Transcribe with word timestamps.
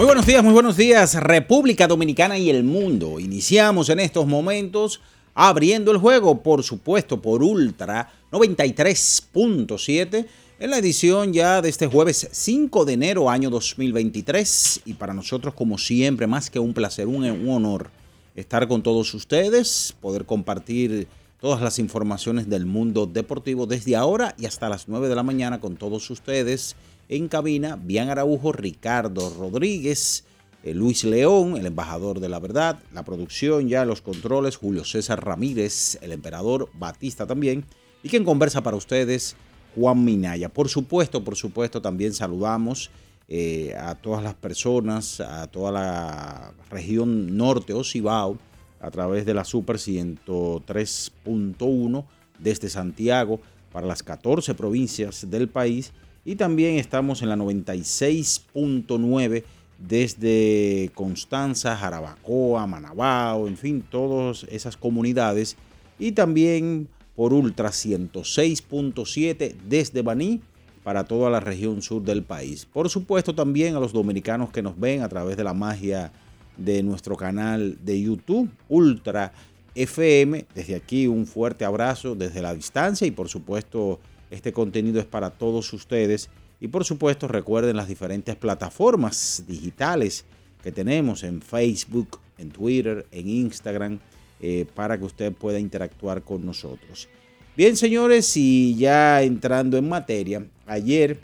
Muy 0.00 0.06
buenos 0.06 0.24
días, 0.24 0.42
muy 0.42 0.54
buenos 0.54 0.78
días, 0.78 1.14
República 1.16 1.86
Dominicana 1.86 2.38
y 2.38 2.48
el 2.48 2.64
mundo. 2.64 3.20
Iniciamos 3.20 3.90
en 3.90 4.00
estos 4.00 4.26
momentos 4.26 5.02
abriendo 5.34 5.92
el 5.92 5.98
juego, 5.98 6.42
por 6.42 6.62
supuesto, 6.62 7.20
por 7.20 7.42
Ultra 7.42 8.10
93.7 8.32 10.26
en 10.58 10.70
la 10.70 10.78
edición 10.78 11.34
ya 11.34 11.60
de 11.60 11.68
este 11.68 11.86
jueves 11.86 12.30
5 12.32 12.86
de 12.86 12.94
enero 12.94 13.28
año 13.28 13.50
2023. 13.50 14.80
Y 14.86 14.94
para 14.94 15.12
nosotros, 15.12 15.52
como 15.52 15.76
siempre, 15.76 16.26
más 16.26 16.48
que 16.48 16.58
un 16.58 16.72
placer, 16.72 17.06
un, 17.06 17.46
honor 17.50 17.90
estar 18.34 18.66
con 18.68 18.82
todos 18.82 19.12
ustedes, 19.12 19.94
poder 20.00 20.24
compartir 20.24 21.08
todas 21.42 21.60
las 21.60 21.78
informaciones 21.78 22.48
del 22.48 22.64
mundo 22.64 23.04
deportivo 23.04 23.66
desde 23.66 23.96
ahora 23.96 24.34
y 24.38 24.46
hasta 24.46 24.70
las 24.70 24.88
9 24.88 25.10
de 25.10 25.14
la 25.14 25.22
mañana 25.22 25.60
con 25.60 25.76
todos 25.76 26.08
ustedes 26.08 26.74
en 27.10 27.28
cabina, 27.28 27.76
Bian 27.76 28.08
Araujo, 28.08 28.52
Ricardo 28.52 29.34
Rodríguez, 29.36 30.24
eh, 30.62 30.72
Luis 30.74 31.02
León, 31.02 31.56
el 31.56 31.66
embajador 31.66 32.20
de 32.20 32.28
la 32.28 32.38
verdad, 32.38 32.78
la 32.92 33.04
producción 33.04 33.68
ya, 33.68 33.84
los 33.84 34.00
controles, 34.00 34.54
Julio 34.56 34.84
César 34.84 35.24
Ramírez, 35.24 35.98
el 36.02 36.12
emperador 36.12 36.70
Batista 36.72 37.26
también, 37.26 37.64
y 38.04 38.08
quien 38.08 38.22
conversa 38.24 38.62
para 38.62 38.76
ustedes, 38.76 39.34
Juan 39.74 40.04
Minaya. 40.04 40.50
Por 40.50 40.68
supuesto, 40.68 41.24
por 41.24 41.34
supuesto, 41.34 41.82
también 41.82 42.14
saludamos 42.14 42.92
eh, 43.26 43.74
a 43.76 43.96
todas 43.96 44.22
las 44.22 44.34
personas, 44.34 45.18
a 45.20 45.48
toda 45.48 45.72
la 45.72 46.52
región 46.70 47.36
norte 47.36 47.72
o 47.72 47.82
Cibao, 47.82 48.38
a 48.80 48.92
través 48.92 49.26
de 49.26 49.34
la 49.34 49.44
Super 49.44 49.78
103.1 49.78 52.04
desde 52.38 52.68
Santiago 52.68 53.40
para 53.72 53.88
las 53.88 54.04
14 54.04 54.54
provincias 54.54 55.28
del 55.28 55.48
país 55.48 55.92
y 56.24 56.36
también 56.36 56.76
estamos 56.76 57.22
en 57.22 57.30
la 57.30 57.36
96.9 57.36 59.44
desde 59.78 60.90
Constanza, 60.94 61.76
Jarabacoa, 61.76 62.66
Manabao, 62.66 63.48
en 63.48 63.56
fin, 63.56 63.82
todas 63.88 64.44
esas 64.44 64.76
comunidades. 64.76 65.56
Y 65.98 66.12
también 66.12 66.88
por 67.16 67.32
Ultra 67.32 67.70
106.7 67.70 69.54
desde 69.68 70.02
Baní 70.02 70.42
para 70.82 71.04
toda 71.04 71.30
la 71.30 71.40
región 71.40 71.82
sur 71.82 72.02
del 72.02 72.22
país. 72.22 72.66
Por 72.66 72.88
supuesto 72.88 73.34
también 73.34 73.76
a 73.76 73.80
los 73.80 73.92
dominicanos 73.92 74.50
que 74.50 74.62
nos 74.62 74.78
ven 74.78 75.02
a 75.02 75.08
través 75.08 75.36
de 75.36 75.44
la 75.44 75.54
magia 75.54 76.12
de 76.56 76.82
nuestro 76.82 77.16
canal 77.16 77.78
de 77.82 78.00
YouTube, 78.00 78.50
Ultra 78.68 79.32
FM. 79.74 80.46
Desde 80.54 80.74
aquí 80.74 81.06
un 81.06 81.26
fuerte 81.26 81.64
abrazo 81.64 82.14
desde 82.14 82.42
la 82.42 82.54
distancia 82.54 83.06
y 83.06 83.10
por 83.10 83.28
supuesto 83.28 84.00
este 84.30 84.52
contenido 84.52 85.00
es 85.00 85.06
para 85.06 85.30
todos 85.30 85.72
ustedes. 85.72 86.30
Y 86.60 86.68
por 86.68 86.84
supuesto 86.84 87.28
recuerden 87.28 87.76
las 87.76 87.88
diferentes 87.88 88.36
plataformas 88.36 89.44
digitales 89.46 90.24
que 90.62 90.72
tenemos 90.72 91.22
en 91.22 91.40
Facebook, 91.40 92.18
en 92.38 92.50
Twitter, 92.50 93.06
en 93.12 93.28
Instagram, 93.28 93.98
eh, 94.40 94.66
para 94.74 94.98
que 94.98 95.04
usted 95.04 95.32
pueda 95.32 95.58
interactuar 95.58 96.22
con 96.22 96.44
nosotros. 96.44 97.08
Bien, 97.56 97.76
señores, 97.76 98.36
y 98.36 98.74
ya 98.76 99.22
entrando 99.22 99.76
en 99.76 99.88
materia, 99.88 100.46
ayer 100.66 101.18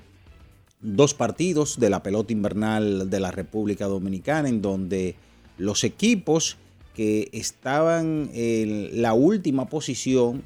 dos 0.81 1.15
partidos 1.15 1.79
de 1.81 1.91
la 1.91 2.03
pelota 2.03 2.33
invernal 2.33 3.09
de 3.09 3.21
la 3.21 3.31
República 3.31 3.87
Dominicana 3.87 4.49
en 4.49 4.61
donde 4.61 5.17
los 5.59 5.85
equipos 5.85 6.57
que 6.95 7.29
estaban 7.33 8.31
en 8.33 9.03
la 9.03 9.13
última 9.13 9.69
posición, 9.69 10.45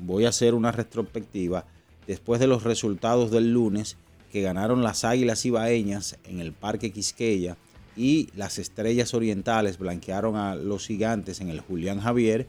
voy 0.00 0.24
a 0.24 0.28
hacer 0.28 0.54
una 0.54 0.72
retrospectiva, 0.72 1.64
después 2.10 2.40
de 2.40 2.48
los 2.48 2.64
resultados 2.64 3.30
del 3.30 3.52
lunes 3.52 3.96
que 4.32 4.42
ganaron 4.42 4.82
las 4.82 5.04
Águilas 5.04 5.46
Ibaeñas 5.46 6.18
en 6.24 6.40
el 6.40 6.52
Parque 6.52 6.90
Quisqueya 6.90 7.56
y 7.96 8.30
las 8.34 8.58
Estrellas 8.58 9.14
Orientales 9.14 9.78
blanquearon 9.78 10.34
a 10.34 10.56
los 10.56 10.88
Gigantes 10.88 11.40
en 11.40 11.50
el 11.50 11.60
Julián 11.60 12.00
Javier. 12.00 12.48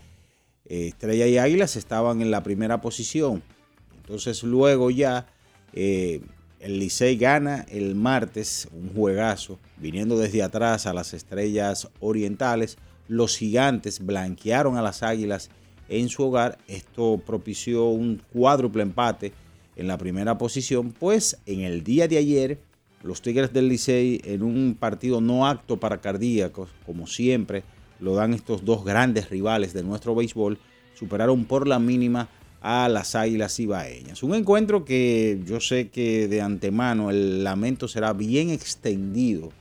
Eh, 0.65 0.87
Estrella 0.87 1.27
y 1.27 1.37
Águilas 1.37 1.75
estaban 1.75 2.23
en 2.23 2.31
la 2.31 2.41
primera 2.41 2.81
posición. 2.81 3.43
Entonces 3.97 4.41
luego 4.41 4.89
ya 4.89 5.27
eh, 5.73 6.21
el 6.59 6.79
Licey 6.79 7.15
gana 7.15 7.63
el 7.69 7.93
martes 7.93 8.67
un 8.73 8.91
juegazo, 8.95 9.59
viniendo 9.77 10.17
desde 10.17 10.41
atrás 10.41 10.87
a 10.87 10.93
las 10.93 11.13
Estrellas 11.13 11.87
Orientales. 11.99 12.79
Los 13.07 13.37
Gigantes 13.37 14.03
blanquearon 14.03 14.75
a 14.75 14.81
las 14.81 15.03
Águilas 15.03 15.51
en 15.87 16.09
su 16.09 16.23
hogar. 16.23 16.57
Esto 16.67 17.21
propició 17.23 17.89
un 17.89 18.23
cuádruple 18.33 18.81
empate 18.81 19.33
en 19.75 19.87
la 19.87 19.97
primera 19.97 20.37
posición, 20.37 20.91
pues 20.91 21.37
en 21.45 21.61
el 21.61 21.83
día 21.83 22.07
de 22.07 22.17
ayer 22.17 22.59
los 23.03 23.21
Tigres 23.21 23.53
del 23.53 23.67
Licey 23.67 24.21
en 24.25 24.43
un 24.43 24.75
partido 24.79 25.21
no 25.21 25.47
acto 25.47 25.77
para 25.77 26.01
cardíacos, 26.01 26.69
como 26.85 27.07
siempre 27.07 27.63
lo 27.99 28.15
dan 28.15 28.33
estos 28.33 28.65
dos 28.65 28.83
grandes 28.83 29.29
rivales 29.29 29.73
de 29.73 29.83
nuestro 29.83 30.15
béisbol, 30.15 30.57
superaron 30.93 31.45
por 31.45 31.67
la 31.67 31.79
mínima 31.79 32.29
a 32.61 32.87
las 32.89 33.15
Águilas 33.15 33.59
Ibaeñas. 33.59 34.21
Un 34.21 34.35
encuentro 34.35 34.85
que 34.85 35.39
yo 35.45 35.59
sé 35.59 35.89
que 35.89 36.27
de 36.27 36.41
antemano 36.41 37.09
el 37.09 37.43
lamento 37.43 37.87
será 37.87 38.13
bien 38.13 38.51
extendido 38.51 39.51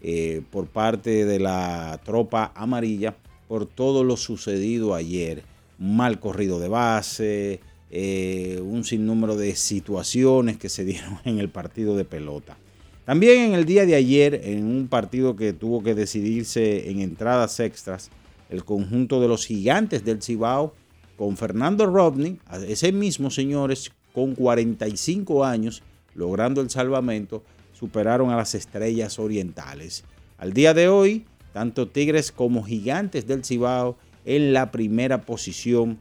eh, 0.00 0.42
por 0.50 0.68
parte 0.68 1.24
de 1.24 1.40
la 1.40 2.00
tropa 2.04 2.52
amarilla 2.54 3.16
por 3.48 3.66
todo 3.66 4.04
lo 4.04 4.16
sucedido 4.16 4.94
ayer. 4.94 5.42
Mal 5.78 6.20
corrido 6.20 6.60
de 6.60 6.68
base, 6.68 7.60
eh, 7.90 8.60
un 8.64 8.84
sinnúmero 8.84 9.36
de 9.36 9.54
situaciones 9.56 10.56
que 10.56 10.68
se 10.68 10.84
dieron 10.84 11.18
en 11.24 11.38
el 11.38 11.48
partido 11.48 11.96
de 11.96 12.04
pelota. 12.04 12.56
También 13.04 13.40
en 13.40 13.54
el 13.54 13.66
día 13.66 13.84
de 13.84 13.94
ayer, 13.94 14.40
en 14.44 14.64
un 14.64 14.88
partido 14.88 15.36
que 15.36 15.52
tuvo 15.52 15.82
que 15.82 15.94
decidirse 15.94 16.90
en 16.90 17.00
entradas 17.00 17.60
extras, 17.60 18.10
el 18.48 18.64
conjunto 18.64 19.20
de 19.20 19.28
los 19.28 19.46
gigantes 19.46 20.04
del 20.04 20.22
Cibao, 20.22 20.74
con 21.16 21.36
Fernando 21.36 21.86
Rodney, 21.86 22.38
ese 22.66 22.92
mismo 22.92 23.30
señores, 23.30 23.92
con 24.12 24.34
45 24.34 25.44
años, 25.44 25.82
logrando 26.14 26.60
el 26.60 26.70
salvamento, 26.70 27.42
superaron 27.72 28.30
a 28.30 28.36
las 28.36 28.54
estrellas 28.54 29.18
orientales. 29.18 30.04
Al 30.38 30.52
día 30.52 30.72
de 30.72 30.88
hoy, 30.88 31.24
tanto 31.52 31.88
Tigres 31.88 32.32
como 32.32 32.64
Gigantes 32.64 33.26
del 33.26 33.44
Cibao 33.44 33.96
en 34.24 34.52
la 34.52 34.70
primera 34.70 35.22
posición 35.22 35.98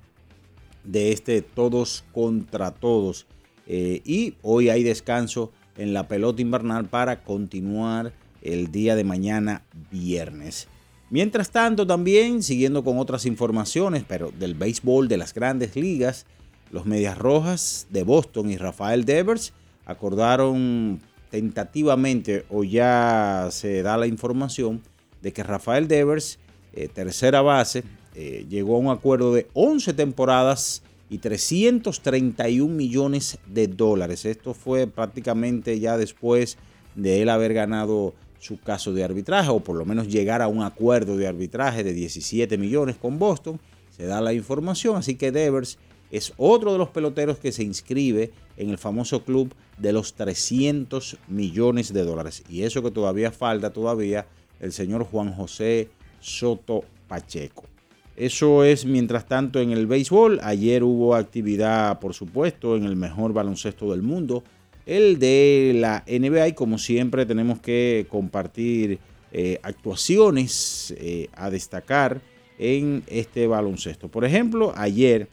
de 0.83 1.11
este 1.11 1.41
todos 1.41 2.03
contra 2.11 2.71
todos. 2.71 3.25
Eh, 3.67 4.01
y 4.05 4.35
hoy 4.41 4.69
hay 4.69 4.83
descanso 4.83 5.51
en 5.77 5.93
la 5.93 6.07
pelota 6.07 6.41
invernal 6.41 6.85
para 6.85 7.23
continuar 7.23 8.13
el 8.41 8.71
día 8.71 8.95
de 8.95 9.03
mañana 9.03 9.63
viernes. 9.91 10.67
Mientras 11.09 11.51
tanto, 11.51 11.85
también 11.85 12.43
siguiendo 12.43 12.83
con 12.83 12.97
otras 12.97 13.25
informaciones, 13.25 14.03
pero 14.07 14.31
del 14.31 14.55
béisbol 14.55 15.07
de 15.07 15.17
las 15.17 15.33
grandes 15.33 15.75
ligas, 15.75 16.25
los 16.71 16.85
Medias 16.85 17.17
Rojas 17.17 17.87
de 17.91 18.03
Boston 18.03 18.49
y 18.49 18.57
Rafael 18.57 19.05
Devers 19.05 19.53
acordaron 19.85 20.99
tentativamente 21.29 22.45
o 22.49 22.63
ya 22.63 23.47
se 23.51 23.83
da 23.83 23.97
la 23.97 24.07
información 24.07 24.81
de 25.21 25.33
que 25.33 25.43
Rafael 25.43 25.87
Devers, 25.87 26.39
eh, 26.73 26.87
tercera 26.87 27.41
base, 27.41 27.83
eh, 28.15 28.45
llegó 28.49 28.75
a 28.75 28.79
un 28.79 28.89
acuerdo 28.89 29.33
de 29.33 29.47
11 29.53 29.93
temporadas 29.93 30.83
y 31.09 31.19
331 31.19 32.73
millones 32.73 33.37
de 33.47 33.67
dólares. 33.67 34.25
Esto 34.25 34.53
fue 34.53 34.87
prácticamente 34.87 35.79
ya 35.79 35.97
después 35.97 36.57
de 36.95 37.21
él 37.21 37.29
haber 37.29 37.53
ganado 37.53 38.13
su 38.39 38.59
caso 38.59 38.93
de 38.93 39.03
arbitraje 39.03 39.49
o 39.49 39.59
por 39.61 39.75
lo 39.75 39.85
menos 39.85 40.07
llegar 40.07 40.41
a 40.41 40.47
un 40.47 40.63
acuerdo 40.63 41.17
de 41.17 41.27
arbitraje 41.27 41.83
de 41.83 41.93
17 41.93 42.57
millones 42.57 42.97
con 42.97 43.17
Boston. 43.17 43.59
Se 43.95 44.05
da 44.05 44.21
la 44.21 44.33
información, 44.33 44.97
así 44.97 45.15
que 45.15 45.31
Devers 45.31 45.77
es 46.11 46.33
otro 46.37 46.71
de 46.71 46.77
los 46.77 46.89
peloteros 46.89 47.37
que 47.37 47.51
se 47.51 47.63
inscribe 47.63 48.31
en 48.57 48.69
el 48.69 48.77
famoso 48.77 49.23
club 49.23 49.53
de 49.77 49.93
los 49.93 50.13
300 50.13 51.17
millones 51.27 51.93
de 51.93 52.03
dólares. 52.03 52.43
Y 52.49 52.63
eso 52.63 52.83
que 52.83 52.91
todavía 52.91 53.31
falta 53.31 53.71
todavía 53.71 54.27
el 54.59 54.71
señor 54.71 55.05
Juan 55.05 55.33
José 55.33 55.89
Soto 56.19 56.83
Pacheco. 57.07 57.72
Eso 58.15 58.63
es 58.63 58.85
mientras 58.85 59.27
tanto 59.27 59.59
en 59.59 59.71
el 59.71 59.87
béisbol. 59.87 60.39
Ayer 60.43 60.83
hubo 60.83 61.15
actividad, 61.15 61.99
por 61.99 62.13
supuesto, 62.13 62.75
en 62.75 62.83
el 62.83 62.95
mejor 62.95 63.33
baloncesto 63.33 63.91
del 63.91 64.03
mundo, 64.03 64.43
el 64.85 65.17
de 65.17 65.73
la 65.75 66.03
NBA. 66.07 66.49
Y 66.49 66.53
como 66.53 66.77
siempre 66.77 67.25
tenemos 67.25 67.59
que 67.59 68.05
compartir 68.09 68.99
eh, 69.31 69.59
actuaciones 69.63 70.93
eh, 70.97 71.27
a 71.33 71.49
destacar 71.49 72.21
en 72.59 73.03
este 73.07 73.47
baloncesto. 73.47 74.07
Por 74.09 74.25
ejemplo, 74.25 74.73
ayer 74.75 75.27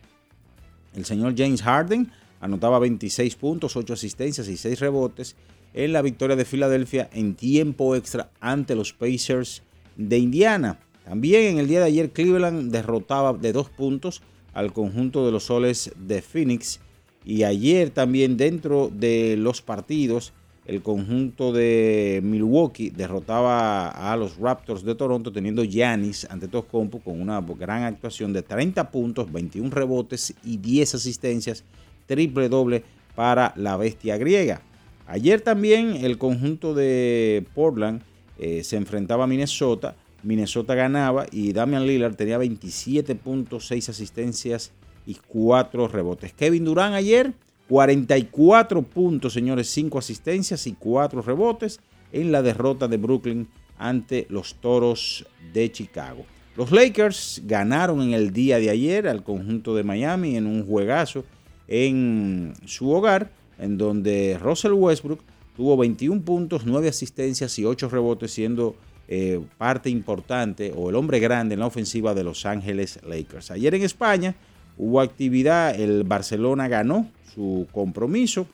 el 0.95 1.05
señor 1.05 1.35
James 1.37 1.61
Harden 1.61 2.11
anotaba 2.41 2.79
26 2.79 3.37
puntos, 3.37 3.77
8 3.77 3.93
asistencias 3.93 4.49
y 4.49 4.57
6 4.57 4.81
rebotes 4.81 5.37
en 5.75 5.93
la 5.93 6.01
victoria 6.01 6.35
de 6.35 6.47
Filadelfia 6.47 7.11
en 7.13 7.35
tiempo 7.35 7.95
extra 7.95 8.31
ante 8.41 8.75
los 8.75 8.95
Pacers 8.95 9.63
de 9.97 10.19
Indiana. 10.19 10.79
También 11.11 11.43
en 11.47 11.59
el 11.59 11.67
día 11.67 11.81
de 11.81 11.87
ayer 11.87 12.11
Cleveland 12.11 12.71
derrotaba 12.71 13.33
de 13.33 13.53
dos 13.53 13.69
puntos 13.69 14.23
al 14.53 14.73
conjunto 14.73 15.27
de 15.27 15.33
los 15.33 15.43
soles 15.43 15.91
de 15.99 16.23
Phoenix. 16.23 16.79
Y 17.25 17.43
ayer 17.43 17.91
también 17.91 18.37
dentro 18.37 18.93
de 18.95 19.37
los 19.37 19.61
partidos 19.61 20.33
el 20.67 20.83
conjunto 20.83 21.53
de 21.53 22.21
Milwaukee 22.23 22.91
derrotaba 22.91 23.89
a 23.89 24.17
los 24.17 24.37
Raptors 24.37 24.85
de 24.85 24.95
Toronto 24.95 25.33
teniendo 25.33 25.65
Giannis 25.65 26.29
ante 26.31 26.47
Toscompo 26.47 27.01
con 27.01 27.21
una 27.21 27.41
gran 27.41 27.83
actuación 27.83 28.33
de 28.33 28.43
30 28.43 28.93
puntos, 28.93 29.33
21 29.33 29.69
rebotes 29.69 30.33
y 30.45 30.59
10 30.59 30.95
asistencias, 30.95 31.65
triple 32.07 32.49
doble 32.49 32.85
para 33.17 33.53
la 33.57 33.77
bestia 33.77 34.17
griega. 34.17 34.63
Ayer 35.09 35.41
también 35.41 36.05
el 36.05 36.19
conjunto 36.19 36.73
de 36.73 37.45
Portland 37.53 38.01
eh, 38.39 38.63
se 38.63 38.77
enfrentaba 38.77 39.25
a 39.25 39.27
Minnesota 39.27 39.97
Minnesota 40.23 40.75
ganaba 40.75 41.27
y 41.31 41.53
Damian 41.53 41.87
Lillard 41.87 42.15
tenía 42.15 42.39
27 42.39 43.15
puntos, 43.15 43.67
6 43.67 43.89
asistencias 43.89 44.73
y 45.07 45.17
4 45.29 45.89
rebotes. 45.89 46.33
Kevin 46.33 46.65
Durant 46.65 46.95
ayer 46.95 47.33
44 47.69 48.83
puntos, 48.83 49.33
señores, 49.33 49.69
5 49.71 49.99
asistencias 49.99 50.67
y 50.67 50.73
4 50.73 51.23
rebotes 51.23 51.81
en 52.13 52.33
la 52.33 52.43
derrota 52.43 52.89
de 52.89 52.97
Brooklyn 52.97 53.49
ante 53.79 54.27
los 54.29 54.57
Toros 54.57 55.27
de 55.53 55.71
Chicago. 55.71 56.25
Los 56.57 56.73
Lakers 56.73 57.43
ganaron 57.47 58.03
en 58.03 58.13
el 58.13 58.33
día 58.33 58.59
de 58.59 58.71
ayer 58.71 59.09
al 59.09 59.23
conjunto 59.23 59.75
de 59.75 59.85
Miami 59.85 60.37
en 60.37 60.47
un 60.47 60.67
juegazo 60.67 61.25
en 61.69 62.53
su 62.67 62.91
hogar, 62.91 63.31
en 63.59 63.79
donde 63.79 64.37
Russell 64.41 64.73
Westbrook 64.73 65.21
tuvo 65.57 65.77
21 65.77 66.23
puntos, 66.23 66.67
9 66.67 66.89
asistencias 66.89 67.59
y 67.59 67.65
8 67.65 67.89
rebotes, 67.89 68.33
siendo 68.33 68.75
eh, 69.13 69.41
parte 69.59 69.91
importante 69.91 70.73
o 70.73 70.89
el 70.89 70.95
hombre 70.95 71.19
grande 71.19 71.55
en 71.55 71.61
la 71.61 71.67
ofensiva 71.67 72.15
de 72.15 72.23
Los 72.23 72.47
Ángeles 72.47 73.01
Lakers. 73.05 73.51
Ayer 73.51 73.75
en 73.75 73.83
España 73.83 74.37
hubo 74.79 75.01
actividad, 75.01 75.75
el 75.75 76.05
Barcelona 76.05 76.69
ganó 76.69 77.11
su 77.35 77.67
compromiso, 77.73 78.47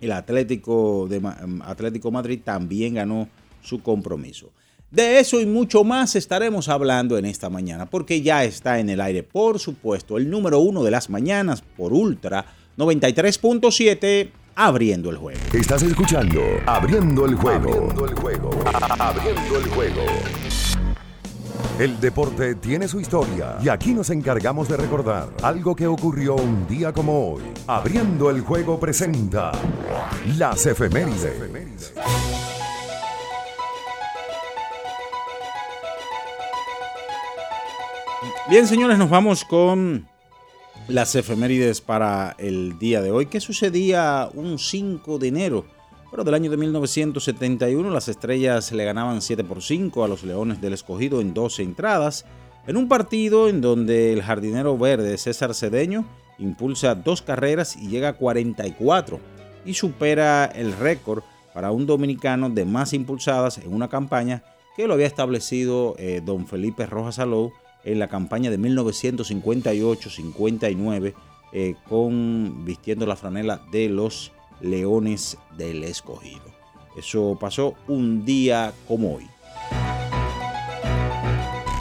el 0.00 0.12
Atlético, 0.12 1.08
de, 1.10 1.20
Atlético 1.64 2.12
Madrid 2.12 2.38
también 2.44 2.94
ganó 2.94 3.28
su 3.62 3.82
compromiso. 3.82 4.52
De 4.92 5.18
eso 5.18 5.40
y 5.40 5.46
mucho 5.46 5.82
más 5.82 6.14
estaremos 6.14 6.68
hablando 6.68 7.18
en 7.18 7.24
esta 7.24 7.50
mañana, 7.50 7.86
porque 7.86 8.22
ya 8.22 8.44
está 8.44 8.78
en 8.78 8.90
el 8.90 9.00
aire, 9.00 9.24
por 9.24 9.58
supuesto, 9.58 10.18
el 10.18 10.30
número 10.30 10.60
uno 10.60 10.84
de 10.84 10.92
las 10.92 11.10
mañanas 11.10 11.62
por 11.76 11.92
Ultra 11.92 12.46
93.7 12.78 14.30
Abriendo 14.56 15.10
el 15.10 15.16
juego. 15.16 15.40
Estás 15.52 15.82
escuchando 15.82 16.40
Abriendo 16.66 17.26
el 17.26 17.34
juego. 17.34 17.70
Abriendo 17.70 18.04
el 18.06 18.14
juego. 18.14 18.50
Abriendo 18.98 19.58
el 19.58 19.68
juego. 19.68 20.02
El 21.80 21.98
deporte 21.98 22.54
tiene 22.54 22.86
su 22.86 23.00
historia 23.00 23.56
y 23.60 23.68
aquí 23.68 23.92
nos 23.92 24.10
encargamos 24.10 24.68
de 24.68 24.76
recordar 24.76 25.28
algo 25.42 25.74
que 25.74 25.88
ocurrió 25.88 26.36
un 26.36 26.68
día 26.68 26.92
como 26.92 27.32
hoy. 27.32 27.42
Abriendo 27.66 28.30
el 28.30 28.42
juego 28.42 28.78
presenta 28.78 29.50
las 30.38 30.64
efemérides. 30.66 31.92
Bien, 38.48 38.68
señores, 38.68 38.98
nos 38.98 39.10
vamos 39.10 39.44
con 39.44 40.06
las 40.88 41.14
efemérides 41.14 41.80
para 41.80 42.36
el 42.38 42.78
día 42.78 43.00
de 43.00 43.10
hoy. 43.10 43.26
¿Qué 43.26 43.40
sucedía 43.40 44.28
un 44.34 44.58
5 44.58 45.18
de 45.18 45.28
enero? 45.28 45.64
Pero 46.10 46.24
del 46.24 46.34
año 46.34 46.50
de 46.50 46.56
1971 46.58 47.90
las 47.90 48.08
estrellas 48.08 48.70
le 48.70 48.84
ganaban 48.84 49.22
7 49.22 49.44
por 49.44 49.62
5 49.62 50.04
a 50.04 50.08
los 50.08 50.24
Leones 50.24 50.60
del 50.60 50.74
Escogido 50.74 51.20
en 51.20 51.32
12 51.32 51.62
entradas, 51.62 52.26
en 52.66 52.76
un 52.76 52.88
partido 52.88 53.48
en 53.48 53.60
donde 53.60 54.12
el 54.12 54.22
jardinero 54.22 54.76
verde 54.76 55.16
César 55.16 55.54
Cedeño 55.54 56.04
impulsa 56.38 56.94
dos 56.94 57.22
carreras 57.22 57.76
y 57.76 57.88
llega 57.88 58.10
a 58.10 58.16
44 58.16 59.20
y 59.64 59.74
supera 59.74 60.44
el 60.44 60.72
récord 60.74 61.22
para 61.54 61.70
un 61.70 61.86
dominicano 61.86 62.50
de 62.50 62.64
más 62.64 62.92
impulsadas 62.92 63.58
en 63.58 63.72
una 63.72 63.88
campaña 63.88 64.42
que 64.76 64.86
lo 64.86 64.94
había 64.94 65.06
establecido 65.06 65.94
eh, 65.98 66.20
don 66.24 66.46
Felipe 66.46 66.84
Rojas 66.86 67.18
Alou 67.18 67.52
en 67.84 67.98
la 67.98 68.08
campaña 68.08 68.50
de 68.50 68.58
1958-59 68.58 71.14
eh, 71.52 71.74
con 71.88 72.64
vistiendo 72.64 73.06
la 73.06 73.16
franela 73.16 73.62
de 73.70 73.88
los 73.88 74.32
Leones 74.60 75.38
del 75.56 75.84
Escogido. 75.84 76.42
Eso 76.96 77.38
pasó 77.40 77.74
un 77.86 78.24
día 78.24 78.72
como 78.88 79.14
hoy. 79.16 79.26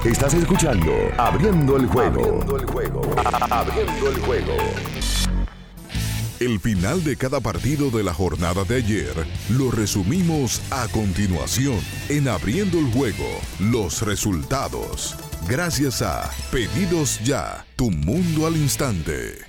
Estás 0.05 0.33
escuchando 0.33 0.91
Abriendo 1.17 1.77
el 1.77 1.87
juego. 1.87 2.19
Abriendo 2.19 2.57
el 2.57 2.65
juego. 2.65 3.01
Abriendo 3.49 4.09
el 4.09 4.19
juego. 4.19 4.53
El 6.39 6.59
final 6.59 7.03
de 7.05 7.15
cada 7.15 7.39
partido 7.39 7.89
de 7.89 8.03
la 8.03 8.13
jornada 8.13 8.65
de 8.65 8.75
ayer 8.75 9.13
lo 9.49 9.71
resumimos 9.71 10.61
a 10.71 10.89
continuación 10.89 11.79
en 12.09 12.27
Abriendo 12.27 12.79
el 12.79 12.91
juego. 12.91 13.23
Los 13.59 14.01
resultados. 14.01 15.15
Gracias 15.47 16.01
a 16.01 16.31
Pedidos 16.51 17.19
Ya, 17.21 17.65
tu 17.75 17.91
mundo 17.91 18.47
al 18.47 18.55
instante. 18.55 19.39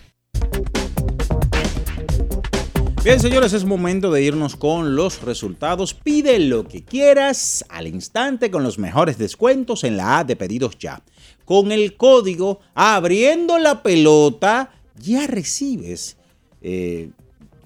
Bien, 3.05 3.21
señores, 3.21 3.53
es 3.53 3.65
momento 3.65 4.11
de 4.11 4.23
irnos 4.23 4.57
con 4.57 4.97
los 4.97 5.23
resultados. 5.23 5.95
Pide 5.95 6.41
lo 6.41 6.67
que 6.67 6.83
quieras 6.85 7.65
al 7.69 7.87
instante 7.87 8.51
con 8.51 8.65
los 8.65 8.77
mejores 8.77 9.19
descuentos 9.19 9.85
en 9.85 9.97
la 9.97 10.19
A 10.19 10.25
de 10.25 10.35
Pedidos 10.35 10.77
Ya. 10.79 11.01
Con 11.45 11.71
el 11.71 11.97
código 11.97 12.59
Abriendo 12.75 13.59
la 13.59 13.85
Pelota, 13.85 14.73
ya 14.97 15.29
recibes. 15.29 16.17
Eh, 16.61 17.11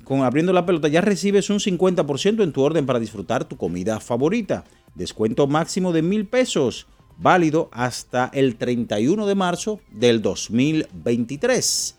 con 0.04 0.22
Abriendo 0.22 0.52
la 0.52 0.66
Pelota, 0.66 0.88
ya 0.88 1.00
recibes 1.00 1.48
un 1.48 1.60
50% 1.60 2.42
en 2.42 2.52
tu 2.52 2.60
orden 2.60 2.84
para 2.84 3.00
disfrutar 3.00 3.48
tu 3.48 3.56
comida 3.56 4.00
favorita. 4.00 4.64
Descuento 4.94 5.46
máximo 5.46 5.92
de 5.92 6.02
mil 6.02 6.26
pesos 6.26 6.86
válido 7.18 7.68
hasta 7.72 8.30
el 8.32 8.56
31 8.56 9.26
de 9.26 9.34
marzo 9.34 9.80
del 9.90 10.22
2023. 10.22 11.96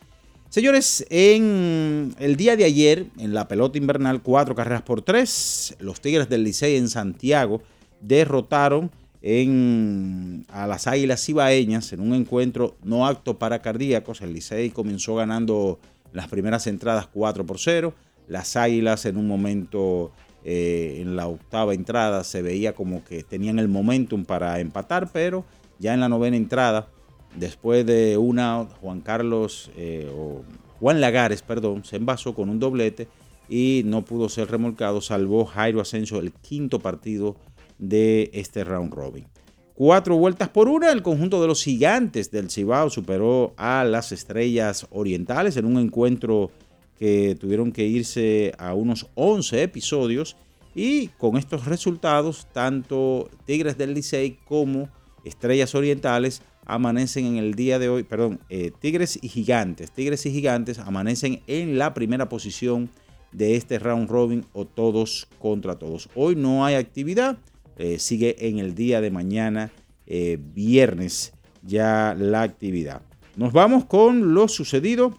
Señores, 0.50 1.06
en 1.12 2.16
el 2.18 2.36
día 2.36 2.56
de 2.56 2.64
ayer, 2.64 3.06
en 3.20 3.36
la 3.36 3.48
pelota 3.48 3.78
invernal, 3.78 4.24
cuatro 4.24 4.56
carreras 4.56 4.82
por 4.82 5.04
tres, 5.04 5.76
los 5.80 6.02
Tigres 6.02 6.28
del 6.28 6.44
Licey 6.44 6.76
en 6.76 6.90
Santiago 6.90 7.62
derrotaron 8.02 8.90
a 10.48 10.66
las 10.66 10.88
Águilas 10.88 11.24
Cibaeñas 11.26 11.92
en 11.92 12.00
un 12.00 12.14
encuentro 12.14 12.78
no 12.84 13.06
acto 13.06 13.38
para 13.38 13.62
cardíacos. 13.62 14.22
El 14.22 14.34
Licey 14.34 14.70
comenzó 14.70 15.16
ganando 15.16 15.78
las 16.14 16.30
primeras 16.30 16.66
entradas 16.68 17.08
4 17.14 17.46
por 17.46 17.60
0. 17.60 17.94
Las 18.28 18.56
Águilas 18.56 19.06
en 19.06 19.18
un 19.18 19.28
momento 19.28 20.12
eh, 20.44 21.00
en 21.02 21.16
la 21.16 21.28
octava 21.28 21.74
entrada 21.74 22.24
se 22.24 22.42
veía 22.42 22.74
como 22.74 23.04
que 23.04 23.24
tenían 23.24 23.60
el 23.60 23.68
momentum 23.68 24.26
para 24.26 24.60
empatar, 24.60 25.10
pero 25.12 25.46
ya 25.80 25.94
en 25.94 26.00
la 26.00 26.10
novena 26.10 26.38
entrada, 26.38 26.88
después 27.36 27.86
de 27.86 28.18
una, 28.18 28.66
Juan 28.82 29.02
Carlos, 29.02 29.72
eh, 29.76 30.10
o 30.16 30.44
Juan 30.80 31.02
Lagares, 31.02 31.42
perdón, 31.42 31.84
se 31.84 31.98
envasó 31.98 32.34
con 32.34 32.50
un 32.50 32.60
doblete 32.60 33.08
y 33.50 33.82
no 33.86 34.06
pudo 34.06 34.30
ser 34.30 34.50
remolcado, 34.50 35.02
salvó 35.02 35.46
Jairo 35.46 35.82
Asensio 35.82 36.20
el 36.20 36.32
quinto 36.32 36.80
partido 36.80 37.36
de 37.78 38.30
este 38.34 38.64
round 38.64 38.94
robin. 38.94 39.26
Cuatro 39.74 40.18
vueltas 40.18 40.50
por 40.50 40.68
una, 40.68 40.92
el 40.92 41.02
conjunto 41.02 41.42
de 41.42 41.48
los 41.48 41.64
gigantes 41.64 42.32
del 42.32 42.50
Cibao 42.50 42.90
superó 42.90 43.54
a 43.56 43.86
las 43.86 44.12
estrellas 44.12 44.86
orientales 44.92 45.56
en 45.56 45.66
un 45.66 45.78
encuentro 45.78 46.52
que 47.00 47.36
tuvieron 47.40 47.72
que 47.72 47.88
irse 47.88 48.54
a 48.58 48.74
unos 48.74 49.08
11 49.16 49.64
episodios 49.64 50.36
Y 50.76 51.08
con 51.18 51.38
estos 51.38 51.66
resultados, 51.66 52.48
tanto 52.54 53.30
Tigres 53.46 53.78
del 53.78 53.94
Licey 53.94 54.38
como 54.46 54.90
Estrellas 55.24 55.74
Orientales 55.74 56.42
amanecen 56.66 57.26
en 57.26 57.38
el 57.38 57.56
día 57.56 57.80
de 57.80 57.90
hoy, 57.90 58.04
perdón, 58.04 58.40
eh, 58.50 58.72
Tigres 58.80 59.18
y 59.22 59.28
Gigantes, 59.28 59.92
Tigres 59.92 60.26
y 60.28 60.32
Gigantes 60.32 60.78
amanecen 60.78 61.42
en 61.48 61.80
la 61.80 61.96
primera 61.96 62.30
posición 62.30 62.90
de 63.32 63.56
este 63.56 63.80
round 63.80 64.08
robin 64.10 64.46
o 64.54 64.66
todos 64.66 65.28
contra 65.40 65.80
todos. 65.80 66.10
Hoy 66.14 66.36
no 66.36 66.66
hay 66.66 66.76
actividad, 66.76 67.38
eh, 67.78 67.98
sigue 67.98 68.48
en 68.48 68.60
el 68.60 68.76
día 68.76 69.02
de 69.02 69.10
mañana, 69.10 69.72
eh, 70.06 70.38
viernes, 70.54 71.34
ya 71.64 72.16
la 72.18 72.44
actividad. 72.44 73.02
Nos 73.36 73.52
vamos 73.52 73.86
con 73.86 74.34
lo 74.34 74.48
sucedido 74.48 75.18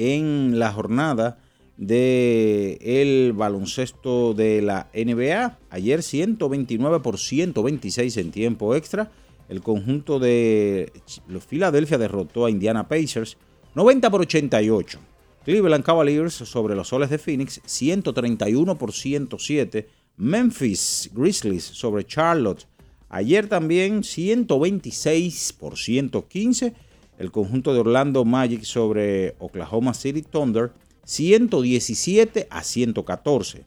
en 0.00 0.58
la 0.58 0.72
jornada 0.72 1.38
el 1.78 3.32
baloncesto 3.34 4.34
de 4.34 4.62
la 4.62 4.88
NBA. 4.94 5.58
Ayer 5.70 6.02
129 6.02 7.00
por 7.00 7.18
126 7.18 8.16
en 8.16 8.30
tiempo 8.30 8.74
extra. 8.74 9.10
El 9.48 9.62
conjunto 9.62 10.18
de 10.18 10.92
los 11.28 11.44
Philadelphia 11.44 11.98
derrotó 11.98 12.46
a 12.46 12.50
Indiana 12.50 12.88
Pacers 12.88 13.36
90 13.74 14.10
por 14.10 14.20
88. 14.22 14.98
Cleveland 15.44 15.84
Cavaliers 15.84 16.34
sobre 16.34 16.74
los 16.74 16.88
Soles 16.88 17.10
de 17.10 17.18
Phoenix 17.18 17.60
131 17.64 18.78
por 18.78 18.92
107. 18.92 19.88
Memphis 20.16 21.10
Grizzlies 21.12 21.64
sobre 21.64 22.04
Charlotte. 22.04 22.66
Ayer 23.08 23.48
también 23.48 24.04
126 24.04 25.54
por 25.54 25.76
115. 25.78 26.74
El 27.20 27.30
conjunto 27.30 27.74
de 27.74 27.80
Orlando 27.80 28.24
Magic 28.24 28.62
sobre 28.62 29.36
Oklahoma 29.40 29.92
City 29.92 30.22
Thunder 30.22 30.72
117 31.04 32.48
a 32.48 32.64
114. 32.64 33.66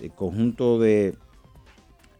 El 0.00 0.10
conjunto 0.12 0.78
de 0.78 1.14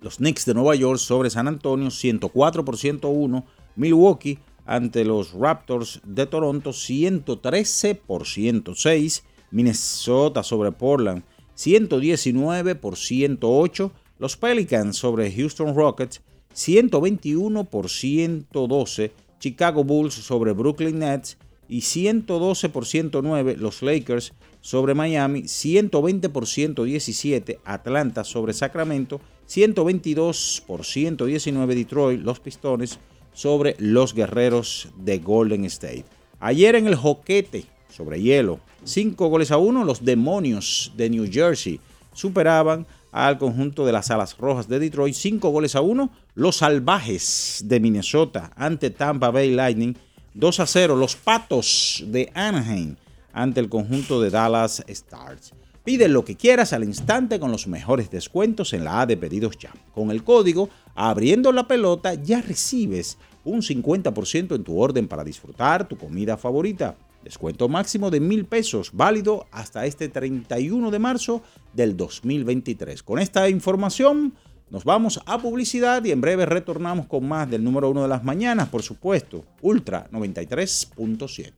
los 0.03 0.19
Knicks 0.19 0.45
de 0.45 0.53
Nueva 0.53 0.75
York 0.75 0.99
sobre 0.99 1.31
San 1.31 1.49
Antonio 1.49 1.91
104 1.91 2.67
por 2.67 2.76
101. 2.76 3.47
Milwaukee 3.76 4.38
ante 4.67 5.07
los 5.07 5.33
Raptors 5.33 6.03
de 6.05 6.26
Toronto 6.26 6.75
113 6.75 7.95
por 7.95 8.26
106. 8.26 9.25
Minnesota 9.53 10.43
sobre 10.43 10.71
Portland 10.71 11.23
119 11.55 12.75
por 12.75 12.99
108. 12.99 13.91
Los 14.19 14.37
Pelicans 14.37 14.99
sobre 14.99 15.33
Houston 15.33 15.75
Rockets 15.75 16.21
121 16.53 17.64
por 17.64 17.88
112. 17.88 19.24
Chicago 19.45 19.85
Bulls 19.85 20.15
sobre 20.15 20.53
Brooklyn 20.53 21.01
Nets 21.01 21.37
y 21.69 21.83
112 21.83 22.71
por 22.71 22.87
109 22.87 23.59
los 23.59 23.83
Lakers 23.83 24.33
sobre 24.63 24.95
Miami, 24.95 25.49
120 25.49 26.31
por 26.31 26.47
117 26.47 27.61
Atlanta 27.63 28.25
sobre 28.25 28.55
Sacramento, 28.55 29.21
122 29.45 30.65
por 30.67 30.87
119 30.87 31.75
Detroit, 31.75 32.23
los 32.23 32.41
Pistones 32.41 32.99
sobre 33.35 33.77
los 33.79 34.15
Guerreros 34.15 34.89
de 34.97 35.19
Golden 35.19 35.67
State. 35.67 36.07
Ayer 36.41 36.77
en 36.77 36.87
el 36.87 36.95
Joquete 36.95 37.67
sobre 37.91 38.23
hielo, 38.23 38.61
5 38.85 39.29
goles 39.29 39.51
a 39.51 39.59
1, 39.59 39.85
los 39.85 40.07
Demonios 40.07 40.91
de 40.97 41.11
New 41.11 41.29
Jersey 41.31 41.81
superaban 42.15 42.87
al 43.14 43.38
conjunto 43.38 43.87
de 43.87 43.92
las 43.92 44.11
Alas 44.11 44.37
Rojas 44.37 44.66
de 44.66 44.80
Detroit, 44.80 45.14
5 45.14 45.49
goles 45.50 45.76
a 45.76 45.80
1, 45.80 46.11
los 46.35 46.56
Salvajes 46.56 47.62
de 47.64 47.78
Minnesota 47.78 48.50
ante 48.56 48.90
Tampa 48.90 49.30
Bay 49.30 49.52
Lightning, 49.52 49.94
2 50.35 50.61
a 50.61 50.66
0, 50.66 50.97
los 50.97 51.14
Patos 51.14 52.02
de 52.09 52.33
Anaheim 52.35 52.97
ante 53.33 53.61
el 53.61 53.68
conjunto 53.68 54.21
de 54.21 54.30
Dallas 54.30 54.83
Stars. 54.88 55.52
Pide 55.85 56.09
lo 56.09 56.25
que 56.25 56.35
quieras 56.35 56.73
al 56.73 56.83
instante 56.83 57.38
con 57.38 57.52
los 57.52 57.68
mejores 57.68 58.11
descuentos 58.11 58.73
en 58.73 58.85
la 58.85 59.02
A 59.02 59.06
de 59.06 59.16
pedidos 59.16 59.59
ya. 59.59 59.71
Con 59.94 60.11
el 60.11 60.25
código 60.25 60.68
Abriendo 60.97 61.50
la 61.50 61.66
pelota 61.66 62.14
ya 62.14 62.40
recibes 62.40 63.18
un 63.44 63.62
50% 63.62 64.54
en 64.54 64.64
tu 64.64 64.80
orden 64.80 65.09
para 65.09 65.25
disfrutar 65.25 65.87
tu 65.87 65.99
comida 65.99 66.37
favorita. 66.37 66.97
Descuento 67.25 67.71
máximo 67.71 68.11
de 68.11 68.21
mil 68.21 68.45
pesos, 68.45 68.90
válido 68.93 69.47
hasta 69.50 69.87
este 69.87 70.11
31 70.11 70.90
de 70.90 70.99
marzo 70.99 71.43
del 71.73 71.97
2023. 71.97 73.02
Con 73.02 73.19
esta 73.19 73.49
información 73.49 74.35
nos 74.69 74.85
vamos 74.85 75.19
a 75.25 75.38
publicidad 75.38 76.04
y 76.04 76.11
en 76.11 76.21
breve 76.21 76.45
retornamos 76.45 77.07
con 77.07 77.26
más 77.26 77.50
del 77.50 77.64
número 77.64 77.88
uno 77.88 78.02
de 78.02 78.09
las 78.09 78.25
mañanas, 78.25 78.69
por 78.69 78.83
supuesto, 78.83 79.43
Ultra 79.62 80.07
93.7. 80.12 81.52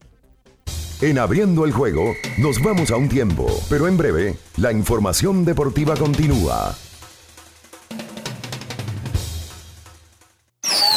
En 1.01 1.19
abriendo 1.19 1.65
el 1.65 1.73
juego, 1.73 2.13
nos 2.37 2.63
vamos 2.63 2.89
a 2.91 2.95
un 2.95 3.09
tiempo, 3.09 3.45
pero 3.69 3.89
en 3.89 3.97
breve, 3.97 4.37
la 4.55 4.71
información 4.71 5.43
deportiva 5.43 5.97
continúa. 5.97 6.75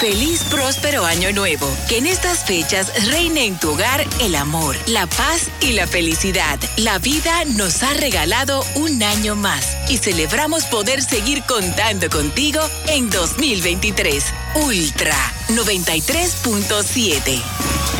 Feliz 0.00 0.42
próspero 0.44 1.04
año 1.04 1.30
nuevo. 1.30 1.68
Que 1.86 1.98
en 1.98 2.06
estas 2.06 2.46
fechas 2.46 2.90
reine 3.10 3.44
en 3.44 3.60
tu 3.60 3.72
hogar 3.72 4.02
el 4.20 4.34
amor, 4.34 4.74
la 4.86 5.06
paz 5.06 5.50
y 5.60 5.72
la 5.72 5.86
felicidad. 5.86 6.58
La 6.78 6.98
vida 6.98 7.44
nos 7.44 7.82
ha 7.82 7.92
regalado 7.92 8.64
un 8.76 9.02
año 9.02 9.36
más 9.36 9.76
y 9.90 9.98
celebramos 9.98 10.64
poder 10.64 11.02
seguir 11.02 11.42
contando 11.42 12.08
contigo 12.08 12.62
en 12.88 13.10
2023. 13.10 14.24
Ultra 14.54 15.18
93.7. 15.48 17.99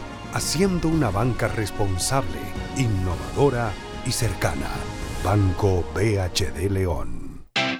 haciendo 0.33 0.87
una 0.87 1.09
banca 1.09 1.47
responsable, 1.47 2.39
innovadora 2.77 3.71
y 4.05 4.11
cercana. 4.11 4.69
Banco 5.23 5.83
BHD 5.93 6.69
León. 6.69 7.21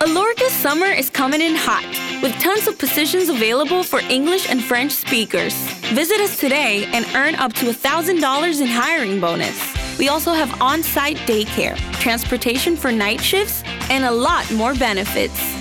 Alorca's 0.02 0.52
summer 0.54 0.88
is 0.88 1.10
coming 1.10 1.42
in 1.42 1.56
hot, 1.56 1.86
with 2.22 2.34
tons 2.40 2.68
of 2.68 2.78
positions 2.78 3.30
available 3.30 3.84
for 3.84 4.00
English 4.10 4.50
and 4.50 4.64
French 4.64 4.92
speakers. 4.92 5.54
Visit 5.94 6.20
us 6.20 6.38
today 6.38 6.86
and 6.94 7.06
earn 7.16 7.36
up 7.36 7.54
to 7.54 7.66
$1,000 7.66 8.62
in 8.62 8.68
hiring 8.68 9.20
bonus. 9.20 9.60
We 10.00 10.10
also 10.10 10.34
have 10.34 10.62
on 10.62 10.82
site 10.82 11.18
daycare, 11.28 11.78
transportation 12.00 12.76
for 12.76 12.92
night 12.92 13.22
shifts, 13.22 13.64
and 13.90 14.04
a 14.04 14.12
lot 14.12 14.52
more 14.52 14.74
benefits. 14.74 15.61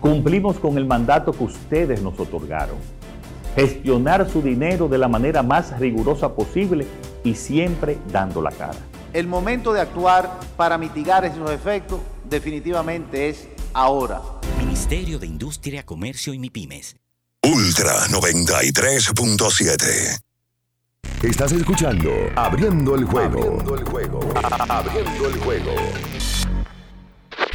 Cumplimos 0.00 0.58
con 0.58 0.78
el 0.78 0.86
mandato 0.86 1.32
que 1.32 1.44
ustedes 1.44 2.02
nos 2.02 2.18
otorgaron. 2.20 2.76
Gestionar 3.56 4.30
su 4.30 4.40
dinero 4.40 4.88
de 4.88 4.98
la 4.98 5.08
manera 5.08 5.42
más 5.42 5.76
rigurosa 5.80 6.32
posible 6.34 6.86
y 7.24 7.34
siempre 7.34 7.98
dando 8.12 8.40
la 8.40 8.52
cara. 8.52 8.78
El 9.12 9.26
momento 9.26 9.72
de 9.72 9.80
actuar 9.80 10.38
para 10.56 10.78
mitigar 10.78 11.24
esos 11.24 11.50
efectos 11.50 11.98
definitivamente 12.28 13.28
es 13.28 13.48
ahora. 13.72 14.20
Ministerio 14.58 15.18
de 15.18 15.26
Industria, 15.26 15.84
Comercio 15.84 16.32
y 16.32 16.38
MIPIMES. 16.38 16.94
Ultra 17.42 18.06
93.7. 18.08 20.20
Estás 21.22 21.52
escuchando 21.52 22.10
Abriendo 22.36 22.94
el 22.94 23.04
juego. 23.04 23.40
Abriendo 23.40 23.74
el 23.74 23.84
juego. 23.84 24.20
Abriendo 24.68 25.28
el 25.28 25.38
juego. 25.40 25.72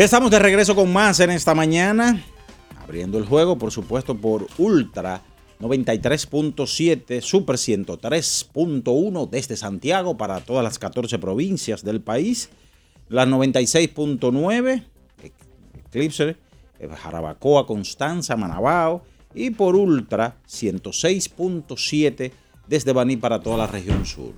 Estamos 0.00 0.30
de 0.30 0.38
regreso 0.38 0.74
con 0.74 0.90
más 0.90 1.20
en 1.20 1.28
esta 1.28 1.54
mañana. 1.54 2.24
Abriendo 2.82 3.18
el 3.18 3.26
juego, 3.26 3.58
por 3.58 3.70
supuesto, 3.70 4.14
por 4.14 4.46
Ultra 4.56 5.20
93.7, 5.60 7.20
Super 7.20 7.56
103.1 7.56 9.28
desde 9.28 9.58
Santiago 9.58 10.16
para 10.16 10.40
todas 10.40 10.64
las 10.64 10.78
14 10.78 11.18
provincias 11.18 11.84
del 11.84 12.00
país. 12.00 12.48
Las 13.10 13.28
96.9, 13.28 14.86
Eclipse, 15.86 16.36
Jarabacoa, 17.02 17.66
Constanza, 17.66 18.36
Manabao. 18.36 19.02
Y 19.34 19.50
por 19.50 19.76
Ultra 19.76 20.38
106.7 20.48 22.32
desde 22.66 22.94
Baní 22.94 23.18
para 23.18 23.40
toda 23.40 23.58
la 23.58 23.66
región 23.66 24.06
sur. 24.06 24.32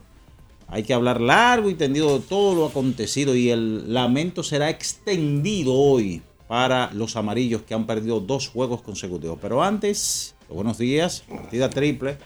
Hay 0.72 0.84
que 0.84 0.94
hablar 0.94 1.20
largo 1.20 1.68
y 1.68 1.74
tendido 1.74 2.18
de 2.18 2.24
todo 2.24 2.54
lo 2.54 2.64
acontecido 2.64 3.36
y 3.36 3.50
el 3.50 3.92
lamento 3.92 4.42
será 4.42 4.70
extendido 4.70 5.74
hoy 5.74 6.22
para 6.48 6.90
los 6.94 7.14
amarillos 7.16 7.60
que 7.60 7.74
han 7.74 7.86
perdido 7.86 8.20
dos 8.20 8.48
juegos 8.48 8.80
consecutivos. 8.80 9.38
Pero 9.42 9.62
antes, 9.62 10.34
buenos 10.48 10.78
días, 10.78 11.24
partida 11.28 11.68
triple. 11.68 12.16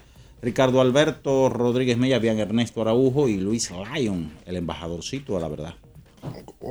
Ricardo 0.43 0.81
Alberto 0.81 1.49
Rodríguez 1.49 1.99
Mella, 1.99 2.21
Bian 2.21 2.39
Ernesto 2.39 2.83
Araujo 2.83 3.29
y 3.29 3.37
Luis 3.39 3.73
Lyon, 3.73 4.33
el 4.47 4.55
embajadorcito, 4.55 5.37
a 5.37 5.41
la 5.41 5.49
verdad. 5.49 5.75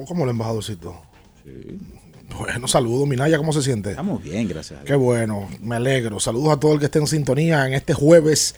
¿Cómo 0.08 0.24
el 0.24 0.30
embajadorcito? 0.30 0.96
Sí. 1.44 1.78
Bueno, 2.40 2.70
saludos, 2.70 3.06
Minaya, 3.06 3.38
¿cómo 3.38 3.52
se 3.52 3.62
siente? 3.62 3.90
Estamos 3.90 4.24
bien, 4.24 4.48
gracias. 4.48 4.82
Qué 4.86 4.96
bueno, 4.96 5.50
me 5.60 5.76
alegro. 5.76 6.22
Saludos 6.22 6.54
a 6.54 6.58
todo 6.58 6.72
el 6.72 6.80
que 6.80 6.86
esté 6.86 7.00
en 7.00 7.08
sintonía 7.08 7.68
en 7.68 7.74
este 7.74 7.94
jueves. 7.94 8.56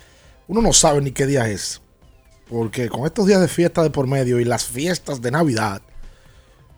Uno 0.47 0.62
no 0.62 0.71
sabe 0.71 1.01
ni 1.01 1.12
qué 1.12 1.25
día 1.25 1.49
es. 1.49 1.82
Porque 2.49 2.88
con 2.89 3.05
estos 3.05 3.27
días 3.27 3.41
de 3.41 3.47
fiesta 3.47 3.83
de 3.83 3.89
por 3.89 4.07
medio 4.07 4.39
y 4.39 4.45
las 4.45 4.65
fiestas 4.65 5.21
de 5.21 5.31
Navidad, 5.31 5.81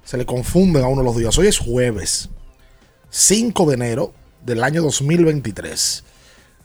se 0.04 0.18
le 0.18 0.26
confunden 0.26 0.84
a 0.84 0.88
uno 0.88 1.04
los 1.04 1.16
días. 1.16 1.38
Hoy 1.38 1.48
es 1.48 1.60
jueves, 1.60 2.30
5 3.12 3.68
de 3.68 3.74
enero 3.76 4.14
del 4.44 4.64
año 4.64 4.82
2023. 4.82 6.04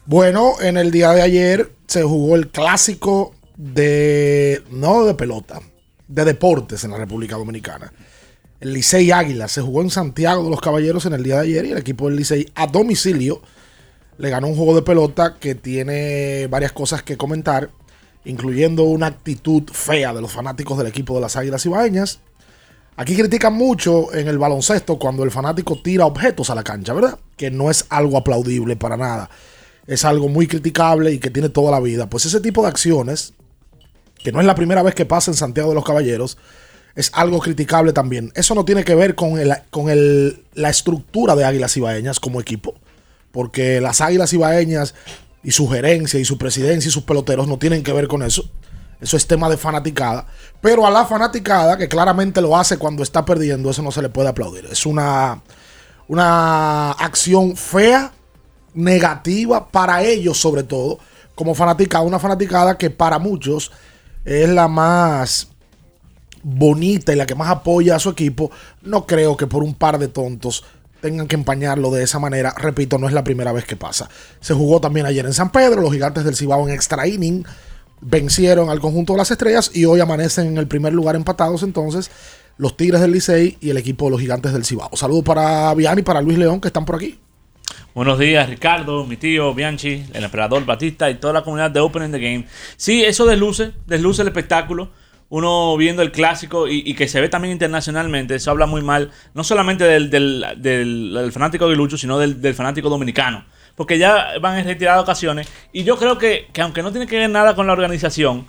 Bueno, 0.06 0.54
en 0.60 0.78
el 0.78 0.90
día 0.90 1.12
de 1.12 1.22
ayer 1.22 1.72
se 1.86 2.02
jugó 2.02 2.36
el 2.36 2.48
clásico 2.48 3.34
de, 3.56 4.62
no 4.70 5.04
de 5.04 5.14
pelota, 5.14 5.60
de 6.08 6.24
deportes 6.24 6.84
en 6.84 6.92
la 6.92 6.98
República 6.98 7.36
Dominicana. 7.36 7.92
El 8.60 8.72
Licey 8.72 9.10
Águila 9.10 9.48
se 9.48 9.60
jugó 9.60 9.82
en 9.82 9.90
Santiago 9.90 10.44
de 10.44 10.50
los 10.50 10.60
Caballeros 10.60 11.04
en 11.04 11.12
el 11.12 11.22
día 11.22 11.36
de 11.36 11.42
ayer 11.42 11.66
y 11.66 11.72
el 11.72 11.78
equipo 11.78 12.08
del 12.08 12.16
Licey 12.16 12.50
a 12.54 12.66
domicilio 12.66 13.42
le 14.16 14.30
ganó 14.30 14.46
un 14.46 14.56
juego 14.56 14.74
de 14.74 14.82
pelota 14.82 15.36
que 15.38 15.54
tiene 15.54 16.46
varias 16.46 16.72
cosas 16.72 17.02
que 17.02 17.16
comentar 17.16 17.70
incluyendo 18.24 18.84
una 18.84 19.06
actitud 19.06 19.64
fea 19.72 20.12
de 20.12 20.20
los 20.20 20.32
fanáticos 20.32 20.78
del 20.78 20.86
equipo 20.86 21.14
de 21.14 21.20
las 21.20 21.36
Águilas 21.36 21.64
Ibaeñas. 21.66 22.20
Aquí 22.96 23.16
critican 23.16 23.54
mucho 23.54 24.14
en 24.14 24.28
el 24.28 24.38
baloncesto 24.38 24.98
cuando 24.98 25.24
el 25.24 25.30
fanático 25.30 25.80
tira 25.82 26.06
objetos 26.06 26.50
a 26.50 26.54
la 26.54 26.62
cancha, 26.62 26.94
¿verdad? 26.94 27.18
Que 27.36 27.50
no 27.50 27.70
es 27.70 27.86
algo 27.88 28.16
aplaudible 28.16 28.76
para 28.76 28.96
nada. 28.96 29.30
Es 29.86 30.04
algo 30.04 30.28
muy 30.28 30.46
criticable 30.46 31.12
y 31.12 31.18
que 31.18 31.30
tiene 31.30 31.48
toda 31.48 31.70
la 31.70 31.80
vida. 31.80 32.08
Pues 32.08 32.24
ese 32.24 32.40
tipo 32.40 32.62
de 32.62 32.68
acciones, 32.68 33.34
que 34.22 34.32
no 34.32 34.40
es 34.40 34.46
la 34.46 34.54
primera 34.54 34.82
vez 34.82 34.94
que 34.94 35.04
pasa 35.04 35.30
en 35.30 35.36
Santiago 35.36 35.70
de 35.70 35.74
los 35.74 35.84
Caballeros, 35.84 36.38
es 36.94 37.10
algo 37.12 37.40
criticable 37.40 37.92
también. 37.92 38.30
Eso 38.36 38.54
no 38.54 38.64
tiene 38.64 38.84
que 38.84 38.94
ver 38.94 39.16
con, 39.16 39.38
con 39.70 39.90
la 40.54 40.70
estructura 40.70 41.34
de 41.34 41.44
Águilas 41.44 41.76
Ibaeñas 41.76 42.20
como 42.20 42.40
equipo. 42.40 42.74
Porque 43.32 43.80
las 43.80 44.00
Águilas 44.00 44.32
Ibaeñas 44.32 44.94
y 45.44 45.52
su 45.52 45.68
gerencia 45.68 46.18
y 46.18 46.24
su 46.24 46.38
presidencia 46.38 46.88
y 46.88 46.92
sus 46.92 47.04
peloteros 47.04 47.46
no 47.46 47.58
tienen 47.58 47.82
que 47.82 47.92
ver 47.92 48.08
con 48.08 48.22
eso. 48.22 48.50
Eso 49.00 49.16
es 49.18 49.26
tema 49.26 49.50
de 49.50 49.58
fanaticada. 49.58 50.26
Pero 50.60 50.86
a 50.86 50.90
la 50.90 51.04
fanaticada, 51.04 51.76
que 51.76 51.88
claramente 51.88 52.40
lo 52.40 52.56
hace 52.56 52.78
cuando 52.78 53.02
está 53.02 53.24
perdiendo, 53.24 53.70
eso 53.70 53.82
no 53.82 53.92
se 53.92 54.00
le 54.00 54.08
puede 54.08 54.30
aplaudir. 54.30 54.64
Es 54.66 54.86
una, 54.86 55.42
una 56.08 56.92
acción 56.92 57.56
fea, 57.56 58.12
negativa 58.72 59.68
para 59.68 60.02
ellos 60.02 60.40
sobre 60.40 60.62
todo, 60.62 60.98
como 61.34 61.54
fanaticada. 61.54 62.04
Una 62.04 62.18
fanaticada 62.18 62.78
que 62.78 62.88
para 62.88 63.18
muchos 63.18 63.72
es 64.24 64.48
la 64.48 64.68
más 64.68 65.48
bonita 66.42 67.12
y 67.12 67.16
la 67.16 67.26
que 67.26 67.34
más 67.34 67.50
apoya 67.50 67.96
a 67.96 68.00
su 68.00 68.08
equipo. 68.08 68.50
No 68.80 69.06
creo 69.06 69.36
que 69.36 69.46
por 69.46 69.62
un 69.62 69.74
par 69.74 69.98
de 69.98 70.08
tontos 70.08 70.64
tengan 71.04 71.28
que 71.28 71.36
empañarlo 71.36 71.90
de 71.90 72.02
esa 72.02 72.18
manera. 72.18 72.54
Repito, 72.56 72.96
no 72.96 73.06
es 73.06 73.12
la 73.12 73.22
primera 73.22 73.52
vez 73.52 73.66
que 73.66 73.76
pasa. 73.76 74.08
Se 74.40 74.54
jugó 74.54 74.80
también 74.80 75.04
ayer 75.04 75.26
en 75.26 75.34
San 75.34 75.52
Pedro, 75.52 75.82
los 75.82 75.92
gigantes 75.92 76.24
del 76.24 76.34
Cibao 76.34 76.66
en 76.66 76.74
extra 76.74 77.06
inning 77.06 77.44
vencieron 78.00 78.70
al 78.70 78.80
conjunto 78.80 79.12
de 79.12 79.18
las 79.18 79.30
estrellas 79.30 79.70
y 79.74 79.84
hoy 79.84 80.00
amanecen 80.00 80.46
en 80.46 80.56
el 80.56 80.66
primer 80.66 80.94
lugar 80.94 81.14
empatados 81.14 81.62
entonces 81.62 82.10
los 82.56 82.78
Tigres 82.78 83.02
del 83.02 83.12
Licey 83.12 83.58
y 83.60 83.68
el 83.68 83.76
equipo 83.76 84.06
de 84.06 84.12
los 84.12 84.20
gigantes 84.20 84.54
del 84.54 84.64
Cibao. 84.64 84.96
Saludos 84.96 85.24
para 85.24 85.74
Biani 85.74 86.00
y 86.00 86.04
para 86.04 86.22
Luis 86.22 86.38
León 86.38 86.58
que 86.58 86.68
están 86.68 86.86
por 86.86 86.96
aquí. 86.96 87.18
Buenos 87.94 88.18
días, 88.18 88.48
Ricardo, 88.48 89.04
mi 89.04 89.18
tío 89.18 89.52
Bianchi, 89.52 90.06
el 90.14 90.24
emperador 90.24 90.64
Batista 90.64 91.10
y 91.10 91.16
toda 91.16 91.34
la 91.34 91.44
comunidad 91.44 91.70
de 91.70 91.80
Open 91.80 92.04
in 92.04 92.12
the 92.12 92.18
Game. 92.18 92.46
Sí, 92.78 93.04
eso 93.04 93.26
desluce, 93.26 93.72
desluce 93.86 94.22
el 94.22 94.28
espectáculo 94.28 94.90
uno 95.28 95.76
viendo 95.76 96.02
el 96.02 96.12
clásico 96.12 96.68
y, 96.68 96.94
que 96.94 97.08
se 97.08 97.20
ve 97.20 97.28
también 97.28 97.52
internacionalmente, 97.52 98.34
eso 98.34 98.50
habla 98.50 98.66
muy 98.66 98.82
mal, 98.82 99.10
no 99.34 99.42
solamente 99.42 99.84
del, 99.84 100.10
del, 100.10 101.30
fanático 101.32 101.68
de 101.68 101.76
Lucho, 101.76 101.96
sino 101.98 102.18
del, 102.18 102.54
fanático 102.54 102.88
dominicano. 102.88 103.44
Porque 103.74 103.98
ya 103.98 104.38
van 104.40 104.58
en 104.58 104.64
retiradas 104.64 105.02
ocasiones. 105.02 105.48
Y 105.72 105.82
yo 105.82 105.96
creo 105.98 106.18
que, 106.18 106.46
aunque 106.60 106.82
no 106.82 106.92
tiene 106.92 107.08
que 107.08 107.18
ver 107.18 107.28
nada 107.28 107.56
con 107.56 107.66
la 107.66 107.72
organización, 107.72 108.46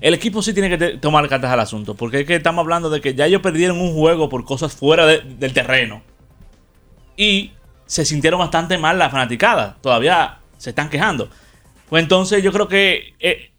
el 0.00 0.14
equipo 0.14 0.40
sí 0.40 0.54
tiene 0.54 0.70
que 0.70 0.96
tomar 0.96 1.28
cartas 1.28 1.50
al 1.52 1.60
asunto. 1.60 1.94
Porque 1.94 2.20
es 2.20 2.26
que 2.26 2.36
estamos 2.36 2.62
hablando 2.62 2.88
de 2.88 3.02
que 3.02 3.14
ya 3.14 3.26
ellos 3.26 3.42
perdieron 3.42 3.78
un 3.78 3.92
juego 3.92 4.30
por 4.30 4.46
cosas 4.46 4.74
fuera 4.74 5.04
de- 5.04 5.20
del 5.20 5.52
terreno. 5.52 6.02
Y 7.16 7.52
se 7.84 8.06
sintieron 8.06 8.40
bastante 8.40 8.78
mal 8.78 8.98
la 8.98 9.10
fanaticada. 9.10 9.76
Todavía 9.82 10.38
se 10.56 10.70
están 10.70 10.88
quejando. 10.88 11.28
Pues 11.90 12.02
entonces 12.02 12.42
yo 12.42 12.50
creo 12.50 12.66
que 12.66 13.14
eh, 13.20 13.50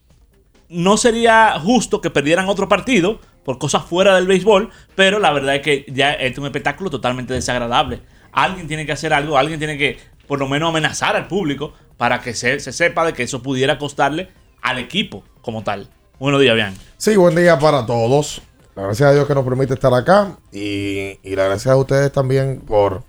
no 0.68 0.96
sería 0.96 1.58
justo 1.60 2.00
que 2.00 2.10
perdieran 2.10 2.48
otro 2.48 2.68
partido 2.68 3.20
por 3.44 3.58
cosas 3.58 3.84
fuera 3.84 4.16
del 4.16 4.26
béisbol, 4.26 4.70
pero 4.94 5.18
la 5.18 5.32
verdad 5.32 5.56
es 5.56 5.62
que 5.62 5.84
ya 5.88 6.12
es 6.12 6.36
un 6.38 6.46
espectáculo 6.46 6.90
totalmente 6.90 7.34
desagradable. 7.34 8.00
Alguien 8.32 8.66
tiene 8.66 8.84
que 8.86 8.92
hacer 8.92 9.12
algo, 9.12 9.38
alguien 9.38 9.58
tiene 9.58 9.78
que 9.78 9.98
por 10.26 10.38
lo 10.38 10.48
menos 10.48 10.70
amenazar 10.70 11.16
al 11.16 11.28
público 11.28 11.72
para 11.96 12.20
que 12.20 12.34
se, 12.34 12.60
se 12.60 12.72
sepa 12.72 13.06
de 13.06 13.12
que 13.12 13.22
eso 13.22 13.42
pudiera 13.42 13.78
costarle 13.78 14.28
al 14.62 14.78
equipo 14.78 15.24
como 15.40 15.62
tal. 15.62 15.88
Buenos 16.18 16.40
días, 16.40 16.54
Bian. 16.54 16.74
Sí, 16.96 17.16
buen 17.16 17.34
día 17.34 17.58
para 17.58 17.86
todos. 17.86 18.42
Gracias 18.74 19.08
a 19.08 19.12
Dios 19.14 19.26
que 19.26 19.34
nos 19.34 19.44
permite 19.44 19.74
estar 19.74 19.94
acá 19.94 20.36
y, 20.52 21.18
y 21.22 21.36
la 21.36 21.44
gracias 21.44 21.72
a 21.72 21.76
ustedes 21.76 22.12
también 22.12 22.60
por 22.60 23.04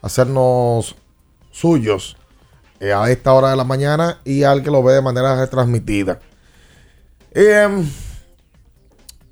hacernos 0.00 0.96
suyos 1.50 2.16
eh, 2.80 2.92
a 2.92 3.10
esta 3.10 3.32
hora 3.32 3.50
de 3.50 3.56
la 3.56 3.64
mañana 3.64 4.20
y 4.24 4.42
al 4.42 4.62
que 4.62 4.70
lo 4.70 4.82
ve 4.82 4.94
de 4.94 5.02
manera 5.02 5.36
retransmitida. 5.36 6.20
Em, 7.34 7.88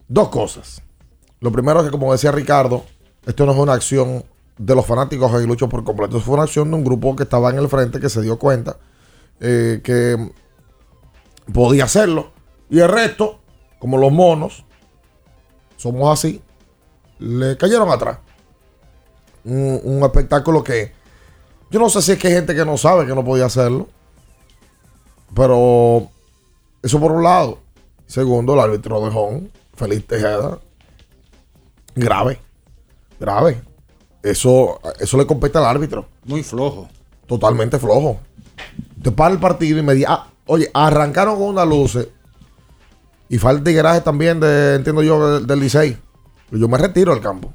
dos 0.09 0.29
cosas. 0.29 0.83
Lo 1.41 1.53
primero 1.53 1.81
es 1.81 1.87
que, 1.87 1.91
como 1.91 2.13
decía 2.13 2.33
Ricardo, 2.33 2.85
esto 3.27 3.47
no 3.47 3.53
es 3.53 3.59
una 3.59 3.75
acción 3.75 4.25
de 4.57 4.75
los 4.75 4.87
fanáticos 4.87 5.31
de 5.31 5.39
Aguilucho 5.39 5.69
por 5.69 5.85
completo. 5.85 6.17
Esto 6.17 6.27
fue 6.27 6.35
una 6.35 6.45
acción 6.45 6.71
de 6.71 6.77
un 6.77 6.85
grupo 6.85 7.15
que 7.17 7.25
estaba 7.25 7.51
en 7.51 7.59
el 7.59 7.69
frente 7.69 8.01
que 8.01 8.09
se 8.09 8.23
dio 8.23 8.39
cuenta 8.39 8.77
eh, 9.41 9.81
que 9.83 10.33
podía 11.53 11.85
hacerlo. 11.85 12.33
Y 12.69 12.79
el 12.79 12.89
resto, 12.89 13.41
como 13.79 13.99
los 13.99 14.13
monos, 14.13 14.65
somos 15.77 16.13
así, 16.13 16.43
le 17.19 17.57
cayeron 17.57 17.91
atrás. 17.91 18.19
Un, 19.45 19.81
un 19.83 20.03
espectáculo 20.03 20.63
que 20.63 20.93
yo 21.71 21.81
no 21.81 21.89
sé 21.89 22.03
si 22.03 22.13
es 22.13 22.19
que 22.19 22.29
hay 22.29 22.35
gente 22.35 22.55
que 22.55 22.65
no 22.65 22.77
sabe 22.77 23.07
que 23.07 23.15
no 23.15 23.25
podía 23.25 23.47
hacerlo. 23.47 23.89
Pero 25.35 26.09
eso 26.83 26.99
por 26.99 27.13
un 27.13 27.23
lado. 27.23 27.59
Segundo, 28.11 28.55
el 28.55 28.61
árbitro 28.61 29.01
de 29.05 29.11
Hong, 29.12 29.42
Feliz 29.73 30.05
Tejeda. 30.05 30.59
Grave. 31.94 32.40
Grave. 33.20 33.62
Eso, 34.20 34.81
eso 34.99 35.16
le 35.16 35.29
compete 35.29 35.59
al 35.59 35.64
árbitro. 35.64 36.09
Muy 36.25 36.42
flojo. 36.42 36.88
Totalmente 37.29 37.79
flojo. 37.79 38.18
Te 39.01 39.12
para 39.12 39.33
el 39.33 39.38
partido 39.38 39.79
y 39.79 39.83
me 39.83 39.94
di, 39.94 40.05
ah, 40.09 40.27
oye, 40.46 40.68
arrancaron 40.75 41.38
con 41.38 41.51
una 41.51 41.64
luces. 41.64 42.09
Y 43.29 43.38
falta 43.38 43.70
garaje 43.70 44.01
también 44.01 44.40
de, 44.40 44.75
entiendo 44.75 45.05
yo, 45.05 45.35
del, 45.35 45.46
del 45.46 45.61
Licey. 45.61 45.96
Yo 46.51 46.66
me 46.66 46.79
retiro 46.79 47.12
del 47.12 47.23
campo. 47.23 47.55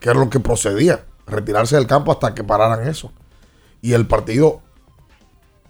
Que 0.00 0.10
era 0.10 0.18
lo 0.18 0.28
que 0.28 0.40
procedía. 0.40 1.04
Retirarse 1.28 1.76
del 1.76 1.86
campo 1.86 2.10
hasta 2.10 2.34
que 2.34 2.42
pararan 2.42 2.88
eso. 2.88 3.12
Y 3.82 3.92
el 3.92 4.08
partido, 4.08 4.62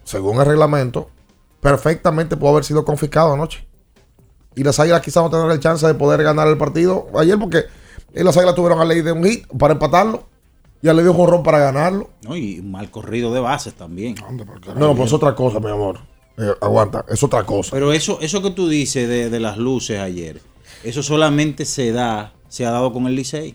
según 0.04 0.40
el 0.40 0.46
reglamento, 0.46 1.10
perfectamente 1.60 2.38
pudo 2.38 2.52
haber 2.52 2.64
sido 2.64 2.86
confiscado 2.86 3.34
anoche. 3.34 3.68
Y 4.56 4.64
las 4.64 4.78
águilas 4.80 5.00
quizás 5.00 5.22
no 5.22 5.30
tendrán 5.30 5.52
el 5.52 5.60
chance 5.60 5.86
de 5.86 5.94
poder 5.94 6.22
ganar 6.22 6.48
el 6.48 6.58
partido 6.58 7.06
ayer 7.16 7.38
porque 7.38 7.64
eh, 8.12 8.24
las 8.24 8.36
águilas 8.36 8.54
tuvieron 8.54 8.80
a 8.80 8.84
ley 8.84 9.00
de 9.02 9.12
un 9.12 9.24
hit 9.24 9.46
para 9.58 9.74
empatarlo. 9.74 10.24
Y 10.82 10.88
a 10.88 10.94
ley 10.94 11.04
de 11.04 11.10
un 11.10 11.16
jonrón 11.16 11.42
para 11.42 11.58
ganarlo. 11.58 12.08
No, 12.22 12.34
y 12.36 12.58
un 12.58 12.70
mal 12.70 12.90
corrido 12.90 13.32
de 13.34 13.40
bases 13.40 13.74
también. 13.74 14.14
No, 14.14 14.74
no, 14.74 14.94
pues 14.96 15.08
es 15.08 15.12
otra 15.12 15.34
cosa, 15.34 15.60
mi 15.60 15.68
amor. 15.68 16.00
Eh, 16.38 16.54
aguanta, 16.62 17.04
es 17.08 17.22
otra 17.22 17.44
cosa. 17.44 17.70
Pero 17.72 17.92
eso, 17.92 18.18
eso 18.22 18.40
que 18.40 18.50
tú 18.50 18.66
dices 18.66 19.06
de, 19.06 19.28
de 19.28 19.40
las 19.40 19.58
luces 19.58 20.00
ayer, 20.00 20.40
eso 20.82 21.02
solamente 21.02 21.66
se 21.66 21.92
da, 21.92 22.32
se 22.48 22.64
ha 22.64 22.70
dado 22.70 22.94
con 22.94 23.06
el 23.06 23.14
Licey. 23.14 23.54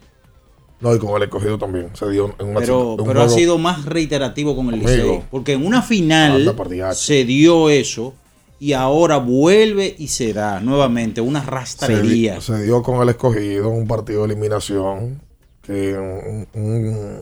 No, 0.82 0.94
y 0.94 1.00
con 1.00 1.16
el 1.18 1.24
escogido 1.24 1.58
también. 1.58 1.90
Se 1.96 2.08
dio 2.12 2.36
en 2.38 2.50
una 2.50 2.60
Pero, 2.60 2.94
en 2.94 3.02
un 3.02 3.08
pero 3.08 3.24
ha 3.24 3.30
sido 3.30 3.58
más 3.58 3.86
reiterativo 3.86 4.56
con 4.56 4.68
el 4.68 4.76
Amigo. 4.76 4.90
Licey. 4.90 5.24
Porque 5.32 5.54
en 5.54 5.66
una 5.66 5.82
final 5.82 6.48
Anda 6.48 6.94
se 6.94 7.26
dio 7.26 7.70
eso 7.72 8.14
y 8.60 8.74
ahora 8.74 9.18
vuelve 9.18 9.96
y 9.98 10.08
se 10.08 10.34
da 10.34 10.60
nuevamente 10.62 11.22
una 11.22 11.42
rastrería. 11.44 12.40
se 12.42 12.64
dio 12.64 12.82
con 12.84 13.02
el 13.02 13.10
escogido 13.10 13.70
un 13.70 13.88
partido 13.88 14.22
de 14.26 14.34
eliminación. 14.34 15.22
Que 15.62 15.98
un, 15.98 16.48
un 16.54 17.22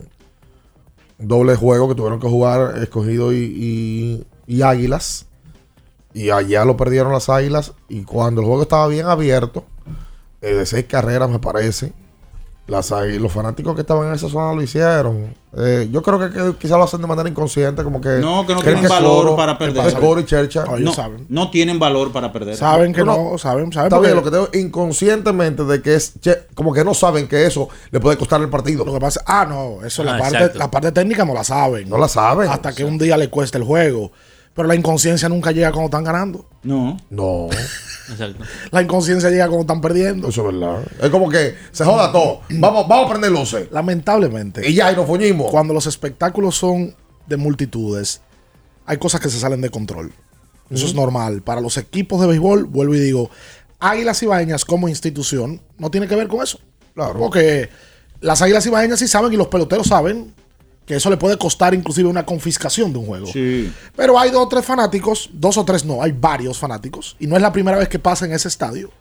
doble 1.18 1.56
juego 1.56 1.88
que 1.88 1.96
tuvieron 1.96 2.20
que 2.20 2.28
jugar 2.28 2.78
escogido 2.84 3.32
y, 3.34 3.38
y- 3.38 4.28
y 4.48 4.62
águilas. 4.62 5.28
Y 6.14 6.30
allá 6.30 6.66
lo 6.66 6.76
perdieron 6.78 7.12
las 7.14 7.30
águilas. 7.30 7.74
Y 7.90 8.04
cuando 8.04 8.42
el 8.42 8.48
juego 8.48 8.64
estaba 8.64 8.88
bien 8.88 9.06
abierto, 9.08 9.66
eh, 10.42 10.54
de 10.54 10.66
seis 10.66 10.86
carreras 10.88 11.30
me 11.30 11.40
parece, 11.40 11.94
las 12.66 12.92
los 12.92 13.32
fanáticos 13.32 13.76
que 13.76 13.82
estaban 13.82 14.08
en 14.08 14.14
esa 14.14 14.30
zona 14.30 14.54
lo 14.54 14.62
hicieron. 14.62 15.36
Eh, 15.58 15.90
yo 15.92 16.02
creo 16.02 16.18
que, 16.18 16.30
que 16.32 16.56
quizás 16.58 16.78
lo 16.78 16.84
hacen 16.86 17.02
de 17.02 17.08
manera 17.08 17.28
inconsciente, 17.28 17.84
como 17.84 18.00
que. 18.00 18.20
No, 18.20 18.48
que 18.48 18.54
no 18.56 18.62
tienen 18.62 18.88
valor 18.88 19.24
Coro- 19.26 19.36
para 19.36 19.58
perder. 19.58 19.94
que 19.94 20.00
Coro 20.00 20.20
y 20.22 20.26
Chercha. 20.26 20.64
no, 20.80 20.94
no 21.28 21.52
tienen 21.52 21.78
valor 21.78 22.12
para 22.14 22.32
perder. 22.32 22.56
Saben 22.56 22.94
que 22.94 23.04
No, 23.04 23.32
no, 23.32 23.38
saben, 23.38 23.72
saben. 23.74 23.88
Está 23.88 23.98
porque 23.98 24.08
bien, 24.14 24.16
lo 24.16 24.24
que 24.24 24.32
tengo 24.32 24.50
inconscientemente 24.54 25.64
de 25.66 25.82
que 25.82 25.96
es 25.96 26.14
che, 26.22 26.48
como 26.56 26.72
que 26.74 26.84
no 26.86 26.94
saben 26.94 27.28
que 27.28 27.46
eso 27.46 27.68
le 27.92 28.00
puede 28.00 28.18
costar 28.18 28.42
el 28.42 28.50
partido. 28.50 28.86
Lo 28.86 28.94
que 28.94 29.00
pasa, 29.00 29.22
ah, 29.26 29.46
no, 29.48 29.86
eso 29.86 30.02
Ah, 30.04 30.06
la 30.06 30.18
parte, 30.18 30.38
exacto. 30.38 30.60
la 30.60 30.72
parte 30.72 30.92
técnica 30.92 31.26
no 31.26 31.34
la 31.34 31.44
saben. 31.44 31.90
No 31.90 31.98
la 31.98 32.08
saben. 32.08 32.50
Hasta 32.50 32.74
que 32.74 32.86
un 32.86 32.98
día 32.98 33.18
le 33.18 33.30
cueste 33.30 33.58
el 33.58 33.64
juego. 33.66 34.12
Pero 34.54 34.68
la 34.68 34.76
inconsciencia 34.76 35.28
nunca 35.30 35.52
llega 35.52 35.72
cuando 35.72 35.86
están 35.86 36.04
ganando. 36.04 36.46
No. 36.62 36.98
No. 37.10 37.48
Exacto. 38.10 38.44
La 38.72 38.82
inconsciencia 38.82 39.30
llega 39.30 39.48
cuando 39.48 39.62
están 39.62 39.82
perdiendo. 39.82 40.30
Eso 40.30 40.48
es 40.48 40.54
verdad. 40.54 40.84
Es 41.02 41.10
como 41.10 41.30
que 41.30 41.56
se 41.72 41.84
joda 41.84 42.12
todo. 42.12 42.42
Vamos, 42.50 42.88
vamos 42.88 43.08
a 43.08 43.10
prender 43.10 43.32
luces. 43.32 43.68
Lamentablemente. 43.72 44.68
Y 44.70 44.76
ya, 44.76 44.92
y 44.92 44.96
nos 44.96 45.08
fuñimos. 45.08 45.50
Cuando 45.50 45.74
los 45.74 45.88
espectáculos 45.88 46.56
son 46.56 46.96
de 47.26 47.38
multitudes, 47.38 48.22
hay 48.86 48.98
cosas 48.98 49.20
que 49.22 49.30
se 49.30 49.40
salen 49.40 49.62
de 49.62 49.70
control. 49.70 50.12
Eso 50.70 50.86
es 50.86 50.94
normal. 50.94 51.42
Para 51.42 51.62
los 51.62 51.78
equipos 51.78 52.22
de 52.22 52.28
béisbol, 52.28 52.66
vuelvo 52.66 52.96
y 52.96 53.00
digo, 53.00 53.30
Águilas 53.80 54.22
Ibaeñas 54.24 54.66
como 54.66 54.88
institución 54.88 55.62
no 55.78 55.92
tiene 55.92 56.08
que 56.08 56.16
ver 56.16 56.28
con 56.28 56.42
eso. 56.42 56.60
Claro. 56.94 57.20
Porque 57.20 57.70
las 58.22 58.42
Águilas 58.42 58.66
Ibaeñas 58.66 59.00
sí 59.00 59.08
saben 59.08 59.34
y 59.34 59.38
los 59.38 59.48
peloteros 59.48 59.88
saben 59.88 60.34
que 60.86 60.96
eso 60.96 61.10
le 61.10 61.18
puede 61.18 61.38
costar 61.38 61.74
inclusive 61.74 62.10
una 62.10 62.26
confiscación 62.26 62.92
de 62.92 63.00
un 63.00 63.06
juego. 63.06 63.28
Sí. 63.28 63.72
Pero 63.96 64.20
hay 64.20 64.32
dos 64.32 64.46
o 64.46 64.48
tres 64.48 64.66
fanáticos, 64.66 65.30
dos 65.34 65.58
o 65.58 65.66
tres 65.66 65.86
no, 65.86 66.02
hay 66.02 66.12
varios 66.12 66.58
fanáticos, 66.58 67.16
y 67.20 67.28
no 67.28 67.36
es 67.36 67.42
la 67.42 67.52
primera 67.52 67.78
vez 67.78 67.88
que 67.88 68.00
pasa 68.00 68.26
en 68.26 68.34
ese 68.34 68.48
estadio, 68.48 68.92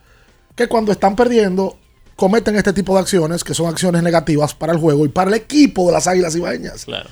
que 0.54 0.68
cuando 0.68 0.92
están 0.92 1.16
perdiendo 1.16 1.78
cometen 2.16 2.56
este 2.56 2.72
tipo 2.72 2.94
de 2.94 3.00
acciones, 3.00 3.42
que 3.42 3.54
son 3.54 3.66
acciones 3.66 4.02
negativas 4.02 4.54
para 4.54 4.72
el 4.72 4.78
juego 4.78 5.04
y 5.04 5.08
para 5.08 5.30
el 5.30 5.34
equipo 5.34 5.86
de 5.86 5.92
las 5.92 6.06
Águilas 6.06 6.36
Ibaeñas. 6.36 6.84
Claro. 6.84 7.08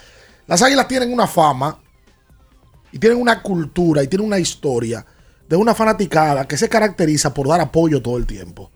Las 0.46 0.62
Águilas 0.62 0.88
tienen 0.88 1.12
una 1.12 1.26
fama 1.26 1.78
y 2.92 2.98
tienen 2.98 3.20
una 3.20 3.42
cultura 3.42 4.02
y 4.02 4.09
tienen 4.09 4.26
una 4.26 4.38
historia 4.38 5.04
de 5.48 5.56
una 5.56 5.74
fanaticada 5.74 6.46
que 6.46 6.56
se 6.56 6.68
caracteriza 6.68 7.35
por 7.35 7.48
dar 7.48 7.61
apoyo 7.61 8.00
todo 8.00 8.16
el 8.16 8.26
tiempo. 8.26 8.70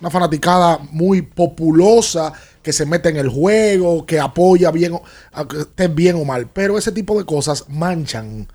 Una 0.00 0.10
fanaticada 0.10 0.78
muy 0.92 1.22
populosa, 1.22 2.32
que 2.62 2.72
se 2.72 2.86
mete 2.86 3.08
en 3.08 3.16
el 3.16 3.28
juego, 3.28 4.06
que 4.06 4.20
apoya 4.20 4.70
bien, 4.70 4.92
que 5.50 5.58
esté 5.60 5.88
bien 5.88 6.16
o 6.16 6.24
mal. 6.24 6.48
Pero 6.52 6.78
ese 6.78 6.92
tipo 6.92 7.18
de 7.18 7.24
cosas 7.24 7.64
manchan 7.68 8.46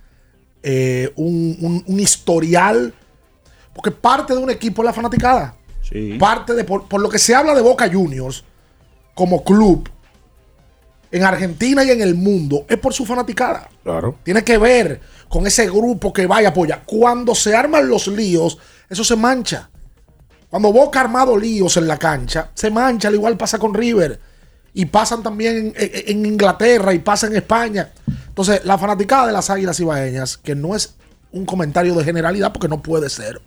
eh, 0.61 1.11
un, 1.17 1.57
un- 1.59 1.83
un 1.85 1.99
historial, 1.99 2.93
porque 3.73 3.91
parte 3.91 4.33
de 4.33 4.39
un 4.39 4.49
equipo 4.49 4.81
es 4.81 4.85
la 4.85 4.93
fanaticada. 4.93 5.57
Parte 6.17 6.53
de, 6.53 6.63
por, 6.63 6.87
por 6.87 7.01
lo 7.01 7.09
que 7.09 7.19
se 7.19 7.35
habla 7.35 7.53
de 7.53 7.61
Boca 7.61 7.89
Juniors 7.91 8.45
como 9.13 9.43
club 9.43 9.89
en 11.11 11.23
Argentina 11.23 11.83
y 11.83 11.91
en 11.91 12.01
el 12.01 12.15
mundo, 12.15 12.65
es 12.69 12.77
por 12.79 12.93
su 12.93 13.05
fanaticada. 13.05 13.69
Claro. 13.83 14.15
Tiene 14.23 14.43
que 14.43 14.57
ver 14.57 15.01
con 15.27 15.45
ese 15.45 15.65
grupo 15.69 16.11
que 16.13 16.25
va 16.25 16.41
y 16.41 16.45
apoya. 16.45 16.81
Cuando 16.85 17.35
se 17.35 17.53
arman 17.55 17.87
los 17.87 18.07
líos, 18.07 18.57
eso 18.89 19.03
se 19.03 19.15
mancha. 19.15 19.69
Cuando 20.53 20.71
Boca 20.71 20.99
ha 20.99 21.03
armado 21.05 21.35
líos 21.35 21.77
en 21.77 21.87
la 21.87 21.97
cancha, 21.97 22.51
se 22.53 22.69
mancha, 22.69 23.07
al 23.07 23.15
igual 23.15 23.35
pasa 23.37 23.57
con 23.57 23.73
River. 23.73 24.19
Y 24.75 24.85
pasan 24.85 25.23
también 25.23 25.57
en, 25.57 25.73
en- 25.75 26.09
en 26.19 26.25
Inglaterra 26.27 26.93
y 26.93 26.99
pasa 26.99 27.25
en 27.25 27.35
España. 27.35 27.91
Entonces, 28.27 28.63
la 28.63 28.77
fanaticada 28.77 29.25
de 29.25 29.33
las 29.33 29.49
Águilas 29.49 29.79
Ibaeñas, 29.79 30.37
que 30.37 30.53
no 30.53 30.75
es 30.75 30.93
un 31.31 31.43
comentario 31.47 31.95
de 31.95 32.03
generalidad 32.03 32.53
porque 32.53 32.67
no 32.67 32.83
puede 32.83 33.09
ser, 33.09 33.41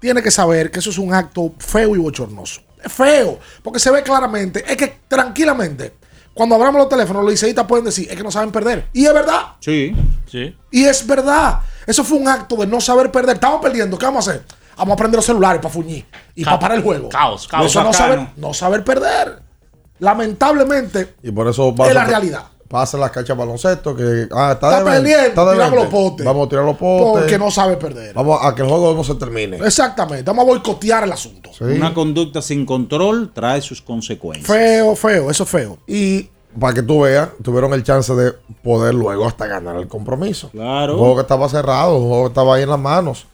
tiene 0.00 0.22
que 0.22 0.30
saber 0.30 0.70
que 0.70 0.78
eso 0.78 0.88
es 0.88 0.96
un 0.96 1.12
acto 1.12 1.52
feo 1.58 1.94
y 1.96 1.98
bochornoso. 1.98 2.62
Es 2.82 2.90
feo, 2.90 3.38
porque 3.62 3.78
se 3.78 3.90
ve 3.90 4.02
claramente, 4.02 4.64
es 4.66 4.76
que 4.78 5.00
tranquilamente, 5.08 5.92
cuando 6.32 6.54
abramos 6.54 6.78
los 6.80 6.88
teléfonos, 6.88 7.24
los 7.24 7.32
liceístas 7.32 7.66
pueden 7.66 7.84
decir, 7.84 8.08
es 8.10 8.16
que 8.16 8.22
no 8.22 8.30
saben 8.30 8.50
perder. 8.52 8.86
Y 8.94 9.04
es 9.04 9.12
verdad. 9.12 9.48
Sí. 9.60 9.94
Sí. 10.30 10.56
Y 10.70 10.84
es 10.84 11.06
verdad. 11.06 11.60
Eso 11.86 12.02
fue 12.04 12.16
un 12.16 12.26
acto 12.26 12.56
de 12.56 12.66
no 12.66 12.80
saber 12.80 13.12
perder. 13.12 13.34
Estamos 13.34 13.60
perdiendo. 13.60 13.98
¿Qué 13.98 14.06
vamos 14.06 14.26
a 14.26 14.30
hacer? 14.30 14.44
Vamos 14.82 14.94
a 14.94 14.96
prender 14.96 15.18
los 15.18 15.24
celulares 15.24 15.62
para 15.62 15.72
fuñir 15.72 16.04
y 16.34 16.44
para 16.44 16.58
parar 16.58 16.78
el 16.78 16.82
juego. 16.82 17.08
caos, 17.08 17.46
caos. 17.46 17.66
Eso 17.66 17.84
no 17.84 17.92
saber, 17.92 18.26
no 18.36 18.52
saber 18.52 18.82
perder. 18.82 19.40
Lamentablemente, 20.00 21.14
Y 21.22 21.30
por 21.30 21.46
eso 21.46 21.72
es 21.86 21.94
la 21.94 22.04
realidad. 22.04 22.46
pasa 22.66 22.98
las 22.98 23.12
canchas 23.12 23.36
de 23.36 23.40
baloncesto, 23.44 23.94
que 23.94 24.26
ah, 24.32 24.52
está, 24.52 24.78
Está 24.78 24.78
de 24.78 24.84
20, 24.84 25.00
perdiendo, 25.00 25.28
está 25.28 25.52
tiramos 25.52 25.70
20. 25.70 25.76
los 25.76 25.86
potes. 25.88 26.26
Vamos 26.26 26.46
a 26.46 26.48
tirar 26.48 26.64
los 26.64 26.76
potes. 26.76 27.20
Porque 27.20 27.38
no 27.38 27.50
sabe 27.52 27.76
perder. 27.76 28.12
Vamos 28.14 28.40
a 28.42 28.54
que 28.54 28.62
el 28.62 28.68
juego 28.68 28.94
no 28.94 29.04
se 29.04 29.14
termine. 29.14 29.58
Exactamente. 29.58 30.24
Vamos 30.24 30.42
a 30.44 30.48
boicotear 30.48 31.04
el 31.04 31.12
asunto. 31.12 31.50
Una 31.60 31.94
conducta 31.94 32.42
sin 32.42 32.66
control 32.66 33.30
trae 33.32 33.60
sus 33.62 33.80
consecuencias. 33.80 34.48
Feo, 34.48 34.96
feo, 34.96 35.30
eso 35.30 35.44
es 35.44 35.48
feo. 35.48 35.78
Y 35.86 36.28
para 36.58 36.74
que 36.74 36.82
tú 36.82 37.02
veas, 37.02 37.28
tuvieron 37.42 37.72
el 37.72 37.84
chance 37.84 38.12
de 38.14 38.32
poder 38.64 38.94
luego 38.94 39.26
hasta 39.26 39.46
ganar 39.46 39.76
el 39.76 39.86
compromiso. 39.86 40.50
Claro. 40.50 40.94
Un 40.94 40.98
juego 40.98 41.14
que 41.16 41.22
estaba 41.22 41.48
cerrado, 41.48 41.96
un 41.98 42.08
juego 42.08 42.22
que 42.24 42.28
estaba 42.28 42.56
ahí 42.56 42.62
en 42.64 42.70
las 42.70 42.80
manos. 42.80 43.26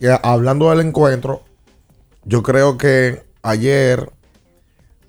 Y 0.00 0.06
hablando 0.22 0.70
del 0.70 0.80
encuentro, 0.80 1.42
yo 2.24 2.42
creo 2.42 2.78
que 2.78 3.22
ayer, 3.42 4.10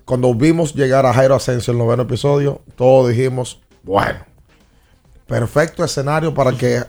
cuando 0.03 0.33
vimos 0.35 0.75
llegar 0.75 1.05
a 1.05 1.13
Jairo 1.13 1.33
Asensio 1.33 1.71
el 1.71 1.77
noveno 1.77 2.03
episodio, 2.03 2.61
todos 2.75 3.09
dijimos, 3.09 3.61
bueno, 3.83 4.19
perfecto 5.27 5.85
escenario 5.85 6.33
para 6.33 6.51
que 6.51 6.83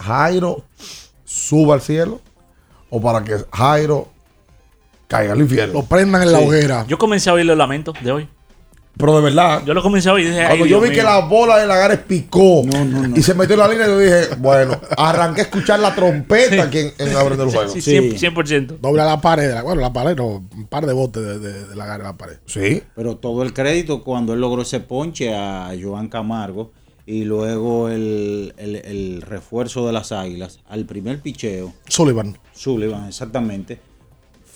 Jairo 0.00 0.64
suba 1.24 1.74
al 1.74 1.80
cielo 1.80 2.20
o 2.90 3.00
para 3.00 3.22
que 3.22 3.36
Jairo 3.52 4.08
caiga 5.06 5.34
al 5.34 5.40
infierno. 5.40 5.74
Lo 5.74 5.82
prendan 5.84 6.22
en 6.22 6.32
la 6.32 6.40
hoguera. 6.40 6.84
Yo 6.88 6.98
comencé 6.98 7.30
a 7.30 7.34
oír 7.34 7.46
los 7.46 7.56
lamentos 7.56 7.94
de 8.02 8.10
hoy. 8.10 8.28
Pero 8.96 9.16
de 9.16 9.22
verdad. 9.22 9.62
Yo 9.64 9.72
lo 9.74 9.82
comencé 9.82 10.08
a 10.10 10.12
oír 10.12 10.26
y 10.26 10.28
dije, 10.30 10.44
Cuando 10.46 10.64
"Ay, 10.64 10.70
yo 10.70 10.78
Dios 10.78 10.82
vi 10.82 10.88
que 10.96 11.02
mío". 11.02 11.10
la 11.10 11.18
bola 11.20 11.58
de 11.58 11.66
Lagares 11.66 11.98
picó 12.06 12.62
y 13.16 13.22
se 13.22 13.34
metió 13.34 13.54
en 13.54 13.60
la 13.60 13.68
línea, 13.68 13.86
yo 13.86 13.98
dije, 13.98 14.34
bueno, 14.38 14.78
arranqué 14.96 15.40
a 15.40 15.44
escuchar 15.44 15.80
la 15.80 15.94
trompeta 15.94 16.64
aquí 16.64 16.78
en, 16.78 16.92
en 16.98 17.16
abriendo 17.16 17.44
el 17.44 17.50
juego. 17.50 17.72
Sí, 17.72 17.80
100%. 17.80 18.18
100%. 18.18 18.78
Dobla 18.80 19.04
la 19.04 19.20
pared. 19.20 19.48
de 19.48 19.54
la- 19.54 19.62
bueno, 19.62 19.80
la 19.80 19.92
pared 19.92 20.14
no. 20.16 20.26
Un 20.54 20.66
par 20.68 20.86
de 20.86 20.92
botes 20.92 21.22
de, 21.22 21.38
de, 21.38 21.66
de 21.68 21.74
la 21.76 21.86
gara 21.86 21.98
de 21.98 22.10
la 22.10 22.16
pared. 22.18 22.36
Sí. 22.46 22.82
Pero 22.94 23.16
todo 23.16 23.42
el 23.42 23.52
crédito 23.54 24.04
cuando 24.04 24.34
él 24.34 24.40
logró 24.40 24.62
ese 24.62 24.80
ponche 24.80 25.34
a 25.34 25.70
Joan 25.82 26.08
Camargo 26.08 26.70
y 27.06 27.24
luego 27.24 27.88
el, 27.88 28.54
el- 28.58 28.76
el 28.76 29.22
refuerzo 29.22 29.86
de 29.86 29.92
las 29.94 30.12
águilas 30.12 30.60
al 30.68 30.84
primer 30.84 31.18
picheo. 31.20 31.72
Sullivan. 31.88 32.38
Sullivan, 32.52 33.08
exactamente. 33.08 33.80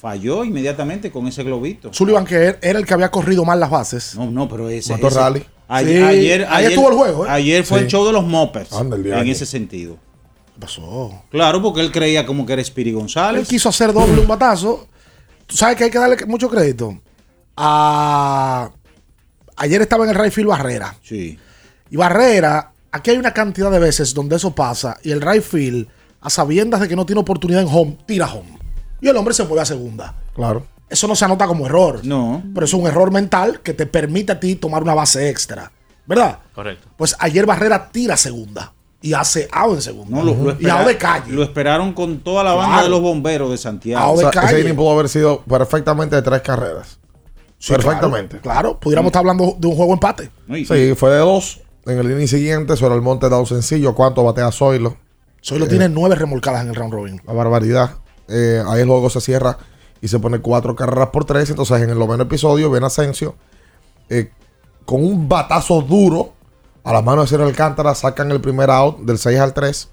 Falló 0.00 0.44
inmediatamente 0.44 1.10
con 1.10 1.26
ese 1.26 1.42
globito. 1.42 1.92
Sullivan, 1.92 2.24
que 2.24 2.34
er- 2.50 2.58
era 2.62 2.78
el 2.78 2.84
que 2.86 2.92
había 2.94 3.10
corrido 3.10 3.44
mal 3.44 3.58
las 3.58 3.70
bases. 3.70 4.14
No, 4.14 4.30
no, 4.30 4.48
pero 4.48 4.68
ese. 4.68 4.92
Mató 4.92 5.08
ese- 5.08 5.18
rally. 5.18 5.44
Ayer, 5.68 5.96
Sí, 5.98 6.02
ayer, 6.04 6.46
ayer 6.50 6.70
estuvo 6.72 6.88
el 6.90 6.94
juego, 6.96 7.26
¿eh? 7.26 7.30
Ayer 7.30 7.64
fue 7.64 7.78
Sí. 7.78 7.84
el 7.84 7.90
show 7.90 8.06
de 8.06 8.12
los 8.12 8.24
el 8.24 9.06
en 9.22 9.28
ese 9.28 9.46
sentido. 9.46 9.96
¿Qué 10.54 10.60
pasó? 10.60 11.22
Claro, 11.30 11.60
porque 11.62 11.80
él 11.80 11.90
creía 11.90 12.24
como 12.26 12.46
que 12.46 12.52
era 12.52 12.62
Spiri 12.62 12.90
Él 12.90 12.96
González. 12.96 13.48
quiso 13.48 13.68
hacer 13.70 13.92
doble 13.92 14.20
un 14.20 14.28
batazo. 14.28 14.86
Tú 15.46 15.56
sabes 15.56 15.76
que 15.76 15.84
hay 15.84 15.90
que 15.90 15.98
darle 15.98 16.16
mucho 16.26 16.48
crédito. 16.48 17.00
A... 17.56 18.70
Ayer 19.56 19.80
estaba 19.80 20.04
en 20.04 20.10
el 20.10 20.16
right 20.16 20.32
field 20.32 20.48
Barrera. 20.50 20.94
Sí. 21.02 21.38
Y 21.90 21.96
Barrera, 21.96 22.72
aquí 22.92 23.10
hay 23.10 23.16
una 23.16 23.32
cantidad 23.32 23.70
de 23.70 23.78
veces 23.78 24.12
donde 24.12 24.36
eso 24.36 24.54
pasa 24.54 24.98
y 25.02 25.10
el 25.10 25.20
right 25.22 25.42
field, 25.42 25.88
a 26.20 26.28
sabiendas 26.30 26.80
de 26.80 26.88
que 26.88 26.96
no 26.96 27.06
tiene 27.06 27.20
oportunidad 27.22 27.62
en 27.62 27.68
home, 27.70 27.96
tira 28.06 28.26
home. 28.32 28.55
Y 29.06 29.08
el 29.08 29.16
hombre 29.16 29.32
se 29.34 29.44
mueve 29.44 29.62
a 29.62 29.64
segunda. 29.64 30.14
Claro. 30.34 30.66
Eso 30.88 31.06
no 31.06 31.14
se 31.14 31.24
anota 31.24 31.46
como 31.46 31.64
error. 31.66 32.00
No. 32.04 32.42
Pero 32.52 32.66
es 32.66 32.74
un 32.74 32.86
error 32.88 33.12
mental 33.12 33.60
que 33.60 33.72
te 33.72 33.86
permite 33.86 34.32
a 34.32 34.40
ti 34.40 34.56
tomar 34.56 34.82
una 34.82 34.94
base 34.94 35.28
extra. 35.30 35.70
¿Verdad? 36.06 36.40
Correcto. 36.52 36.88
Pues 36.96 37.14
ayer 37.20 37.46
Barrera 37.46 37.88
tira 37.92 38.14
a 38.14 38.16
segunda 38.16 38.72
y 39.00 39.12
hace 39.12 39.48
out 39.52 39.74
en 39.76 39.82
segunda. 39.82 40.16
No, 40.16 40.24
lo, 40.24 40.34
lo 40.34 40.60
y 40.60 40.68
out 40.68 40.86
de 40.88 40.96
calle. 40.96 41.30
Lo 41.32 41.44
esperaron 41.44 41.92
con 41.92 42.18
toda 42.18 42.42
la 42.42 42.54
banda 42.54 42.68
Claro. 42.78 42.84
de 42.84 42.90
los 42.90 43.00
bomberos 43.00 43.50
de 43.50 43.58
Santiago. 43.58 44.04
Out 44.04 44.14
O 44.14 44.16
de 44.18 44.22
sea, 44.24 44.30
calle. 44.32 44.46
ese 44.54 44.60
inning 44.62 44.74
pudo 44.76 44.90
haber 44.92 45.08
sido 45.08 45.42
perfectamente 45.44 46.16
de 46.16 46.22
tres 46.22 46.42
carreras. 46.42 46.98
Sí, 47.58 47.72
perfectamente. 47.72 48.38
Claro, 48.40 48.60
claro. 48.60 48.80
pudiéramos 48.80 49.10
estar 49.10 49.20
hablando 49.20 49.56
de 49.58 49.66
un 49.68 49.76
juego 49.76 49.92
empate. 49.92 50.30
Sí, 50.48 50.94
fue 50.96 51.10
de 51.10 51.18
dos. 51.18 51.60
En 51.84 51.98
el 51.98 52.10
inning 52.10 52.26
siguiente, 52.28 52.76
sobre 52.76 52.96
el 52.96 53.02
monte 53.02 53.28
dado 53.28 53.46
sencillo. 53.46 53.94
¿Cuánto 53.94 54.24
batea 54.24 54.50
Zoilo? 54.50 54.96
Zoilo 55.44 55.68
tiene 55.68 55.88
nueve 55.88 56.16
remolcadas 56.16 56.62
en 56.62 56.70
el 56.70 56.74
round 56.74 56.92
robin. 56.92 57.22
La 57.24 57.32
barbaridad. 57.32 57.90
Eh, 58.28 58.62
ahí 58.66 58.80
el 58.80 58.88
juego 58.88 59.10
se 59.10 59.20
cierra 59.20 59.58
y 60.00 60.08
se 60.08 60.18
pone 60.18 60.40
cuatro 60.40 60.74
carreras 60.76 61.08
por 61.10 61.24
tres. 61.24 61.50
Entonces, 61.50 61.82
en 61.82 61.90
el 61.90 61.98
noveno 61.98 62.24
episodio, 62.24 62.70
viene 62.70 62.86
Asensio 62.86 63.34
eh, 64.08 64.30
con 64.84 65.04
un 65.04 65.28
batazo 65.28 65.82
duro 65.82 66.32
a 66.84 66.92
la 66.92 67.02
mano 67.02 67.22
de 67.22 67.28
Ciro 67.28 67.44
Alcántara. 67.44 67.94
Sacan 67.94 68.30
el 68.30 68.40
primer 68.40 68.70
out 68.70 68.98
del 69.00 69.18
6 69.18 69.38
al 69.38 69.54
3. 69.54 69.88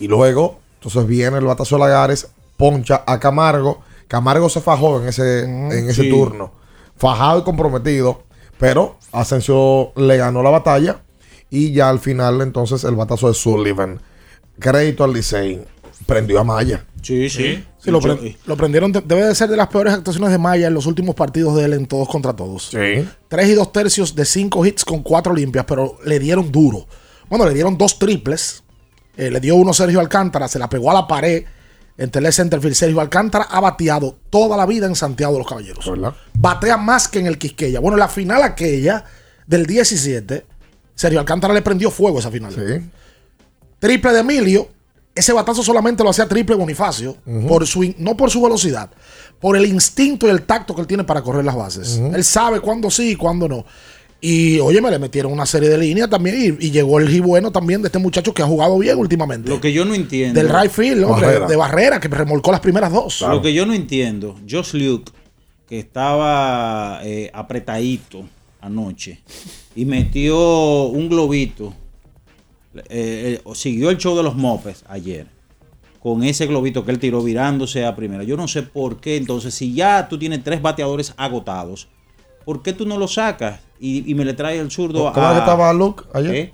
Y 0.00 0.08
luego, 0.08 0.58
entonces 0.74 1.06
viene 1.06 1.38
el 1.38 1.44
batazo 1.44 1.76
de 1.76 1.80
Lagares, 1.80 2.28
poncha 2.56 3.02
a 3.06 3.18
Camargo. 3.18 3.80
Camargo 4.08 4.48
se 4.48 4.60
fajó 4.60 5.00
en 5.00 5.08
ese, 5.08 5.44
en 5.44 5.72
ese 5.88 6.02
sí. 6.02 6.10
turno. 6.10 6.52
Fajado 6.96 7.40
y 7.40 7.42
comprometido. 7.42 8.22
Pero 8.58 8.96
Asensio 9.12 9.92
le 9.96 10.16
ganó 10.16 10.42
la 10.42 10.50
batalla. 10.50 11.02
Y 11.50 11.72
ya 11.72 11.88
al 11.88 12.00
final, 12.00 12.40
entonces, 12.40 12.84
el 12.84 12.96
batazo 12.96 13.28
de 13.28 13.34
Sullivan. 13.34 14.00
Crédito 14.58 15.04
al 15.04 15.12
Licey. 15.12 15.64
Prendió 16.04 16.38
a 16.40 16.44
Maya. 16.44 16.84
Sí, 17.02 17.30
sí. 17.30 17.64
Sí, 17.78 17.90
lo, 17.90 18.00
Mucho- 18.00 18.18
pre- 18.18 18.36
lo 18.46 18.56
prendieron. 18.56 18.92
de- 18.92 19.00
Debe 19.00 19.24
de 19.26 19.34
ser 19.34 19.48
de 19.48 19.56
las 19.56 19.68
peores 19.68 19.94
actuaciones 19.94 20.30
de 20.30 20.38
Maya 20.38 20.66
en 20.66 20.74
los 20.74 20.86
últimos 20.86 21.14
partidos 21.14 21.56
de 21.56 21.64
él 21.64 21.72
en 21.72 21.86
todos 21.86 22.08
contra 22.08 22.34
todos. 22.34 22.68
Sí. 22.70 23.08
Tres 23.28 23.48
y 23.48 23.54
dos 23.54 23.72
tercios 23.72 24.14
de 24.14 24.24
cinco 24.24 24.64
hits 24.66 24.84
con 24.84 25.02
cuatro 25.02 25.32
limpias, 25.34 25.64
pero 25.66 25.98
le 26.04 26.18
dieron 26.18 26.50
duro. 26.52 26.86
Bueno, 27.28 27.44
le 27.46 27.54
dieron 27.54 27.78
dos 27.78 27.98
triples. 27.98 28.62
Eh, 29.16 29.30
le 29.30 29.40
dio 29.40 29.56
uno 29.56 29.72
Sergio 29.72 30.00
Alcántara, 30.00 30.46
se 30.48 30.58
la 30.58 30.68
pegó 30.68 30.90
a 30.90 30.94
la 30.94 31.06
pared 31.06 31.44
en 31.96 32.10
el 32.12 32.32
centerfield. 32.32 32.74
Sergio 32.74 33.00
Alcántara 33.00 33.44
ha 33.50 33.60
bateado 33.60 34.18
toda 34.28 34.56
la 34.56 34.66
vida 34.66 34.86
en 34.86 34.94
Santiago 34.94 35.32
de 35.32 35.38
los 35.38 35.48
Caballeros. 35.48 35.88
¿Verdad? 35.90 36.14
Batea 36.34 36.76
más 36.76 37.08
que 37.08 37.20
en 37.20 37.26
el 37.26 37.38
Quisqueya. 37.38 37.80
Bueno, 37.80 37.96
en 37.96 38.00
la 38.00 38.08
final 38.08 38.42
aquella 38.42 39.04
del 39.46 39.64
17, 39.64 40.44
Sergio 40.94 41.18
Alcántara 41.20 41.54
le 41.54 41.62
prendió 41.62 41.90
fuego 41.90 42.18
esa 42.18 42.30
final. 42.30 42.52
Sí. 42.52 42.90
Triple 43.78 44.12
de 44.12 44.20
Emilio. 44.20 44.68
Ese 45.16 45.32
batazo 45.32 45.62
solamente 45.62 46.04
lo 46.04 46.10
hacía 46.10 46.28
triple 46.28 46.54
Bonifacio. 46.54 47.16
por 47.48 47.66
su, 47.66 47.94
no 47.98 48.16
por 48.16 48.30
su 48.30 48.40
velocidad, 48.42 48.90
por 49.40 49.56
el 49.56 49.66
instinto 49.66 50.26
y 50.26 50.30
el 50.30 50.42
tacto 50.42 50.74
que 50.74 50.82
él 50.82 50.86
tiene 50.86 51.02
para 51.04 51.22
correr 51.22 51.44
las 51.44 51.56
bases. 51.56 51.96
Él 52.14 52.22
sabe 52.22 52.60
cuándo 52.60 52.90
sí 52.90 53.10
y 53.12 53.16
cuándo 53.16 53.48
no. 53.48 53.64
Y 54.20 54.58
oye, 54.60 54.80
me 54.80 54.90
le 54.90 54.98
metieron 54.98 55.30
una 55.32 55.44
serie 55.46 55.68
de 55.68 55.76
líneas 55.78 56.08
también. 56.08 56.58
Y, 56.60 56.66
y 56.66 56.70
llegó 56.70 56.98
el 56.98 57.20
bueno 57.20 57.50
también 57.52 57.82
de 57.82 57.88
este 57.88 57.98
muchacho 57.98 58.32
que 58.32 58.42
ha 58.42 58.46
jugado 58.46 58.78
bien 58.78 58.96
últimamente. 58.98 59.48
Lo 59.48 59.60
que 59.60 59.72
yo 59.72 59.84
no 59.84 59.94
entiendo. 59.94 60.40
Del 60.40 60.48
right 60.48 60.70
field, 60.70 61.04
hombre, 61.04 61.26
Barrera. 61.26 61.46
de 61.46 61.56
barrera, 61.56 62.00
que 62.00 62.08
remolcó 62.08 62.50
las 62.50 62.60
primeras 62.60 62.92
dos. 62.92 63.20
Lo 63.20 63.42
que 63.42 63.52
yo 63.52 63.66
no 63.66 63.74
entiendo, 63.74 64.36
Josh 64.48 64.72
Luke, 64.74 65.12
que 65.68 65.78
estaba 65.78 67.00
eh, 67.04 67.30
apretadito 67.34 68.24
anoche 68.60 69.20
y 69.74 69.84
metió 69.84 70.84
un 70.84 71.08
globito, 71.08 71.74
eh, 72.88 73.40
eh, 73.44 73.54
siguió 73.54 73.90
el 73.90 73.98
show 73.98 74.16
de 74.16 74.22
los 74.22 74.36
mopes 74.36 74.84
ayer 74.88 75.26
con 76.06 76.22
ese 76.22 76.46
globito 76.46 76.84
que 76.84 76.92
él 76.92 77.00
tiró 77.00 77.20
virándose 77.20 77.84
a 77.84 77.96
primera. 77.96 78.22
Yo 78.22 78.36
no 78.36 78.46
sé 78.46 78.62
por 78.62 79.00
qué, 79.00 79.16
entonces, 79.16 79.52
si 79.54 79.74
ya 79.74 80.08
tú 80.08 80.16
tienes 80.16 80.44
tres 80.44 80.62
bateadores 80.62 81.12
agotados, 81.16 81.88
¿por 82.44 82.62
qué 82.62 82.72
tú 82.72 82.86
no 82.86 82.96
lo 82.96 83.08
sacas 83.08 83.58
y, 83.80 84.08
y 84.08 84.14
me 84.14 84.24
le 84.24 84.32
traes 84.32 84.60
el 84.60 84.70
zurdo 84.70 85.12
¿Cómo 85.12 85.26
a... 85.26 85.30
es 85.30 85.34
que 85.34 85.38
estaba 85.40 85.72
Luke 85.72 86.04
ayer? 86.14 86.34
¿Eh? 86.34 86.52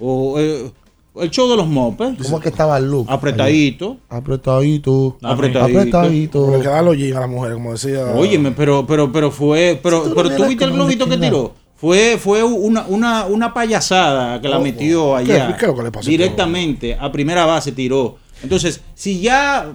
O, 0.00 0.40
eh, 0.40 0.72
el 1.16 1.30
show 1.30 1.48
de 1.48 1.56
los 1.56 1.68
mopes, 1.68 2.16
¿Cómo 2.22 2.38
es 2.38 2.42
que 2.42 2.48
estaba 2.48 2.80
Luke? 2.80 3.12
apretadito. 3.12 3.98
ayer? 4.08 4.20
Apretadito. 4.20 5.18
Apretadito. 5.22 5.78
Apretadito. 5.78 6.40
Como 6.40 6.56
le 6.56 6.62
quedan 6.62 6.84
los 6.84 6.96
jeans 6.96 7.16
a 7.16 7.20
la 7.20 7.26
mujer, 7.28 7.52
como 7.52 7.72
decía. 7.72 8.06
Óyeme, 8.16 8.50
pero, 8.50 8.84
pero, 8.86 9.12
pero 9.12 9.30
fue, 9.30 9.78
pero, 9.80 10.02
Si 10.02 10.08
tú 10.10 10.14
pero 10.16 10.36
tú 10.36 10.46
viste 10.46 10.64
el 10.64 10.72
globito 10.72 11.08
que 11.08 11.16
tiró. 11.16 11.54
Fue, 11.80 12.18
fue 12.22 12.42
una, 12.44 12.84
una, 12.86 13.24
una 13.26 13.54
payasada 13.54 14.40
que 14.40 14.48
la 14.48 14.58
Oh, 14.58 14.62
metió. 14.62 15.16
¿Qué- 15.24 15.32
allá. 15.32 15.56
qué 15.56 15.64
es 15.64 15.70
lo 15.70 15.76
que 15.76 15.82
le 15.84 15.90
pasó? 15.90 16.10
Directamente, 16.10 16.96
a 17.00 17.10
primera 17.10 17.46
base 17.46 17.72
tiró. 17.72 18.18
Entonces, 18.42 18.80
si 18.94 19.20
ya 19.20 19.72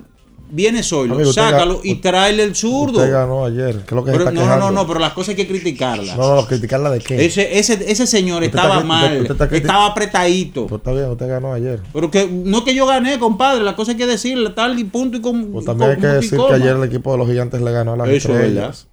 viene 0.48 0.82
Amigo, 0.88 1.15
usted 1.30 1.32
sácalo 1.41 1.82
y 1.84 1.96
tráele 1.96 2.44
el 2.44 2.56
zurdo. 2.56 3.00
Usted 3.00 3.12
ganó 3.12 3.46
ayer. 3.46 3.78
¿Qué 3.78 3.82
es 3.86 3.91
lo 3.91 4.06
que 4.06 4.12
Pero, 4.12 4.24
está 4.26 4.32
no, 4.32 4.41
no, 4.41 4.46
quejando? 4.46 4.65
no, 4.68 4.72
no, 4.84 4.88
pero 4.88 5.00
las 5.00 5.13
cosas 5.13 5.30
hay 5.30 5.36
que 5.36 5.48
criticarlas. 5.48 6.15
No, 6.15 6.30
no, 6.30 6.36
no, 6.41 6.46
criticarla 6.48 6.91
de 6.91 7.00
qué. 7.00 7.26
Ese, 7.26 7.58
ese, 7.58 7.84
ese 7.91 8.06
señor 8.06 8.44
Usted 8.44 8.56
estaba 8.56 8.76
está 8.76 8.86
mal, 8.86 9.22
usted- 9.22 9.32
está 9.41 9.56
estaba 9.56 9.86
apretadito. 9.88 10.68
Pues 10.68 10.80
está 10.82 10.91
bien, 10.91 11.06
usted 11.10 11.28
ganó 11.28 11.54
ayer. 11.54 11.82
Pero 11.91 12.12
que 12.12 12.28
no 12.28 12.63
que 12.63 12.76
yo 12.76 12.86
gané, 12.86 13.18
compadre, 13.18 13.63
la 13.63 13.76
cosa 13.76 13.91
hay 13.94 13.98
que 13.98 14.06
decirle 14.06 14.52
tal 14.52 14.78
y 14.78 14.84
punto 14.84 15.18
y 15.18 15.22
con. 15.22 15.52
Pues 15.52 15.65
también 15.65 15.89
hay 15.91 15.98
que 15.98 16.08
decir 16.08 16.39
que 16.39 16.54
ayer 16.54 16.76
el 16.76 16.84
equipo 16.84 17.12
de 17.13 17.18
los 17.18 17.28
gigantes 17.28 17.62
le 17.62 17.72
ganó 17.72 17.94
a 17.94 17.98
las 17.98 18.08
Eso 18.10 18.30
es 18.30 18.36
estrellas. 18.36 18.88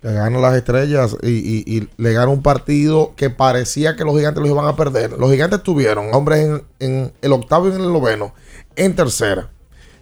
Le 0.00 0.12
ganó 0.12 0.38
a 0.38 0.42
las 0.42 0.54
estrellas 0.56 1.16
y, 1.22 1.28
y- 1.28 1.64
y 1.76 1.88
le 1.96 2.12
ganó 2.12 2.30
un 2.32 2.42
partido 2.42 3.14
que 3.16 3.30
parecía 3.30 3.96
que 3.96 4.04
los 4.04 4.14
gigantes 4.16 4.40
los 4.40 4.50
iban 4.50 4.66
a 4.66 4.76
perder. 4.76 5.12
Los 5.18 5.30
gigantes 5.30 5.62
tuvieron 5.62 6.14
hombres 6.14 6.38
en, 6.46 6.62
en 6.78 7.12
el 7.20 7.32
octavo 7.32 7.66
y 7.68 7.72
en 7.72 7.80
el 7.80 7.92
noveno, 7.92 8.32
en 8.76 8.94
tercera. 8.94 9.50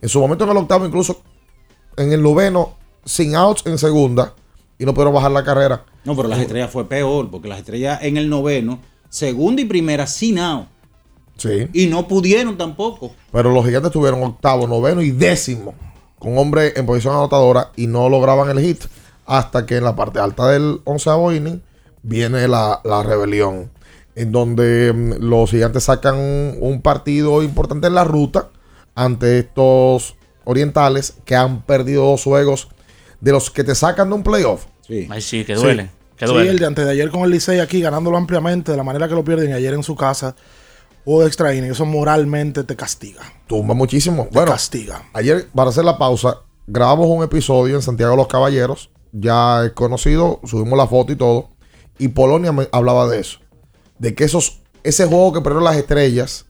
En 0.02 0.08
su 0.10 0.20
momento 0.20 0.44
en 0.44 0.50
el 0.50 0.56
octavo, 0.58 0.84
incluso 0.86 1.22
en 1.96 2.12
el 2.12 2.22
noveno, 2.22 2.74
sin 3.06 3.34
outs 3.34 3.64
en 3.64 3.78
segunda, 3.78 4.34
y 4.78 4.84
no 4.84 4.92
pudieron 4.92 5.14
bajar 5.14 5.30
la 5.30 5.42
carrera. 5.42 5.84
No, 6.04 6.14
pero 6.14 6.28
las 6.28 6.40
estrellas 6.40 6.70
fue 6.70 6.86
peor, 6.86 7.30
porque 7.30 7.48
las 7.48 7.58
estrellas 7.58 7.98
en 8.02 8.18
el 8.18 8.28
noveno, 8.28 8.80
segunda 9.08 9.62
y 9.62 9.64
primera, 9.64 10.06
sin 10.06 10.38
out. 10.38 10.66
Sí. 11.38 11.68
Y 11.72 11.86
no 11.86 12.06
pudieron 12.06 12.58
tampoco. 12.58 13.12
Pero 13.32 13.50
los 13.50 13.64
gigantes 13.64 13.92
tuvieron 13.92 14.22
octavo, 14.22 14.66
noveno 14.66 15.00
y 15.00 15.10
décimo 15.10 15.74
con 16.18 16.36
hombre 16.38 16.72
en 16.76 16.84
posición 16.86 17.14
anotadora 17.14 17.72
y 17.76 17.86
no 17.86 18.08
lograban 18.10 18.50
el 18.50 18.58
hit 18.60 18.84
hasta 19.26 19.66
que 19.66 19.76
en 19.76 19.84
la 19.84 19.96
parte 19.96 20.18
alta 20.20 20.48
del 20.48 20.80
onceavo 20.84 21.32
inning 21.32 21.62
viene 22.02 22.46
la, 22.48 22.80
la 22.84 23.02
rebelión. 23.02 23.70
en 24.14 24.32
donde 24.32 24.92
mm, 24.92 25.22
los 25.24 25.50
gigantes 25.50 25.84
sacan 25.84 26.16
un, 26.60 26.80
partido 26.82 27.42
importante 27.42 27.86
en 27.88 27.94
la 27.94 28.04
ruta 28.04 28.48
ante 28.94 29.38
estos 29.40 30.14
orientales 30.44 31.14
que 31.26 31.36
han 31.36 31.62
perdido 31.62 32.04
dos 32.06 32.22
juegos 32.24 32.68
de 33.20 33.32
los 33.32 33.50
que 33.50 33.62
te 33.64 33.74
sacan 33.74 34.08
de 34.08 34.14
un 34.14 34.22
playoff. 34.22 34.64
Sí. 34.86 35.06
Ay, 35.10 35.20
sí, 35.20 35.44
que 35.44 35.54
duele. 35.54 35.90
Que 36.16 36.26
Sí, 36.26 36.32
duele. 36.32 36.48
el 36.50 36.58
de 36.58 36.66
antes 36.66 36.84
de 36.86 36.92
ayer 36.92 37.10
con 37.10 37.22
el 37.24 37.30
Licey 37.30 37.58
aquí, 37.60 37.80
ganándolo 37.82 38.16
ampliamente, 38.16 38.70
de 38.70 38.78
la 38.78 38.84
manera 38.84 39.06
que 39.08 39.14
lo 39.14 39.22
pierden 39.24 39.52
ayer 39.52 39.74
en 39.74 39.82
su 39.82 39.96
casa, 39.96 40.34
juego 41.04 41.20
de 41.22 41.26
extra 41.26 41.52
inning, 41.54 41.72
eso 41.72 41.84
moralmente 41.84 42.64
te 42.64 42.74
castiga. 42.76 43.20
Tumba 43.46 43.74
muchísimo. 43.74 44.24
Te 44.24 44.30
Bueno, 44.34 44.52
castiga. 44.52 45.02
ayer, 45.12 45.48
para 45.54 45.68
hacer 45.70 45.84
la 45.84 45.98
pausa, 45.98 46.38
grabamos 46.66 47.06
un 47.08 47.22
episodio 47.22 47.74
en 47.76 47.82
Santiago 47.82 48.12
de 48.12 48.16
los 48.16 48.28
Caballeros. 48.28 48.88
Ya 49.18 49.64
es 49.64 49.72
conocido, 49.72 50.40
subimos 50.44 50.76
la 50.76 50.86
foto 50.86 51.12
y 51.12 51.16
todo. 51.16 51.48
Y 51.98 52.08
Polonia 52.08 52.52
me 52.52 52.68
hablaba 52.72 53.08
de 53.08 53.20
eso. 53.20 53.38
De 53.98 54.14
que 54.14 54.24
esos, 54.24 54.60
ese 54.82 55.06
juego 55.06 55.32
que 55.32 55.40
perdieron 55.40 55.64
las 55.64 55.76
estrellas 55.76 56.44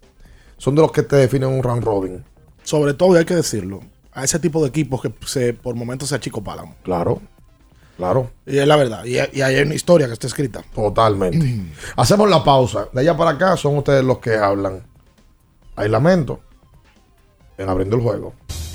son 0.57 0.75
de 0.75 0.83
los 0.83 0.91
que 0.91 1.03
te 1.03 1.17
definen 1.17 1.51
un 1.51 1.63
round 1.63 1.85
robin. 1.85 2.25
Sobre 2.65 2.95
todo, 2.95 3.15
y 3.15 3.19
hay 3.19 3.25
que 3.25 3.37
decirlo, 3.37 3.81
a 4.13 4.25
ese 4.25 4.41
tipo 4.41 4.61
de 4.63 4.69
equipos 4.69 5.01
que 5.01 5.15
se, 5.27 5.53
por 5.53 5.77
momentos 5.77 6.09
se 6.09 6.17
achicopalan. 6.17 6.75
Claro, 6.83 7.21
claro. 7.97 8.31
Y 8.45 8.59
es 8.59 8.67
la 8.67 8.75
verdad. 8.75 9.05
Y, 9.05 9.19
y 9.37 9.43
hay 9.43 9.61
una 9.61 9.75
historia 9.75 10.09
que 10.09 10.15
está 10.15 10.27
escrita. 10.27 10.65
Totalmente. 10.75 11.65
Hacemos 11.97 12.29
la 12.29 12.43
pausa. 12.43 12.89
De 12.93 13.03
allá 13.03 13.17
para 13.17 13.31
acá 13.31 13.57
son 13.57 13.77
ustedes 13.79 14.03
los 14.03 14.19
que 14.19 14.35
hablan. 14.35 14.83
Hay 15.77 15.89
lamento 15.89 16.41
en 17.59 17.69
abriendo 17.69 17.97
el 17.97 18.03
juego. 18.03 18.35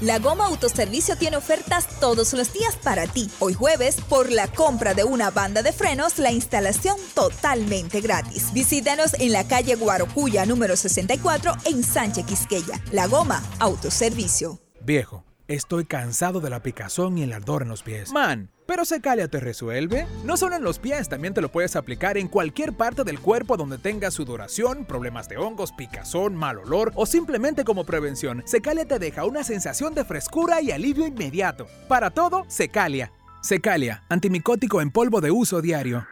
La 0.00 0.18
Goma 0.18 0.46
Autoservicio 0.46 1.14
tiene 1.16 1.36
ofertas 1.36 1.86
todos 2.00 2.32
los 2.32 2.54
días 2.54 2.74
para 2.76 3.06
ti. 3.06 3.30
Hoy 3.38 3.52
jueves, 3.52 4.00
por 4.00 4.32
la 4.32 4.48
compra 4.48 4.94
de 4.94 5.04
una 5.04 5.30
banda 5.30 5.62
de 5.62 5.72
frenos, 5.72 6.18
la 6.18 6.32
instalación 6.32 6.96
totalmente 7.14 8.00
gratis. 8.00 8.50
Visítanos 8.54 9.12
en 9.20 9.32
la 9.32 9.46
calle 9.46 9.74
Guarocuya 9.74 10.46
número 10.46 10.74
64 10.74 11.52
en 11.66 11.82
Sánchez 11.82 12.24
Quisqueya. 12.24 12.80
La 12.92 13.08
Goma 13.08 13.42
Autoservicio. 13.58 14.58
Viejo, 14.80 15.22
estoy 15.48 15.84
cansado 15.84 16.40
de 16.40 16.48
la 16.48 16.62
picazón 16.62 17.18
y 17.18 17.24
el 17.24 17.34
ardor 17.34 17.60
en 17.60 17.68
los 17.68 17.82
pies. 17.82 18.10
Man, 18.10 18.50
pero 18.70 18.84
Secalia 18.84 19.26
te 19.26 19.40
resuelve. 19.40 20.06
No 20.24 20.36
solo 20.36 20.54
en 20.54 20.62
los 20.62 20.78
pies, 20.78 21.08
también 21.08 21.34
te 21.34 21.40
lo 21.40 21.50
puedes 21.50 21.74
aplicar 21.74 22.16
en 22.16 22.28
cualquier 22.28 22.72
parte 22.72 23.02
del 23.02 23.18
cuerpo 23.18 23.56
donde 23.56 23.78
tengas 23.78 24.14
sudoración, 24.14 24.84
problemas 24.84 25.28
de 25.28 25.38
hongos, 25.38 25.72
picazón, 25.72 26.36
mal 26.36 26.58
olor 26.58 26.92
o 26.94 27.04
simplemente 27.04 27.64
como 27.64 27.82
prevención. 27.82 28.44
Secalia 28.46 28.84
te 28.84 29.00
deja 29.00 29.24
una 29.24 29.42
sensación 29.42 29.92
de 29.92 30.04
frescura 30.04 30.62
y 30.62 30.70
alivio 30.70 31.04
inmediato. 31.04 31.66
Para 31.88 32.10
todo, 32.10 32.44
Secalia. 32.46 33.10
Secalia, 33.40 34.04
antimicótico 34.08 34.80
en 34.80 34.92
polvo 34.92 35.20
de 35.20 35.32
uso 35.32 35.60
diario. 35.60 36.06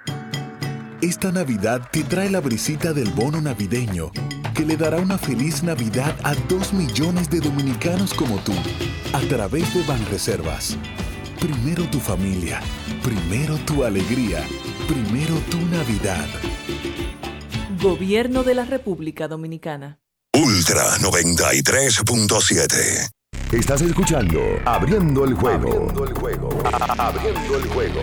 Esta 1.01 1.31
Navidad 1.31 1.89
te 1.93 2.03
trae 2.03 2.29
la 2.29 2.41
brisita 2.41 2.93
del 2.93 3.13
bono 3.13 3.41
navideño, 3.41 4.11
que 4.57 4.67
le 4.67 4.77
dará 4.77 4.97
una 4.97 5.17
feliz 5.17 5.63
Navidad 5.63 6.13
a 6.25 6.35
dos 6.49 6.73
millones 6.73 7.31
de 7.31 7.39
dominicanos 7.39 8.13
como 8.15 8.37
tú, 8.39 8.53
a 9.13 9.21
través 9.29 9.73
de 9.75 9.85
Banreservas. 9.85 10.77
Primero 11.41 11.85
tu 11.85 12.01
familia, 12.01 12.61
primero 13.01 13.57
tu 13.59 13.85
alegría, 13.85 14.45
primero 14.89 15.37
tu 15.49 15.59
Navidad. 15.67 16.27
Gobierno 17.81 18.43
de 18.43 18.57
la 18.57 18.65
República 18.65 19.29
Dominicana. 19.29 20.01
Ultra 20.35 20.97
93.7. 20.99 23.09
Estás 23.53 23.83
escuchando 23.83 24.41
Abriendo 24.65 25.25
el 25.25 25.35
juego. 25.35 25.69
Abriendo 25.69 26.05
el 26.07 26.15
juego. 26.15 26.49
Abriendo 26.99 27.57
el 27.57 27.69
juego. 27.69 28.03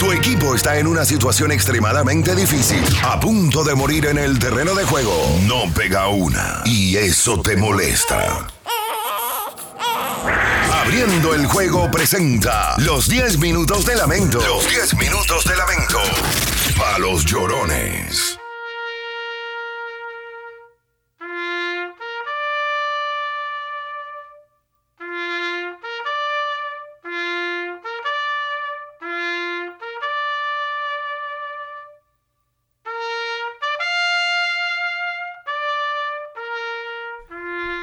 Tu 0.00 0.10
equipo 0.10 0.56
está 0.56 0.78
en 0.78 0.88
una 0.88 1.04
situación 1.04 1.52
extremadamente 1.52 2.34
difícil, 2.34 2.82
a 3.04 3.20
punto 3.20 3.62
de 3.62 3.76
morir 3.76 4.06
en 4.06 4.18
el 4.18 4.36
terreno 4.40 4.74
de 4.74 4.84
juego. 4.84 5.14
No 5.46 5.72
pega 5.72 6.08
una 6.08 6.62
y 6.64 6.96
eso 6.96 7.40
te 7.40 7.56
molesta. 7.56 8.48
Abriendo 10.84 11.32
el 11.34 11.46
juego 11.46 11.90
presenta 11.90 12.74
los 12.76 13.08
10 13.08 13.38
minutos 13.38 13.86
de 13.86 13.96
lamento. 13.96 14.38
Los 14.46 14.68
10 14.68 14.96
minutos 14.96 15.42
de 15.46 15.56
lamento. 15.56 15.98
A 16.84 16.98
los 16.98 17.24
llorones. 17.24 18.38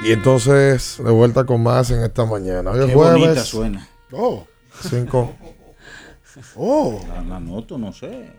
Y 0.04 0.12
entonces, 0.12 1.00
de 1.04 1.12
vuelta 1.12 1.46
con 1.46 1.62
más 1.62 1.92
en 1.92 2.04
esta 2.04 2.26
mañana. 2.26 2.72
Hoy 2.72 2.80
es 2.80 2.86
Qué 2.88 2.94
jueves. 2.94 3.20
bonita 3.20 3.44
suena. 3.44 3.88
Oh. 4.12 4.46
Cinco. 4.90 5.34
Oh. 6.56 7.00
La, 7.10 7.22
la 7.22 7.40
noto, 7.42 7.78
no 7.78 7.92
sé. 7.92 8.32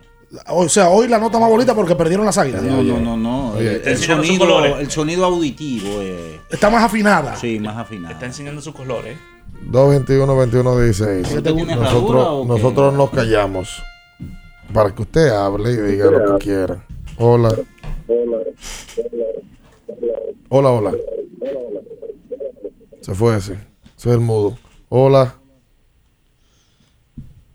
O 0.49 0.67
sea, 0.69 0.89
hoy 0.89 1.09
la 1.09 1.19
nota 1.19 1.39
más 1.39 1.51
bonita 1.51 1.75
porque 1.75 1.95
perdieron 1.95 2.25
las 2.25 2.39
águilas. 2.39 2.63
No, 2.63 2.83
no, 2.83 2.99
no, 2.99 3.17
no. 3.19 3.53
Oye, 3.53 3.83
El, 3.85 3.99
sonido, 3.99 4.65
el 4.65 4.91
sonido 4.91 5.27
auditivo 5.27 6.01
eh, 6.01 6.41
Está 6.51 6.71
más 6.71 6.83
afinada. 6.85 7.37
Sí, 7.37 7.61
más 7.61 7.77
afinada. 7.77 8.15
Está 8.15 8.27
enseñando 8.27 8.63
sus 8.63 8.75
colores. 8.75 9.19
221 9.67 10.37
21 10.37 10.79
16 10.81 11.27
¿Usted 11.37 11.43
tiene 11.55 11.73
herradura 11.75 12.19
nosotros, 12.19 12.47
nosotros 12.47 12.95
nos 12.95 13.11
callamos 13.11 13.83
para 14.73 14.95
que 14.95 15.03
usted 15.03 15.29
hable 15.29 15.71
y 15.73 15.77
diga 15.77 16.11
lo 16.11 16.39
que 16.39 16.45
quiera. 16.45 16.83
Hola. 17.19 17.51
Hola, 18.09 18.39
hola. 18.39 19.32
Se 23.01 23.15
fue 23.15 23.37
ese. 23.39 23.55
Ese 23.55 23.61
es 23.97 24.07
el 24.07 24.21
mudo. 24.21 24.59
Hola. 24.91 25.37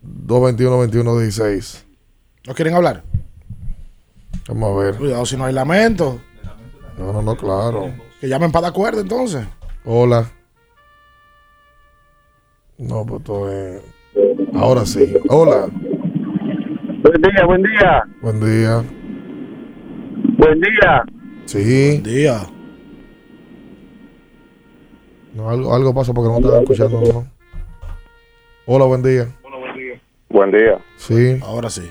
221 0.02 0.78
21 0.80 1.18
16 1.20 1.86
¿No 2.46 2.54
quieren 2.54 2.74
hablar? 2.74 3.04
Vamos 4.48 4.72
a 4.76 4.82
ver. 4.82 4.96
Cuidado 4.96 5.24
si 5.26 5.36
no 5.36 5.44
hay 5.44 5.54
lamento. 5.54 6.20
No, 6.98 7.12
no, 7.12 7.22
no, 7.22 7.36
claro. 7.36 7.92
Que 8.20 8.28
llamen 8.28 8.50
para 8.50 8.62
de 8.66 8.70
acuerdo 8.70 9.00
entonces. 9.00 9.46
Hola. 9.84 10.28
No, 12.78 13.06
pues 13.06 13.22
todo 13.22 13.52
es... 13.52 13.80
Ahora 14.54 14.84
sí. 14.84 15.14
Hola. 15.28 15.68
Buen 17.02 17.22
día, 17.22 17.46
buen 17.46 17.62
día, 17.62 18.02
Buen 18.22 18.40
día. 18.40 18.84
buen 20.36 20.60
día. 20.60 21.04
Sí. 21.46 21.90
Buen 21.90 22.02
día. 22.02 22.57
No, 25.34 25.50
algo, 25.50 25.74
algo 25.74 25.94
pasa 25.94 26.12
porque 26.12 26.30
no 26.30 26.36
estaba 26.38 26.60
escuchando. 26.60 27.00
¿no? 27.00 27.26
Hola, 28.66 28.84
buen 28.86 29.02
día. 29.02 29.26
Buen 30.28 30.50
día. 30.50 30.78
Sí. 30.96 31.40
Ahora 31.42 31.70
sí. 31.70 31.90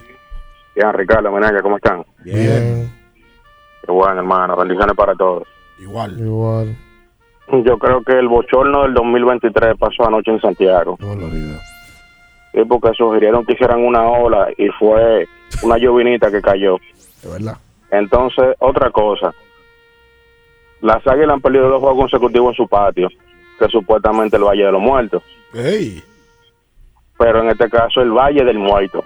Bien, 0.75 0.93
Ricardo, 0.93 1.31
Menaje, 1.31 1.61
¿cómo 1.61 1.77
están? 1.77 2.05
Bien. 2.23 2.91
Qué 3.83 3.91
bueno, 3.91 4.19
hermano. 4.19 4.55
Bendiciones 4.55 4.95
para 4.95 5.15
todos. 5.15 5.47
Igual. 5.79 6.19
Igual. 6.19 6.75
Yo 7.65 7.77
creo 7.77 8.03
que 8.03 8.13
el 8.13 8.27
bochorno 8.27 8.83
del 8.83 8.93
2023 8.93 9.77
pasó 9.79 10.05
anoche 10.05 10.31
en 10.31 10.41
Santiago. 10.41 10.97
Sí, 12.53 12.59
porque 12.67 12.91
sugirieron 12.93 13.45
que 13.45 13.53
hicieran 13.53 13.79
una 13.79 14.03
ola 14.07 14.49
y 14.57 14.67
fue 14.79 15.27
una 15.63 15.77
llovinita 15.77 16.29
que 16.29 16.41
cayó. 16.41 16.77
De 17.23 17.29
verdad. 17.29 17.57
Entonces, 17.91 18.55
otra 18.59 18.91
cosa. 18.91 19.33
Las 20.81 21.05
águilas 21.07 21.33
han 21.35 21.41
perdido 21.41 21.69
dos 21.69 21.79
juegos 21.79 21.99
consecutivos 22.01 22.49
en 22.51 22.55
su 22.55 22.67
patio, 22.67 23.09
que 23.59 23.67
supuestamente 23.69 24.37
el 24.37 24.43
Valle 24.43 24.63
de 24.65 24.71
los 24.71 24.81
Muertos. 24.81 25.23
Ey. 25.53 26.03
Pero 27.17 27.41
en 27.41 27.49
este 27.49 27.69
caso, 27.69 28.01
el 28.01 28.11
Valle 28.11 28.43
del 28.43 28.59
Muerto. 28.59 29.03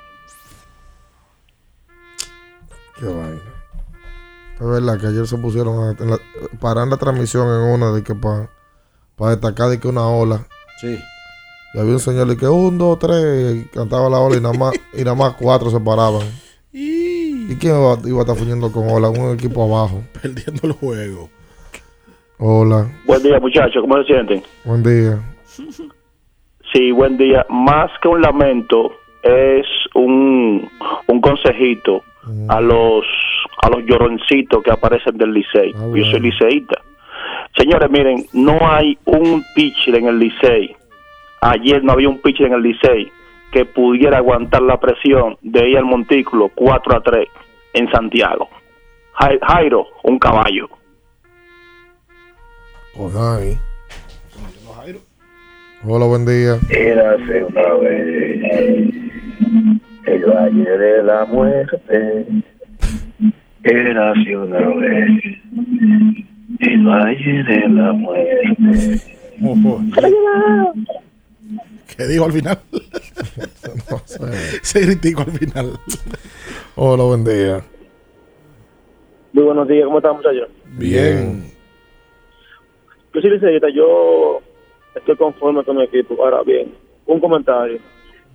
Qué 3.00 3.06
vaina. 3.06 3.40
Es 4.60 4.68
verdad 4.68 5.00
que 5.00 5.08
ayer 5.08 5.26
se 5.28 5.38
pusieron 5.38 5.96
a 6.00 6.04
la- 6.06 6.20
parar 6.60 6.88
la 6.88 6.98
transmisión 6.98 7.48
en 7.48 7.74
una 7.74 7.92
de 7.92 8.04
que 8.04 8.14
para 8.14 8.48
destacar 9.32 9.70
de 9.70 9.80
que 9.80 9.88
una 9.88 10.06
ola. 10.08 10.46
Sí. 10.80 11.00
Y 11.74 11.80
había 11.80 11.94
un 11.94 12.00
señor 12.00 12.28
de 12.28 12.38
que 12.38 12.48
un, 12.48 12.78
dos, 12.78 13.00
tres, 13.00 13.56
y 13.56 13.66
cantaba 13.70 14.10
la 14.10 14.20
ola 14.20 14.38
y 14.38 14.42
nada 14.42 14.54
más, 14.58 14.74
y 14.94 15.04
nada 15.04 15.16
más 15.16 15.34
cuatro 15.34 15.72
se 15.72 15.80
paraban. 15.80 16.28
¿Y 16.74 17.56
quién 17.56 17.76
iba, 17.76 17.98
iba 18.06 18.20
a 18.20 18.22
estar 18.22 18.36
fuñendo 18.36 18.72
con 18.72 18.88
ola? 18.90 19.10
Un 19.10 19.34
equipo 19.34 19.64
abajo. 19.64 20.04
Perdiendo 20.22 20.68
el 20.68 20.74
juego. 20.74 21.30
Hola, 22.44 22.88
Buen 23.06 23.22
día, 23.22 23.40
muchachos. 23.40 23.82
¿Cómo 23.82 23.98
se 23.98 24.06
sienten? 24.06 24.42
buen 24.66 24.82
día. 24.82 25.20
Sí, 26.74 26.92
buen 26.92 27.16
día. 27.18 27.46
Más 27.50 27.92
que 28.02 28.08
un 28.08 28.22
lamento, 28.22 28.94
es 29.22 29.66
un, 29.94 30.68
un 31.08 31.22
consejito 31.22 32.02
a 32.50 32.60
los 32.62 33.06
a 33.62 33.70
los 33.70 33.84
lloroncitos 33.86 34.64
que 34.64 34.72
aparecen 34.72 35.18
del 35.18 35.34
Licey. 35.34 35.72
Yo 35.74 36.06
soy 36.06 36.20
liceísta. 36.20 36.82
Señores, 37.56 37.92
miren, 37.92 38.26
no 38.34 38.58
hay 38.62 38.98
un 39.06 39.44
pitcher 39.54 39.96
en 39.98 40.08
el 40.08 40.18
Licey. 40.18 40.76
Ayer 41.42 41.84
no 41.84 41.94
había 41.94 42.10
un 42.10 42.20
pitcher 42.22 42.48
en 42.48 42.54
el 42.54 42.64
Licey 42.64 43.12
que 43.52 43.66
pudiera 43.66 44.18
aguantar 44.18 44.62
la 44.64 44.80
presión 44.80 45.38
de 45.42 45.70
ir 45.70 45.78
al 45.78 45.86
montículo 45.86 46.50
4 46.56 46.96
a 46.98 47.02
3 47.02 47.28
en 47.74 47.92
Santiago. 47.92 48.50
Jai- 49.20 49.40
Jairo, 49.46 49.86
un 50.04 50.18
caballo. 50.18 50.70
Pues 52.96 53.16
ahí. 53.16 53.58
Hola, 55.84 56.06
buen 56.06 56.26
día. 56.26 56.60
Érase 56.70 57.44
una 57.46 57.74
vez 57.76 58.94
el 60.06 60.26
valle 60.26 60.78
de 60.78 61.04
la 61.04 61.26
muerte. 61.26 62.26
Érase 63.64 64.38
una 64.38 64.68
vez 64.76 65.24
el 66.60 66.86
valle 66.86 67.44
de 67.44 67.70
la 67.70 67.94
muerte. 67.94 69.02
¿Qué 71.98 72.08
dijo 72.08 72.26
al 72.26 72.34
final? 72.34 72.60
no 73.90 74.02
sé. 74.06 74.20
Se 74.62 74.82
criticó 74.82 75.22
al 75.22 75.32
final. 75.32 75.80
Hola, 76.76 77.04
buen 77.04 77.24
día. 77.24 77.64
Muy 79.34 79.46
buenos 79.46 79.68
días, 79.68 79.86
¿cómo 79.86 79.98
están 80.00 80.18
muchachos? 80.18 80.50
Bien. 80.78 81.51
Yo 83.14 83.22
soy 83.22 83.30
liceísta, 83.32 83.68
yo 83.74 84.42
estoy 84.96 85.16
conforme 85.18 85.64
con 85.64 85.78
mi 85.78 85.84
equipo. 85.84 86.16
Ahora 86.24 86.44
bien, 86.44 86.74
un 87.06 87.20
comentario. 87.20 87.80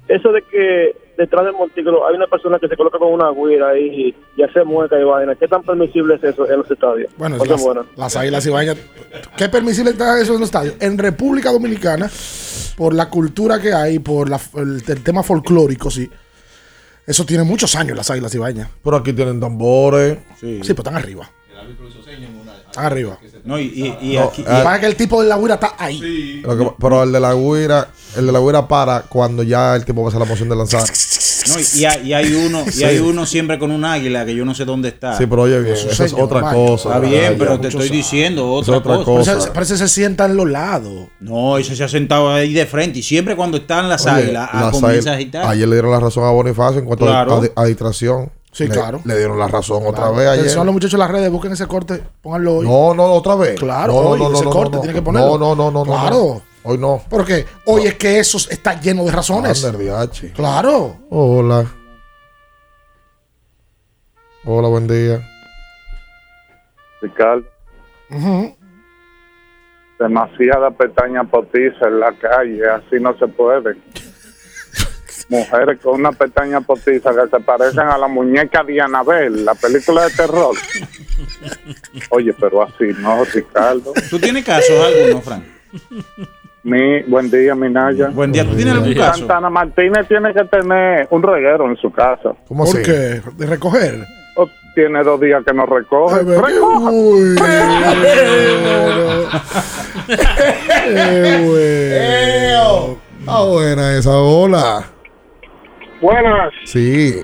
Eso 0.08 0.30
de 0.30 0.40
que 0.42 0.94
detrás 1.18 1.44
del 1.46 1.54
montículo 1.54 2.06
hay 2.06 2.14
una 2.14 2.28
persona 2.28 2.58
que 2.60 2.68
se 2.68 2.76
coloca 2.76 2.96
con 2.98 3.12
una 3.12 3.30
guira 3.32 3.76
y, 3.76 4.14
y 4.36 4.42
hace 4.42 4.62
mueca 4.62 4.96
y 5.00 5.02
vaina, 5.02 5.34
¿qué 5.34 5.48
tan 5.48 5.62
permisible 5.64 6.14
es 6.14 6.22
eso 6.22 6.48
en 6.48 6.58
los 6.58 6.70
estadios? 6.70 7.10
Bueno, 7.18 7.36
las, 7.44 7.64
las 7.96 8.16
águilas 8.16 8.46
ibañas. 8.46 8.76
¿Qué 9.36 9.48
permisible 9.48 9.90
está 9.90 10.20
eso 10.20 10.34
en 10.34 10.40
los 10.40 10.48
estadios? 10.48 10.74
En 10.80 10.96
República 10.96 11.50
Dominicana, 11.50 12.08
por 12.76 12.94
la 12.94 13.10
cultura 13.10 13.60
que 13.60 13.72
hay, 13.72 13.98
por 13.98 14.28
la- 14.30 14.38
el, 14.56 14.80
el 14.86 15.02
tema 15.02 15.24
folclórico, 15.24 15.90
sí. 15.90 16.08
Eso 17.04 17.24
tiene 17.24 17.42
muchos 17.42 17.74
años 17.74 17.96
las 17.96 18.08
águilas 18.10 18.32
ibañas. 18.34 18.68
Pero 18.84 18.96
aquí 18.98 19.12
tienen 19.12 19.40
tambores. 19.40 20.18
Sí, 20.40 20.60
pero 20.62 20.74
están 20.78 20.96
arriba. 20.96 21.28
Están 21.48 21.66
arriba. 22.76 23.18
No, 23.44 23.58
y, 23.58 23.64
y, 24.00 24.12
y 24.12 24.16
No, 24.16 24.24
aquí. 24.24 24.44
ah, 24.46 24.60
Para 24.64 24.80
que 24.80 24.86
el 24.86 24.96
tipo 24.96 25.22
de 25.22 25.28
la 25.28 25.38
guira 25.38 25.54
está 25.54 25.74
ahí. 25.78 26.40
Lo 26.44 26.56
que- 26.58 26.72
pero 26.80 27.02
el 27.04 27.12
de 27.12 27.20
la 27.20 27.34
guira, 27.34 27.88
el 28.16 28.26
de 28.26 28.32
la 28.32 28.40
guira 28.40 28.66
para 28.66 29.02
cuando 29.02 29.42
ya 29.42 29.76
el 29.76 29.84
tipo 29.84 30.02
va 30.02 30.06
a 30.06 30.10
hacer 30.10 30.20
la 30.20 30.26
moción 30.26 30.48
de 30.48 30.56
lanzar. 30.56 30.82
No, 31.46 31.54
y, 31.60 32.08
y 32.08 32.12
hay, 32.12 32.34
uno, 32.34 32.64
y 32.66 32.72
Sí. 32.72 32.82
hay 32.82 32.98
uno 32.98 33.24
siempre 33.24 33.56
con 33.56 33.70
un 33.70 33.84
águila 33.84 34.26
que 34.26 34.34
yo 34.34 34.44
no 34.44 34.52
sé 34.52 34.64
dónde 34.64 34.88
está. 34.88 35.16
Sí, 35.16 35.26
pero 35.26 35.42
oye 35.42 35.60
bien, 35.60 35.76
eso 35.76 36.02
es 36.04 36.12
otra 36.12 36.40
cosa. 36.52 36.88
Está 36.88 36.98
bien, 36.98 37.36
pero 37.38 37.60
te 37.60 37.68
estoy 37.68 37.88
diciendo 37.88 38.58
Es 38.60 38.68
otra, 38.68 38.96
cosa. 39.04 39.34
cosa. 39.36 39.52
Parece 39.52 39.74
que 39.74 39.78
se 39.78 39.86
sienta 39.88 40.24
en 40.26 40.36
los 40.36 40.50
lados. 40.50 41.06
No, 41.20 41.56
ese 41.56 41.76
se 41.76 41.84
ha 41.84 41.88
sentado 41.88 42.32
ahí 42.32 42.52
de 42.52 42.66
frente 42.66 42.98
y 42.98 43.02
siempre 43.04 43.36
cuando 43.36 43.58
están 43.58 43.88
las 43.88 44.04
Oye, 44.06 44.10
águilas 44.24 44.50
las 44.52 44.70
comienza 44.72 45.10
a 45.10 45.12
águilas- 45.12 45.14
agitar. 45.14 45.46
Ayer 45.46 45.68
le 45.68 45.76
dieron 45.76 45.92
la 45.92 46.00
razón 46.00 46.24
a 46.24 46.30
Bonifacio 46.30 46.80
en 46.80 46.84
cuanto 46.86 47.04
a- 47.04 47.08
Claro. 47.24 47.42
a, 47.54 47.60
a 47.62 47.64
distracción. 47.66 48.32
Sí, 48.57 48.66
Le- 48.68 48.74
claro. 48.74 49.02
Le 49.04 49.18
dieron 49.18 49.38
la 49.38 49.48
razón 49.48 49.82
otra 49.86 50.09
vez 50.12 50.26
ayer. 50.28 50.59
A 50.59 50.64
los 50.64 50.72
muchachos 50.72 50.94
en 50.94 51.00
las 51.00 51.11
redes, 51.11 51.30
busquen 51.30 51.52
ese 51.52 51.66
corte, 51.66 52.02
pónganlo 52.22 52.57
hoy. 52.57 52.66
No, 52.66 52.94
no, 52.94 53.04
otra 53.12 53.34
vez. 53.34 53.59
Claro, 53.61 53.92
no, 53.92 53.98
hoy, 53.98 54.18
no, 54.18 54.30
no, 54.30 54.34
ese 54.34 54.44
no, 54.46 54.50
corte 54.50 54.76
no, 54.76 54.80
tiene 54.80 54.94
que 54.94 55.00
no. 55.00 55.04
ponerlo. 55.04 55.36
No, 55.38 55.54
no, 55.54 55.70
no, 55.70 55.84
no. 55.84 55.92
Claro. 55.92 56.16
no. 56.16 56.42
Hoy 56.62 56.78
no. 56.78 57.02
Porque 57.11 57.44
hoy 57.66 57.82
es 57.82 57.96
que 57.96 58.18
eso 58.18 58.38
está 58.38 58.80
lleno 58.80 59.04
de 59.04 59.12
razones. 59.12 59.62
Ander. 59.62 60.32
Claro. 60.32 60.96
Hola. 61.11 61.66
Hola, 64.46 64.68
buen 64.68 64.86
día. 64.88 65.20
Ricardo, 67.02 67.44
Ujú. 68.11 68.57
demasiada 69.98 70.70
pestaña 70.70 71.24
potiza 71.24 71.88
en 71.88 72.00
la 72.00 72.12
calle, 72.18 72.62
así 72.70 72.96
no 73.00 73.16
se 73.18 73.26
puede. 73.28 73.76
Mujeres 75.28 75.80
con 75.82 75.94
una 76.00 76.12
pestaña 76.12 76.60
potiza 76.60 77.10
que 77.10 77.28
se 77.28 77.40
parecen 77.42 77.80
a 77.80 77.98
la 77.98 78.06
muñeca 78.06 78.62
de 78.62 78.80
Anabel, 78.80 79.44
la 79.44 79.54
película 79.54 80.04
de 80.04 80.10
terror. 80.10 80.54
Oye, 82.10 82.32
pero 82.38 82.62
así 82.62 82.84
no, 83.00 83.24
Ricardo. 83.24 83.92
¿Tú 84.08 84.18
tienes 84.20 84.44
casos 84.44 84.70
alguno, 84.78 85.20
Frank? 85.22 85.42
Mi, 86.62 87.02
buen 87.02 87.30
día, 87.30 87.54
Minaya. 87.54 88.08
Buen 88.08 88.30
día. 88.32 88.44
¿Tú 88.44 88.54
tienes 88.54 88.74
algún 88.74 88.94
caso? 88.94 89.18
Santana 89.18 89.50
Martínez 89.50 90.06
tiene 90.08 90.32
que 90.32 90.44
tener 90.44 91.06
un 91.10 91.22
reguero 91.22 91.68
en 91.68 91.76
su 91.76 91.90
casa. 91.92 92.30
¿Cómo 92.46 92.64
¿Por 92.64 92.74
así? 92.74 92.82
qué? 92.84 93.20
¿De 93.36 93.46
recoger? 93.46 94.04
O 94.36 94.48
tiene 94.74 95.02
dos 95.02 95.20
días 95.20 95.42
que 95.44 95.52
no 95.54 95.64
recoge. 95.66 96.20
Ay, 96.20 96.24
Recoja. 96.24 96.90
Uy, 96.90 97.36
qué 100.94 101.40
bueno. 101.46 102.98
Ah, 103.26 103.44
buena 103.44 103.96
esa 103.96 104.16
ola. 104.16 104.84
Buenas. 106.01 106.53
Sí. 106.64 107.22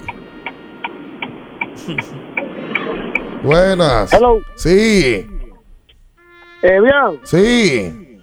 Buenas. 3.42 4.12
Hello. 4.12 4.40
Sí. 4.54 5.26
Eh, 6.62 6.80
bien, 6.80 7.20
Sí. 7.24 8.18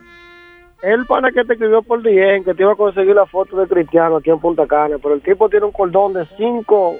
el 0.82 1.06
pana 1.06 1.30
que 1.32 1.44
te 1.44 1.54
escribió 1.54 1.82
por 1.82 2.02
DM 2.02 2.46
que 2.46 2.54
te 2.54 2.64
iba 2.64 2.72
a 2.72 2.76
conseguir 2.78 3.14
la 3.16 3.26
foto 3.26 3.58
de 3.58 3.68
Cristiano 3.68 4.18
aquí 4.18 4.30
en 4.30 4.40
Punta 4.40 4.66
Cana, 4.66 4.96
pero 5.02 5.14
el 5.16 5.22
tipo 5.22 5.50
tiene 5.50 5.66
un 5.66 5.74
cordón 5.74 6.14
de 6.14 6.26
cinco 6.38 6.96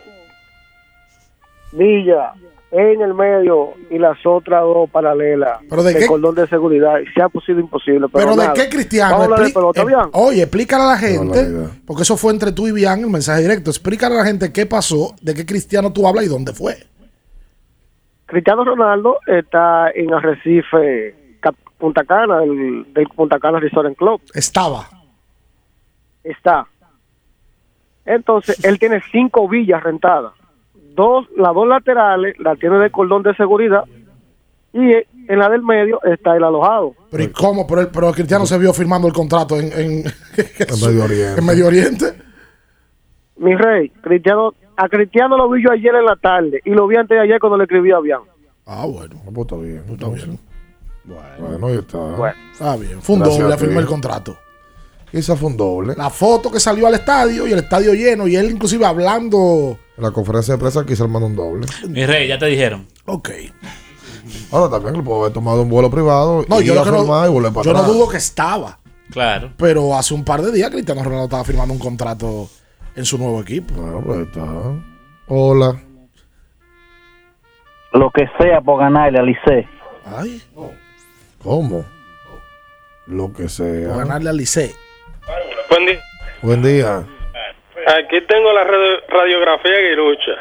villas 1.72 2.34
en 2.72 3.02
el 3.02 3.16
medio 3.16 3.74
y 3.90 3.98
las 3.98 4.24
otras 4.26 4.62
dos 4.62 4.90
paralelas. 4.92 5.60
¿Pero 5.70 5.82
de 5.84 5.92
el 5.94 5.98
qué? 5.98 6.06
cordón 6.08 6.36
de 6.36 6.46
seguridad. 6.48 6.96
Se 7.16 7.22
ha 7.22 7.28
sido 7.46 7.60
imposible. 7.60 8.08
Pero, 8.14 8.32
Pero 8.32 8.36
de 8.36 8.54
qué 8.54 8.70
cristiano? 8.70 9.24
Expli- 9.26 9.54
pelota, 9.54 9.82
eh, 9.82 9.86
bien. 9.86 10.00
Oye, 10.14 10.42
explícale 10.44 10.84
a 10.84 10.88
la 10.88 10.98
gente, 10.98 11.48
porque 11.88 12.04
eso 12.04 12.16
fue 12.16 12.32
entre 12.32 12.52
tú 12.52 12.68
y 12.68 12.72
Bian, 12.72 13.00
el 13.00 13.08
mensaje 13.10 13.42
directo. 13.42 13.72
Explícale 13.72 14.16
a 14.16 14.18
la 14.20 14.26
gente 14.26 14.54
qué 14.54 14.66
pasó, 14.68 15.16
de 15.22 15.34
qué 15.34 15.46
cristiano 15.48 15.92
tú 15.92 16.08
hablas 16.08 16.26
y 16.26 16.28
dónde 16.28 16.54
fue. 16.54 16.76
Cristiano 18.28 18.64
Ronaldo 18.64 19.18
está 19.26 19.90
en 19.90 20.14
Arrecife, 20.14 21.16
Cap- 21.40 21.56
Punta 21.80 22.04
Cana, 22.04 22.42
del, 22.42 22.86
del 22.94 23.08
Punta 23.16 23.40
Cana 23.40 23.60
Resort 23.60 23.88
and 23.88 23.96
Club. 23.96 24.22
Estaba. 24.36 24.88
Está. 26.24 26.68
Entonces, 28.06 28.64
él 28.64 28.78
tiene 28.78 29.02
cinco 29.12 29.48
villas 29.50 29.82
rentadas. 29.84 30.34
Dos, 31.00 31.28
las 31.38 31.54
dos 31.54 31.66
laterales 31.66 32.36
las 32.40 32.60
tiene 32.60 32.78
de 32.78 32.92
cordón 32.92 33.24
de 33.24 33.34
seguridad 33.36 33.86
y 34.74 34.80
en 35.32 35.40
la 35.40 35.48
del 35.48 35.64
medio 35.64 36.02
está 36.04 36.36
el 36.36 36.44
alojado. 36.44 36.94
Pero 37.10 37.24
¿y 37.24 37.30
cómo? 37.30 37.66
Pero 37.66 37.80
el, 37.82 37.88
pero 37.88 38.10
el 38.10 38.16
cristiano 38.16 38.46
se 38.46 38.58
vio 38.58 38.74
firmando 38.74 39.08
el 39.08 39.14
contrato 39.14 39.58
en, 39.58 39.72
en, 39.72 40.04
En 40.06 40.80
Medio 40.86 41.06
Oriente. 41.06 41.40
en 41.40 41.46
Medio 41.46 41.68
Oriente. 41.68 42.06
Mi 43.38 43.56
rey, 43.56 43.88
Cristiano, 44.02 44.54
a 44.76 44.90
Cristiano 44.90 45.38
lo 45.38 45.50
vi 45.50 45.64
yo 45.64 45.72
ayer 45.72 45.96
en 45.96 46.04
la 46.04 46.18
tarde 46.18 46.60
y 46.66 46.72
lo 46.72 46.86
vi 46.88 46.98
antes 46.98 47.16
de 47.18 47.24
ayer 47.24 47.40
cuando 47.40 47.58
le 47.58 47.64
escribí 47.64 47.92
a 47.92 48.00
Bian. 48.00 48.20
Ah, 48.66 48.86
bueno. 48.86 49.16
Pues 49.34 49.38
está 49.48 49.56
bien. 49.56 49.84
Está 49.90 50.10
bien. 50.10 50.40
Bueno, 51.06 51.68
ahí 51.68 51.76
está. 51.78 51.98
Bueno. 51.98 52.36
Está 52.52 52.76
bien. 52.76 53.02
Fue 53.02 53.16
un 53.16 53.22
Gracias 53.22 53.60
doble 53.60 53.72
ti. 53.72 53.78
el 53.78 53.86
contrato. 53.86 54.38
Esa 55.14 55.36
fue 55.38 55.50
un 55.50 55.58
doble. 55.58 55.94
La 55.98 56.10
foto 56.10 56.52
que 56.52 56.60
salió 56.60 56.86
al 56.86 56.94
estadio 56.96 57.48
y 57.48 57.54
el 57.54 57.60
estadio 57.60 57.94
lleno 57.94 58.28
y 58.28 58.36
él 58.36 58.52
inclusive 58.52 58.86
hablando. 58.86 59.78
En 60.00 60.06
la 60.06 60.12
conferencia 60.12 60.54
de 60.54 60.60
prensa 60.62 60.86
quise 60.86 61.04
armar 61.04 61.22
un 61.24 61.36
doble. 61.36 61.68
Mi 61.90 62.06
rey, 62.06 62.26
ya 62.30 62.38
te 62.40 62.46
dijeron. 62.46 62.88
Ok. 63.06 63.32
Ahora 64.50 64.72
también 64.72 64.96
le 64.96 65.04
puedo 65.04 65.20
haber 65.20 65.34
tomado 65.34 65.62
un 65.62 65.70
vuelo 65.70 65.90
privado 65.90 66.46
No, 66.48 66.62
y 66.62 66.66
yo, 66.66 66.72
ir 66.72 66.76
lo 66.76 66.82
a 66.82 66.86
que 66.86 66.92
no, 66.92 67.00
firmar 67.00 67.28
y 67.28 67.32
volver 67.34 67.52
para 67.52 67.66
yo 67.66 67.74
no 67.74 67.84
dudo 67.84 68.08
que 68.08 68.16
estaba. 68.16 68.80
Claro. 69.12 69.52
Pero 69.58 69.94
hace 69.98 70.14
un 70.14 70.24
par 70.24 70.42
de 70.42 70.54
días 70.54 70.70
Cristiano 70.70 71.04
Ronaldo 71.04 71.26
estaba 71.26 71.44
firmando 71.44 71.74
un 71.74 71.82
contrato 71.82 72.48
en 72.96 73.04
su 73.04 73.18
nuevo 73.18 73.42
equipo. 73.42 73.74
Bueno, 73.74 74.02
pues 74.06 74.20
ahí 74.20 74.24
está. 74.24 74.46
Hola. 75.28 75.82
Lo 77.92 78.10
que 78.12 78.26
sea 78.40 78.62
por 78.62 78.80
ganarle 78.80 79.20
a 79.20 79.24
Licey. 79.24 79.68
Ay, 80.06 80.42
¿Cómo? 81.44 81.84
Lo 83.06 83.34
que 83.34 83.50
sea. 83.50 83.90
por 83.90 83.98
ganarle 83.98 84.30
al 84.30 84.38
Licey. 84.38 84.72
Buen 85.70 85.86
día. 85.86 86.00
Buen 86.42 86.62
día. 86.62 87.06
Aquí 87.98 88.22
tengo 88.28 88.52
la 88.54 88.64
radio- 88.64 89.02
radiografía 89.08 89.80
Guirucha. 89.90 90.32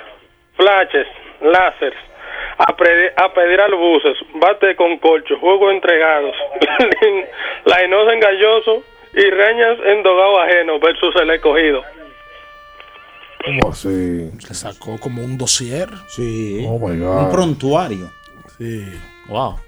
Flashes, 0.56 1.06
láser, 1.40 1.94
a, 2.58 2.76
pre- 2.76 3.12
a 3.16 3.32
pedir 3.32 3.60
al 3.60 3.74
buses, 3.74 4.18
bate 4.34 4.74
con 4.76 4.98
colcho, 4.98 5.38
juegos 5.38 5.72
entregados, 5.72 6.34
la 7.64 7.84
inosa 7.84 8.12
en 8.12 8.20
galloso 8.20 8.82
y 9.14 9.30
reñas 9.30 9.78
en 9.86 10.02
dogado 10.02 10.40
ajeno 10.40 10.80
versus 10.80 11.14
el 11.16 11.30
escogido. 11.30 11.82
¿Cómo 13.44 13.70
así? 13.70 14.30
Se 14.40 14.52
sacó 14.54 14.98
como 14.98 15.22
un 15.22 15.38
dossier. 15.38 15.88
Sí. 16.08 16.64
Oh 16.68 16.78
my 16.78 16.90
Un 17.00 17.04
God. 17.04 17.30
prontuario. 17.32 18.10
Sí. 18.58 18.84
Wow. 19.28 19.60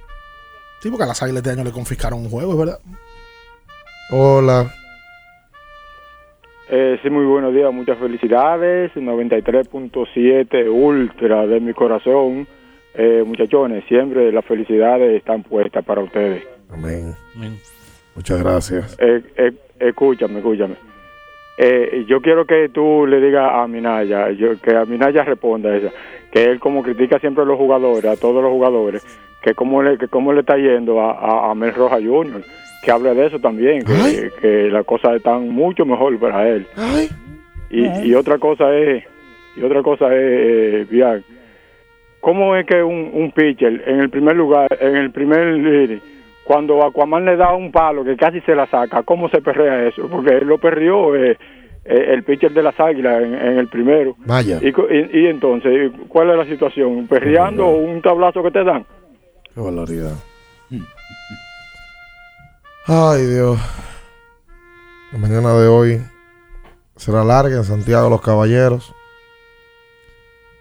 Sí, 0.80 0.90
porque 0.90 1.04
a 1.04 1.06
las 1.06 1.22
águilas 1.22 1.42
este 1.42 1.50
año 1.50 1.62
le 1.64 1.70
confiscaron 1.72 2.18
un 2.18 2.30
juego, 2.30 2.52
es 2.52 2.58
verdad. 2.58 2.78
Hola. 4.10 4.74
Eh, 6.72 7.00
sí, 7.02 7.10
muy 7.10 7.24
buenos 7.24 7.52
días, 7.52 7.72
muchas 7.74 7.98
felicidades. 7.98 8.92
93.7 8.94 10.70
Ultra 10.70 11.44
de 11.48 11.58
mi 11.58 11.72
corazón. 11.72 12.46
Eh, 12.94 13.24
muchachones, 13.26 13.84
siempre 13.86 14.30
las 14.30 14.44
felicidades 14.44 15.16
están 15.16 15.42
puestas 15.42 15.84
para 15.84 16.00
ustedes. 16.00 16.46
Amén. 16.70 17.12
Amén. 17.34 17.58
Muchas 18.14 18.40
gracias. 18.40 18.96
Eh, 19.00 19.20
eh, 19.36 19.52
escúchame, 19.80 20.38
escúchame. 20.38 20.76
Eh, 21.58 22.04
yo 22.06 22.20
quiero 22.20 22.46
que 22.46 22.68
tú 22.68 23.04
le 23.04 23.20
digas 23.20 23.50
a 23.52 23.66
Minaya, 23.66 24.30
yo, 24.30 24.60
que 24.60 24.74
a 24.76 24.84
Minaya 24.84 25.24
responda 25.24 25.76
esa, 25.76 25.90
que 26.30 26.44
él 26.44 26.60
como 26.60 26.84
critica 26.84 27.18
siempre 27.18 27.42
a 27.42 27.46
los 27.46 27.58
jugadores, 27.58 28.04
a 28.04 28.16
todos 28.16 28.42
los 28.42 28.52
jugadores, 28.52 29.04
que 29.42 29.54
cómo 29.54 29.82
le, 29.82 29.98
que 29.98 30.06
cómo 30.06 30.32
le 30.32 30.40
está 30.40 30.56
yendo 30.56 31.00
a, 31.00 31.10
a, 31.12 31.50
a 31.50 31.54
Mel 31.56 31.74
Roja 31.74 31.96
Jr., 31.96 32.42
que 32.82 32.90
hable 32.90 33.14
de 33.14 33.26
eso 33.26 33.38
también, 33.38 33.82
que, 33.84 34.30
que 34.40 34.70
las 34.70 34.84
cosas 34.86 35.16
están 35.16 35.48
mucho 35.48 35.84
mejor 35.84 36.18
para 36.18 36.48
él. 36.48 36.66
Y, 37.70 37.84
y 38.08 38.14
otra 38.14 38.38
cosa 38.38 38.74
es, 38.74 39.04
y 39.56 39.62
otra 39.62 39.82
cosa 39.82 40.06
es, 40.14 40.90
eh, 40.90 41.20
¿cómo 42.20 42.56
es 42.56 42.66
que 42.66 42.82
un, 42.82 43.10
un 43.12 43.30
pitcher 43.32 43.82
en 43.86 44.00
el 44.00 44.10
primer 44.10 44.36
lugar, 44.36 44.68
en 44.80 44.96
el 44.96 45.10
primer 45.10 45.56
inning, 45.56 46.00
cuando 46.44 46.82
Aquaman 46.84 47.24
le 47.24 47.36
da 47.36 47.52
un 47.54 47.70
palo 47.70 48.02
que 48.04 48.16
casi 48.16 48.40
se 48.40 48.54
la 48.54 48.66
saca, 48.66 49.02
¿cómo 49.04 49.28
se 49.28 49.40
perrea 49.40 49.86
eso? 49.86 50.08
Porque 50.08 50.38
él 50.38 50.46
lo 50.48 50.58
perdió 50.58 51.14
eh, 51.14 51.36
eh, 51.84 52.04
el 52.08 52.24
pitcher 52.24 52.52
de 52.52 52.62
las 52.62 52.78
águilas 52.80 53.22
en, 53.22 53.34
en 53.34 53.58
el 53.58 53.68
primero. 53.68 54.16
Vaya. 54.26 54.58
Y, 54.60 54.72
co- 54.72 54.88
y, 54.90 55.10
y 55.20 55.26
entonces, 55.26 55.92
¿cuál 56.08 56.30
es 56.30 56.36
la 56.38 56.46
situación? 56.46 57.06
¿Perreando 57.06 57.66
o 57.66 57.76
un 57.76 58.02
tablazo 58.02 58.42
que 58.42 58.50
te 58.50 58.64
dan? 58.64 58.84
Qué 59.54 59.60
barbaridad. 59.60 60.14
Ay, 62.86 63.26
Dios. 63.26 63.60
La 65.12 65.18
mañana 65.18 65.52
de 65.52 65.68
hoy 65.68 66.02
será 66.96 67.22
larga 67.22 67.56
en 67.56 67.64
Santiago 67.64 68.08
los 68.08 68.22
Caballeros. 68.22 68.94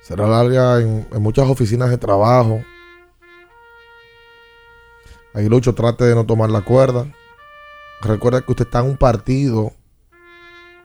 Será 0.02 0.28
larga 0.28 0.82
en, 0.82 1.08
en 1.12 1.22
muchas 1.22 1.48
oficinas 1.48 1.90
de 1.90 1.98
trabajo. 1.98 2.62
Aguilucho, 5.34 5.74
trate 5.74 6.04
de 6.04 6.16
no 6.16 6.26
tomar 6.26 6.50
la 6.50 6.62
cuerda. 6.62 7.08
Recuerda 8.02 8.42
que 8.42 8.52
usted 8.52 8.66
está 8.66 8.80
en 8.80 8.88
un 8.88 8.98
partido 8.98 9.72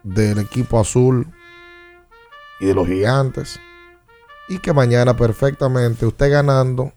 del 0.04 0.38
equipo 0.38 0.78
azul 0.78 1.26
y 2.60 2.66
de 2.66 2.74
los 2.74 2.86
gigantes. 2.86 3.58
Y 4.48 4.58
que 4.60 4.72
mañana 4.72 5.16
perfectamente 5.16 6.06
usted 6.06 6.30
ganando 6.30 6.92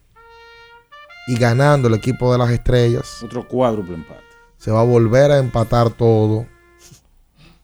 y 1.27 1.39
ganando 1.39 1.87
el 1.87 1.95
equipo 1.95 2.31
de 2.31 2.37
las 2.37 2.51
estrellas. 2.51 3.23
Otro 3.23 3.47
cuádruple 3.47 3.95
empate. 3.95 4.26
Se 4.57 4.71
va 4.71 4.81
a 4.81 4.83
volver 4.83 5.31
a 5.31 5.37
empatar 5.39 5.89
todo. 5.91 6.45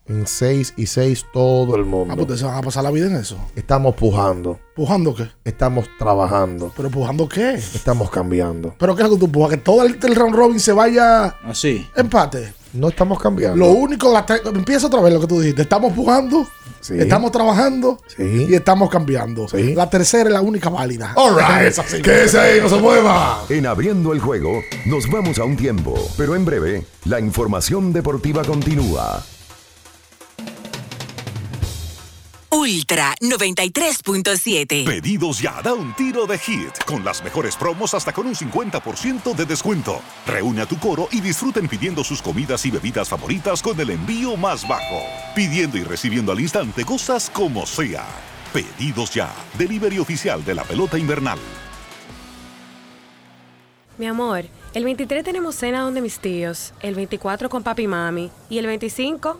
En 0.06 0.28
6 0.28 0.74
y 0.76 0.86
6 0.88 1.28
todo 1.32 1.78
el 1.78 1.86
mundo. 1.86 2.12
Ah, 2.12 2.16
pues 2.16 2.24
ustedes 2.24 2.40
se 2.42 2.46
van 2.46 2.58
a 2.58 2.62
pasar 2.62 2.84
la 2.84 2.92
vida 2.92 3.08
en 3.08 3.16
eso. 3.16 3.38
Estamos 3.56 3.96
pujando. 3.96 4.60
¿Pujando 4.76 5.16
qué? 5.16 5.30
Estamos 5.46 5.86
trabajando. 5.98 6.74
¿Pero 6.76 6.90
pujando 6.90 7.30
qué? 7.30 7.54
Estamos 7.54 8.10
cambiando. 8.10 8.76
¿Pero 8.78 8.96
qué 8.98 9.04
es 9.04 9.10
lo 9.10 9.16
que 9.16 9.20
tú 9.22 9.32
pujas? 9.32 9.52
Que 9.52 9.58
todo 9.58 9.84
el, 9.86 9.98
el 10.04 10.16
round 10.16 10.36
robin 10.36 10.60
se 10.60 10.74
vaya 10.74 11.28
Así. 11.46 11.88
empate. 11.96 12.54
No 12.74 12.90
estamos 12.90 13.20
cambiando. 13.20 13.56
Lo 13.58 13.72
único, 13.72 14.12
empieza 14.56 14.88
otra 14.88 15.00
vez 15.02 15.14
lo 15.14 15.22
que 15.22 15.28
tú 15.28 15.40
dijiste. 15.40 15.62
Estamos 15.62 15.94
pujando, 15.94 16.48
Sí. 16.82 16.96
estamos 16.98 17.32
trabajando 17.32 18.00
Sí. 18.08 18.48
y 18.50 18.54
estamos 18.56 18.90
cambiando. 18.90 19.48
La 19.54 19.90
tercera 19.90 20.30
es 20.30 20.34
la 20.34 20.42
única 20.42 20.70
válida. 20.70 21.14
All 21.16 21.36
right. 21.36 21.68
Esa 21.68 21.84
sí. 21.84 22.02
Quédese 22.02 22.40
ahí, 22.40 22.60
no 22.62 22.70
se 22.70 22.78
mueva. 22.78 23.44
En 23.50 23.68
abriendo 23.68 24.12
el 24.12 24.20
juego, 24.20 24.62
nos 24.86 25.10
vamos 25.10 25.38
a 25.40 25.44
un 25.44 25.56
tiempo, 25.56 25.94
pero 26.18 26.36
en 26.36 26.46
breve, 26.46 26.86
la 27.06 27.20
información 27.20 27.94
deportiva 27.94 28.44
continúa. 28.44 29.24
Ultra 32.54 33.16
93.7. 33.20 34.86
Pedidos 34.86 35.42
ya, 35.42 35.60
da 35.64 35.74
un 35.74 35.92
tiro 35.96 36.28
de 36.28 36.38
hit, 36.38 36.84
con 36.86 37.04
las 37.04 37.24
mejores 37.24 37.56
promos 37.56 37.96
hasta 37.96 38.14
con 38.14 38.28
un 38.28 38.36
50% 38.36 39.34
de 39.34 39.46
descuento. 39.48 40.00
Reúne 40.28 40.62
a 40.62 40.68
tu 40.68 40.78
coro 40.78 41.08
y 41.12 41.20
disfruten 41.20 41.68
pidiendo 41.68 42.04
sus 42.04 42.22
comidas 42.22 42.64
y 42.68 42.70
bebidas 42.70 43.10
favoritas 43.10 43.60
con 43.64 43.80
el 43.80 43.90
envío 43.90 44.38
más 44.38 44.68
bajo. 44.68 45.02
Pidiendo 45.34 45.80
y 45.80 45.84
recibiendo 45.84 46.32
al 46.32 46.42
instante 46.42 46.86
cosas 46.86 47.28
como 47.32 47.66
sea. 47.66 48.06
Pedidos 48.54 49.12
ya, 49.12 49.34
delivery 49.58 49.98
oficial 49.98 50.46
de 50.46 50.54
la 50.54 50.64
pelota 50.64 51.00
invernal. 51.00 51.40
Mi 53.98 54.06
amor, 54.06 54.46
el 54.74 54.84
23 54.86 55.24
tenemos 55.24 55.56
cena 55.56 55.82
donde 55.82 56.02
mis 56.02 56.20
tíos, 56.20 56.74
el 56.82 56.94
24 56.94 57.48
con 57.50 57.62
papi 57.62 57.84
y 57.84 57.88
mami 57.88 58.32
y 58.50 58.58
el 58.58 58.66
25, 58.66 59.40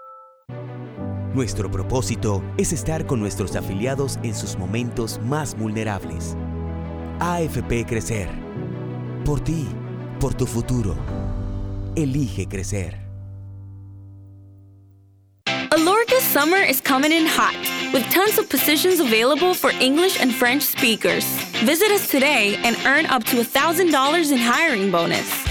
Nuestro 1.33 1.71
propósito 1.71 2.43
es 2.57 2.73
estar 2.73 3.05
con 3.05 3.21
nuestros 3.21 3.55
afiliados 3.55 4.19
en 4.21 4.35
sus 4.35 4.57
momentos 4.57 5.17
más 5.23 5.57
vulnerables. 5.57 6.35
AFP 7.19 7.85
Crecer. 7.87 8.27
Por 9.23 9.39
ti, 9.39 9.65
por 10.19 10.33
tu 10.33 10.45
futuro. 10.45 10.93
Elige 11.95 12.47
crecer. 12.47 12.99
Alorca's 15.71 16.23
summer 16.23 16.61
is 16.61 16.81
coming 16.81 17.13
in 17.13 17.25
hot, 17.25 17.55
with 17.93 18.03
tons 18.11 18.37
of 18.37 18.49
positions 18.49 18.99
available 18.99 19.53
for 19.53 19.71
English 19.79 20.19
and 20.19 20.33
French 20.33 20.63
speakers. 20.63 21.25
Visit 21.63 21.91
us 21.91 22.09
today 22.09 22.57
and 22.65 22.75
earn 22.85 23.05
up 23.05 23.23
to 23.23 23.37
$1,000 23.37 24.31
in 24.31 24.37
hiring 24.37 24.91
bonus. 24.91 25.50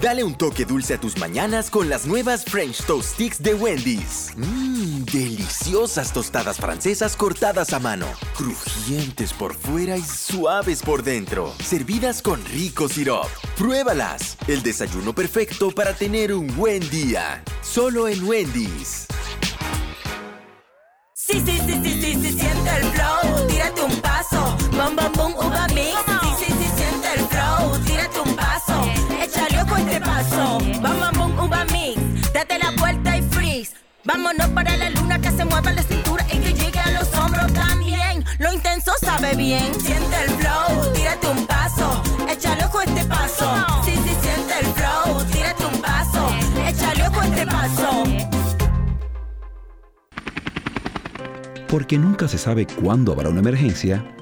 Dale 0.00 0.22
un 0.22 0.34
toque 0.34 0.66
dulce 0.66 0.92
a 0.94 1.00
tus 1.00 1.16
mañanas 1.16 1.70
con 1.70 1.88
las 1.88 2.04
nuevas 2.04 2.44
French 2.44 2.84
Toast 2.84 3.14
Sticks 3.14 3.42
de 3.42 3.54
Wendy's. 3.54 4.30
Mmm, 4.36 5.04
deliciosas 5.04 6.12
tostadas 6.12 6.58
francesas 6.58 7.16
cortadas 7.16 7.72
a 7.72 7.78
mano, 7.78 8.06
crujientes 8.36 9.32
por 9.32 9.54
fuera 9.54 9.96
y 9.96 10.02
suaves 10.02 10.82
por 10.82 11.02
dentro, 11.02 11.54
servidas 11.64 12.20
con 12.20 12.44
rico 12.44 12.90
sirop. 12.90 13.26
Pruébalas, 13.56 14.36
el 14.48 14.62
desayuno 14.62 15.14
perfecto 15.14 15.70
para 15.70 15.94
tener 15.94 16.34
un 16.34 16.54
buen 16.56 16.86
día. 16.90 17.42
Solo 17.62 18.06
en 18.06 18.22
Wendy's. 18.22 19.06
Sí, 21.14 21.42
sí, 21.44 21.58
sí, 21.66 21.80
sí, 21.82 22.00
sí, 22.02 22.14
sí, 22.22 22.38
siente 22.38 22.70
el 22.76 22.84
flow, 22.92 23.46
tírate 23.48 23.82
un 23.82 24.00
paso, 24.02 24.56
vámonos 34.06 34.48
para 34.50 34.76
la 34.76 34.90
luna 34.90 35.20
que 35.20 35.30
se 35.30 35.44
mueva 35.44 35.72
la 35.72 35.82
cintura 35.82 36.24
y 36.32 36.38
que 36.38 36.52
llegue 36.54 36.78
a 36.78 36.90
los 36.92 37.12
hombros 37.14 37.52
también. 37.52 38.24
Lo 38.38 38.52
intenso 38.52 38.92
sabe 39.00 39.34
bien, 39.34 39.74
siente 39.80 40.16
el 40.24 40.30
flow, 40.30 40.92
tírate 40.94 41.26
un 41.28 41.46
paso, 41.46 42.02
échale 42.28 42.64
ojo 42.64 42.80
este 42.82 43.04
paso. 43.04 43.82
Sí, 43.84 43.92
sí, 43.92 44.14
siente 44.22 44.54
el 44.60 44.66
flow, 44.66 45.24
tírate 45.32 45.66
un 45.66 45.80
paso, 45.82 46.28
échale 46.66 47.08
ojo 47.08 47.22
este 47.22 47.46
paso. 47.46 48.04
Porque 51.68 51.98
nunca 51.98 52.28
se 52.28 52.38
sabe 52.38 52.66
cuándo 52.66 53.12
habrá 53.12 53.28
una 53.28 53.40
emergencia, 53.40 54.04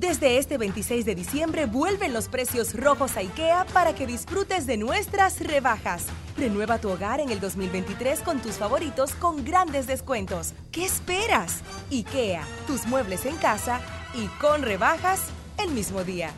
Desde 0.00 0.38
este 0.38 0.56
26 0.56 1.04
de 1.04 1.14
diciembre 1.14 1.66
vuelven 1.66 2.14
los 2.14 2.28
precios 2.28 2.74
rojos 2.74 3.18
a 3.18 3.20
IKEA 3.20 3.66
para 3.74 3.94
que 3.94 4.06
disfrutes 4.06 4.66
de 4.66 4.78
nuestras 4.78 5.40
rebajas. 5.40 6.06
Renueva 6.38 6.78
tu 6.78 6.88
hogar 6.88 7.20
en 7.20 7.28
el 7.28 7.38
2023 7.38 8.20
con 8.20 8.40
tus 8.40 8.54
favoritos 8.54 9.14
con 9.16 9.44
grandes 9.44 9.86
descuentos. 9.86 10.54
¿Qué 10.72 10.86
esperas? 10.86 11.60
IKEA, 11.90 12.42
tus 12.66 12.86
muebles 12.86 13.26
en 13.26 13.36
casa 13.36 13.82
y 14.14 14.28
con 14.40 14.62
rebajas 14.62 15.20
el 15.58 15.70
mismo 15.70 16.02
día. 16.02 16.30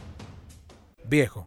Viejo, 1.05 1.47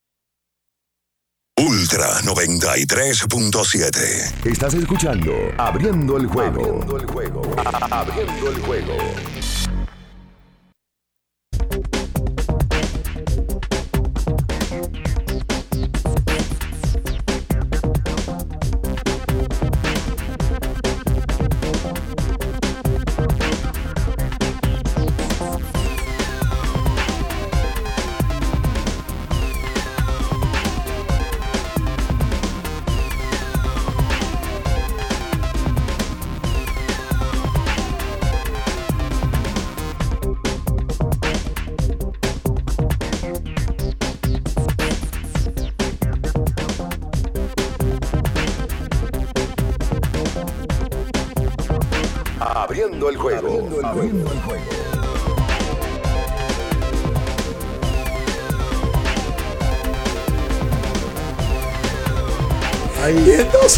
Ultra 1.57 2.21
93.7. 2.23 4.45
Estás 4.45 4.73
escuchando 4.73 5.31
Abriendo 5.57 6.17
el 6.17 6.25
juego. 6.25 6.81
Abriendo 6.81 6.97
el 6.97 7.05
juego. 7.05 7.41
Abriendo 7.91 8.49
el 8.49 8.59
juego. 8.61 8.93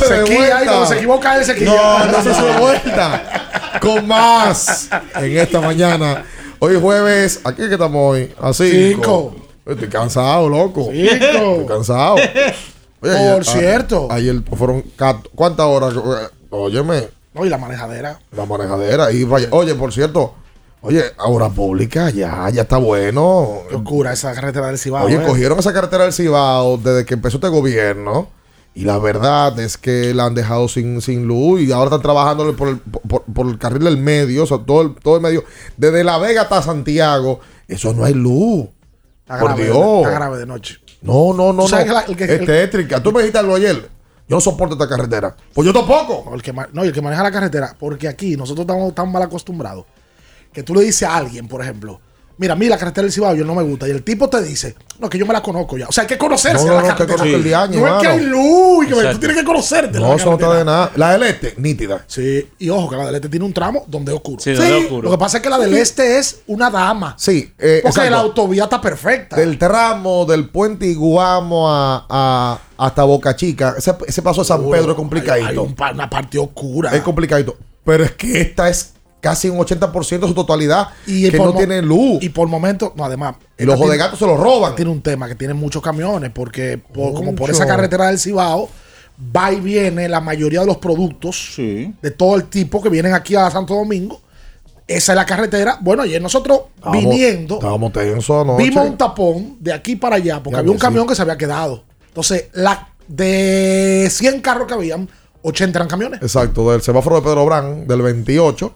Se 0.08 0.14
de 0.16 0.24
quilla, 0.24 0.38
vuelta. 0.40 0.64
y 0.64 0.68
cuando 0.68 0.86
se 0.86 0.96
equivoca 0.96 1.38
él, 1.38 1.46
se 1.46 1.56
quilla. 1.56 1.74
No, 2.00 2.06
entonces 2.06 2.38
de 2.38 2.60
vuelta. 2.60 3.24
Con 3.82 4.08
más 4.08 4.90
en 5.16 5.38
esta 5.38 5.60
mañana. 5.62 6.26
Hoy 6.60 6.76
es 6.76 6.82
jueves. 6.82 7.42
¿A 7.44 7.54
qué 7.54 7.68
que 7.68 7.74
estamos 7.74 8.00
hoy? 8.14 8.34
A 8.42 8.54
cinco. 8.54 9.36
Estoy 9.66 9.88
cansado, 9.90 10.48
loco. 10.50 10.90
Cinco. 10.92 11.14
Estoy 11.14 11.66
cansado. 11.68 12.16
Por 13.00 13.10
ayer- 13.10 13.44
cierto. 13.46 14.08
a- 14.10 14.16
ayer 14.16 14.36
fueron. 14.58 14.84
¿Cuántas 15.36 15.66
horas? 15.66 15.94
Óyeme. 16.50 17.10
No, 17.34 17.46
y 17.46 17.50
la 17.50 17.58
manejadera. 17.58 18.20
La 18.36 18.46
manejadera. 18.46 19.12
Y 19.12 19.24
vaya, 19.24 19.48
oye, 19.52 19.74
por 19.76 19.92
cierto. 19.92 20.36
Oye, 20.82 21.02
obra 21.20 21.48
pública, 21.50 22.10
ya, 22.10 22.50
ya 22.52 22.64
está 22.64 22.78
bueno. 22.78 23.62
Qué 23.70 23.76
oscura 23.78 24.12
esa 24.14 24.34
carretera 24.34 24.68
del 24.68 24.78
Cibao. 24.78 25.06
Oye, 25.06 25.16
eh. 25.16 25.24
cogieron 25.26 25.58
esa 25.58 25.74
carretera 25.74 26.04
del 26.04 26.12
Cibao 26.14 26.78
desde 26.78 27.06
que 27.06 27.14
empezó 27.14 27.38
este 27.38 27.48
gobierno. 27.48 28.28
Y 28.76 28.86
la 28.86 28.98
verdad 28.98 29.60
es 29.60 29.78
que 29.78 30.14
la 30.16 30.26
han 30.26 30.34
dejado 30.36 30.68
sin, 30.68 31.00
sin 31.02 31.28
luz. 31.28 31.62
Y 31.62 31.72
ahora 31.72 31.86
están 31.90 32.02
trabajando 32.02 32.56
por 32.56 32.70
el, 32.70 32.78
por, 32.80 33.24
por 33.24 33.48
el 33.48 33.60
carril 33.60 33.84
del 33.84 33.98
medio. 33.98 34.44
O 34.44 34.46
sea, 34.48 34.58
todo 34.60 34.82
el, 34.82 34.96
todo 34.96 35.18
el 35.18 35.22
medio. 35.22 35.44
Desde 35.78 36.04
La 36.04 36.18
Vega 36.18 36.42
hasta 36.44 36.62
Santiago. 36.62 37.40
Eso 37.68 37.94
no 37.94 38.04
hay 38.04 38.14
luz. 38.16 38.66
Está 39.22 39.40
Por 39.40 39.50
grave, 39.50 39.64
Dios. 39.66 39.98
Está 39.98 40.10
grave 40.12 40.38
de 40.40 40.46
noche. 40.48 40.80
No, 41.04 41.34
no, 41.34 41.54
no, 41.54 41.64
¿Tú 41.64 41.70
sabes 41.70 41.86
no. 41.86 41.92
que 41.94 42.00
la- 42.00 42.06
el 42.08 42.16
que- 42.18 42.36
es 42.36 42.46
tétrica. 42.46 43.04
Tú 43.04 43.12
me 43.12 43.20
dijiste 43.20 43.38
algo 43.38 43.56
ayer. 43.56 43.90
Yo 44.28 44.38
no 44.38 44.42
soporto 44.42 44.74
esta 44.76 44.88
carretera. 44.90 45.36
Pues 45.54 45.66
yo 45.68 45.74
tampoco. 45.74 46.24
No, 46.30 46.36
el 46.36 46.42
que, 46.42 46.54
no, 46.54 46.84
y 46.84 46.88
el 46.88 46.94
que 46.94 47.02
maneja 47.02 47.22
la 47.24 47.32
carretera, 47.32 47.76
porque 47.78 48.08
aquí 48.08 48.36
nosotros 48.38 48.64
estamos 48.64 48.96
tan 48.96 49.12
mal 49.12 49.22
acostumbrados 49.22 49.86
que 50.52 50.64
tú 50.64 50.74
le 50.74 50.82
dices 50.82 51.04
a 51.08 51.18
alguien, 51.18 51.48
por 51.48 51.62
ejemplo, 51.62 52.00
mira, 52.38 52.54
a 52.54 52.56
mí 52.56 52.68
la 52.68 52.78
carretera 52.78 53.04
del 53.04 53.12
Cibao 53.12 53.36
yo 53.36 53.46
no 53.46 53.56
me 53.56 53.64
gusta, 53.64 53.88
y 53.88 53.92
el 53.92 54.04
tipo 54.04 54.30
te 54.30 54.42
dice, 54.42 54.76
no, 55.00 55.10
que 55.10 55.18
yo 55.18 55.26
me 55.26 55.34
la 55.34 55.42
conozco 55.42 55.78
ya. 55.78 55.88
O 55.88 55.92
sea, 55.92 56.04
hay 56.04 56.08
que 56.08 56.18
conocerse 56.18 56.66
No, 56.66 56.72
no, 56.72 56.76
la 56.76 56.82
no, 56.82 56.88
que 56.88 56.94
carretera. 56.94 57.18
conozco 57.18 57.36
el 57.38 57.44
diaño, 57.44 57.80
no 57.80 57.96
es 57.98 58.02
que 58.02 58.08
hay 58.08 58.20
luz, 58.26 58.86
y 58.86 58.88
que 58.90 58.96
tú 59.14 59.20
tienes 59.20 59.38
que 59.38 59.44
conocerte. 59.44 60.00
No, 60.00 60.16
eso 60.16 60.26
no 60.28 60.34
está 60.34 60.54
de 60.54 60.66
nada. 60.66 60.92
La 60.96 61.12
del 61.14 61.24
este, 61.24 61.54
nítida. 61.58 62.04
Sí, 62.08 62.48
y 62.60 62.70
ojo, 62.70 62.90
que 62.90 62.96
la 62.98 63.06
del 63.08 63.16
este 63.16 63.30
tiene 63.30 63.46
un 63.46 63.54
tramo 63.54 63.84
donde 63.88 64.12
es 64.12 64.16
oscuro. 64.18 64.40
Sí, 64.40 64.52
donde 64.54 64.78
es 64.78 64.84
oscuro. 64.84 65.04
Lo 65.04 65.12
que 65.12 65.18
pasa 65.18 65.38
es 65.38 65.44
que 65.44 65.50
la 65.50 65.60
del 65.60 65.74
este 65.76 66.18
es 66.20 66.42
una 66.48 66.70
dama. 66.70 67.16
Sí, 67.18 67.54
eh, 67.60 67.80
Porque 67.84 67.88
exacto. 68.00 68.10
la 68.12 68.18
autovía 68.18 68.64
está 68.64 68.82
perfecta. 68.82 69.36
Del 69.36 69.58
tramo 69.58 70.26
del 70.26 70.50
puente 70.50 70.86
Iguamo 70.86 71.70
a, 71.72 72.06
a- 72.10 72.60
hasta 72.78 73.04
Boca 73.04 73.36
Chica. 73.36 73.76
Ese, 73.78 73.94
ese 74.08 74.22
paso 74.22 74.42
de 74.42 74.48
San. 74.48 74.64
Pedro 74.70 74.92
es 74.92 74.96
complicadito. 74.98 75.48
Hay, 75.48 75.54
hay 75.54 75.58
un 75.58 75.76
pa- 75.76 75.92
una 75.92 76.10
parte 76.10 76.38
oscura. 76.40 76.94
Es 76.96 77.02
complicadito. 77.02 77.56
Pero 77.86 78.04
es 78.04 78.12
que 78.14 78.42
esta 78.42 78.70
es 78.70 78.94
casi 79.24 79.50
un 79.50 79.58
80% 79.58 80.20
de 80.20 80.28
su 80.28 80.34
totalidad. 80.34 80.90
Y 81.08 81.30
que 81.32 81.38
por 81.38 81.48
no 81.48 81.56
tiene 81.58 81.82
luz. 81.82 82.22
Y 82.22 82.28
por 82.30 82.50
momentos, 82.50 82.92
no, 82.96 83.06
además. 83.06 83.36
Y 83.58 83.64
los 83.64 83.80
de 83.80 83.86
tiene- 83.86 83.98
gato 83.98 84.18
se 84.18 84.28
los 84.28 84.38
roban. 84.38 84.76
Tiene 84.76 84.92
un 84.92 85.02
tema 85.02 85.30
que 85.30 85.36
tiene 85.36 85.54
muchos 85.54 85.82
camiones, 85.82 86.30
porque 86.36 86.78
por- 86.78 87.14
como 87.14 87.34
por 87.34 87.50
esa 87.50 87.66
carretera 87.66 88.08
del 88.08 88.20
Cibao 88.20 88.70
va 89.36 89.54
y 89.54 89.62
viene 89.62 90.10
la 90.10 90.20
mayoría 90.20 90.60
de 90.60 90.66
los 90.66 90.78
productos 90.78 91.54
de 91.58 92.12
todo 92.12 92.36
el 92.36 92.44
tipo 92.50 92.82
que 92.84 92.90
vienen 92.90 93.14
aquí 93.14 93.34
a 93.36 93.50
Santo 93.50 93.74
Domingo. 93.76 94.20
Esa 94.86 95.14
es 95.14 95.16
la 95.16 95.26
carretera. 95.26 95.78
Bueno, 95.80 96.04
ayer 96.04 96.22
nosotros 96.22 96.64
Estábamos- 96.76 97.04
viniendo, 97.04 97.54
Estábamos 97.56 97.94
vimos 98.58 98.86
un 98.86 98.98
tapón 98.98 99.56
de 99.62 99.72
aquí 99.72 99.96
para 99.96 100.18
allá, 100.18 100.44
porque 100.44 100.56
Ya 100.56 100.60
había 100.60 100.72
un 100.74 100.78
camión 100.78 101.06
sí. 101.06 101.10
que 101.10 101.16
se 101.16 101.22
había 101.22 101.38
quedado. 101.38 101.86
Entonces, 102.10 102.50
la, 102.52 102.90
de 103.08 104.10
100 104.12 104.42
carros 104.42 104.68
que 104.68 104.74
habían, 104.74 105.08
80 105.44 105.78
eran 105.78 105.88
camiones. 105.88 106.22
Exacto, 106.22 106.72
del 106.72 106.82
semáforo 106.82 107.18
de 107.18 107.22
Pedro 107.22 107.46
Brán, 107.46 107.86
del 107.88 108.02
28, 108.02 108.74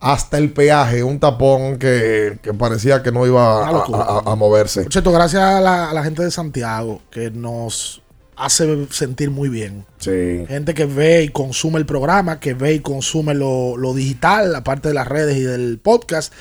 hasta 0.00 0.38
el 0.38 0.52
peaje, 0.52 1.02
un 1.02 1.18
tapón 1.18 1.78
que, 1.78 2.38
que 2.42 2.52
parecía 2.54 3.02
que 3.02 3.10
no 3.10 3.26
iba 3.26 3.66
a, 3.66 3.72
locura. 3.72 4.04
a- 4.04 4.32
a 4.32 4.34
moverse. 4.36 4.82
Por 4.82 4.92
cierto, 4.92 5.12
gracias 5.12 5.42
a 5.42 5.60
la, 5.60 5.90
a 5.90 5.94
la 5.94 6.02
gente 6.04 6.22
de 6.22 6.30
Santiago 6.30 7.00
que 7.10 7.30
nos 7.30 8.02
hace 8.36 8.86
sentir 8.90 9.30
muy 9.30 9.48
bien. 9.48 9.86
Sí. 9.98 10.44
Gente 10.48 10.74
que 10.74 10.84
ve 10.86 11.22
y 11.22 11.28
consume 11.30 11.78
el 11.78 11.86
programa, 11.86 12.40
que 12.40 12.52
ve 12.54 12.74
y 12.74 12.80
consume 12.80 13.32
lo, 13.34 13.76
lo 13.76 13.94
digital, 13.94 14.54
aparte 14.56 14.88
de 14.88 14.94
las 14.94 15.06
redes 15.08 15.36
y 15.36 15.42
del 15.42 15.78
podcast. 15.78 16.32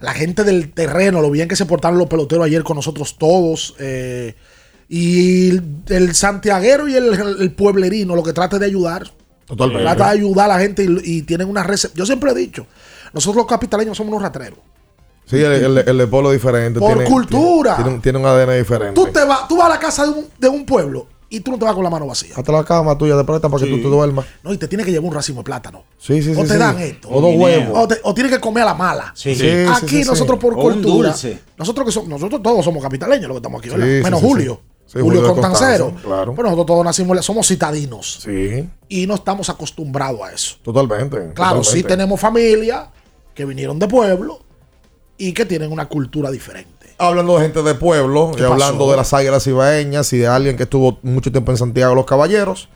La 0.00 0.12
gente 0.14 0.44
del 0.44 0.72
terreno, 0.72 1.20
lo 1.22 1.30
bien 1.30 1.48
que 1.48 1.56
se 1.56 1.64
portaron 1.66 1.98
los 1.98 2.08
peloteros 2.08 2.44
ayer 2.44 2.62
con 2.64 2.76
nosotros 2.76 3.16
todos. 3.18 3.74
eh, 3.78 4.34
y 4.88 5.50
el, 5.88 6.14
santiaguero 6.14 6.88
y 6.88 6.94
el, 6.94 7.12
el 7.40 7.52
pueblerino 7.52 8.14
lo 8.14 8.22
que 8.22 8.32
trata 8.32 8.58
de 8.58 8.66
ayudar. 8.66 9.10
Totalmente. 9.46 9.82
Trata 9.84 10.04
de 10.06 10.10
ayudar 10.10 10.50
a 10.50 10.54
la 10.54 10.60
gente 10.60 10.84
y, 10.84 10.98
y 11.04 11.22
tienen 11.22 11.48
una 11.48 11.62
red. 11.62 11.78
Yo 11.94 12.04
siempre 12.06 12.30
he 12.32 12.34
dicho, 12.34 12.66
nosotros 13.12 13.36
los 13.36 13.46
capitaleños 13.46 13.96
somos 13.96 14.10
unos 14.12 14.22
ratreros. 14.22 14.58
Sí, 15.24 15.36
el, 15.36 15.52
el, 15.52 15.78
el 15.78 15.98
de 15.98 16.06
pueblo 16.06 16.30
diferente. 16.30 16.78
Por 16.78 17.02
cultura. 17.04 17.76
Tiene, 17.76 17.90
un- 17.90 18.00
tiene 18.00 18.18
un 18.18 18.26
ADN 18.26 18.58
diferente. 18.58 18.94
Tú, 18.94 19.08
te 19.12 19.24
vas, 19.24 19.48
tú 19.48 19.56
vas 19.56 19.66
a 19.66 19.70
la 19.70 19.78
casa 19.80 20.04
de 20.04 20.10
un, 20.10 20.26
de 20.38 20.48
un 20.48 20.64
pueblo 20.64 21.08
y 21.28 21.40
tú 21.40 21.50
no 21.50 21.58
te 21.58 21.64
vas 21.64 21.74
con 21.74 21.82
la 21.82 21.90
mano 21.90 22.06
vacía. 22.06 22.34
Hasta 22.36 22.52
la 22.52 22.62
cama 22.64 22.96
tuya 22.96 23.16
de 23.16 23.24
plata 23.24 23.48
para 23.48 23.64
que 23.64 23.68
tú 23.70 23.76
te 23.82 23.88
duermas. 23.88 24.24
No, 24.44 24.52
y 24.52 24.56
te 24.58 24.68
tiene 24.68 24.84
que 24.84 24.92
llevar 24.92 25.08
un 25.08 25.14
racimo 25.14 25.40
de 25.40 25.44
plátano. 25.44 25.82
Sí, 25.98 26.22
sí, 26.22 26.32
sí. 26.32 26.40
o 26.40 26.44
te 26.44 26.50
sí. 26.52 26.58
dan 26.58 26.78
esto. 26.78 27.08
O 27.08 27.20
dos 27.20 27.34
huevos. 27.36 27.72
O, 27.76 27.88
te- 27.88 27.98
o 28.04 28.14
tienes 28.14 28.32
que 28.32 28.38
comer 28.40 28.62
a 28.62 28.66
la 28.66 28.74
mala. 28.74 29.12
Sí, 29.16 29.34
sí, 29.34 29.48
Aquí 29.68 29.88
sí, 29.88 30.02
sí, 30.04 30.08
nosotros 30.08 30.38
sí. 30.40 30.42
por 30.46 30.52
O 30.54 30.56
cultura. 30.62 31.08
dulce. 31.10 31.40
Nosotros 31.58 31.86
que 31.86 31.92
somos, 31.92 32.08
nosotros 32.08 32.40
todos 32.42 32.64
somos 32.64 32.80
capitaleños, 32.80 33.26
lo 33.26 33.34
que 33.34 33.38
estamos 33.38 33.58
aquí, 33.60 33.68
¿verdad? 33.70 33.84
Sí, 33.86 33.96
sí, 33.98 34.04
Menos 34.04 34.20
sí, 34.20 34.26
Julio. 34.26 34.60
Sí. 34.86 35.00
Julio, 35.00 35.20
Julio. 35.20 35.34
Constanza, 35.34 35.76
claro. 36.02 36.32
Pero 36.34 36.42
nosotros 36.44 36.66
todos 36.66 36.84
nacimos, 36.84 37.24
somos 37.24 37.46
citadinos. 37.46 38.20
Sí, 38.22 38.68
Y 38.88 39.06
no 39.06 39.14
estamos 39.14 39.48
acostumbrados 39.50 40.20
a 40.22 40.32
eso. 40.32 40.56
totalmente. 40.62 41.16
Claro, 41.16 41.32
totalmente. 41.34 41.70
sí 41.70 41.82
tenemos 41.82 42.20
familia 42.20 42.88
que 43.34 43.44
vinieron 43.44 43.78
de 43.78 43.88
pueblo 43.88 44.40
y 45.18 45.32
que 45.32 45.44
tienen 45.44 45.72
una 45.72 45.86
cultura 45.86 46.30
diferente. 46.30 46.94
Hablando 46.98 47.36
de 47.36 47.42
gente 47.42 47.62
de 47.62 47.74
pueblo, 47.74 48.30
y 48.32 48.36
¿Qué 48.36 48.44
hablando 48.44 48.90
de 48.90 48.96
las 48.96 49.12
águilas 49.12 49.46
ibaeñas 49.46 50.12
y 50.14 50.18
de 50.18 50.26
alguien 50.26 50.56
que 50.56 50.62
estuvo 50.62 50.98
mucho 51.02 51.30
tiempo 51.30 51.50
en 51.50 51.58
Santiago 51.58 51.94
Los 51.94 52.06
Caballeros, 52.06 52.70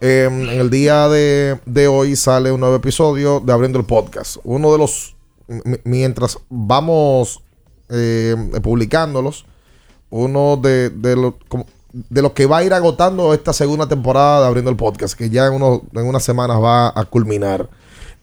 eh, 0.00 0.28
en 0.30 0.48
el 0.48 0.68
día 0.68 1.08
de, 1.08 1.58
de 1.64 1.88
hoy 1.88 2.16
sale 2.16 2.52
un 2.52 2.60
nuevo 2.60 2.76
episodio 2.76 3.40
de 3.40 3.52
Abriendo 3.52 3.78
el 3.78 3.86
Podcast. 3.86 4.36
Uno 4.44 4.72
de 4.72 4.78
los, 4.78 5.16
mientras 5.84 6.38
vamos 6.50 7.42
eh, 7.88 8.36
publicándolos, 8.62 9.46
uno 10.12 10.58
de, 10.58 10.90
de, 10.90 11.16
los, 11.16 11.34
de 11.92 12.20
los 12.22 12.32
que 12.32 12.44
va 12.44 12.58
a 12.58 12.64
ir 12.64 12.74
agotando 12.74 13.32
esta 13.32 13.54
segunda 13.54 13.88
temporada 13.88 14.42
de 14.42 14.46
Abriendo 14.48 14.70
el 14.70 14.76
Podcast, 14.76 15.14
que 15.14 15.30
ya 15.30 15.46
en, 15.46 15.54
uno- 15.54 15.82
en 15.94 16.06
unas 16.06 16.22
semanas 16.22 16.58
va 16.62 16.88
a 16.88 17.04
culminar. 17.06 17.68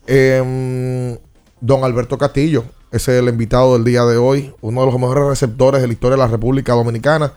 Eh, 0.08 1.18
don 1.62 1.84
Alberto 1.84 2.18
Castillo 2.18 2.64
es 2.92 3.08
el 3.08 3.28
invitado 3.28 3.74
del 3.74 3.84
día 3.84 4.06
de 4.06 4.18
hoy, 4.18 4.54
uno 4.62 4.82
de 4.82 4.92
los 4.92 5.00
mejores 5.00 5.26
receptores 5.26 5.82
de 5.82 5.88
la 5.88 5.94
historia 5.94 6.16
de 6.16 6.22
la 6.24 6.28
República 6.28 6.74
Dominicana, 6.74 7.34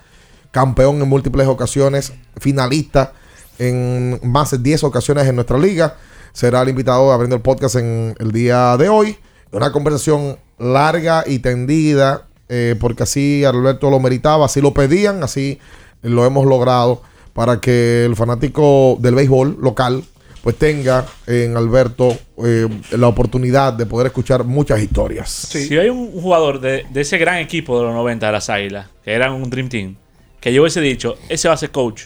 campeón 0.51 1.01
en 1.03 1.09
múltiples 1.09 1.47
ocasiones, 1.49 2.13
finalista 2.39 3.13
en 3.59 4.21
más 4.23 4.51
de 4.51 4.59
10 4.59 4.85
ocasiones 4.85 5.27
en 5.27 5.35
nuestra 5.35 5.59
liga. 5.59 5.97
Será 6.33 6.63
el 6.63 6.69
invitado 6.71 7.09
de 7.09 7.15
abriendo 7.15 7.37
el 7.37 7.43
podcast 7.43 7.77
en 7.77 8.15
el 8.19 8.33
día 8.33 8.77
de 8.77 8.89
hoy. 8.89 9.17
Una 9.51 9.71
conversación 9.73 10.39
larga 10.59 11.25
y 11.27 11.39
tendida, 11.41 12.27
eh, 12.49 12.77
porque 12.81 13.05
así 13.05 13.45
Alberto 13.45 13.91
lo 13.91 14.01
meritaba, 14.01 14.47
así 14.47 14.61
lo 14.61 14.73
pedían, 14.75 15.23
así 15.23 15.59
lo 16.03 16.27
hemos 16.27 16.47
logrado 16.47 17.03
para 17.33 17.61
que 17.61 18.05
el 18.05 18.17
fanático 18.17 18.97
del 19.01 19.15
béisbol 19.15 19.59
local 19.61 20.05
pues 20.43 20.57
tenga 20.57 21.07
en 21.27 21.57
Alberto 21.57 22.17
eh, 22.45 22.69
la 22.91 23.07
oportunidad 23.07 23.73
de 23.73 23.87
poder 23.87 24.09
escuchar 24.09 24.45
muchas 24.45 24.83
historias. 24.83 25.31
Si 25.31 25.79
hay 25.79 25.89
un 25.89 26.11
jugador 26.21 26.61
de, 26.61 26.85
de 26.91 27.01
ese 27.01 27.17
gran 27.17 27.39
equipo 27.39 27.79
de 27.79 27.87
los 27.87 27.95
90 27.95 28.27
de 28.27 28.33
las 28.33 28.51
Águilas, 28.51 28.89
que 29.05 29.13
eran 29.13 29.33
un 29.33 29.49
Dream 29.49 29.69
Team, 29.69 29.97
que 30.41 30.53
yo 30.53 30.63
hubiese 30.63 30.81
dicho, 30.81 31.17
ese 31.29 31.47
va 31.47 31.55
a 31.55 31.57
ser 31.57 31.71
coach 31.71 32.05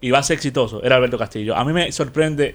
y 0.00 0.12
va 0.12 0.20
a 0.20 0.22
ser 0.22 0.36
exitoso, 0.36 0.82
era 0.84 0.96
Alberto 0.96 1.18
Castillo. 1.18 1.56
A 1.56 1.64
mí 1.64 1.72
me 1.72 1.90
sorprende 1.90 2.54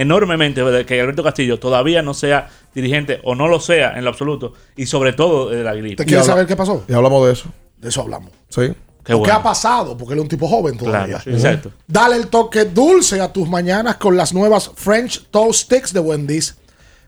enormemente 0.00 0.62
que 0.86 1.00
Alberto 1.00 1.22
Castillo 1.22 1.58
todavía 1.58 2.02
no 2.02 2.14
sea 2.14 2.48
dirigente 2.74 3.20
o 3.24 3.34
no 3.34 3.48
lo 3.48 3.60
sea 3.60 3.98
en 3.98 4.04
lo 4.04 4.10
absoluto 4.10 4.52
y 4.76 4.86
sobre 4.86 5.12
todo 5.12 5.50
de 5.50 5.62
la 5.62 5.74
gripe. 5.74 5.96
¿Te 5.96 6.04
quieres 6.04 6.26
saber 6.26 6.46
qué 6.46 6.56
pasó? 6.56 6.84
Y 6.88 6.92
hablamos 6.92 7.26
de 7.26 7.32
eso. 7.32 7.48
De 7.78 7.88
eso 7.88 8.00
hablamos. 8.02 8.30
Sí. 8.48 8.72
Qué 9.04 9.14
bueno. 9.14 9.32
ha 9.34 9.42
pasado, 9.42 9.96
porque 9.96 10.12
él 10.12 10.18
es 10.18 10.22
un 10.24 10.28
tipo 10.28 10.46
joven 10.46 10.76
todavía. 10.76 11.18
Claro, 11.18 11.36
exacto. 11.38 11.70
Dale 11.86 12.16
el 12.16 12.26
toque 12.28 12.66
dulce 12.66 13.20
a 13.22 13.32
tus 13.32 13.48
mañanas 13.48 13.96
con 13.96 14.16
las 14.16 14.34
nuevas 14.34 14.70
French 14.74 15.26
Toast 15.30 15.62
Sticks 15.62 15.92
de 15.94 16.00
Wendy's. 16.00 16.56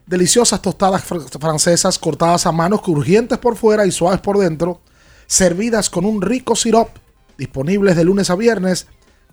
Deliciosas 0.06 0.60
tostadas 0.62 1.08
fr- 1.08 1.38
francesas 1.38 1.98
cortadas 1.98 2.46
a 2.46 2.52
mano, 2.52 2.80
crujientes 2.80 3.38
por 3.38 3.54
fuera 3.54 3.84
y 3.86 3.92
suaves 3.92 4.20
por 4.20 4.38
dentro, 4.38 4.80
servidas 5.26 5.90
con 5.90 6.04
un 6.04 6.20
rico 6.22 6.56
sirop, 6.56 6.88
disponibles 7.38 7.94
de 7.96 8.04
lunes 8.04 8.30
a 8.30 8.34
viernes 8.34 8.86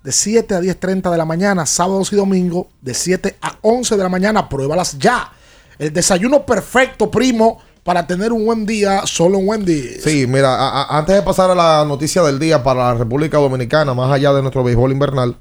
de 0.07 0.13
7 0.13 0.55
a 0.55 0.61
10.30 0.61 1.11
de 1.11 1.17
la 1.17 1.25
mañana, 1.25 1.65
sábados 1.65 2.13
y 2.13 2.15
domingo 2.15 2.69
de 2.81 2.93
7 2.93 3.35
a 3.41 3.57
11 3.61 3.97
de 3.97 4.03
la 4.03 4.07
mañana. 4.07 4.47
Pruébalas 4.47 4.97
ya. 4.97 5.33
El 5.77 5.91
desayuno 5.91 6.45
perfecto, 6.45 7.11
primo, 7.11 7.59
para 7.83 8.07
tener 8.07 8.31
un 8.31 8.45
buen 8.45 8.65
día 8.65 9.01
solo 9.05 9.37
en 9.37 9.45
Wendy's. 9.49 10.01
Sí, 10.01 10.25
mira, 10.25 10.55
a- 10.55 10.83
a- 10.83 10.97
antes 10.97 11.13
de 11.13 11.21
pasar 11.23 11.51
a 11.51 11.55
la 11.55 11.83
noticia 11.85 12.21
del 12.23 12.39
día 12.39 12.63
para 12.63 12.85
la 12.85 12.93
República 12.93 13.37
Dominicana, 13.37 13.93
más 13.93 14.09
allá 14.09 14.31
de 14.31 14.41
nuestro 14.41 14.63
béisbol 14.63 14.93
invernal, 14.93 15.35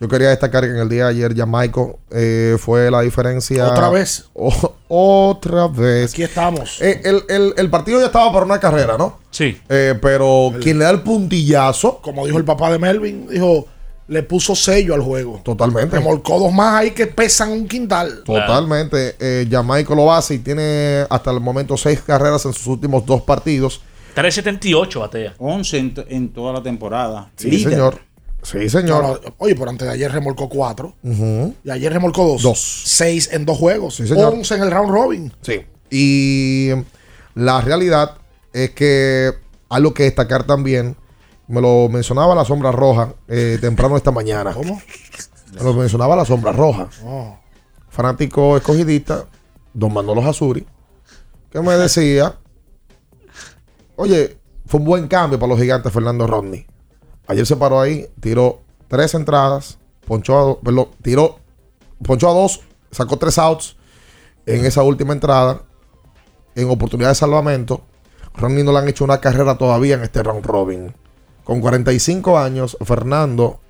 yo 0.00 0.06
quería 0.08 0.28
destacar 0.28 0.62
que 0.62 0.70
en 0.70 0.76
el 0.76 0.88
día 0.88 1.06
de 1.06 1.10
ayer 1.10 1.36
Jamaico 1.36 1.98
eh, 2.12 2.56
fue 2.60 2.92
la 2.92 3.00
diferencia. 3.00 3.66
Otra 3.68 3.90
vez. 3.90 4.26
O- 4.34 4.74
otra 4.88 5.66
vez. 5.66 6.12
Aquí 6.12 6.22
estamos. 6.22 6.80
Eh, 6.80 7.00
el, 7.02 7.24
el- 7.28 7.54
el 7.56 7.68
partido 7.68 7.98
ya 7.98 8.06
estaba 8.06 8.32
para 8.32 8.44
una 8.46 8.60
carrera, 8.60 8.96
¿no? 8.96 9.18
Sí. 9.32 9.60
Eh, 9.68 9.98
pero 10.00 10.52
quien 10.62 10.78
le 10.78 10.84
da 10.84 10.90
el 10.92 11.02
puntillazo. 11.02 11.98
Como 12.00 12.24
dijo 12.26 12.38
el 12.38 12.44
papá 12.44 12.70
de 12.70 12.78
Melvin, 12.78 13.26
dijo, 13.28 13.66
le 14.08 14.22
puso 14.22 14.54
sello 14.54 14.94
al 14.94 15.00
juego. 15.00 15.40
Totalmente. 15.42 15.96
Remolcó 15.96 16.38
dos 16.38 16.52
más 16.52 16.74
ahí 16.82 16.90
que 16.90 17.06
pesan 17.06 17.52
un 17.52 17.66
quintal. 17.66 18.22
Totalmente. 18.24 19.16
Eh, 19.18 19.46
Jamaico 19.50 19.94
lo 19.94 20.12
hace 20.12 20.34
y 20.34 20.38
tiene 20.38 21.06
hasta 21.08 21.30
el 21.30 21.40
momento 21.40 21.76
seis 21.76 22.00
carreras 22.00 22.44
en 22.44 22.52
sus 22.52 22.66
últimos 22.66 23.04
dos 23.06 23.22
partidos. 23.22 23.80
378 24.14 25.00
batea. 25.00 25.34
11 25.38 25.92
en, 26.08 26.28
toda 26.28 26.52
la 26.52 26.62
temporada. 26.62 27.30
Sí, 27.36 27.50
Líder. 27.50 27.70
señor. 27.70 28.00
Sí, 28.42 28.68
señor. 28.68 29.02
No, 29.02 29.34
oye, 29.38 29.54
por 29.54 29.68
antes 29.68 29.88
de 29.88 29.94
ayer 29.94 30.12
remolcó 30.12 30.48
cuatro. 30.48 30.94
Ujú. 31.02 31.54
Y 31.64 31.70
ayer 31.70 31.92
remolcó 31.92 32.26
dos. 32.26 32.42
Dos. 32.42 32.82
Seis 32.84 33.30
en 33.32 33.46
dos 33.46 33.58
juegos. 33.58 33.96
Sí, 33.96 34.06
señor. 34.06 34.34
Once 34.34 34.54
en 34.54 34.62
el 34.62 34.70
round 34.70 34.90
robin. 34.90 35.32
Sí. 35.40 35.62
Y 35.90 36.70
la 37.34 37.60
realidad 37.62 38.16
es 38.52 38.70
que 38.70 39.32
algo 39.68 39.94
que 39.94 40.04
destacar 40.04 40.44
también, 40.44 40.96
me 41.46 41.60
lo 41.60 41.88
mencionaba 41.88 42.34
la 42.34 42.44
sombra 42.44 42.72
roja 42.72 43.14
eh, 43.28 43.58
temprano 43.60 43.96
esta 43.96 44.10
mañana. 44.10 44.52
¿Cómo? 44.52 44.80
Me 45.54 45.62
lo 45.62 45.74
mencionaba 45.74 46.16
la 46.16 46.24
sombra 46.24 46.52
roja. 46.52 46.88
Oh. 47.04 47.38
Fanático 47.88 48.56
escogidista, 48.56 49.26
don 49.72 49.92
Manolo 49.92 50.26
Azuri, 50.28 50.66
que 51.50 51.60
me 51.60 51.74
decía, 51.74 52.34
oye, 53.96 54.36
fue 54.66 54.80
un 54.80 54.86
buen 54.86 55.06
cambio 55.06 55.38
para 55.38 55.50
los 55.50 55.60
gigantes 55.60 55.92
Fernando 55.92 56.26
Rodney. 56.26 56.66
Ayer 57.28 57.46
se 57.46 57.56
paró 57.56 57.80
ahí, 57.80 58.08
tiró 58.20 58.62
tres 58.88 59.14
entradas, 59.14 59.78
ponchó 60.06 60.38
a 60.38 60.60
perdón, 60.60 60.88
tiró, 61.02 61.38
ponchó 62.04 62.30
a 62.30 62.34
dos, 62.34 62.62
sacó 62.90 63.16
tres 63.16 63.38
outs 63.38 63.76
en 64.46 64.64
esa 64.66 64.82
última 64.82 65.12
entrada, 65.12 65.62
en 66.54 66.68
oportunidad 66.68 67.10
de 67.10 67.14
salvamento. 67.14 67.82
Rodney 68.34 68.64
no 68.64 68.72
le 68.72 68.78
han 68.78 68.88
hecho 68.88 69.04
una 69.04 69.20
carrera 69.20 69.56
todavía 69.56 69.94
en 69.94 70.02
este 70.02 70.22
round 70.22 70.44
robin. 70.44 70.94
Con 71.44 71.60
45 71.60 72.38
años, 72.38 72.76
Fernando 72.84 73.60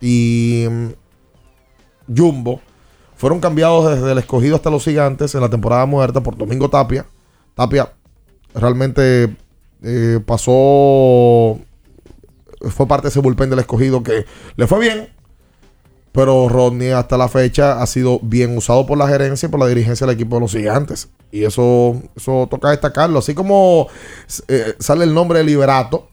y 0.00 0.66
mm, 0.70 2.14
Jumbo 2.14 2.60
fueron 3.16 3.40
cambiados 3.40 3.90
desde 3.94 4.12
el 4.12 4.18
escogido 4.18 4.56
hasta 4.56 4.70
los 4.70 4.84
gigantes 4.84 5.34
en 5.34 5.40
la 5.40 5.48
temporada 5.48 5.86
muerta 5.86 6.22
por 6.22 6.36
Domingo 6.36 6.68
Tapia. 6.68 7.06
Tapia 7.54 7.90
realmente 8.54 9.34
eh, 9.82 10.20
pasó, 10.24 11.58
fue 12.70 12.86
parte 12.86 13.04
de 13.04 13.08
ese 13.08 13.20
bullpen 13.20 13.48
del 13.48 13.60
escogido 13.60 14.02
que 14.02 14.26
le 14.56 14.66
fue 14.66 14.80
bien, 14.80 15.08
pero 16.12 16.50
Rodney 16.50 16.90
hasta 16.90 17.16
la 17.16 17.28
fecha 17.28 17.80
ha 17.80 17.86
sido 17.86 18.20
bien 18.22 18.56
usado 18.56 18.86
por 18.86 18.98
la 18.98 19.08
gerencia 19.08 19.46
y 19.46 19.50
por 19.50 19.60
la 19.60 19.66
dirigencia 19.66 20.06
del 20.06 20.14
equipo 20.14 20.36
de 20.36 20.40
los 20.42 20.52
gigantes. 20.52 21.08
Y 21.32 21.44
eso, 21.44 22.00
eso 22.14 22.46
toca 22.50 22.70
destacarlo. 22.70 23.18
Así 23.18 23.34
como 23.34 23.88
eh, 24.48 24.74
sale 24.78 25.04
el 25.04 25.14
nombre 25.14 25.38
de 25.38 25.44
Liberato 25.44 26.08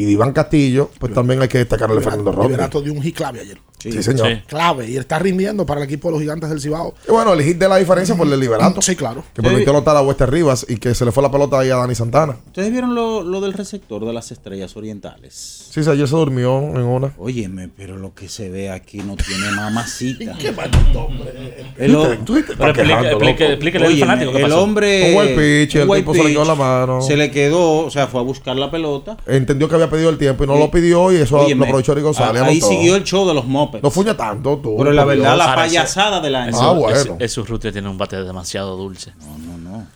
y 0.00 0.06
de 0.06 0.12
Iván 0.12 0.32
Castillo, 0.32 0.90
pues 0.98 1.12
también 1.12 1.42
hay 1.42 1.48
que 1.48 1.58
destacar 1.58 1.90
el 1.90 2.00
Fernando. 2.00 2.42
Liberato 2.42 2.80
dio 2.80 2.94
un 2.94 3.02
ayer. 3.38 3.58
Sí, 3.80 4.02
señor. 4.02 4.28
Sí. 4.28 4.42
Clave. 4.46 4.88
Y 4.90 4.96
está 4.96 5.18
rindiendo 5.18 5.64
para 5.66 5.80
el 5.80 5.86
equipo 5.86 6.08
de 6.08 6.12
los 6.12 6.20
gigantes 6.20 6.48
del 6.50 6.60
Cibao. 6.60 6.94
Y 7.08 7.10
bueno, 7.10 7.32
el 7.32 7.42
hit 7.42 7.56
de 7.58 7.68
la 7.68 7.76
diferencia 7.76 8.14
fue 8.14 8.26
el 8.26 8.38
Liberato. 8.38 8.80
Sí, 8.82 8.94
claro. 8.96 9.24
Que 9.34 9.42
permitió 9.42 9.70
anotar 9.70 9.96
a 9.96 10.02
Wester 10.02 10.30
Rivas 10.30 10.66
y 10.68 10.76
que 10.76 10.94
se 10.94 11.04
le 11.04 11.12
fue 11.12 11.22
la 11.22 11.30
pelota 11.30 11.58
ahí 11.58 11.70
a 11.70 11.76
Dani 11.76 11.94
Santana. 11.94 12.36
¿Ustedes 12.46 12.70
vieron 12.70 12.94
lo, 12.94 13.22
lo 13.22 13.40
del 13.40 13.52
receptor 13.54 14.04
de 14.04 14.12
las 14.12 14.30
estrellas 14.32 14.76
orientales? 14.76 15.66
Sí, 15.70 15.80
ayer 15.80 16.06
se 16.06 16.14
durmió 16.16 16.58
en 16.58 16.82
una. 16.82 17.12
Óyeme, 17.18 17.68
pero 17.68 17.96
lo 17.96 18.14
que 18.14 18.28
se 18.28 18.50
ve 18.50 18.70
aquí 18.70 18.98
no 18.98 19.16
tiene 19.16 19.50
mamacita. 19.56 20.36
Qué 20.38 20.52
maldito 20.52 21.00
hombre. 21.04 21.64
El, 21.78 21.92
Tú 22.24 22.34
Pero 22.58 22.72
explique- 22.72 23.10
explique- 23.10 23.46
explíquele 23.52 23.86
al 23.86 23.92
Óyeme, 23.92 24.06
fanático 24.06 24.32
qué 24.32 24.42
el 24.42 24.52
hombre. 24.52 25.16
Un 25.16 25.26
pitch, 25.36 25.76
el 25.76 25.90
tipo 25.90 26.14
se 26.14 26.24
le 26.24 26.30
quedó 26.32 26.44
la 26.44 26.54
mano. 26.54 27.00
Se 27.02 27.16
le 27.16 27.30
quedó, 27.30 27.86
o 27.86 27.90
sea, 27.90 28.06
fue 28.06 28.20
a 28.20 28.24
buscar 28.24 28.56
la 28.56 28.70
pelota. 28.70 29.16
Entendió 29.26 29.68
que 29.68 29.74
había 29.74 29.88
pedido 29.90 30.10
el 30.10 30.18
tiempo 30.18 30.44
y 30.44 30.46
no 30.46 30.56
lo 30.56 30.70
pidió 30.70 31.10
y 31.12 31.16
eso 31.16 31.38
Óyeme, 31.38 31.60
lo 31.60 31.64
aprovechó 31.66 31.92
Eric 31.92 32.04
González. 32.04 32.42
Ahí 32.42 32.60
siguió 32.60 32.96
el 32.96 33.04
show 33.04 33.26
de 33.26 33.34
los 33.34 33.46
No 33.82 33.90
fuña 33.90 34.16
tanto 34.16 34.58
tú. 34.58 34.76
Pero 34.78 34.92
la 34.92 35.04
verdad, 35.04 35.36
la 35.36 35.54
payasada 35.54 36.20
del 36.20 36.34
año. 36.34 36.56
Ah, 36.60 36.72
bueno. 36.72 37.16
ese 37.18 37.40
Urrutia 37.40 37.70
tiene 37.72 37.88
un 37.88 37.98
bate 37.98 38.16
demasiado 38.22 38.76
dulce. 38.76 39.12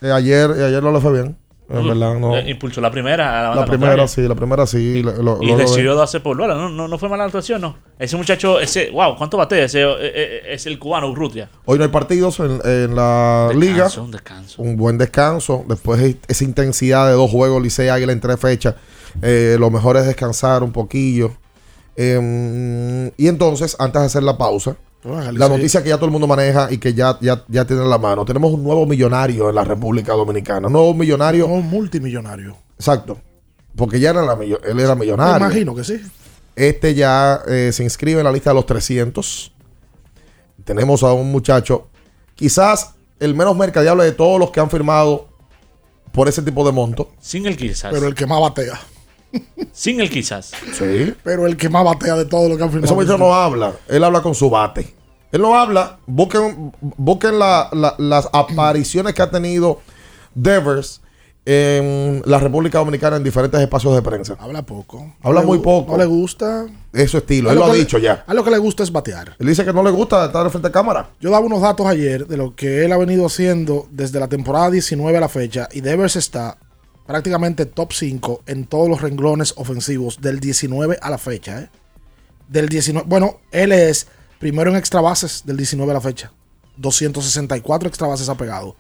Eh, 0.03 0.11
ayer, 0.13 0.51
eh, 0.57 0.65
ayer 0.67 0.83
no 0.83 0.93
le 0.93 1.01
fue 1.01 1.13
bien. 1.13 1.37
En 1.67 1.89
verdad, 1.89 2.15
no. 2.19 2.37
Eh, 2.37 2.51
Impulsó 2.51 2.83
la 2.83 2.91
primera. 2.91 3.51
a 3.51 3.55
la 3.55 3.61
La 3.63 3.65
primera 3.65 3.93
contraria. 3.93 4.09
sí, 4.09 4.21
la 4.29 4.35
primera 4.35 4.67
sí. 4.67 5.03
lo- 5.03 5.13
lo- 5.23 5.43
Y 5.43 5.47
lo- 5.47 5.53
lo- 5.53 5.57
decidió 5.57 5.95
darse 5.97 6.21
por. 6.21 6.37
No, 6.37 6.69
no, 6.69 6.89
no 6.89 6.99
fue 6.99 7.09
mala 7.09 7.25
actuación, 7.25 7.63
no. 7.63 7.77
Ese 7.99 8.19
muchacho, 8.19 8.61
ese, 8.61 8.91
wow, 8.91 9.17
¿cuánto 9.17 9.39
batea? 9.39 9.65
Ese 9.65 9.83
es 10.53 10.67
el 10.67 10.79
cubano 10.79 11.09
Urrutia. 11.09 11.49
Hoy 11.65 11.79
no 11.79 11.85
hay 11.85 11.91
partidos 11.91 12.39
en, 12.41 12.61
en 12.65 12.95
la 12.95 13.51
liga. 13.55 13.85
Descanso, 13.85 14.03
un 14.05 14.11
descanso. 14.11 14.63
Un 14.63 14.77
buen 14.77 14.99
descanso. 14.99 15.65
Después 15.67 16.01
de 16.01 16.17
esa 16.29 16.45
intensidad 16.45 17.07
de 17.07 17.15
dos 17.15 17.31
juegos, 17.31 17.63
Licey 17.63 17.89
Águila 17.89 18.13
en 18.13 18.21
tres 18.21 18.39
fechas. 18.39 18.75
eh, 19.23 19.57
lo 19.59 19.71
mejor 19.71 19.97
es 19.97 20.05
descansar 20.07 20.63
un 20.63 20.73
poquillo. 20.73 21.33
Eh, 21.97 23.13
y 23.17 23.29
entonces, 23.29 23.77
antes 23.79 24.01
de 24.03 24.07
hacer 24.07 24.23
la 24.23 24.37
pausa, 24.39 24.77
Ah, 25.07 25.31
la 25.35 25.51
noticia 25.51 25.83
que 25.83 25.91
ya 25.91 25.97
todo 25.97 26.07
el 26.07 26.13
mundo 26.13 26.27
maneja 26.27 26.73
y 26.73 26.79
que 26.79 26.95
ya, 26.95 27.19
ya, 27.21 27.45
ya 27.49 27.67
tiene 27.67 27.83
en 27.83 27.91
la 27.91 27.99
mano. 27.99 28.25
Tenemos 28.25 28.51
un 28.55 28.65
nuevo 28.65 28.87
millonario 28.87 29.51
en 29.51 29.55
la 29.55 29.63
República 29.63 30.15
Dominicana. 30.15 30.69
Un 30.69 30.73
nuevo 30.73 30.95
millonario. 30.95 31.47
Un 31.47 31.69
multimillonario. 31.69 32.57
Exacto. 32.79 33.19
Porque 33.77 34.01
ya 34.01 34.11
era 34.11 34.23
la 34.23 34.33
él 34.43 34.81
era 34.81 34.95
Me 34.95 35.03
millonario. 35.03 35.47
imagino 35.47 35.75
que 35.75 35.85
sí. 35.85 36.01
Este 36.57 36.95
ya 36.95 37.43
eh, 37.47 37.71
se 37.73 37.85
inscribe 37.85 38.21
en 38.21 38.25
la 38.25 38.33
lista 38.33 38.49
de 38.49 38.55
los 38.55 38.65
300. 38.65 39.53
Tenemos 40.65 41.03
a 41.03 41.13
un 41.13 41.31
muchacho, 41.31 41.89
quizás 42.35 42.95
el 43.21 43.35
menos 43.35 43.55
mercadiable 43.57 44.05
de 44.05 44.13
todos 44.13 44.41
los 44.41 44.53
que 44.53 44.61
han 44.61 44.71
firmado 44.71 45.29
por 46.13 46.29
ese 46.29 46.41
tipo 46.41 46.65
de 46.65 46.73
monto. 46.73 47.11
Sin 47.21 47.45
el 47.45 47.59
quizás. 47.59 47.93
Pero 47.93 48.07
el 48.07 48.15
que 48.15 48.25
más 48.25 48.41
batea. 48.41 48.81
Sin 49.73 50.01
el 50.01 50.11
quizás. 50.11 50.53
Sí. 50.79 51.15
Pero 51.23 51.47
el 51.47 51.57
que 51.57 51.69
más 51.69 51.85
batea 51.85 52.17
de 52.17 52.25
todo 52.25 52.49
lo 52.49 52.57
que 52.57 52.63
han 52.63 52.71
firmado. 52.71 52.87
Ese 52.87 52.95
muchacho 52.95 53.19
no 53.19 53.35
habla, 53.35 53.73
él 53.89 54.05
habla 54.05 54.23
con 54.23 54.35
su 54.35 54.49
bate. 54.51 54.95
Él 55.33 55.43
no 55.43 55.57
habla, 55.57 55.99
busquen, 56.07 56.73
busquen 56.81 57.39
la- 57.39 57.69
la- 57.73 57.95
las 57.99 58.29
apariciones 58.33 59.15
que 59.15 59.23
ha 59.23 59.31
tenido 59.31 59.81
Devers 60.35 61.01
en 61.47 62.23
la 62.25 62.39
República 62.39 62.79
Dominicana 62.79 63.17
en 63.17 63.25
diferentes 63.25 63.61
espacios 63.61 63.95
de 63.95 64.01
prensa. 64.03 64.37
Habla 64.39 64.63
poco. 64.63 65.15
Habla 65.23 65.41
No 65.43 65.47
muy 65.49 65.59
poco. 65.59 65.93
No 65.93 65.99
le 65.99 66.07
gusta. 66.07 66.67
Es 66.93 67.11
su 67.11 67.19
estilo, 67.19 67.51
A 67.51 67.53
él 67.53 67.59
lo 67.59 67.65
ha 67.67 67.73
le- 67.73 67.79
dicho 67.81 67.99
ya. 67.99 68.25
A 68.27 68.33
lo 68.33 68.43
que 68.45 68.51
le 68.51 68.59
gusta 68.59 68.83
es 68.83 68.91
batear. 68.93 69.35
Él 69.39 69.47
dice 69.49 69.65
que 69.65 69.73
no 69.73 69.83
le 69.83 69.91
gusta 69.91 70.25
estar 70.25 70.49
frente 70.51 70.69
a 70.69 70.73
cámara. 70.73 71.11
Yo 71.21 71.31
daba 71.31 71.45
unos 71.45 71.61
datos 71.61 71.85
ayer 71.87 72.27
de 72.27 72.37
lo 72.37 72.55
que 72.55 72.85
él 72.85 72.93
ha 72.93 72.97
venido 72.97 73.27
haciendo 73.27 73.87
desde 73.91 74.21
la 74.21 74.29
temporada 74.29 74.71
19 74.71 75.19
a 75.19 75.21
la 75.21 75.29
fecha 75.29 75.69
y 75.73 75.81
Devers 75.81 76.17
está 76.17 76.57
prácticamente 77.07 77.67
top 77.67 77.93
5 77.93 78.43
en 78.47 78.65
todos 78.67 78.89
los 78.89 79.01
renglones 79.01 79.55
ofensivos 79.57 80.21
del 80.21 80.41
19 80.41 80.99
a 81.01 81.11
la 81.11 81.19
fecha. 81.19 81.61
¿eh? 81.61 81.71
Del 82.49 82.69
19, 82.69 83.07
bueno, 83.09 83.41
él 83.51 83.73
es 83.73 84.07
primero 84.39 84.71
en 84.71 84.77
extra 84.77 85.01
bases 85.01 85.43
del 85.45 85.57
19 85.57 85.91
a 85.91 85.95
la 85.95 86.01
fecha. 86.01 86.33
264 86.77 87.89
extra 87.89 88.07
bases 88.07 88.29
ha 88.29 88.37
pegado. 88.37 88.77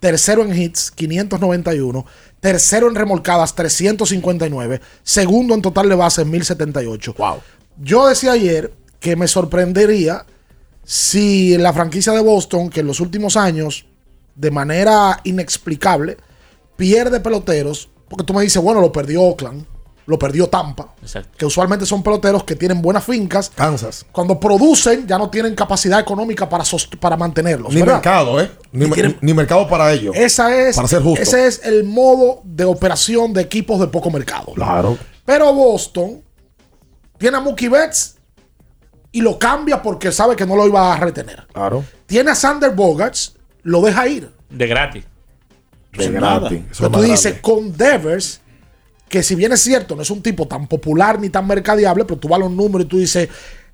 Tercero 0.00 0.44
en 0.44 0.54
hits, 0.54 0.90
591. 0.90 2.04
Tercero 2.40 2.88
en 2.88 2.94
remolcadas, 2.94 3.54
359. 3.54 4.80
Segundo 5.02 5.54
en 5.54 5.62
total 5.62 5.88
de 5.88 5.94
bases, 5.94 6.26
1078. 6.26 7.14
Wow. 7.16 7.40
Yo 7.78 8.06
decía 8.06 8.32
ayer 8.32 8.72
que 9.00 9.16
me 9.16 9.28
sorprendería 9.28 10.26
si 10.84 11.56
la 11.56 11.72
franquicia 11.72 12.12
de 12.12 12.20
Boston, 12.20 12.70
que 12.70 12.80
en 12.80 12.86
los 12.86 13.00
últimos 13.00 13.36
años, 13.36 13.86
de 14.34 14.50
manera 14.50 15.20
inexplicable, 15.24 16.18
pierde 16.76 17.20
peloteros, 17.20 17.88
porque 18.08 18.24
tú 18.24 18.32
me 18.34 18.42
dices, 18.42 18.62
bueno, 18.62 18.80
lo 18.80 18.92
perdió 18.92 19.22
Oakland, 19.22 19.64
lo 20.06 20.18
perdió 20.18 20.46
Tampa, 20.48 20.94
Exacto. 21.02 21.30
que 21.36 21.44
usualmente 21.46 21.84
son 21.84 22.02
peloteros 22.02 22.44
que 22.44 22.54
tienen 22.54 22.80
buenas 22.80 23.02
fincas. 23.04 23.50
Kansas. 23.54 24.06
Cuando 24.12 24.38
producen, 24.38 25.04
ya 25.06 25.18
no 25.18 25.30
tienen 25.30 25.54
capacidad 25.56 25.98
económica 25.98 26.48
para, 26.48 26.62
para 27.00 27.16
mantenerlos. 27.16 27.72
Ni 27.74 27.80
¿verdad? 27.80 27.94
mercado, 27.94 28.40
¿eh? 28.40 28.50
Ni, 28.70 28.88
tienen- 28.90 29.18
ni 29.20 29.34
mercado 29.34 29.66
para 29.68 29.92
ellos. 29.92 30.14
Esa 30.16 30.54
es, 30.54 30.76
Para 30.76 30.86
ser 30.86 31.02
justo. 31.02 31.20
Ese 31.20 31.46
es 31.48 31.60
el 31.64 31.82
modo 31.82 32.40
de 32.44 32.64
operación 32.64 33.32
de 33.32 33.42
equipos 33.42 33.80
de 33.80 33.88
poco 33.88 34.10
mercado. 34.10 34.52
Claro. 34.54 34.96
Pero 35.24 35.52
Boston 35.52 36.22
tiene 37.18 37.38
a 37.38 37.40
Mookie 37.40 37.68
Betts 37.68 38.16
y 39.10 39.22
lo 39.22 39.38
cambia 39.40 39.82
porque 39.82 40.12
sabe 40.12 40.36
que 40.36 40.46
no 40.46 40.54
lo 40.54 40.68
iba 40.68 40.92
a 40.92 40.96
retener. 40.98 41.48
Claro. 41.52 41.82
Tiene 42.06 42.30
a 42.30 42.34
Sander 42.36 42.70
Bogarts, 42.70 43.34
lo 43.62 43.80
deja 43.80 44.06
ir. 44.06 44.30
De 44.50 44.66
gratis. 44.68 45.04
De 45.96 46.04
Sin 46.04 46.12
gratis. 46.14 46.20
nada. 46.20 46.48
Eso 46.48 46.60
es 46.70 46.78
Pero 46.78 46.90
tú 46.90 47.02
dices, 47.02 47.22
grande. 47.24 47.40
con 47.42 47.76
Devers, 47.76 48.40
que 49.08 49.22
si 49.22 49.34
bien 49.34 49.52
es 49.52 49.60
cierto, 49.60 49.94
no 49.96 50.02
es 50.02 50.10
un 50.10 50.22
tipo 50.22 50.46
tan 50.48 50.66
popular 50.66 51.20
ni 51.20 51.28
tan 51.30 51.46
mercadiable, 51.46 52.04
pero 52.04 52.18
tú 52.18 52.28
vas 52.28 52.36
a 52.36 52.40
los 52.44 52.50
números 52.50 52.86
y 52.86 52.88
tú 52.88 52.98
dices, 52.98 53.28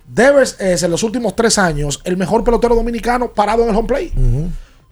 Devers 0.07 0.57
es 0.61 0.83
en 0.83 0.91
los 0.91 1.03
últimos 1.03 1.35
tres 1.37 1.59
años 1.59 2.01
el 2.05 2.17
mejor 2.17 2.45
pelotero 2.45 2.75
dominicano 2.75 3.33
parado 3.33 3.63
en 3.63 3.71
el 3.71 3.77
home 3.77 3.89
play. 3.89 4.13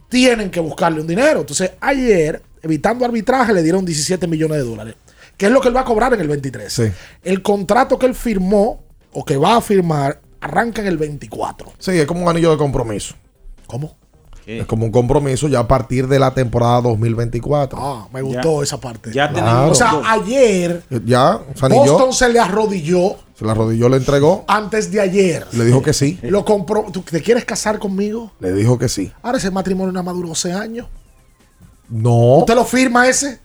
Tienen 0.08 0.50
que 0.50 0.60
buscarle 0.60 1.00
un 1.00 1.06
dinero. 1.06 1.40
Entonces, 1.40 1.72
ayer, 1.80 2.42
evitando 2.62 3.04
arbitraje, 3.04 3.52
le 3.52 3.62
dieron 3.62 3.84
17 3.84 4.26
millones 4.26 4.58
de 4.58 4.64
dólares. 4.64 4.94
Que 5.36 5.46
es 5.46 5.52
lo 5.52 5.60
que 5.60 5.68
él 5.68 5.76
va 5.76 5.80
a 5.80 5.84
cobrar 5.84 6.12
en 6.14 6.20
el 6.20 6.28
23. 6.28 6.72
Sí. 6.72 6.84
El 7.22 7.42
contrato 7.42 7.98
que 7.98 8.06
él 8.06 8.14
firmó 8.14 8.82
o 9.12 9.24
que 9.24 9.36
va 9.36 9.56
a 9.56 9.60
firmar 9.60 10.20
arranca 10.40 10.82
en 10.82 10.88
el 10.88 10.98
24. 10.98 11.72
Sí, 11.78 11.92
es 11.92 12.06
como 12.06 12.22
un 12.22 12.28
anillo 12.28 12.50
de 12.50 12.56
compromiso. 12.56 13.14
¿Cómo? 13.66 13.96
Es 14.58 14.66
como 14.66 14.84
un 14.86 14.90
compromiso 14.92 15.46
ya 15.48 15.60
a 15.60 15.68
partir 15.68 16.08
de 16.08 16.18
la 16.18 16.32
temporada 16.34 16.80
2024. 16.82 17.78
Ah, 17.80 18.08
me 18.12 18.20
gustó 18.22 18.62
esa 18.62 18.80
parte. 18.80 19.12
Ya 19.12 19.28
Claro. 19.30 19.46
tenemos. 19.46 19.70
O 19.70 19.74
sea, 19.74 20.12
ayer 20.12 20.82
Ya, 21.04 21.40
se 21.54 21.66
anilló, 21.66 21.92
Boston 21.92 22.12
se 22.12 22.28
le 22.28 22.40
arrodilló 22.40 23.16
se 23.38 23.46
la 23.46 23.54
rodilló, 23.54 23.88
le 23.88 23.96
entregó, 23.96 24.44
antes 24.48 24.90
de 24.92 25.00
ayer. 25.00 25.46
le 25.52 25.64
dijo 25.64 25.80
que 25.80 25.94
sí. 25.94 26.18
Lo 26.22 26.44
compró. 26.44 26.84
¿Tú 26.92 27.00
te 27.00 27.22
quieres 27.22 27.46
casar 27.46 27.78
conmigo? 27.78 28.32
Le 28.38 28.52
dijo 28.52 28.76
que 28.78 28.86
sí. 28.86 29.10
Ahora 29.22 29.38
ese 29.38 29.50
matrimonio 29.50 29.92
nada 29.92 30.02
más 30.02 30.14
duró 30.14 30.28
11 30.28 30.52
años. 30.52 30.86
No. 31.88 32.36
¿Usted 32.40 32.54
lo 32.54 32.66
firma 32.66 33.08
ese? 33.08 33.40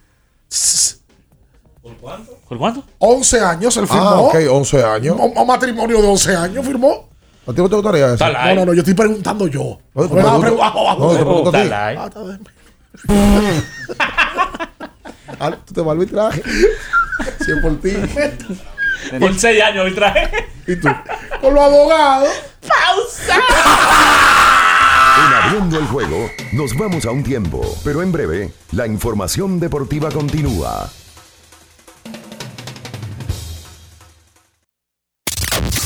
¿Por 1.82 2.58
cuánto? 2.58 2.84
11 3.00 3.40
años 3.40 3.78
él 3.78 3.88
firmó. 3.88 4.04
Ah, 4.04 4.20
ok, 4.22 4.36
11 4.52 4.84
años. 4.84 5.18
Un, 5.20 5.38
un 5.38 5.48
matrimonio 5.48 6.02
de 6.02 6.08
11 6.08 6.36
años 6.36 6.66
firmó. 6.66 7.10
¿A 7.48 7.54
ti 7.54 7.62
no 7.62 7.70
te 7.70 7.76
gustaría 7.76 8.06
eso? 8.14 8.26
Está 8.26 8.54
No, 8.54 8.56
no, 8.56 8.66
no, 8.66 8.74
yo 8.74 8.80
estoy 8.80 8.96
preguntando 8.96 9.48
yo. 9.48 9.78
Oye, 9.94 10.10
No 10.10 10.30
ah, 10.30 10.40
te 10.40 11.16
pregunto 11.16 11.50
a 11.50 11.62
ti. 11.62 11.70
Ah, 11.72 12.06
está 12.08 12.24
bien. 12.24 12.40
Ah, 15.40 15.52
Tú 15.66 15.74
te 15.74 15.82
vas 15.82 15.92
al 15.92 15.98
arbitraje. 15.98 16.42
Si 17.46 17.52
es 17.52 17.60
por 17.62 17.80
ti. 17.82 17.92
Por 19.20 19.38
seis 19.38 19.62
años 19.62 19.86
hoy 19.86 19.94
traje. 19.94 20.48
¿Y 20.66 20.76
tú? 20.78 20.88
Con 21.42 21.54
los 21.54 21.64
abogados. 21.64 22.30
En 25.18 25.34
abriendo 25.34 25.80
el 25.80 25.86
juego, 25.86 26.30
nos 26.54 26.76
vamos 26.76 27.06
a 27.06 27.12
un 27.12 27.24
tiempo, 27.24 27.62
pero 27.84 28.02
en 28.02 28.12
breve, 28.12 28.52
la 28.72 28.88
información 28.88 29.60
deportiva 29.60 30.10
continúa. 30.10 30.90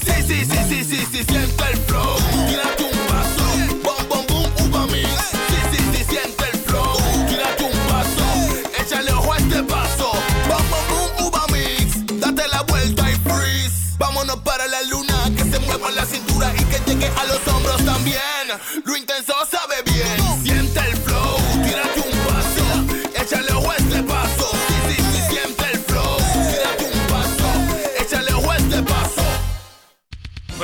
Sí, 0.00 0.22
sí, 0.26 0.44
sí, 0.44 0.58
sí, 0.68 0.84
sí, 0.84 1.06
sí, 1.12 1.24
siente 1.24 1.64
el 1.70 1.76
flow. 1.86 2.16
Tírate 2.48 2.84
un 2.84 2.98
paso. 3.08 3.44
Bom, 3.82 4.08
bom, 4.08 4.26
boom, 4.26 4.70
uva 4.70 4.86
mix. 4.86 5.08
Sí, 5.48 5.56
sí, 5.72 5.78
sí, 5.92 6.04
siente 6.08 6.44
el 6.52 6.58
flow. 6.60 6.96
Tírate 7.28 7.64
un 7.64 7.78
paso. 7.88 8.24
Échale 8.80 9.12
ojo 9.12 9.32
a 9.32 9.36
este 9.38 9.62
paso. 9.62 10.12
Bom, 10.48 10.64
bom, 10.70 10.84
boom, 10.88 11.26
uva 11.28 11.46
mix. 11.52 12.20
Date 12.20 12.48
la 12.48 12.62
vuelta 12.62 13.10
y 13.10 13.14
freeze. 13.16 13.96
Vámonos 13.98 14.36
para 14.38 14.66
la 14.66 14.82
luna. 14.82 15.30
Que 15.36 15.44
se 15.44 15.58
mueva 15.60 15.90
la 15.92 16.04
cintura 16.04 16.52
y 16.58 16.64
que 16.64 16.80
llegue 16.86 17.06
a 17.08 17.24
los 17.24 17.46
hombros 17.48 17.84
también. 17.84 18.20
Lo 18.84 18.96
intenso 18.96 19.34
sabe 19.50 19.53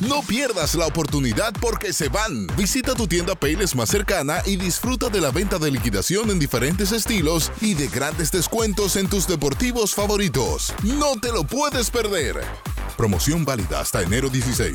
No 0.00 0.22
pierdas 0.22 0.74
la 0.76 0.86
oportunidad 0.86 1.52
porque 1.60 1.92
se 1.92 2.08
van. 2.08 2.46
Visita 2.56 2.94
tu 2.94 3.06
tienda 3.06 3.34
Payless 3.34 3.74
más 3.74 3.90
cercana 3.90 4.40
y 4.46 4.56
disfruta 4.56 5.10
de 5.10 5.20
la 5.20 5.30
venta 5.30 5.58
de 5.58 5.70
liquidación 5.70 6.30
en 6.30 6.38
diferentes 6.38 6.90
estilos 6.92 7.52
y 7.60 7.74
de 7.74 7.88
grandes 7.88 8.32
descuentos 8.32 8.96
en 8.96 9.08
tus 9.08 9.28
deportivos 9.28 9.94
favoritos. 9.94 10.72
No 10.82 11.20
te 11.20 11.30
lo 11.32 11.44
puedes 11.44 11.90
perder. 11.90 12.40
Promoción 12.96 13.44
válida 13.44 13.80
hasta 13.80 14.00
enero 14.00 14.30
16. 14.30 14.74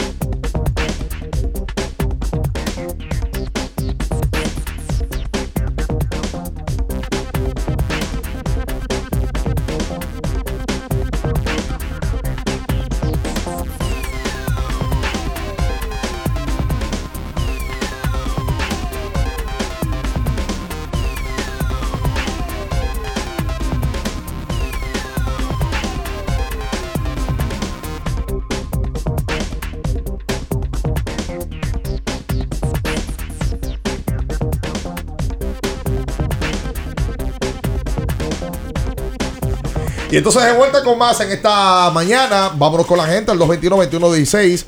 Y 40.11 40.17
entonces 40.17 40.43
de 40.43 40.51
vuelta 40.51 40.83
con 40.83 40.97
más 40.97 41.21
en 41.21 41.31
esta 41.31 41.89
mañana. 41.91 42.51
Vámonos 42.57 42.85
con 42.85 42.97
la 42.97 43.05
gente 43.05 43.31
al 43.31 43.39
221-2116. 43.39 44.65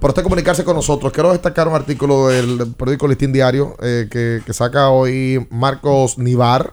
Por 0.00 0.10
usted 0.10 0.22
comunicarse 0.22 0.64
con 0.64 0.74
nosotros. 0.74 1.12
Quiero 1.12 1.32
destacar 1.32 1.68
un 1.68 1.74
artículo 1.74 2.28
del 2.28 2.72
periódico 2.78 3.06
Listín 3.06 3.30
Diario 3.30 3.76
eh, 3.82 4.08
que, 4.10 4.52
saca 4.54 4.88
hoy 4.88 5.46
Marcos 5.50 6.16
Nivar, 6.16 6.72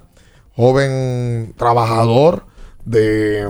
joven 0.55 1.53
trabajador 1.57 2.45
de, 2.86 3.43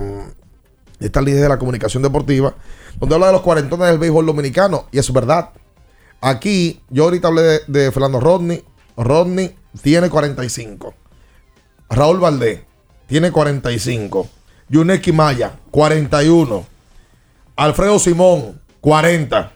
de 0.98 1.06
esta 1.06 1.22
línea 1.22 1.42
de 1.42 1.48
la 1.50 1.58
comunicación 1.60 2.02
deportiva, 2.02 2.56
donde 2.98 3.14
habla 3.14 3.28
de 3.28 3.34
los 3.34 3.42
cuarentones 3.42 3.86
del 3.86 3.98
béisbol 3.98 4.26
dominicano. 4.26 4.88
Y 4.90 4.98
es 4.98 5.12
verdad. 5.12 5.50
Aquí, 6.20 6.82
yo 6.90 7.04
ahorita 7.04 7.28
hablé 7.28 7.42
de, 7.42 7.60
de 7.68 7.92
Fernando 7.92 8.18
Rodney. 8.18 8.64
Rodney 8.96 9.54
tiene 9.82 10.10
45. 10.10 10.94
Raúl 11.90 12.18
Valdés 12.18 12.62
tiene 13.06 13.30
45. 13.30 14.28
Yuneki 14.68 15.12
Maya, 15.12 15.52
41. 15.70 16.66
Alfredo 17.56 17.98
Simón, 17.98 18.60
40. 18.80 19.52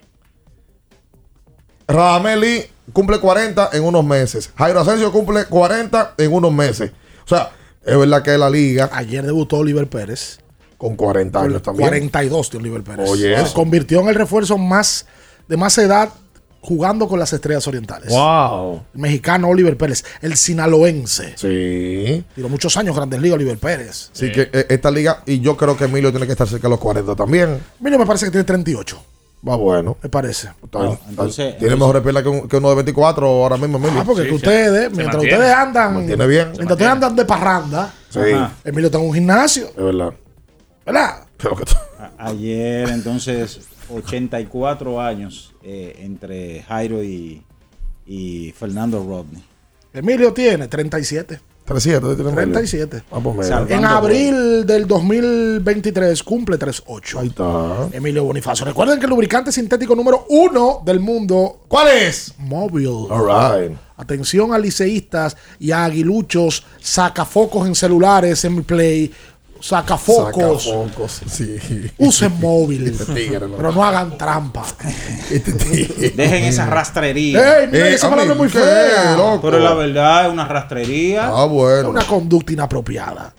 Radameli 1.89 2.67
cumple 2.93 3.19
40 3.19 3.71
en 3.73 3.85
unos 3.85 4.05
meses. 4.05 4.51
Jairo 4.57 4.81
Asensio 4.81 5.11
cumple 5.11 5.47
40 5.47 6.15
en 6.19 6.33
unos 6.33 6.53
meses. 6.53 6.93
O 7.25 7.29
sea, 7.29 7.51
es 7.85 7.99
verdad 7.99 8.23
que 8.23 8.37
la 8.37 8.51
liga. 8.51 8.91
Ayer 8.93 9.25
debutó 9.25 9.57
Oliver 9.59 9.89
Pérez. 9.89 10.41
Con 10.77 10.95
40 10.95 11.41
años 11.41 11.63
también. 11.63 11.89
42 11.89 12.51
de 12.51 12.59
Oliver 12.59 12.83
Pérez. 12.83 13.11
Oye, 13.11 13.47
Se 13.47 13.53
convirtió 13.53 14.01
en 14.01 14.09
el 14.09 14.15
refuerzo 14.15 14.59
más 14.59 15.07
de 15.49 15.57
más 15.57 15.77
edad 15.79 16.11
jugando 16.61 17.09
con 17.09 17.19
las 17.19 17.33
estrellas 17.33 17.67
orientales. 17.69 18.11
Wow. 18.11 18.83
El 18.95 19.01
mexicano 19.01 19.49
Oliver 19.49 19.77
Pérez, 19.77 20.05
el 20.21 20.37
sinaloense. 20.37 21.35
Sí. 21.37 22.25
Digo, 22.37 22.49
muchos 22.49 22.77
años 22.77 22.95
Grandes 22.97 23.21
Ligas 23.21 23.37
Oliver 23.37 23.59
Pérez. 23.59 24.11
Así 24.13 24.31
que 24.33 24.51
eh, 24.53 24.67
esta 24.69 24.91
liga, 24.91 25.23
y 25.27 25.41
yo 25.41 25.57
creo 25.57 25.77
que 25.77 25.85
Emilio 25.85 26.11
tiene 26.11 26.27
que 26.27 26.33
estar 26.33 26.47
cerca 26.49 26.69
de 26.69 26.71
los 26.71 26.81
40 26.81 27.15
también. 27.17 27.59
Mira, 27.81 27.97
me 27.99 28.05
parece 28.07 28.27
que 28.27 28.31
tiene 28.33 28.45
38. 28.45 29.03
Va 29.49 29.55
bueno. 29.55 29.97
Me 30.03 30.09
parece. 30.09 30.49
Está 30.65 30.81
bien. 30.83 30.99
entonces- 31.09 31.57
tiene 31.59 31.77
mejores 31.77 32.03
piernas 32.03 32.23
que, 32.25 32.29
un- 32.29 32.49
que 32.49 32.57
uno 32.57 32.71
de 32.71 32.75
24 32.75 33.27
ahora 33.27 33.57
mismo, 33.57 33.79
Emilio. 33.79 34.01
Ah, 34.01 34.05
porque 34.05 34.25
que 34.27 34.35
ustedes, 34.35 34.91
mientras 34.91 35.17
mantiene. 35.17 35.37
ustedes 35.39 35.55
andan, 35.55 35.95
Mantiene 35.95 36.27
bien. 36.27 36.47
mientras 36.49 36.73
ustedes 36.73 36.91
andan 36.91 37.15
de 37.17 37.25
parranda, 37.25 37.95
Sí. 38.11 38.21
Emilio 38.65 38.87
está 38.87 38.99
en 38.99 39.05
un 39.05 39.15
gimnasio, 39.15 39.69
Es 39.69 39.77
verdad. 39.77 40.13
¿verdad? 40.85 41.21
Creo 41.37 41.55
que 41.55 41.65
A- 42.01 42.11
Ayer, 42.31 42.89
entonces, 42.89 43.61
84 43.91 45.01
años 45.01 45.55
eh, 45.63 46.01
entre 46.01 46.63
Jairo 46.63 47.03
y, 47.03 47.43
y 48.07 48.53
Fernando 48.53 49.03
Rodney. 49.03 49.43
Emilio 49.93 50.33
tiene 50.33 50.69
37. 50.69 51.41
37, 51.69 52.15
tiene 52.15 52.31
Emilio. 52.31 52.53
37. 52.55 53.03
Ah, 53.11 53.21
pues 53.23 53.37
mira. 53.37 53.49
Salvando 53.49 53.75
En 53.75 53.85
abril 53.85 54.67
del 54.67 54.87
2023 54.87 56.23
cumple 56.23 56.57
38. 56.57 57.19
Ahí 57.19 57.29
está. 57.29 57.89
Emilio 57.93 58.25
Bonifacio. 58.25 58.65
Recuerden 58.65 58.99
que 58.99 59.05
el 59.05 59.11
lubricante 59.11 59.53
sintético 59.53 59.95
número 59.95 60.25
uno 60.31 60.83
del 60.85 61.01
mundo. 61.01 61.61
¿Cuál 61.69 61.89
es? 61.89 62.35
Móvil. 62.39 63.07
All 63.11 63.69
right. 63.69 63.77
Atención 63.99 64.55
a 64.55 64.59
liceístas 64.59 65.37
y 65.59 65.73
a 65.73 65.85
aguiluchos, 65.85 66.65
sacafocos 66.81 67.67
en 67.67 67.75
celulares, 67.75 68.45
en 68.45 68.65
play, 68.65 69.13
sacafocos. 69.61 70.65
Sacafocos, 70.65 71.21
sí. 71.29 71.57
Usen 71.99 72.33
móvil. 72.41 72.87
Este 72.89 73.13
tigre, 73.15 73.47
¿no? 73.49 73.57
pero 73.57 73.73
no 73.73 73.85
hagan 73.85 74.17
trampa. 74.19 74.65
Este 75.31 75.53
tigre. 75.53 76.11
Dejen 76.11 76.45
esa 76.45 76.67
rastrería. 76.67 77.61
Ey, 77.61 77.67
mira 77.69 77.89
Eh, 77.89 77.95
esa 77.95 78.09
palabra 78.11 78.27
mí, 78.27 78.33
es 78.33 78.39
muy 78.39 78.49
¿qué, 78.49 78.59
fea. 78.59 79.17
loco? 79.17 79.41
Pero 79.43 79.59
la 79.59 79.75
verdad 79.75 80.27
es 80.27 80.33
una 80.33 80.47
rastrería. 80.49 81.29
Ah, 81.29 81.45
bueno. 81.47 81.91
Una 81.91 82.05
conducta 82.07 82.53
inapropiada. 82.53 83.35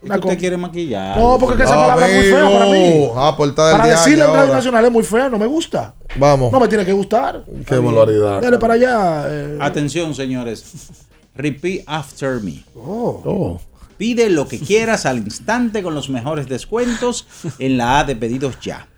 Usted 0.00 0.38
quiere 0.38 0.56
maquillar. 0.56 1.18
No, 1.18 1.38
porque 1.40 1.54
es 1.54 1.58
que 1.58 1.64
esa 1.64 1.74
palabra 1.74 2.08
es 2.08 2.14
muy 2.14 2.24
fea 2.32 2.50
para 2.50 2.64
mí. 2.66 3.08
Ah, 3.16 3.34
portada 3.36 3.68
del 3.70 3.78
Para 3.78 3.90
decirle 3.90 4.24
en 4.24 4.32
Radio. 4.32 4.54
Nacional 4.54 4.84
es 4.84 4.92
muy 4.92 5.02
fea, 5.02 5.28
no 5.28 5.38
me 5.38 5.46
gusta. 5.46 5.94
Vamos. 6.16 6.52
No 6.52 6.60
me 6.60 6.68
tiene 6.68 6.84
que 6.86 6.92
gustar. 6.92 7.44
Qué 7.66 7.78
barbaridad. 7.78 8.40
Dale 8.40 8.58
para 8.58 8.74
allá. 8.74 9.24
eh. 9.28 9.58
Atención, 9.60 10.14
señores. 10.14 10.64
Repeat 11.34 11.82
after 11.86 12.40
me. 12.40 12.64
Oh. 12.76 13.22
Oh. 13.24 13.60
Pide 13.98 14.30
lo 14.30 14.48
que 14.48 14.58
quieras 14.58 15.04
al 15.04 15.18
instante 15.18 15.82
con 15.82 15.94
los 15.94 16.08
mejores 16.08 16.48
descuentos 16.48 17.26
en 17.58 17.76
la 17.76 17.98
A 17.98 18.04
de 18.04 18.16
pedidos 18.16 18.58
ya. 18.60 18.88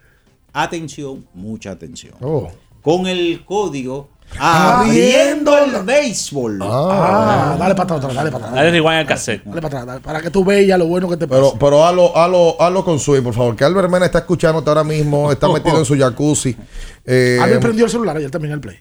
Atención, 0.52 1.26
mucha 1.34 1.72
atención. 1.72 2.14
Oh. 2.20 2.50
Con 2.82 3.06
el 3.06 3.44
código 3.44 4.10
Abriendo 4.38 5.58
el 5.58 5.82
Béisbol. 5.82 6.60
Ah, 6.62 7.56
dale 7.58 7.74
para 7.74 7.96
atrás, 7.96 8.14
dale 8.14 8.30
para 8.30 8.44
atrás. 8.44 8.54
Dale 8.54 8.70
rewind 8.70 8.98
al 9.00 9.06
cassette. 9.06 9.44
Dale 9.44 9.60
para 9.60 9.66
atrás, 9.66 9.86
dale, 9.86 10.00
para 10.00 10.22
que 10.22 10.30
tú 10.30 10.44
veas 10.44 10.78
lo 10.78 10.86
bueno 10.86 11.08
que 11.08 11.16
te 11.16 11.26
pasa. 11.26 11.40
Pero, 11.40 11.58
pero 11.58 11.84
hazlo, 11.84 12.16
hazlo, 12.16 12.60
hazlo 12.60 12.84
con 12.84 12.98
Sui, 12.98 13.20
por 13.20 13.34
favor. 13.34 13.56
Que 13.56 13.64
Albert 13.64 13.90
Mena 13.90 14.06
está 14.06 14.18
escuchándote 14.20 14.68
ahora 14.70 14.84
mismo, 14.84 15.32
está 15.32 15.48
metido 15.52 15.78
en 15.78 15.84
su 15.84 15.96
jacuzzi. 15.96 16.56
Eh, 17.04 17.38
Albert 17.40 17.62
prendió 17.62 17.84
el 17.86 17.90
celular 17.90 18.16
ayer 18.16 18.30
también 18.30 18.54
el 18.54 18.60
play. 18.60 18.78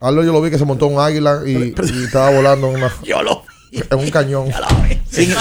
Albert 0.00 0.26
yo 0.26 0.32
lo 0.32 0.40
vi 0.40 0.50
que 0.50 0.58
se 0.58 0.64
montó 0.64 0.86
un 0.86 1.00
águila 1.00 1.42
y, 1.44 1.74
y 1.76 2.04
estaba 2.04 2.30
volando 2.30 2.68
en, 2.68 2.76
una, 2.76 2.92
Yo 3.04 3.22
lo 3.22 3.42
en 3.90 3.98
un 3.98 4.10
cañón. 4.10 4.48
Siguen, 5.10 5.36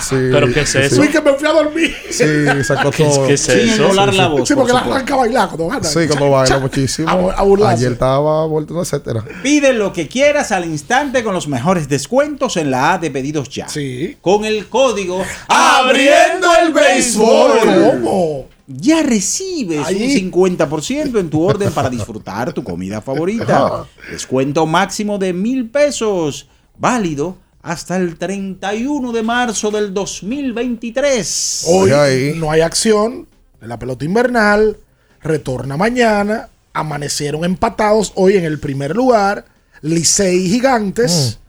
Sí, 0.00 0.10
¿Pero 0.10 0.52
qué 0.52 0.60
es 0.60 0.68
sí, 0.70 0.78
eso? 0.78 0.96
Fui 0.96 1.08
que 1.08 1.20
me 1.20 1.32
fui 1.34 1.48
a 1.48 1.52
dormir. 1.52 1.94
Sí, 2.10 2.24
sacó 2.64 2.90
¿Qué, 2.90 3.04
todo. 3.04 3.26
qué 3.26 3.34
es 3.34 3.48
eso? 3.48 3.88
volar 3.88 4.14
la 4.14 4.28
voz. 4.28 4.46
Sí, 4.48 4.54
por 4.54 4.62
porque 4.62 4.72
la 4.74 4.78
supuesto. 4.80 4.94
arranca 4.94 5.14
a 5.14 5.16
bailar 5.16 5.48
cuando 5.48 5.68
gana. 5.68 5.84
Sí, 5.84 6.06
cuando 6.06 6.30
baila 6.30 6.58
muchísimo. 6.58 7.08
A, 7.08 7.66
a. 7.66 7.70
Ayer 7.70 7.92
estaba 7.92 8.46
vuelto, 8.46 8.80
etcétera. 8.80 9.24
Pide 9.42 9.72
lo 9.72 9.92
que 9.92 10.06
quieras 10.06 10.52
al 10.52 10.64
instante 10.66 11.24
con 11.24 11.34
los 11.34 11.48
mejores 11.48 11.88
descuentos 11.88 12.56
en 12.56 12.70
la 12.70 12.94
A 12.94 12.98
de 12.98 13.10
pedidos 13.10 13.48
ya. 13.48 13.68
Sí. 13.68 14.16
Con 14.20 14.44
el 14.44 14.66
código 14.68 15.22
Abriendo 15.48 16.48
el 16.62 16.72
béisbol. 16.72 17.50
¿Cómo? 17.90 18.46
Ya 18.66 19.02
recibes 19.02 19.86
Ahí. 19.86 20.20
un 20.24 20.32
50% 20.32 21.20
en 21.20 21.30
tu 21.30 21.42
orden 21.42 21.70
para 21.72 21.88
disfrutar 21.90 22.52
tu 22.52 22.64
comida 22.64 23.00
favorita. 23.00 23.84
Descuento 24.10 24.66
máximo 24.66 25.18
de 25.18 25.32
mil 25.32 25.70
pesos. 25.70 26.48
Válido 26.78 27.38
hasta 27.66 27.96
el 27.96 28.16
31 28.16 29.10
de 29.12 29.22
marzo 29.24 29.72
del 29.72 29.92
2023. 29.92 31.64
Hoy 31.66 31.90
ahí. 31.90 32.32
no 32.36 32.50
hay 32.50 32.60
acción 32.60 33.26
en 33.60 33.68
la 33.68 33.76
pelota 33.78 34.04
invernal. 34.04 34.76
Retorna 35.20 35.76
mañana. 35.76 36.48
Amanecieron 36.72 37.44
empatados 37.44 38.12
hoy 38.14 38.36
en 38.36 38.44
el 38.44 38.60
primer 38.60 38.94
lugar. 38.94 39.46
Licey 39.82 40.48
Gigantes. 40.48 41.40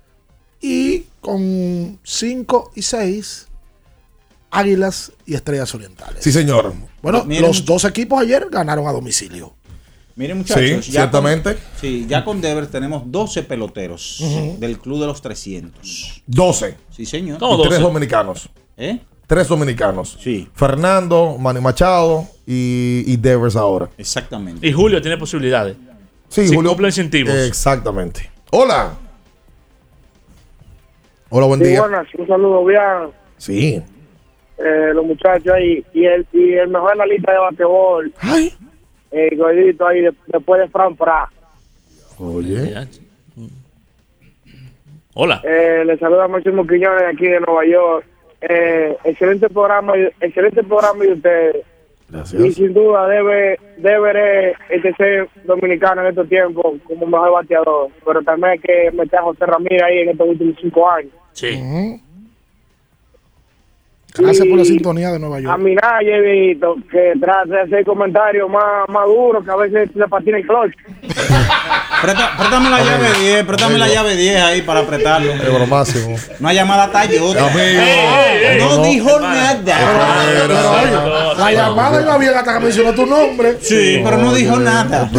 Y 0.59 1.05
con 1.21 1.99
5 2.03 2.71
y 2.73 2.81
6, 2.81 3.47
Águilas 4.49 5.11
y 5.25 5.35
Estrellas 5.35 5.75
Orientales. 5.75 6.23
Sí, 6.23 6.31
señor. 6.31 6.73
Bueno, 7.03 7.25
Miren- 7.25 7.41
los 7.41 7.63
dos 7.63 7.83
equipos 7.85 8.19
ayer 8.21 8.47
ganaron 8.49 8.87
a 8.87 8.91
domicilio. 8.91 9.53
Miren 10.17 10.37
muchachos, 10.39 10.85
Sí, 10.85 10.91
ya 10.91 11.01
ciertamente. 11.01 11.53
Con, 11.53 11.63
sí, 11.79 12.05
ya 12.09 12.25
con 12.25 12.41
Devers 12.41 12.69
tenemos 12.71 13.03
12 13.05 13.43
peloteros 13.43 14.21
del 14.59 14.79
Club 14.79 14.99
de 14.99 15.05
los 15.07 15.21
300. 15.21 16.23
12. 16.25 16.75
Sí, 16.89 17.05
señor. 17.05 17.39
No. 17.39 17.53
Y 17.55 17.61
tres 17.61 17.79
12. 17.79 17.81
dominicanos. 17.83 18.49
¿Eh? 18.75 18.99
Tres 19.27 19.47
dominicanos. 19.47 20.17
Sí, 20.19 20.47
Fernando, 20.55 21.37
Manny 21.37 21.61
Machado 21.61 22.25
y, 22.47 23.03
y 23.05 23.17
Devers 23.17 23.55
ahora. 23.55 23.89
exactamente. 23.97 24.65
Y 24.67 24.71
Julio 24.73 25.01
tiene 25.01 25.17
posibilidades. 25.17 25.77
Sí, 26.29 26.47
Si 26.47 26.55
Julio. 26.55 26.71
cumple 26.71 26.87
incentivos. 26.87 27.33
Exactamente. 27.35 28.29
Hola. 28.51 28.93
Hola, 31.29 31.45
buen 31.45 31.59
Sí, 31.61 31.67
día. 31.67 31.81
buenas, 31.81 32.07
un 32.17 32.27
saludo 32.27 32.65
bien. 32.65 32.81
Sí. 33.37 33.81
Eh, 34.57 34.91
los 34.93 35.05
muchachos 35.05 35.53
ahí. 35.53 35.85
Y 35.93 36.05
el, 36.05 36.25
y 36.33 36.53
el 36.53 36.69
mejor 36.69 36.93
en 36.93 36.97
la 36.99 37.05
lista 37.05 37.31
de 37.33 37.37
basquetbol, 37.39 38.13
Ay. 38.19 38.53
El 39.11 39.37
gordito 39.37 39.87
ahí, 39.87 40.01
de- 40.01 40.13
después 40.27 40.61
de 40.61 40.67
Fran 40.69 40.95
Fra. 40.97 41.29
Oye. 42.19 42.73
Hola. 45.13 45.41
Eh, 45.43 45.83
le 45.85 45.97
saluda 45.97 46.27
Máximo 46.27 46.65
Quiñones 46.67 47.01
de 47.01 47.07
aquí 47.07 47.25
de 47.27 47.39
Nueva 47.39 47.65
York. 47.65 48.05
Eh, 48.41 48.95
excelente 49.03 49.49
programa, 49.49 49.93
excelente 50.21 50.63
programa 50.63 51.03
de 51.03 51.13
ustedes. 51.13 51.55
Y 52.09 52.11
Gracias. 52.13 52.53
sin 52.53 52.73
duda 52.73 53.05
debe 53.07 53.59
debe 53.77 54.53
este 54.69 54.93
ser 54.93 55.27
dominicano 55.43 56.01
en 56.01 56.07
estos 56.07 56.29
tiempos 56.29 56.75
como 56.85 57.05
mejor 57.07 57.31
bateador. 57.33 57.89
Pero 58.05 58.21
también 58.21 58.51
hay 58.53 58.59
que 58.59 58.91
meter 58.91 59.19
a 59.19 59.23
José 59.23 59.45
Ramírez 59.45 59.81
ahí 59.83 59.97
en 59.99 60.09
estos 60.09 60.27
últimos 60.29 60.55
cinco 60.61 60.89
años. 60.89 61.11
Sí. 61.33 61.59
Gracias 64.17 64.45
Y 64.45 64.49
por 64.49 64.57
la 64.59 64.65
sintonía 64.65 65.11
de 65.11 65.19
Nueva 65.19 65.37
A 65.37 65.39
York. 65.41 65.59
mí 65.59 65.75
nadie, 65.75 66.21
viejito, 66.21 66.75
que 66.91 67.13
trate 67.19 67.49
de 67.49 67.61
hacer 67.61 67.85
comentarios 67.85 68.49
más, 68.49 68.87
más 68.89 69.05
duros 69.05 69.43
que 69.43 69.51
a 69.51 69.55
veces 69.55 69.89
le 69.95 70.07
patina 70.07 70.37
el 70.37 70.45
clutch. 70.47 70.73
Préstame 72.01 72.69
la 72.69 72.83
llave 72.83 73.07
10, 73.19 73.43
préstame 73.45 73.77
la 73.79 73.87
llave 73.87 74.15
10 74.15 74.41
ahí 74.43 74.61
para 74.61 74.81
apretarlo. 74.81 75.31
Es 75.31 75.43
lo 75.47 75.65
máximo. 75.65 76.15
Una 76.39 76.53
llamada 76.53 76.91
Tayota. 76.91 77.47
Amigo. 77.47 77.81
No 78.59 78.83
dijo 78.83 79.19
nada. 79.19 79.63
La 81.37 81.51
llamada 81.51 82.01
iba 82.01 82.17
bien 82.19 82.33
hasta 82.35 82.53
que 82.53 82.59
mencionó 82.65 82.93
tu 82.93 83.05
nombre. 83.07 83.57
Sí, 83.61 84.01
pero 84.03 84.17
no 84.17 84.33
dijo 84.33 84.57
nada. 84.57 85.09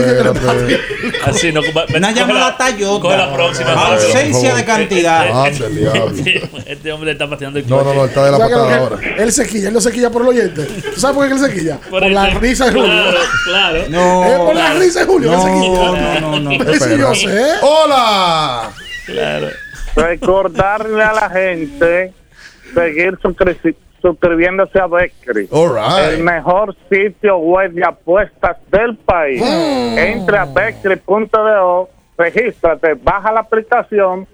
Así 1.25 1.53
no. 1.53 1.63
Una 1.97 2.13
llamada 2.13 2.57
Tayota. 2.57 3.01
Coge 3.03 3.17
la 3.17 3.33
próxima. 3.33 3.73
Ausencia 3.73 4.55
de 4.55 4.65
cantidad. 4.65 5.51
Diablo. 5.51 6.13
Este 6.69 6.93
hombre 6.93 7.13
está 7.13 7.29
pateando 7.29 7.59
el 7.59 7.69
No, 7.69 7.83
no, 7.83 7.95
no, 7.95 8.05
está 8.05 8.27
de 8.27 8.33
la 8.33 8.39
patada 8.39 8.88
ahora. 8.95 9.17
Él 9.19 9.33
se 9.33 9.47
quilla, 9.47 9.69
él 9.69 9.75
no 9.75 9.81
se 9.81 9.93
quilla 9.93 10.11
por 10.11 10.23
el 10.23 10.29
oyente. 10.29 10.65
¿Tú 10.65 11.01
sabes 11.01 11.17
por 11.17 11.27
qué 11.27 11.33
él 11.35 11.39
se 11.39 11.53
quilla? 11.55 11.79
Por, 11.91 12.03
el- 12.05 12.15
la 12.15 12.27
risa 12.31 12.67
de 12.67 12.73
Julio. 12.73 12.87
Claro, 12.93 13.19
claro. 13.45 13.79
No. 13.91 14.25
Es 14.25 14.39
por 14.39 14.55
la 14.55 14.75
risa 14.75 15.01
de 15.01 15.07
Julio 15.07 15.31
que 15.31 15.35
él 15.37 15.43
se 15.43 15.49
No, 15.51 15.61
quilla. 15.61 16.21
no, 16.21 16.41
no, 16.41 16.41
no. 16.41 16.75
Sí, 16.75 16.99
yo 16.99 17.15
sé. 17.15 17.43
Hola. 17.63 18.71
Claro. 19.07 19.49
Recordarle 19.97 21.03
a 21.03 21.13
la 21.13 21.31
gente 21.31 22.13
seguir 22.75 23.13
suscri- 23.19 23.75
suscribiéndose 24.01 24.79
a. 24.79 24.85
All 24.85 25.75
right. 25.75 26.13
El 26.19 26.23
mejor 26.23 26.77
sitio 26.91 27.39
web 27.39 27.73
de 27.73 27.85
apuestas 27.85 28.57
del 28.71 28.97
país. 28.97 29.43
Entra 29.43 30.43
a 30.43 30.45
beckery.do, 30.45 31.89
regístrate, 32.17 32.95
baja 32.95 33.33
la 33.33 33.41
aplicación 33.41 34.27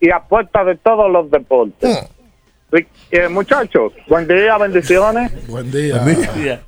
y 0.00 0.10
apuesta 0.10 0.62
de 0.64 0.76
todos 0.76 1.10
los 1.10 1.30
deportes. 1.30 2.06
Eh, 2.72 3.28
muchachos, 3.28 3.92
buen 4.08 4.26
día, 4.26 4.58
bendiciones. 4.58 5.30
Buen 5.48 5.70
día. 5.70 6.02
Ya. 6.44 6.60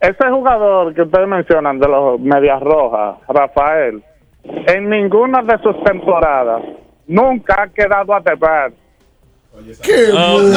ese 0.00 0.30
jugador 0.30 0.94
que 0.94 1.02
ustedes 1.02 1.26
mencionan 1.28 1.78
de 1.80 1.88
los 1.88 2.20
Medias 2.20 2.60
Rojas, 2.62 3.16
Rafael, 3.28 4.02
en 4.44 4.88
ninguna 4.90 5.42
de 5.42 5.58
sus 5.62 5.82
temporadas 5.84 6.62
nunca 7.06 7.62
ha 7.62 7.68
quedado 7.68 8.14
a 8.14 8.20
deber. 8.20 8.72
¡Qué 9.82 10.10
bueno! 10.12 10.56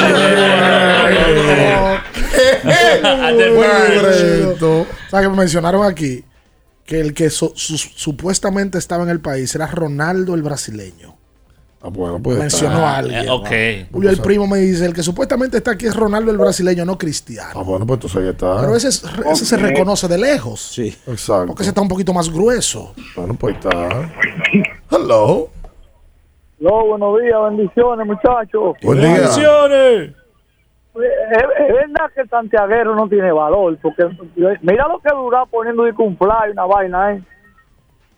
¿Sabes 5.09 5.25
que 5.25 5.29
me 5.29 5.37
mencionaron 5.37 5.83
aquí? 5.85 6.23
Que 6.85 6.99
el 7.01 7.13
que 7.13 7.29
su- 7.29 7.51
supuestamente 7.55 8.77
estaba 8.77 9.03
en 9.03 9.09
el 9.09 9.19
país 9.19 9.53
era 9.55 9.67
Ronaldo 9.67 10.35
el 10.35 10.41
brasileño. 10.41 11.16
Ah, 11.81 11.89
bueno, 11.89 12.19
pues. 12.21 12.37
Mencionó 12.39 12.79
a 12.79 12.97
alguien. 12.97 13.25
Eh, 13.25 13.29
ok. 13.29 13.91
Julio, 13.93 14.09
el 14.09 14.19
primo 14.21 14.47
me 14.47 14.57
dice, 14.57 14.85
el 14.85 14.93
que 14.93 15.03
supuestamente 15.03 15.57
está 15.57 15.71
aquí 15.71 15.85
es 15.85 15.95
Ronaldo 15.95 16.31
el 16.31 16.37
brasileño, 16.37 16.85
no 16.85 16.97
Cristiano. 16.97 17.51
Ah, 17.55 17.61
bueno, 17.63 17.85
pues 17.85 17.97
entonces 17.97 18.21
ahí 18.23 18.29
está. 18.29 18.59
Pero 18.61 18.75
ese, 18.75 18.87
es- 18.87 19.03
ese 19.31 19.45
se 19.45 19.57
reconoce 19.57 20.07
de 20.07 20.17
lejos. 20.17 20.59
Sí. 20.59 20.87
Exacto. 21.05 21.47
Porque 21.47 21.61
ese 21.63 21.69
está 21.69 21.81
un 21.81 21.87
poquito 21.87 22.13
más 22.13 22.31
grueso. 22.33 22.93
Bueno, 23.15 23.35
pues 23.35 23.55
ahí 23.55 23.59
está. 23.61 24.11
Hello. 24.91 25.49
No, 26.59 26.85
buenos 26.87 27.21
días, 27.21 27.39
bendiciones, 27.49 28.07
muchachos. 28.07 28.75
Buen 28.81 28.99
día. 28.99 29.11
¡Bendiciones! 29.11 30.11
Es, 30.95 31.73
verdad 31.75 32.11
que 32.15 32.21
el 32.21 32.29
santiaguero 32.29 32.95
no 32.95 33.07
tiene 33.07 33.31
valor, 33.31 33.77
porque 33.83 34.03
mira 34.63 34.87
lo 34.87 34.99
que 34.99 35.13
dura 35.13 35.45
poniendo 35.45 35.83
de 35.83 35.93
fly, 35.93 36.51
una 36.51 36.65
vaina, 36.65 37.13
¿eh? 37.13 37.21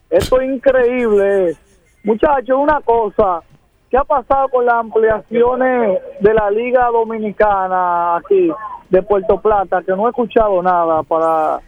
Esto 0.10 0.40
es 0.40 0.50
increíble. 0.50 1.58
Muchachos, 2.06 2.58
una 2.58 2.80
cosa, 2.80 3.42
¿qué 3.90 3.98
ha 3.98 4.04
pasado 4.04 4.50
con 4.50 4.66
las 4.66 4.76
ampliaciones 4.76 6.00
de 6.20 6.34
la 6.34 6.52
Liga 6.52 6.88
Dominicana 6.92 8.18
aquí, 8.18 8.52
de 8.90 9.02
Puerto 9.02 9.42
Plata? 9.42 9.82
Que 9.84 9.92
no 9.94 10.08
he 10.08 10.10
escuchado 10.10 10.62
nada 10.62 11.04
para 11.04 11.60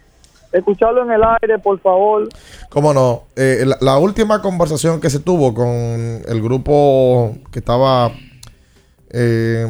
escucharlo 0.52 1.02
en 1.02 1.10
el 1.10 1.22
aire, 1.40 1.58
por 1.58 1.80
favor. 1.80 2.28
¿Cómo 2.68 2.92
no? 2.92 3.24
Eh, 3.36 3.64
la, 3.80 3.98
última 3.98 4.40
conversación 4.40 5.00
que 5.00 5.10
se 5.10 5.20
tuvo 5.20 5.54
con 5.54 5.66
el 5.66 6.42
grupo 6.42 7.34
que 7.50 7.58
estaba 7.58 8.12
eh, 9.10 9.66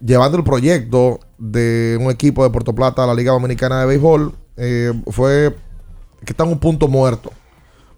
llevando 0.00 0.38
el 0.38 0.44
proyecto 0.44 1.20
de 1.38 1.98
un 2.00 2.10
equipo 2.10 2.44
de 2.44 2.50
Puerto 2.50 2.74
Plata 2.74 3.04
a 3.04 3.06
la 3.06 3.14
Liga 3.14 3.32
Dominicana 3.32 3.80
de 3.80 3.86
Béisbol 3.86 4.34
eh, 4.56 4.92
fue 5.10 5.54
que 6.24 6.32
está 6.32 6.44
en 6.44 6.50
un 6.50 6.58
punto 6.58 6.86
muerto. 6.86 7.30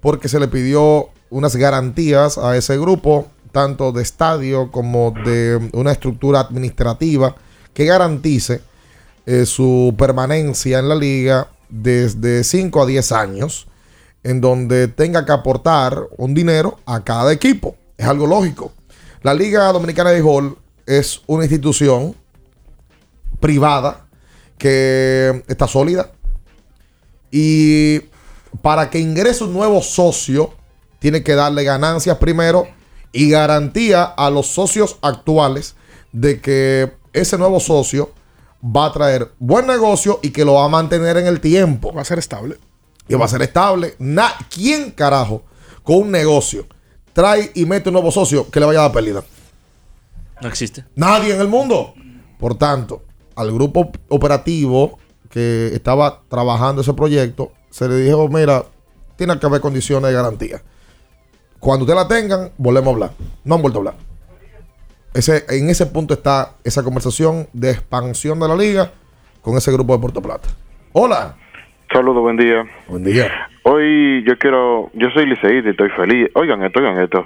Porque 0.00 0.28
se 0.28 0.40
le 0.40 0.48
pidió 0.48 1.08
unas 1.30 1.56
garantías 1.56 2.38
a 2.38 2.56
ese 2.56 2.78
grupo, 2.78 3.26
tanto 3.52 3.92
de 3.92 4.02
estadio 4.02 4.70
como 4.70 5.14
de 5.24 5.70
una 5.72 5.92
estructura 5.92 6.40
administrativa 6.40 7.36
que 7.74 7.84
garantice 7.84 8.60
eh, 9.26 9.46
su 9.46 9.94
permanencia 9.96 10.78
en 10.78 10.88
la 10.88 10.94
liga 10.94 11.48
desde 11.68 12.44
5 12.44 12.82
a 12.82 12.86
10 12.86 13.12
años, 13.12 13.66
en 14.24 14.40
donde 14.40 14.88
tenga 14.88 15.24
que 15.24 15.32
aportar 15.32 16.08
un 16.16 16.34
dinero 16.34 16.78
a 16.86 17.04
cada 17.04 17.32
equipo. 17.32 17.76
Es 17.96 18.06
algo 18.06 18.26
lógico. 18.26 18.72
La 19.22 19.34
Liga 19.34 19.70
Dominicana 19.72 20.10
de 20.10 20.16
Béisbol 20.16 20.58
es 20.86 21.22
una 21.26 21.44
institución 21.44 22.14
privada 23.40 24.06
que 24.58 25.44
está 25.48 25.66
sólida 25.66 26.10
y 27.30 28.00
para 28.60 28.90
que 28.90 28.98
ingrese 28.98 29.44
un 29.44 29.52
nuevo 29.52 29.80
socio 29.82 30.52
tiene 30.98 31.22
que 31.22 31.34
darle 31.34 31.64
ganancias 31.64 32.18
primero 32.18 32.68
y 33.12 33.30
garantía 33.30 34.04
a 34.04 34.30
los 34.30 34.46
socios 34.48 34.96
actuales 35.02 35.76
de 36.12 36.40
que 36.40 36.92
ese 37.12 37.36
nuevo 37.38 37.60
socio 37.60 38.10
va 38.64 38.86
a 38.86 38.92
traer 38.92 39.30
buen 39.38 39.66
negocio 39.66 40.18
y 40.22 40.30
que 40.30 40.44
lo 40.44 40.54
va 40.54 40.64
a 40.64 40.68
mantener 40.68 41.16
en 41.16 41.26
el 41.26 41.40
tiempo. 41.40 41.92
Va 41.92 42.02
a 42.02 42.04
ser 42.04 42.18
estable. 42.18 42.58
Y 43.08 43.14
va 43.14 43.24
a 43.24 43.28
ser 43.28 43.42
estable. 43.42 43.94
Na- 43.98 44.32
¿Quién 44.48 44.92
carajo 44.92 45.42
con 45.82 45.96
un 45.96 46.10
negocio 46.10 46.66
trae 47.12 47.50
y 47.54 47.66
mete 47.66 47.88
un 47.90 47.94
nuevo 47.94 48.10
socio 48.10 48.48
que 48.50 48.60
le 48.60 48.66
vaya 48.66 48.78
a 48.80 48.82
dar 48.84 48.92
pérdida? 48.92 49.22
No 50.40 50.48
existe. 50.48 50.84
Nadie 50.94 51.34
en 51.34 51.40
el 51.40 51.48
mundo. 51.48 51.94
Por 52.38 52.56
tanto, 52.56 53.02
al 53.36 53.52
grupo 53.52 53.90
operativo 54.08 54.98
que 55.28 55.68
estaba 55.74 56.22
trabajando 56.28 56.82
ese 56.82 56.92
proyecto, 56.94 57.52
se 57.70 57.88
le 57.88 57.96
dijo, 57.96 58.28
mira, 58.28 58.64
tiene 59.16 59.38
que 59.38 59.46
haber 59.46 59.60
condiciones 59.60 60.08
de 60.08 60.14
garantía. 60.14 60.62
Cuando 61.62 61.84
ustedes 61.84 62.02
la 62.02 62.08
tengan, 62.08 62.50
volvemos 62.58 62.88
a 62.88 62.90
hablar. 62.90 63.10
No 63.44 63.54
han 63.54 63.62
vuelto 63.62 63.78
a 63.78 63.80
hablar. 63.82 63.94
Ese, 65.14 65.44
en 65.48 65.70
ese 65.70 65.86
punto 65.86 66.12
está 66.12 66.56
esa 66.64 66.82
conversación 66.82 67.46
de 67.52 67.70
expansión 67.70 68.40
de 68.40 68.48
la 68.48 68.56
liga 68.56 68.90
con 69.42 69.56
ese 69.56 69.70
grupo 69.70 69.92
de 69.92 70.00
Puerto 70.00 70.20
Plata. 70.20 70.48
Hola. 70.90 71.36
Saludos, 71.92 72.20
buen 72.20 72.36
día. 72.36 72.64
Buen 72.88 73.04
día. 73.04 73.48
Hoy 73.62 74.24
yo 74.26 74.36
quiero, 74.38 74.90
yo 74.94 75.08
soy 75.14 75.24
liceísta 75.26 75.68
y 75.68 75.70
estoy 75.70 75.90
feliz. 75.90 76.28
Oigan 76.34 76.64
esto, 76.64 76.80
oigan 76.80 77.00
esto. 77.00 77.24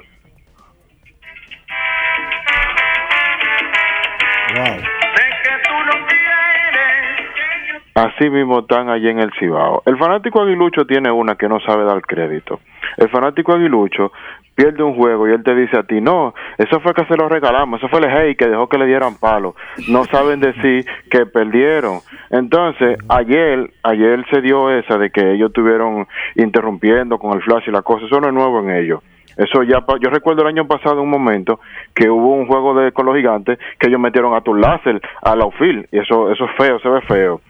Así 7.96 8.28
mismo 8.28 8.58
están 8.58 8.90
allí 8.90 9.08
en 9.08 9.20
el 9.20 9.32
Cibao. 9.38 9.82
El 9.86 9.96
fanático 9.96 10.42
aguilucho 10.42 10.84
tiene 10.84 11.10
una 11.10 11.36
que 11.36 11.48
no 11.48 11.60
sabe 11.60 11.82
dar 11.84 12.02
crédito. 12.02 12.60
El 12.98 13.08
fanático 13.08 13.54
aguilucho 13.54 14.12
pierde 14.54 14.82
un 14.82 14.94
juego 14.94 15.26
y 15.26 15.32
él 15.32 15.42
te 15.42 15.54
dice 15.54 15.78
a 15.78 15.82
ti, 15.82 16.02
no, 16.02 16.34
eso 16.58 16.78
fue 16.80 16.92
que 16.92 17.06
se 17.06 17.16
lo 17.16 17.26
regalamos, 17.26 17.80
eso 17.80 17.88
fue 17.88 18.00
el 18.00 18.10
hey 18.10 18.34
que 18.36 18.48
dejó 18.48 18.68
que 18.68 18.76
le 18.76 18.84
dieran 18.84 19.16
palo. 19.18 19.56
No 19.88 20.04
saben 20.04 20.40
decir 20.40 20.84
que 21.10 21.24
perdieron. 21.24 22.00
Entonces, 22.28 22.98
ayer, 23.08 23.70
ayer 23.82 24.26
se 24.30 24.42
dio 24.42 24.70
esa 24.70 24.98
de 24.98 25.08
que 25.08 25.32
ellos 25.32 25.48
estuvieron 25.48 26.06
interrumpiendo 26.34 27.18
con 27.18 27.32
el 27.32 27.42
flash 27.42 27.64
y 27.66 27.70
la 27.70 27.80
cosa, 27.80 28.04
eso 28.04 28.20
no 28.20 28.28
es 28.28 28.34
nuevo 28.34 28.60
en 28.60 28.76
ellos. 28.76 29.00
Eso 29.38 29.62
ya, 29.62 29.82
yo 30.02 30.10
recuerdo 30.10 30.42
el 30.42 30.48
año 30.48 30.66
pasado 30.66 31.00
un 31.00 31.08
momento 31.08 31.60
que 31.94 32.10
hubo 32.10 32.34
un 32.34 32.46
juego 32.46 32.74
de 32.74 32.92
con 32.92 33.06
los 33.06 33.16
gigantes 33.16 33.58
que 33.78 33.88
ellos 33.88 34.00
metieron 34.00 34.34
a 34.34 34.42
tu 34.42 34.54
láser 34.54 35.00
al 35.22 35.40
outfield 35.40 35.86
y 35.92 35.98
eso, 35.98 36.30
eso 36.30 36.44
es 36.44 36.50
feo, 36.58 36.78
se 36.80 36.88
ve 36.90 37.00
feo. 37.00 37.40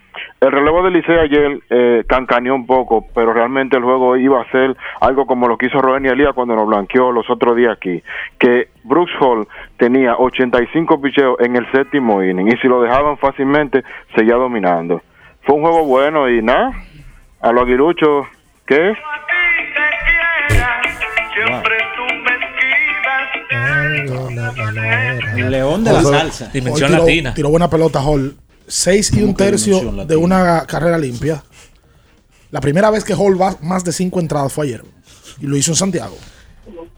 El 0.40 0.52
relevo 0.52 0.82
del 0.82 0.92
Liceo 0.94 1.20
ayer 1.20 1.58
eh, 1.70 2.04
cancaneó 2.08 2.54
un 2.54 2.66
poco, 2.66 3.06
pero 3.14 3.32
realmente 3.32 3.76
el 3.76 3.82
juego 3.82 4.16
iba 4.16 4.40
a 4.40 4.50
ser 4.50 4.76
algo 5.00 5.26
como 5.26 5.48
lo 5.48 5.56
que 5.56 5.66
hizo 5.66 5.78
Roeni 5.80 6.08
Elías 6.08 6.32
cuando 6.34 6.54
nos 6.54 6.66
blanqueó 6.66 7.10
los 7.12 7.28
otros 7.30 7.56
días 7.56 7.72
aquí. 7.76 8.02
Que 8.38 8.68
Brooks 8.84 9.12
Hall 9.20 9.46
tenía 9.78 10.16
85 10.16 11.00
picheos 11.00 11.36
en 11.40 11.56
el 11.56 11.70
séptimo 11.72 12.22
inning 12.22 12.48
y 12.48 12.56
si 12.58 12.68
lo 12.68 12.80
dejaban 12.82 13.16
fácilmente 13.18 13.82
seguía 14.14 14.34
dominando. 14.36 15.02
Fue 15.42 15.54
un 15.56 15.62
juego 15.62 15.84
bueno 15.84 16.28
y 16.28 16.42
nada, 16.42 16.72
a 17.40 17.52
los 17.52 17.62
aguiluchos, 17.64 18.26
¿qué? 18.66 18.94
El 25.36 25.50
león 25.50 25.84
de 25.84 25.92
la 25.92 26.02
salsa. 26.02 26.50
Dimensión 26.52 26.90
tiró- 26.90 27.00
latina. 27.00 27.34
Tiró 27.34 27.48
buena 27.50 27.68
pelota 27.68 28.00
Hall. 28.02 28.36
Seis 28.68 29.12
y 29.12 29.22
un 29.22 29.34
tercio 29.34 29.80
de 30.06 30.16
una 30.16 30.66
carrera 30.66 30.98
limpia. 30.98 31.42
La 32.50 32.60
primera 32.60 32.90
vez 32.90 33.04
que 33.04 33.14
Hall 33.14 33.40
va 33.40 33.56
más 33.60 33.84
de 33.84 33.92
cinco 33.92 34.20
entradas 34.20 34.52
fue 34.52 34.66
ayer. 34.66 34.84
Y 35.40 35.46
lo 35.46 35.56
hizo 35.56 35.72
en 35.72 35.76
Santiago. 35.76 36.16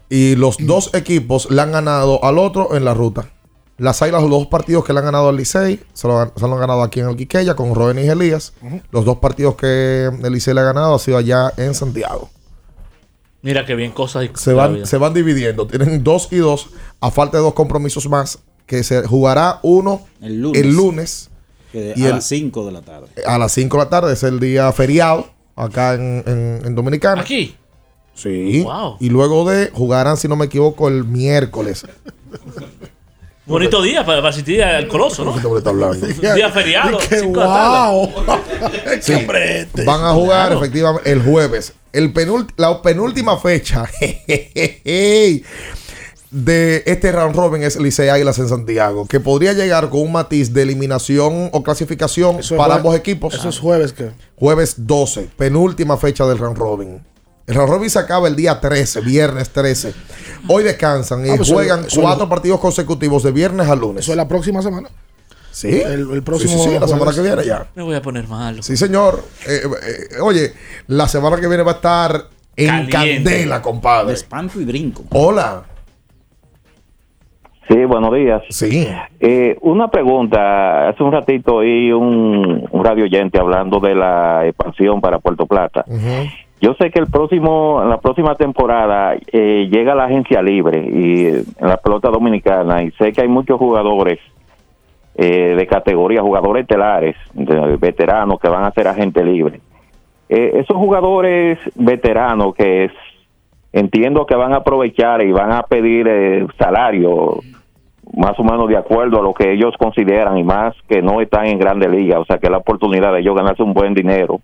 Y 0.09 0.35
los 0.35 0.57
dos 0.59 0.89
equipos 0.93 1.49
le 1.51 1.61
han 1.61 1.71
ganado 1.71 2.23
al 2.23 2.37
otro 2.39 2.75
en 2.75 2.85
la 2.85 2.93
ruta. 2.93 3.29
Las 3.77 4.01
Águilas, 4.01 4.21
los 4.23 4.31
dos 4.31 4.47
partidos 4.47 4.83
que 4.83 4.91
le 4.93 4.99
han 4.99 5.05
ganado 5.05 5.29
al 5.29 5.37
Licey, 5.37 5.79
se 5.93 6.07
lo, 6.07 6.19
han- 6.19 6.31
se 6.35 6.41
lo 6.47 6.53
han 6.53 6.59
ganado 6.59 6.81
aquí 6.83 6.99
en 6.99 7.09
el 7.09 7.15
Quiqueya 7.15 7.55
con 7.55 7.73
Robin 7.75 8.03
y 8.03 8.09
Elías. 8.09 8.53
Los 8.91 9.05
dos 9.05 9.17
partidos 9.19 9.55
que 9.55 10.05
el 10.23 10.33
Licey 10.33 10.53
le 10.53 10.61
ha 10.61 10.63
ganado 10.65 10.95
ha 10.95 10.99
sido 10.99 11.17
allá 11.17 11.53
en 11.57 11.73
Santiago. 11.73 12.29
Mira 13.41 13.65
qué 13.65 13.75
bien 13.75 13.91
cosas 13.91 14.25
y 14.25 14.31
Se 14.35 14.51
van, 14.53 14.85
se 14.85 14.97
van 14.97 15.13
dividiendo. 15.13 15.65
Tienen 15.67 16.03
dos 16.03 16.27
y 16.31 16.37
dos, 16.37 16.71
a 16.99 17.09
falta 17.09 17.37
de 17.37 17.43
dos 17.43 17.53
compromisos 17.53 18.09
más, 18.09 18.39
que 18.65 18.83
se 18.83 19.07
jugará 19.07 19.59
uno 19.63 20.01
El 20.21 20.41
lunes. 20.41 20.61
el 20.61 20.75
lunes 20.75 21.28
Que 21.71 21.93
Y 21.95 22.03
a 22.03 22.07
el- 22.07 22.15
las 22.15 22.25
5 22.25 22.65
de 22.65 22.71
la 22.71 22.81
tarde. 22.81 23.07
a 23.25 23.37
las 23.37 23.51
5 23.51 23.77
de 23.77 23.83
la 23.83 23.89
tarde. 23.89 24.13
Es 24.13 24.23
el 24.23 24.39
día 24.39 24.71
feriado 24.71 25.29
acá 25.55 25.93
en, 25.93 26.23
en- 26.25 26.61
en 26.65 26.75
Dominicana. 26.75 27.21
Aquí. 27.21 27.55
Sí. 28.15 28.63
Wow. 28.63 28.97
Y 28.99 29.09
luego 29.09 29.49
de 29.49 29.69
jugarán, 29.73 30.17
si 30.17 30.27
no 30.27 30.35
me 30.35 30.45
equivoco, 30.45 30.87
el 30.89 31.05
miércoles. 31.05 31.85
Bonito 33.45 33.81
día 33.81 34.05
para, 34.05 34.19
para 34.19 34.29
asistir 34.29 34.61
al 34.61 34.87
Coloso, 34.87 35.23
¿no? 35.25 35.33
Día 36.35 36.49
feriado. 36.51 36.97
Qué 37.09 37.19
cinco 37.19 37.39
de 37.39 37.47
la 37.47 37.53
tarde. 37.53 37.91
wow. 37.93 38.09
Sí. 39.01 39.13
Cambrete. 39.13 39.83
Van 39.85 40.03
a 40.05 40.13
jugar 40.13 40.47
Claro. 40.49 40.59
efectivamente 40.61 41.11
el 41.11 41.23
jueves. 41.23 41.73
El 41.93 42.13
penult- 42.13 42.51
la 42.57 42.79
penúltima 42.81 43.37
fecha 43.39 43.89
de 46.31 46.83
este 46.85 47.11
round 47.11 47.35
robin 47.35 47.63
es 47.63 47.79
Licey 47.79 48.09
Águilas 48.09 48.37
en 48.39 48.47
Santiago, 48.49 49.07
que 49.07 49.19
podría 49.19 49.53
llegar 49.53 49.89
con 49.89 50.01
un 50.01 50.11
matiz 50.11 50.53
de 50.53 50.61
eliminación 50.61 51.49
o 51.51 51.63
clasificación 51.63 52.39
Eso 52.39 52.55
para 52.57 52.75
ambos 52.75 52.95
equipos. 52.95 53.33
Eso 53.33 53.49
es 53.49 53.57
jueves 53.59 53.93
que. 53.93 54.11
Jueves 54.35 54.75
12, 54.77 55.29
penúltima 55.37 55.97
fecha 55.97 56.25
del 56.27 56.37
round 56.37 56.57
robin. 56.57 57.01
El 57.47 57.55
round 57.55 57.71
robin 57.71 57.89
se 57.89 57.97
acaba 57.97 58.27
el 58.27 58.35
día 58.35 58.59
13, 58.61 59.01
viernes 59.01 59.49
13. 59.49 59.93
Hoy 60.47 60.63
descansan 60.63 61.25
y 61.25 61.29
Ah, 61.31 61.33
pues 61.37 61.51
juegan 61.51 61.85
eso- 61.85 62.01
cuatro 62.01 62.29
partidos 62.29 62.59
consecutivos 62.59 63.23
de 63.23 63.31
viernes 63.31 63.67
a 63.67 63.75
lunes. 63.75 64.03
Eso 64.05 64.11
es 64.11 64.17
la 64.17 64.27
próxima 64.27 64.61
semana. 64.61 64.87
Sí. 65.51 65.81
El, 65.81 66.11
el 66.11 66.21
próximo. 66.23 66.53
Sí, 66.53 66.59
sí, 66.59 66.69
sí, 66.75 66.79
la 66.79 66.87
semana 66.87 67.11
que 67.11 67.21
viene 67.21 67.43
ya. 67.43 67.67
Me 67.75 67.81
voy 67.81 67.95
a 67.95 68.01
poner 68.03 68.27
malo. 68.27 68.61
Sí, 68.61 68.77
señor. 68.77 69.23
Eh, 69.47 69.63
eh, 69.65 70.19
oye, 70.21 70.53
la 70.87 71.07
semana 71.07 71.37
que 71.39 71.47
viene 71.47 71.63
va 71.63 71.71
a 71.71 71.75
estar 71.75 72.29
en 72.55 72.87
Caliente. 72.87 73.23
candela, 73.31 73.61
compadre. 73.63 74.13
Espanto 74.13 74.61
y 74.61 74.65
brinco. 74.65 75.03
Hola. 75.09 75.63
Sí, 77.69 77.85
buenos 77.85 78.11
días. 78.15 78.41
Sí. 78.49 78.87
Eh, 79.19 79.55
una 79.61 79.89
pregunta. 79.89 80.89
Hace 80.89 81.03
un 81.03 81.11
ratito 81.11 81.57
oí 81.57 81.91
un, 81.91 82.67
un 82.71 82.83
radio 82.83 83.03
oyente 83.03 83.39
hablando 83.39 83.79
de 83.79 83.93
la 83.93 84.47
expansión 84.47 84.99
para 84.99 85.19
Puerto 85.19 85.45
Plata. 85.45 85.85
Yo 86.59 86.73
sé 86.73 86.89
que 86.89 86.99
el 86.99 87.07
próximo, 87.07 87.79
en 87.83 87.89
la 87.89 87.99
próxima 87.99 88.33
temporada 88.35 89.15
eh, 89.31 89.69
llega 89.71 89.93
la 89.93 90.05
agencia 90.05 90.41
libre 90.41 90.79
y 90.79 91.25
eh, 91.25 91.43
en 91.59 91.67
la 91.67 91.77
pelota 91.77 92.09
dominicana 92.09 92.81
y 92.81 92.91
sé 92.91 93.13
que 93.13 93.21
hay 93.21 93.27
muchos 93.27 93.59
jugadores 93.59 94.19
eh, 95.15 95.53
de 95.55 95.67
categoría, 95.67 96.21
jugadores 96.21 96.63
estelares, 96.63 97.15
veteranos 97.79 98.39
que 98.39 98.49
van 98.49 98.63
a 98.63 98.71
ser 98.71 98.87
agente 98.87 99.23
libre. 99.23 99.61
Eh, 100.27 100.53
esos 100.55 100.75
jugadores 100.75 101.59
veteranos 101.75 102.55
que 102.55 102.85
es, 102.85 102.91
entiendo 103.73 104.25
que 104.25 104.35
van 104.35 104.53
a 104.53 104.57
aprovechar 104.57 105.21
y 105.21 105.31
van 105.31 105.51
a 105.51 105.63
pedir 105.63 106.07
eh, 106.09 106.47
salario 106.57 107.39
más 108.15 108.39
o 108.39 108.43
menos 108.43 108.67
de 108.67 108.77
acuerdo 108.77 109.19
a 109.19 109.23
lo 109.23 109.33
que 109.33 109.51
ellos 109.51 109.75
consideran 109.77 110.37
y 110.37 110.43
más 110.43 110.75
que 110.87 111.01
no 111.01 111.21
están 111.21 111.47
en 111.47 111.59
grandes 111.59 111.89
ligas, 111.89 112.19
o 112.19 112.25
sea 112.25 112.37
que 112.37 112.49
la 112.49 112.57
oportunidad 112.57 113.13
de 113.13 113.19
ellos 113.19 113.35
ganarse 113.35 113.63
un 113.63 113.73
buen 113.73 113.93
dinero 113.93 114.39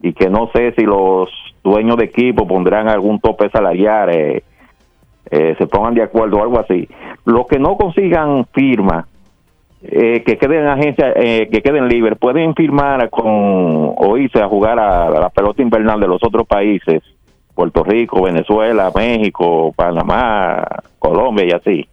y 0.00 0.12
que 0.12 0.30
no 0.30 0.50
sé 0.54 0.72
si 0.76 0.84
los 0.84 1.28
dueños 1.62 1.96
de 1.96 2.04
equipo 2.04 2.46
pondrán 2.46 2.88
algún 2.88 3.20
tope 3.20 3.50
salarial, 3.50 4.10
eh, 4.10 4.42
eh, 5.30 5.54
se 5.58 5.66
pongan 5.66 5.94
de 5.94 6.02
acuerdo 6.02 6.38
o 6.38 6.42
algo 6.42 6.58
así. 6.58 6.88
Los 7.24 7.46
que 7.46 7.58
no 7.58 7.76
consigan 7.76 8.46
firma, 8.46 9.06
eh, 9.82 10.22
que 10.24 10.38
queden 10.38 10.60
en 10.60 10.68
agencia, 10.68 11.12
eh, 11.14 11.48
que 11.52 11.60
queden 11.62 11.88
libres, 11.88 12.18
pueden 12.18 12.54
firmar 12.54 13.10
con 13.10 13.26
o 13.26 14.16
irse 14.16 14.40
a 14.40 14.48
jugar 14.48 14.78
a, 14.78 15.10
la 15.10 15.28
pelota 15.30 15.62
invernal 15.62 16.00
de 16.00 16.08
los 16.08 16.22
otros 16.24 16.46
países, 16.46 17.02
Puerto 17.54 17.84
Rico, 17.84 18.22
Venezuela, 18.22 18.90
México, 18.94 19.72
Panamá, 19.76 20.64
Colombia 20.98 21.44
y 21.46 21.50
así. 21.52 21.88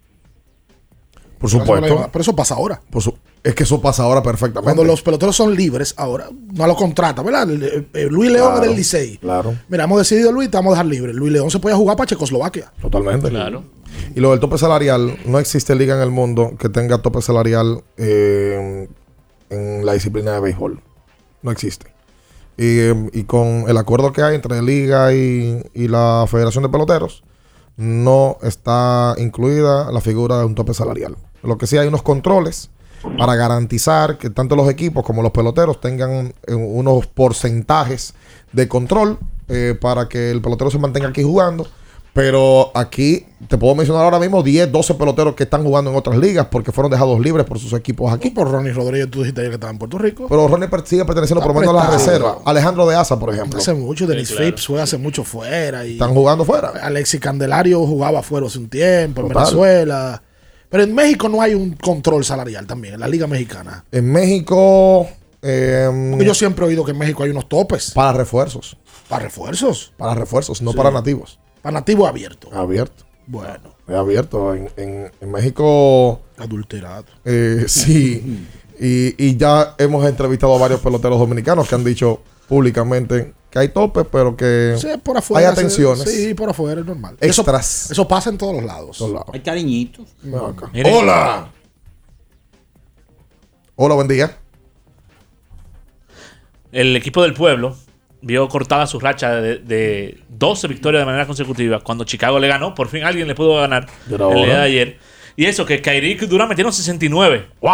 Por 1.52 1.62
supuesto. 1.62 2.10
Pero 2.12 2.22
eso 2.22 2.36
pasa 2.36 2.56
ahora. 2.56 2.82
Por 2.90 3.02
su- 3.02 3.18
es 3.44 3.54
que 3.54 3.64
eso 3.64 3.80
pasa 3.82 4.04
ahora 4.04 4.24
perfectamente. 4.24 4.64
Cuando 4.64 4.84
los 4.84 5.02
peloteros 5.02 5.36
son 5.36 5.56
libres, 5.56 5.94
ahora 5.98 6.28
no 6.54 6.66
lo 6.68 6.76
contrata, 6.76 7.22
¿verdad? 7.22 7.48
Luis 7.48 8.32
León 8.32 8.48
Claro, 8.52 8.56
es 8.56 8.62
del 8.68 8.76
Licey. 8.76 9.18
Claro. 9.18 9.56
Mira, 9.70 9.84
hemos 9.84 10.00
decidido 10.00 10.32
Luis, 10.32 10.50
te 10.50 10.58
vamos 10.58 10.72
a 10.72 10.76
dejar 10.76 10.86
libre. 10.88 11.14
Luis 11.14 11.32
León 11.32 11.52
se 11.52 11.60
puede 11.60 11.76
jugar 11.76 11.96
para 11.96 12.08
Checoslovaquia. 12.08 12.72
Totalmente. 12.82 13.30
Claro. 13.30 13.64
Y 14.16 14.20
lo 14.20 14.32
del 14.32 14.40
tope 14.40 14.58
salarial, 14.58 15.18
no 15.26 15.40
existe 15.40 15.76
liga 15.76 15.96
en 15.96 16.02
el 16.02 16.10
mundo 16.12 16.54
que 16.60 16.70
tenga 16.70 16.98
tope 17.02 17.22
salarial 17.22 17.84
eh, 17.98 18.90
en 19.50 19.86
la 19.86 19.94
disciplina 19.94 20.32
de 20.34 20.40
béisbol. 20.40 20.82
No 21.44 21.52
existe. 21.52 21.94
Y, 22.58 22.88
y 23.20 23.24
con 23.26 23.66
el 23.68 23.78
acuerdo 23.78 24.12
que 24.14 24.22
hay 24.24 24.36
entre 24.36 24.62
liga 24.62 25.14
y, 25.14 25.62
y 25.74 25.88
la 25.88 26.26
Federación 26.28 26.64
de 26.64 26.70
Peloteros, 26.70 27.24
no 27.78 28.38
está 28.42 29.14
incluida 29.18 29.92
la 29.92 30.00
figura 30.02 30.40
de 30.40 30.46
un 30.46 30.56
tope 30.56 30.74
salarial. 30.74 31.16
Lo 31.46 31.58
que 31.58 31.68
sí 31.68 31.78
hay 31.78 31.88
unos 31.88 32.02
controles 32.02 32.70
para 33.18 33.36
garantizar 33.36 34.18
que 34.18 34.30
tanto 34.30 34.56
los 34.56 34.70
equipos 34.70 35.06
como 35.06 35.22
los 35.22 35.32
peloteros 35.32 35.80
tengan 35.80 36.34
eh, 36.48 36.54
unos 36.54 37.06
porcentajes 37.08 38.14
de 38.52 38.68
control 38.68 39.20
eh, 39.48 39.78
para 39.80 40.10
que 40.10 40.32
el 40.32 40.42
pelotero 40.42 40.72
se 40.72 40.80
mantenga 40.80 41.10
aquí 41.10 41.24
jugando. 41.24 41.68
Pero 42.14 42.72
aquí 42.74 43.26
te 43.50 43.58
puedo 43.58 43.76
mencionar 43.76 44.06
ahora 44.06 44.20
mismo 44.20 44.42
10, 44.42 44.72
12 44.72 44.94
peloteros 44.94 45.36
que 45.36 45.44
están 45.44 45.66
jugando 45.66 45.92
en 45.92 45.98
otras 45.98 46.18
ligas 46.18 46.48
porque 46.50 46.72
fueron 46.72 46.90
dejados 46.90 47.20
libres 47.20 47.46
por 47.46 47.60
sus 47.60 47.74
equipos 47.74 48.14
aquí. 48.14 48.30
Por 48.30 48.50
Ronnie 48.50 48.72
Rodríguez, 48.72 49.12
tú 49.12 49.20
dijiste 49.20 49.42
ayer 49.42 49.52
que 49.52 49.56
estaba 49.56 49.74
en 49.74 49.80
Puerto 49.80 49.98
Rico. 49.98 50.28
Pero 50.30 50.48
Ronnie 50.48 50.70
sigue 50.86 51.04
perteneciendo 51.04 51.44
por 51.44 51.54
lo 51.54 51.60
menos 51.60 51.76
a 51.76 51.86
la 51.86 51.92
reserva. 51.92 52.38
Alejandro 52.46 52.88
de 52.88 52.96
Asa, 52.96 53.20
por 53.20 53.34
ejemplo. 53.34 53.60
Hace 53.60 53.74
mucho, 53.74 54.08
Denis 54.08 54.30
claro. 54.30 54.46
Phipps 54.46 54.66
fue 54.66 54.82
hace 54.82 54.98
mucho 54.98 55.26
fuera. 55.26 55.86
Y 55.86 55.94
Están 55.94 56.14
jugando 56.14 56.46
fuera. 56.46 56.70
Alexis 56.82 57.20
Candelario 57.20 57.86
jugaba 57.86 58.24
fuera 58.24 58.48
hace 58.48 58.60
un 58.60 58.70
tiempo, 58.70 59.20
en. 59.20 59.28
Venezuela. 59.28 60.22
Pero 60.76 60.84
en 60.84 60.94
México 60.94 61.30
no 61.30 61.42
hay 61.42 61.54
un 61.54 61.72
control 61.72 62.26
salarial 62.26 62.68
también, 62.68 62.96
en 62.96 63.00
la 63.00 63.08
Liga 63.08 63.28
Mexicana. 63.28 63.86
En 63.94 64.12
México. 64.12 65.08
eh, 65.42 65.90
yo 66.20 66.34
siempre 66.34 66.66
he 66.66 66.68
oído 66.68 66.84
que 66.84 66.92
en 66.92 66.98
México 66.98 67.24
hay 67.24 67.30
unos 67.30 67.48
topes. 67.48 67.92
Para 67.92 68.12
refuerzos. 68.18 68.76
¿Para 69.08 69.24
refuerzos? 69.24 69.94
Para 69.96 70.16
refuerzos, 70.16 70.62
no 70.62 70.72
Sí. 70.72 70.78
para 70.78 70.92
nativos. 70.92 71.40
Para 71.62 71.76
nativos 71.76 72.10
abiertos. 72.10 72.52
Abierto. 72.52 73.06
Bueno. 73.26 73.74
Es 73.88 73.96
abierto. 73.96 74.54
En, 74.54 74.70
en- 74.76 75.12
en 75.22 75.32
México. 75.32 76.20
Adulterado. 76.38 77.06
eh, 77.24 77.64
sí. 77.70 78.46
y, 78.78 79.16
y 79.30 79.38
ya 79.38 79.76
hemos 79.78 80.06
entrevistado 80.06 80.56
a 80.56 80.60
varios 80.60 80.82
peloteros 80.82 81.18
dominicanos 81.20 81.70
que 81.70 81.76
han 81.76 81.86
dicho 81.86 82.20
públicamente 82.50 83.34
que 83.56 83.60
hay 83.60 83.70
topes, 83.70 84.06
pero 84.12 84.36
que 84.36 84.76
Sí, 84.78 84.86
por 85.02 85.18
afuera. 85.18 85.48
hay 85.48 85.54
atenciones. 85.54 86.04
Sí, 86.04 86.34
por 86.34 86.50
afuera 86.50 86.82
es 86.82 86.86
normal. 86.86 87.16
Extras. 87.22 87.86
Eso, 87.86 87.94
eso 87.94 88.06
pasa 88.06 88.30
en 88.30 88.38
todos 88.38 88.54
los 88.54 88.66
lados. 88.66 89.02
Hay 89.32 89.40
cariñitos. 89.40 90.06
Hola. 90.84 91.48
Hola, 93.76 93.96
buen 93.96 94.10
día. 94.10 94.38
El 96.74 96.98
equipo 96.98 97.24
del 97.24 97.34
pueblo 97.34 97.78
vio 98.22 98.46
cortada 98.50 98.88
su 98.88 99.00
racha 99.00 99.36
de, 99.36 99.60
de 99.60 100.20
12 100.28 100.68
victorias 100.68 101.04
de 101.04 101.06
manera 101.06 101.26
consecutiva 101.26 101.80
cuando 101.80 102.04
Chicago 102.04 102.38
le 102.40 102.50
ganó. 102.50 102.76
Por 102.76 102.90
fin 102.90 103.04
alguien 103.06 103.26
le 103.26 103.36
pudo 103.36 103.56
ganar 103.56 103.88
el 104.10 104.18
día 104.18 104.58
de 104.60 104.64
ayer. 104.64 105.00
Y 105.38 105.46
eso, 105.46 105.66
que 105.66 105.82
Kyrie 105.82 106.18
y 106.22 106.26
Durant 106.26 106.50
metieron 106.50 106.74
69. 106.74 107.48
¡Wow! 107.62 107.72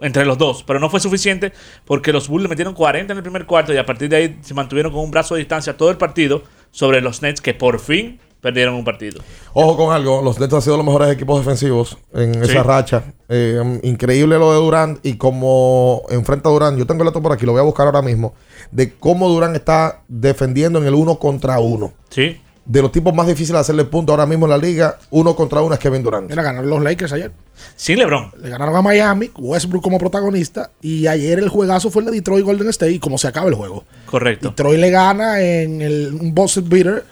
Entre 0.00 0.24
los 0.26 0.36
dos. 0.38 0.62
Pero 0.62 0.78
no 0.78 0.90
fue 0.90 1.00
suficiente 1.00 1.52
porque 1.84 2.12
los 2.12 2.28
Bulls 2.28 2.42
le 2.42 2.48
metieron 2.48 2.74
40 2.74 3.12
en 3.12 3.16
el 3.16 3.22
primer 3.22 3.46
cuarto 3.46 3.72
y 3.72 3.78
a 3.78 3.86
partir 3.86 4.08
de 4.08 4.16
ahí 4.16 4.38
se 4.42 4.52
mantuvieron 4.54 4.92
con 4.92 5.02
un 5.02 5.10
brazo 5.10 5.34
de 5.34 5.40
distancia 5.40 5.76
todo 5.76 5.90
el 5.90 5.96
partido 5.96 6.42
sobre 6.70 7.00
los 7.00 7.22
Nets 7.22 7.40
que 7.40 7.54
por 7.54 7.78
fin 7.80 8.20
perdieron 8.42 8.74
un 8.74 8.84
partido. 8.84 9.22
Ojo 9.54 9.76
con 9.76 9.94
algo, 9.94 10.20
los 10.22 10.38
Nets 10.38 10.52
han 10.52 10.62
sido 10.62 10.76
los 10.76 10.84
mejores 10.86 11.10
equipos 11.10 11.38
defensivos 11.40 11.96
en 12.12 12.34
Sí. 12.44 12.50
esa 12.50 12.62
racha. 12.62 13.04
Eh, 13.28 13.80
increíble 13.82 14.38
lo 14.38 14.52
de 14.52 14.58
Durant 14.58 15.04
y 15.04 15.14
cómo 15.16 16.02
enfrenta 16.10 16.48
a 16.50 16.52
Durant. 16.52 16.78
Yo 16.78 16.86
tengo 16.86 17.02
el 17.02 17.06
dato 17.08 17.22
por 17.22 17.32
aquí, 17.32 17.46
lo 17.46 17.52
voy 17.52 17.60
a 17.60 17.64
buscar 17.64 17.86
ahora 17.86 18.02
mismo, 18.02 18.34
de 18.70 18.92
cómo 18.94 19.28
Durant 19.28 19.56
está 19.56 20.02
defendiendo 20.06 20.78
en 20.78 20.86
el 20.86 20.94
uno 20.94 21.18
contra 21.18 21.58
uno. 21.58 21.94
Sí. 22.10 22.40
De 22.66 22.82
los 22.82 22.90
tipos 22.90 23.14
más 23.14 23.26
difíciles 23.26 23.52
de 23.52 23.58
hacerle 23.60 23.84
punto 23.84 24.12
ahora 24.12 24.26
mismo 24.26 24.46
en 24.46 24.50
la 24.50 24.58
liga, 24.58 24.98
uno 25.10 25.36
contra 25.36 25.60
uno 25.60 25.74
es 25.74 25.80
Kevin 25.80 26.02
Durant. 26.02 26.28
Mira, 26.28 26.42
ganaron 26.42 26.68
los 26.68 26.82
Lakers 26.82 27.12
ayer. 27.12 27.30
Sin 27.76 27.98
LeBron. 27.98 28.32
Le 28.42 28.48
ganaron 28.48 28.74
a 28.74 28.82
Miami, 28.82 29.30
Westbrook 29.36 29.82
como 29.82 29.98
protagonista. 29.98 30.70
Y 30.82 31.06
ayer 31.06 31.38
el 31.38 31.48
juegazo 31.48 31.90
fue 31.90 32.02
el 32.02 32.06
de 32.06 32.12
Detroit 32.16 32.44
Golden 32.44 32.68
State. 32.68 32.92
Y 32.92 32.98
como 32.98 33.18
se 33.18 33.28
acaba 33.28 33.48
el 33.48 33.54
juego. 33.54 33.84
Correcto. 34.06 34.48
Detroit 34.48 34.80
le 34.80 34.90
gana 34.90 35.40
en 35.40 35.80
el, 35.80 36.18
un 36.20 36.34
buzzer 36.34 36.64
beater 36.64 37.04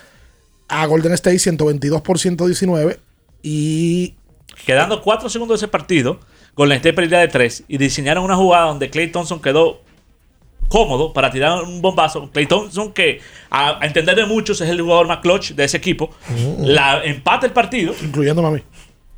a 0.69 0.87
Golden 0.87 1.13
State 1.13 1.39
122 1.39 2.03
por 2.03 2.19
119. 2.19 2.99
Y 3.43 4.15
Quedando 4.67 5.03
4 5.03 5.29
segundos 5.29 5.61
de 5.61 5.67
ese 5.67 5.71
partido, 5.71 6.21
Golden 6.55 6.77
State 6.77 6.95
perdía 6.95 7.19
de 7.19 7.29
3 7.29 7.65
y 7.69 7.79
diseñaron 7.79 8.25
una 8.25 8.37
jugada 8.37 8.67
donde 8.67 8.91
Clay 8.91 9.11
Thompson 9.11 9.43
quedó 9.43 9.81
cómodo 10.75 11.13
para 11.13 11.31
tirar 11.31 11.63
un 11.63 11.81
bombazo. 11.81 12.29
Clay 12.33 12.47
Thompson, 12.47 12.93
que 12.93 13.21
a, 13.49 13.79
a 13.81 13.87
entender 13.87 14.17
de 14.17 14.27
muchos 14.27 14.61
es 14.61 14.69
el 14.69 14.81
jugador 14.81 15.07
más 15.07 15.19
clutch 15.19 15.53
de 15.53 15.63
ese 15.63 15.77
equipo, 15.77 16.11
la 16.59 17.05
empata 17.05 17.47
el 17.47 17.53
partido. 17.53 17.95
Incluyéndome 18.03 18.49
a 18.49 18.51
mí. 18.51 18.61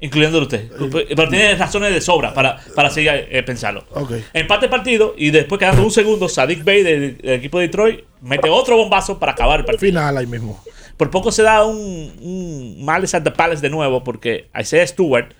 Incluyéndolo 0.00 0.42
usted. 0.42 0.70
Pero 1.16 1.28
tiene 1.30 1.54
razones 1.54 1.90
de 1.94 2.02
sobra 2.02 2.34
para, 2.34 2.60
para 2.74 2.90
seguir 2.90 3.10
eh, 3.30 3.42
pensarlo. 3.42 3.84
Ok. 3.92 4.12
Empate 4.34 4.66
el 4.66 4.70
partido 4.70 5.14
y 5.16 5.30
después 5.30 5.58
quedando 5.58 5.82
un 5.82 5.90
segundo, 5.90 6.28
Sadik 6.28 6.62
Bey 6.62 6.82
del, 6.82 7.16
del 7.16 7.34
equipo 7.36 7.58
de 7.58 7.68
Detroit 7.68 8.04
mete 8.20 8.50
otro 8.50 8.76
bombazo 8.76 9.18
para 9.18 9.32
acabar 9.32 9.60
el 9.60 9.64
partido. 9.64 9.88
Final 9.88 10.18
ahí 10.18 10.26
mismo. 10.26 10.62
Por 10.98 11.10
poco 11.10 11.32
se 11.32 11.42
da 11.42 11.64
un, 11.64 12.12
un 12.20 12.84
Malice 12.84 13.16
at 13.16 13.22
the 13.22 13.30
Palace 13.30 13.62
de 13.62 13.70
nuevo 13.70 14.04
porque 14.04 14.48
Isaiah 14.58 14.86
Stewart, 14.86 15.34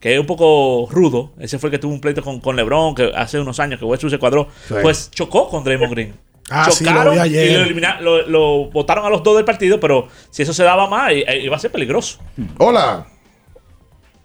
que 0.00 0.14
es 0.14 0.18
un 0.20 0.26
poco 0.26 0.88
rudo, 0.90 1.32
ese 1.38 1.58
fue 1.58 1.68
el 1.68 1.72
que 1.72 1.78
tuvo 1.78 1.92
un 1.92 2.00
pleito 2.00 2.22
con, 2.22 2.40
con 2.40 2.56
LeBron 2.56 2.94
que 2.94 3.12
hace 3.14 3.38
unos 3.38 3.60
años 3.60 3.78
que 3.78 3.84
Westbrook 3.84 4.10
se 4.10 4.18
cuadró, 4.18 4.48
Sí. 4.66 4.74
pues 4.82 5.10
chocó 5.10 5.48
con 5.48 5.62
Draymond 5.62 5.92
Green. 5.92 6.14
Ah, 6.50 6.68
sí, 6.70 6.82
lo 6.84 6.90
Chocaron 6.90 7.18
ayer. 7.20 7.50
y 7.50 7.54
lo, 7.54 7.60
elimina- 7.64 8.00
lo, 8.00 8.26
lo 8.26 8.70
botaron 8.70 9.04
a 9.04 9.10
los 9.10 9.22
dos 9.22 9.36
del 9.36 9.44
partido, 9.44 9.78
pero 9.78 10.08
si 10.30 10.42
eso 10.42 10.52
se 10.52 10.64
daba 10.64 10.88
más, 10.88 11.12
i- 11.12 11.24
iba 11.42 11.54
a 11.54 11.58
ser 11.60 11.70
peligroso. 11.70 12.18
Hola. 12.58 13.06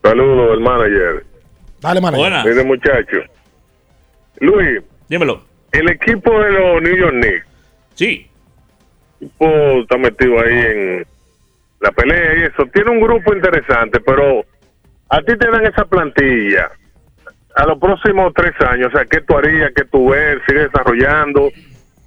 Saludos, 0.01 0.53
el 0.53 0.59
manager. 0.59 1.25
Dale, 1.81 2.01
manager. 2.01 2.21
Buenas. 2.29 2.45
Mire, 2.45 2.63
muchacho. 2.63 3.17
Luis. 4.39 4.81
Dímelo. 5.09 5.43
El 5.71 5.89
equipo 5.89 6.31
de 6.39 6.51
los 6.51 6.81
New 6.81 6.95
York 6.95 7.11
Knicks. 7.13 7.45
Sí. 7.95 8.27
El 9.19 9.27
equipo 9.27 9.47
está 9.81 9.97
metido 9.97 10.39
ahí 10.39 10.53
en 10.57 11.07
la 11.81 11.91
pelea 11.91 12.37
y 12.39 12.43
eso. 12.43 12.65
Tiene 12.73 12.91
un 12.91 13.01
grupo 13.01 13.33
interesante, 13.35 13.99
pero 13.99 14.43
a 15.09 15.21
ti 15.21 15.37
te 15.37 15.49
dan 15.51 15.65
esa 15.65 15.85
plantilla 15.85 16.69
a 17.55 17.65
los 17.65 17.77
próximos 17.79 18.33
tres 18.35 18.53
años. 18.69 18.87
O 18.93 18.97
sea, 18.97 19.05
¿qué 19.05 19.21
tú 19.21 19.37
harías? 19.37 19.71
¿Qué 19.75 19.85
tú 19.85 20.09
ves? 20.09 20.39
¿Sigue 20.47 20.61
desarrollando? 20.61 21.49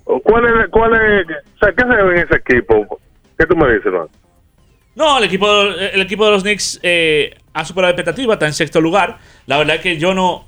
¿O 0.04 0.20
¿Cuál 0.20 0.44
es, 0.46 0.68
cuál 0.70 0.94
es, 0.94 1.26
o 1.56 1.58
sea, 1.60 1.72
qué 1.72 1.82
se 1.82 2.02
ve 2.02 2.20
en 2.20 2.26
ese 2.26 2.36
equipo? 2.36 3.00
¿Qué 3.38 3.46
tú 3.46 3.56
me 3.56 3.72
dices, 3.72 3.92
man? 3.92 4.08
No, 4.94 5.18
el 5.18 5.24
equipo, 5.24 5.46
el 5.62 6.00
equipo 6.00 6.24
de 6.26 6.30
los 6.32 6.42
Knicks 6.42 6.80
eh, 6.82 7.34
ha 7.54 7.64
superado 7.64 7.88
la 7.92 7.92
expectativa, 7.92 8.32
está 8.34 8.46
en 8.46 8.52
sexto 8.52 8.80
lugar. 8.80 9.18
La 9.46 9.58
verdad 9.58 9.76
es 9.76 9.82
que 9.82 9.96
yo 9.98 10.12
no, 10.14 10.46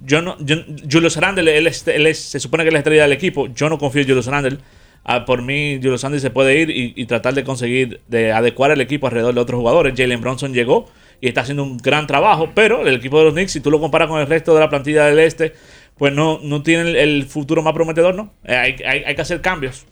Yo 0.00 0.22
no, 0.22 0.36
yo, 0.38 0.54
Julius 0.88 1.16
Randle, 1.16 1.58
él, 1.58 1.66
es- 1.66 1.88
él 1.88 2.06
es- 2.06 2.22
se 2.30 2.38
supone 2.38 2.62
que 2.62 2.68
es 2.68 2.72
la 2.72 2.78
estrella 2.78 3.02
del 3.02 3.12
equipo. 3.12 3.48
Yo 3.48 3.68
no 3.68 3.78
confío 3.78 4.02
en 4.02 4.06
Julius 4.06 4.26
Randle. 4.28 4.58
Ah, 5.02 5.24
por 5.24 5.42
mí, 5.42 5.80
Julius 5.82 6.04
Randle 6.04 6.20
se 6.20 6.30
puede 6.30 6.56
ir 6.60 6.70
y, 6.70 6.92
y 6.94 7.06
tratar 7.06 7.34
de 7.34 7.42
conseguir, 7.42 8.00
de 8.06 8.30
adecuar 8.32 8.70
el 8.70 8.80
equipo 8.80 9.08
alrededor 9.08 9.34
de 9.34 9.40
otros 9.40 9.58
jugadores. 9.58 9.94
Jalen 9.96 10.20
Bronson 10.20 10.52
llegó 10.54 10.88
y 11.20 11.28
está 11.28 11.40
haciendo 11.42 11.64
un 11.64 11.76
gran 11.78 12.06
trabajo, 12.06 12.50
pero 12.54 12.86
el 12.86 12.94
equipo 12.94 13.18
de 13.18 13.24
los 13.24 13.34
Knicks, 13.34 13.52
si 13.52 13.60
tú 13.60 13.70
lo 13.70 13.80
comparas 13.80 14.08
con 14.08 14.20
el 14.20 14.26
resto 14.26 14.54
de 14.54 14.60
la 14.60 14.68
plantilla 14.68 15.06
del 15.06 15.18
este, 15.18 15.52
pues 15.96 16.12
no, 16.14 16.38
no 16.42 16.62
tiene 16.62 16.90
el, 16.90 16.96
el 16.96 17.24
futuro 17.24 17.60
más 17.62 17.72
prometedor, 17.72 18.14
¿no? 18.14 18.30
Eh, 18.44 18.54
hay, 18.54 18.76
hay- 18.86 19.02
hay 19.04 19.14
que 19.14 19.22
hacer 19.22 19.40
cambios. 19.40 19.86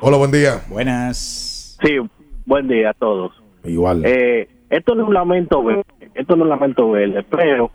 Hola, 0.00 0.16
buen 0.16 0.30
día. 0.32 0.62
Buenas. 0.68 1.78
Sí, 1.82 1.96
buen 2.44 2.68
día 2.68 2.90
a 2.90 2.94
todos. 2.94 3.32
Igual. 3.64 4.02
Eh, 4.04 4.48
esto 4.70 4.94
no 4.94 5.02
es 5.02 5.08
un 5.08 5.14
lamento 5.14 5.62
verde, 5.62 5.84
esto 6.14 6.36
no 6.36 6.42
es 6.44 6.44
un 6.44 6.48
lamento 6.50 6.90
verde, 6.90 7.24
pero 7.30 7.70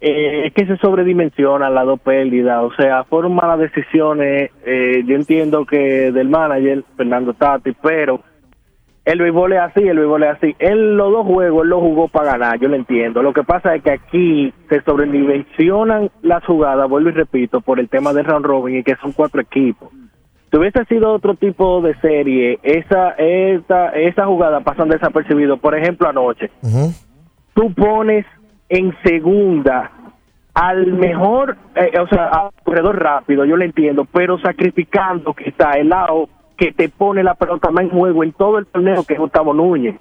eh, 0.00 0.46
es 0.46 0.52
que 0.52 0.66
se 0.66 0.76
sobredimensiona 0.76 1.70
las 1.70 1.86
dos 1.86 2.00
pérdidas, 2.00 2.62
o 2.62 2.72
sea, 2.74 3.04
fueron 3.04 3.34
malas 3.34 3.58
decisiones, 3.60 4.50
eh, 4.66 5.02
yo 5.06 5.16
entiendo 5.16 5.64
que 5.64 6.12
del 6.12 6.28
manager, 6.28 6.84
Fernando 6.96 7.32
Tati, 7.34 7.72
pero 7.82 8.20
el 9.04 9.18
béisbol 9.18 9.52
es 9.52 9.60
así, 9.60 9.80
el 9.80 9.98
béisbol 9.98 10.22
es 10.22 10.30
así. 10.30 10.56
Él 10.58 10.96
los 10.96 11.10
dos 11.10 11.26
juegos, 11.26 11.64
él 11.64 11.70
los 11.70 11.80
jugó 11.80 12.08
para 12.08 12.32
ganar, 12.32 12.60
yo 12.60 12.68
lo 12.68 12.76
entiendo. 12.76 13.22
Lo 13.22 13.32
que 13.32 13.42
pasa 13.42 13.74
es 13.74 13.82
que 13.82 13.90
aquí 13.90 14.54
se 14.68 14.80
sobredimensionan 14.82 16.10
las 16.22 16.44
jugadas, 16.44 16.88
vuelvo 16.88 17.08
y 17.08 17.12
repito, 17.12 17.60
por 17.60 17.80
el 17.80 17.88
tema 17.88 18.12
del 18.12 18.26
round 18.26 18.46
robin 18.46 18.78
y 18.78 18.84
que 18.84 18.96
son 18.96 19.12
cuatro 19.12 19.40
equipos. 19.40 19.90
Si 20.50 20.58
hubiese 20.58 20.84
sido 20.84 21.12
otro 21.12 21.34
tipo 21.34 21.80
de 21.80 21.94
serie, 22.00 22.58
esa, 22.62 23.10
esa, 23.12 23.88
esa 23.90 24.26
jugada 24.26 24.60
pasan 24.60 24.88
desapercibido. 24.88 25.56
Por 25.56 25.76
ejemplo, 25.76 26.08
anoche, 26.08 26.50
tú 27.54 27.72
pones 27.72 28.26
en 28.68 28.94
segunda 29.02 29.90
al 30.54 30.92
mejor, 30.92 31.56
eh, 31.74 31.98
o 31.98 32.06
sea, 32.06 32.26
al 32.26 32.50
corredor 32.62 33.02
rápido, 33.02 33.44
yo 33.46 33.56
lo 33.56 33.64
entiendo, 33.64 34.04
pero 34.04 34.38
sacrificando 34.38 35.32
que 35.32 35.48
está 35.48 35.72
el 35.72 35.88
lado 35.88 36.28
que 36.56 36.72
te 36.72 36.88
pone 36.88 37.22
la 37.22 37.34
pelota 37.34 37.70
más 37.70 37.84
en 37.84 37.90
juego 37.90 38.24
en 38.24 38.32
todo 38.32 38.58
el 38.58 38.66
torneo, 38.66 39.04
que 39.04 39.14
es 39.14 39.20
Gustavo 39.20 39.54
Núñez. 39.54 39.96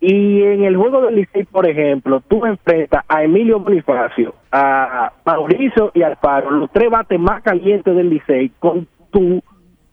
Y 0.00 0.42
en 0.42 0.64
el 0.64 0.76
juego 0.76 1.00
del 1.00 1.14
Licey, 1.14 1.44
por 1.44 1.66
ejemplo, 1.66 2.22
tú 2.28 2.44
enfrentas 2.44 3.04
a 3.08 3.22
Emilio 3.22 3.58
Bonifacio, 3.60 4.34
a 4.52 5.12
Mauricio 5.24 5.92
y 5.94 6.02
Alfaro, 6.02 6.50
los 6.50 6.70
tres 6.70 6.90
bates 6.90 7.18
más 7.18 7.42
calientes 7.42 7.96
del 7.96 8.10
Licey, 8.10 8.50
con 8.58 8.86
tu 9.10 9.42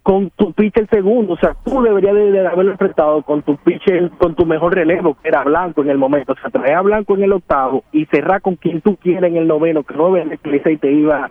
con 0.04 0.32
tu 0.32 0.52
pitcher 0.54 0.88
segundo, 0.90 1.34
o 1.34 1.38
sea, 1.38 1.56
tú 1.64 1.82
deberías 1.82 2.16
de, 2.16 2.48
haberlo 2.48 2.72
enfrentado 2.72 3.22
con 3.22 3.44
tu 3.44 3.56
pitcher, 3.58 4.10
con 4.18 4.34
tu 4.36 4.46
mejor 4.46 4.74
relevo, 4.74 5.16
que 5.22 5.28
era 5.28 5.44
Blanco 5.44 5.82
en 5.84 5.92
el 5.92 5.98
momento, 5.98 6.34
o 6.34 6.36
sea, 6.36 6.50
traer 6.50 6.74
a 6.74 6.82
Blanco 6.82 7.16
en 7.16 7.24
el 7.24 7.34
octavo 7.34 7.84
y 7.92 8.06
cerrar 8.08 8.42
con 8.42 8.56
quien 8.56 8.82
tú 8.82 8.96
quieras 8.96 9.30
en 9.30 9.38
el 9.38 9.48
noveno, 9.48 9.84
que 9.84 9.94
el 9.94 10.52
Licey 10.52 10.78
te 10.78 10.92
iba, 10.92 11.30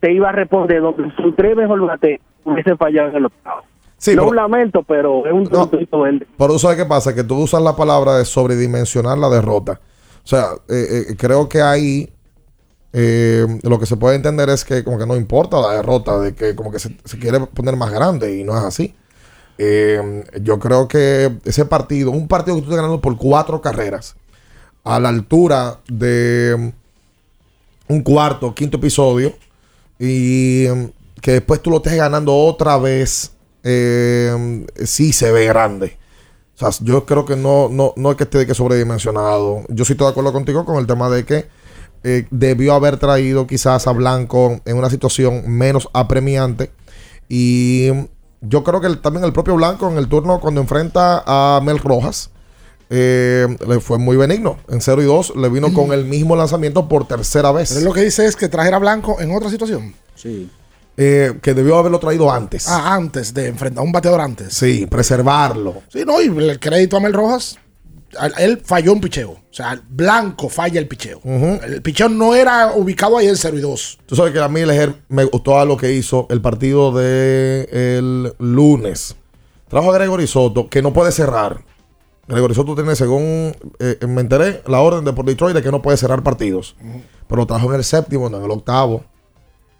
te 0.00 0.12
iba 0.12 0.28
a 0.28 0.32
responder, 0.32 0.80
donde 0.80 1.10
sus 1.16 1.34
tres 1.34 1.56
mejor 1.56 1.84
bate 1.84 2.20
hubiesen 2.44 2.78
fallado 2.78 3.10
en 3.10 3.16
el 3.16 3.26
octavo. 3.26 3.62
Sí, 4.02 4.16
no 4.16 4.22
pero- 4.22 4.30
un 4.30 4.36
lamento, 4.36 4.82
pero 4.82 5.24
es 5.24 5.32
un 5.32 5.46
tontito 5.46 6.00
verde. 6.00 6.26
Pero 6.36 6.52
tú 6.54 6.58
sabes 6.58 6.76
qué 6.76 6.84
pasa, 6.84 7.14
que 7.14 7.22
tú 7.22 7.36
usas 7.36 7.62
la 7.62 7.76
palabra 7.76 8.16
de 8.16 8.24
sobredimensionar 8.24 9.16
la 9.16 9.28
derrota. 9.28 9.80
O 10.24 10.26
sea, 10.26 10.48
eh, 10.68 11.04
eh, 11.10 11.16
creo 11.16 11.48
que 11.48 11.62
ahí 11.62 12.12
eh, 12.92 13.46
lo 13.62 13.78
que 13.78 13.86
se 13.86 13.96
puede 13.96 14.16
entender 14.16 14.48
es 14.50 14.64
que 14.64 14.82
como 14.82 14.98
que 14.98 15.06
no 15.06 15.14
importa 15.14 15.60
la 15.60 15.74
derrota, 15.74 16.18
de 16.18 16.34
que 16.34 16.56
como 16.56 16.72
que 16.72 16.80
se, 16.80 16.96
se 17.04 17.16
quiere 17.16 17.38
poner 17.38 17.76
más 17.76 17.92
grande 17.92 18.36
y 18.36 18.42
no 18.42 18.58
es 18.58 18.64
así. 18.64 18.92
Yo 20.40 20.58
creo 20.58 20.88
que 20.88 21.38
ese 21.44 21.64
partido, 21.66 22.10
un 22.10 22.26
partido 22.26 22.56
que 22.56 22.62
tú 22.62 22.70
estás 22.70 22.78
ganando 22.78 23.00
por 23.00 23.16
cuatro 23.16 23.60
carreras, 23.60 24.16
a 24.82 24.98
la 24.98 25.10
altura 25.10 25.78
de 25.86 26.72
un 27.86 28.02
cuarto, 28.02 28.52
quinto 28.52 28.78
episodio, 28.78 29.32
y 29.96 30.66
que 31.20 31.32
después 31.34 31.62
tú 31.62 31.70
lo 31.70 31.76
estés 31.76 31.94
ganando 31.94 32.34
otra 32.34 32.78
vez, 32.78 33.32
eh, 33.64 34.66
sí 34.84 35.12
se 35.12 35.30
ve 35.32 35.46
grande. 35.46 35.98
O 36.54 36.58
sea, 36.58 36.84
yo 36.84 37.06
creo 37.06 37.24
que 37.24 37.36
no, 37.36 37.68
no, 37.68 37.92
no 37.96 38.10
es 38.10 38.16
que 38.16 38.24
esté 38.24 38.38
de 38.38 38.46
que 38.46 38.54
sobredimensionado. 38.54 39.62
Yo 39.68 39.84
sí 39.84 39.92
estoy 39.92 40.06
de 40.06 40.10
acuerdo 40.10 40.32
contigo 40.32 40.64
con 40.64 40.76
el 40.76 40.86
tema 40.86 41.08
de 41.08 41.24
que 41.24 41.46
eh, 42.04 42.26
debió 42.30 42.74
haber 42.74 42.98
traído 42.98 43.46
quizás 43.46 43.86
a 43.86 43.92
Blanco 43.92 44.60
en 44.64 44.76
una 44.76 44.90
situación 44.90 45.44
menos 45.48 45.88
apremiante. 45.92 46.70
Y 47.28 47.88
yo 48.40 48.62
creo 48.64 48.80
que 48.80 48.88
el- 48.88 49.00
también 49.00 49.24
el 49.24 49.32
propio 49.32 49.56
Blanco 49.56 49.88
en 49.90 49.96
el 49.96 50.08
turno 50.08 50.40
cuando 50.40 50.60
enfrenta 50.60 51.22
a 51.26 51.60
Mel 51.62 51.78
Rojas 51.78 52.30
eh, 52.90 53.46
le 53.66 53.80
fue 53.80 53.96
muy 53.98 54.16
benigno. 54.18 54.58
En 54.68 54.80
0 54.82 55.00
y 55.02 55.06
2 55.06 55.34
le 55.36 55.48
vino 55.48 55.72
con 55.72 55.92
el 55.92 56.04
mismo 56.04 56.36
lanzamiento 56.36 56.88
por 56.88 57.06
tercera 57.08 57.50
vez. 57.50 57.72
Pero 57.72 57.86
lo 57.86 57.92
que 57.94 58.02
dice 58.02 58.26
es 58.26 58.36
que 58.36 58.48
trajera 58.48 58.78
Blanco 58.78 59.18
en 59.20 59.34
otra 59.34 59.48
situación. 59.48 59.94
Sí. 60.14 60.50
Eh, 60.96 61.38
que 61.40 61.54
debió 61.54 61.78
haberlo 61.78 61.98
traído 61.98 62.30
antes. 62.30 62.68
Ah, 62.68 62.94
antes 62.94 63.32
de 63.32 63.46
enfrentar 63.46 63.82
a 63.82 63.84
un 63.84 63.92
bateador 63.92 64.20
antes. 64.20 64.52
Sí, 64.52 64.86
preservarlo. 64.86 65.82
Sí, 65.88 66.04
no, 66.04 66.20
y 66.20 66.26
el 66.26 66.60
crédito 66.60 66.98
a 66.98 67.00
Mel 67.00 67.14
Rojas, 67.14 67.58
él 68.38 68.60
falló 68.62 68.92
un 68.92 69.00
picheo. 69.00 69.30
O 69.30 69.54
sea, 69.54 69.80
Blanco 69.88 70.48
falla 70.48 70.78
el 70.78 70.88
picheo. 70.88 71.20
El 71.24 71.82
picheo 71.82 72.08
no 72.08 72.34
era 72.34 72.72
ubicado 72.74 73.18
ahí 73.18 73.26
en 73.26 73.36
0 73.36 73.58
y 73.58 73.60
2. 73.60 73.98
Tú 74.06 74.16
sabes 74.16 74.32
que 74.32 74.40
a 74.40 74.48
mí 74.48 74.64
Lejer 74.64 74.94
me 75.08 75.24
gustó 75.24 75.62
lo 75.64 75.76
que 75.76 75.92
hizo 75.92 76.26
el 76.30 76.40
partido 76.40 76.92
de 76.92 77.68
el 77.70 78.34
lunes. 78.38 79.16
Trajo 79.68 79.90
a 79.90 79.94
Gregory 79.94 80.26
Soto, 80.26 80.68
que 80.68 80.82
no 80.82 80.92
puede 80.92 81.12
cerrar. 81.12 81.62
Gregory 82.28 82.54
Soto 82.54 82.74
tiene, 82.74 82.94
según 82.96 83.54
eh, 83.78 83.98
me 84.06 84.20
enteré, 84.20 84.62
la 84.66 84.80
orden 84.80 85.04
de 85.04 85.12
por 85.12 85.24
Detroit 85.24 85.56
de 85.56 85.62
que 85.62 85.70
no 85.70 85.82
puede 85.82 85.96
cerrar 85.96 86.22
partidos. 86.22 86.76
Pero 87.26 87.42
lo 87.42 87.46
trajo 87.46 87.70
en 87.70 87.76
el 87.76 87.84
séptimo, 87.84 88.28
no 88.28 88.38
en 88.38 88.44
el 88.44 88.50
octavo. 88.50 89.04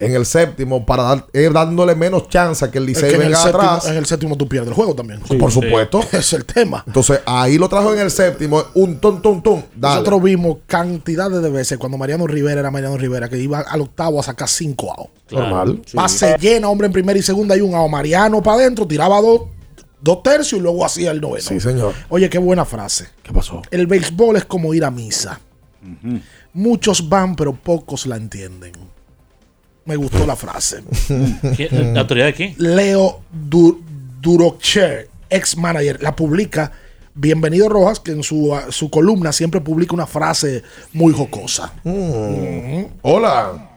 En 0.02 0.14
el 0.14 0.26
séptimo, 0.26 0.84
para 0.84 1.02
dar, 1.04 1.26
eh, 1.32 1.48
dándole 1.52 1.94
menos 1.94 2.28
chance 2.28 2.64
a 2.64 2.70
que 2.70 2.78
el 2.78 2.84
Es 2.84 2.88
Licey 2.88 3.10
que 3.10 3.16
en 3.16 3.22
el, 3.22 3.28
venga 3.28 3.42
séptimo, 3.42 3.62
atrás. 3.62 3.86
en 3.86 3.96
el 3.96 4.06
séptimo 4.06 4.36
tú 4.36 4.48
pierdes 4.48 4.68
el 4.68 4.74
juego 4.74 4.94
también. 4.94 5.20
por 5.38 5.50
supuesto. 5.52 6.00
Es 6.12 6.32
el 6.32 6.44
tema. 6.44 6.82
Entonces, 6.86 7.20
ahí 7.24 7.56
lo 7.58 7.68
trajo 7.68 7.92
en 7.94 8.00
el 8.00 8.10
séptimo, 8.10 8.62
un 8.74 8.98
ton, 8.98 9.22
ton, 9.22 9.42
ton. 9.42 9.64
Dale. 9.76 9.94
Nosotros 9.96 10.22
vimos 10.22 10.58
cantidades 10.66 11.40
de 11.42 11.50
veces 11.50 11.78
cuando 11.78 11.98
Mariano 11.98 12.26
Rivera 12.26 12.60
era 12.60 12.70
Mariano 12.70 12.96
Rivera, 12.96 13.28
que 13.28 13.38
iba 13.38 13.60
al 13.60 13.80
octavo 13.80 14.20
a 14.20 14.22
sacar 14.22 14.48
cinco 14.48 14.92
outs. 14.92 15.12
Normal. 15.32 15.80
Base 15.94 16.36
llena, 16.40 16.68
hombre 16.68 16.86
en 16.88 16.92
primera 16.92 17.18
y 17.18 17.22
segunda 17.22 17.56
y 17.56 17.60
un 17.60 17.74
out. 17.74 17.90
Mariano 17.90 18.42
para 18.42 18.56
adentro, 18.56 18.86
tiraba 18.86 19.20
dos, 19.20 19.42
dos 20.00 20.22
tercios 20.22 20.58
y 20.58 20.62
luego 20.62 20.84
hacía 20.84 21.10
el 21.12 21.20
noveno. 21.20 21.46
Sí, 21.48 21.60
señor. 21.60 21.94
Oye, 22.08 22.28
qué 22.28 22.38
buena 22.38 22.64
frase. 22.64 23.08
¿Qué 23.22 23.32
pasó? 23.32 23.62
El 23.70 23.86
béisbol 23.86 24.36
es 24.36 24.44
como 24.44 24.74
ir 24.74 24.84
a 24.84 24.90
misa. 24.90 25.40
Muchos 26.52 27.08
van, 27.08 27.34
pero 27.34 27.54
pocos 27.54 28.06
la 28.06 28.16
entienden. 28.16 28.72
Me 29.84 29.96
gustó 29.96 30.24
la 30.26 30.36
frase. 30.36 30.82
¿La 31.92 32.00
autoridad 32.00 32.26
de 32.26 32.32
quién? 32.34 32.54
Leo 32.59 33.20
Du- 33.32 33.82
Durocher, 34.20 35.09
ex 35.28 35.56
manager, 35.56 36.00
la 36.00 36.14
publica. 36.14 36.70
Bienvenido 37.14 37.68
Rojas, 37.68 37.98
que 37.98 38.12
en 38.12 38.22
su, 38.22 38.56
su 38.70 38.88
columna 38.90 39.32
siempre 39.32 39.60
publica 39.60 39.92
una 39.94 40.06
frase 40.06 40.62
muy 40.92 41.12
jocosa. 41.12 41.74
Mm. 41.82 42.84
Hola. 43.02 43.68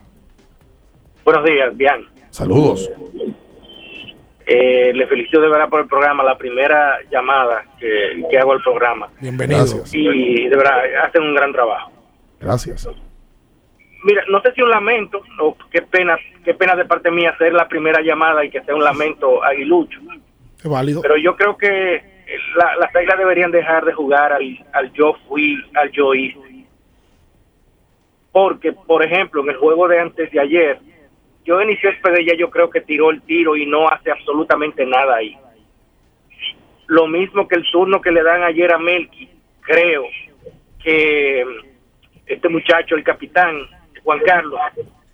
Buenos 1.24 1.44
días, 1.44 1.76
bien. 1.76 2.06
Saludos. 2.30 2.88
Eh, 4.46 4.92
le 4.94 5.06
felicito 5.08 5.40
de 5.40 5.48
verdad 5.48 5.68
por 5.68 5.80
el 5.80 5.88
programa, 5.88 6.22
la 6.22 6.38
primera 6.38 6.98
llamada 7.10 7.64
que, 7.80 8.22
que 8.30 8.38
hago 8.38 8.52
al 8.52 8.62
programa. 8.62 9.08
Bienvenido. 9.20 9.58
Gracias. 9.66 9.90
Y 9.92 10.44
de 10.48 10.56
verdad, 10.56 10.78
hacen 11.04 11.22
un 11.22 11.34
gran 11.34 11.52
trabajo. 11.52 11.90
Gracias. 12.40 12.88
Mira, 14.04 14.22
no 14.28 14.40
sé 14.42 14.52
si 14.52 14.62
un 14.62 14.70
lamento, 14.70 15.22
o 15.40 15.56
qué 15.70 15.82
pena, 15.82 16.16
qué 16.44 16.54
pena 16.54 16.76
de 16.76 16.84
parte 16.84 17.10
mía 17.10 17.30
hacer 17.30 17.52
la 17.52 17.66
primera 17.66 18.00
llamada 18.02 18.44
y 18.44 18.50
que 18.50 18.62
sea 18.62 18.74
un 18.74 18.84
lamento 18.84 19.42
aguilucho. 19.42 19.98
Es 20.58 20.68
válido. 20.70 21.02
Pero 21.02 21.16
yo 21.16 21.34
creo 21.36 21.56
que 21.56 22.02
la- 22.56 22.76
las 22.76 22.94
águilas 22.94 23.18
deberían 23.18 23.50
dejar 23.50 23.84
de 23.84 23.92
jugar 23.92 24.32
al, 24.32 24.66
al 24.72 24.92
yo 24.92 25.14
fui, 25.28 25.56
al 25.74 25.90
yo 25.90 26.14
hice. 26.14 26.38
Porque, 28.32 28.72
por 28.72 29.02
ejemplo, 29.02 29.42
en 29.42 29.50
el 29.50 29.56
juego 29.56 29.88
de 29.88 29.98
antes 29.98 30.30
de 30.30 30.40
ayer, 30.40 30.78
yo 31.44 31.60
inició 31.62 31.88
Espedella, 31.90 32.34
yo 32.36 32.50
creo 32.50 32.68
que 32.68 32.80
tiró 32.82 33.10
el 33.10 33.22
tiro 33.22 33.56
y 33.56 33.66
no 33.66 33.88
hace 33.88 34.10
absolutamente 34.10 34.84
nada 34.84 35.16
ahí. 35.16 35.36
Lo 36.86 37.06
mismo 37.06 37.48
que 37.48 37.56
el 37.56 37.64
turno 37.70 38.00
que 38.00 38.10
le 38.12 38.22
dan 38.22 38.42
ayer 38.42 38.72
a 38.72 38.78
Melqui, 38.78 39.28
creo 39.62 40.04
que 40.82 41.44
este 42.26 42.48
muchacho, 42.48 42.94
el 42.94 43.02
capitán 43.04 43.56
Juan 44.06 44.20
Carlos, 44.24 44.58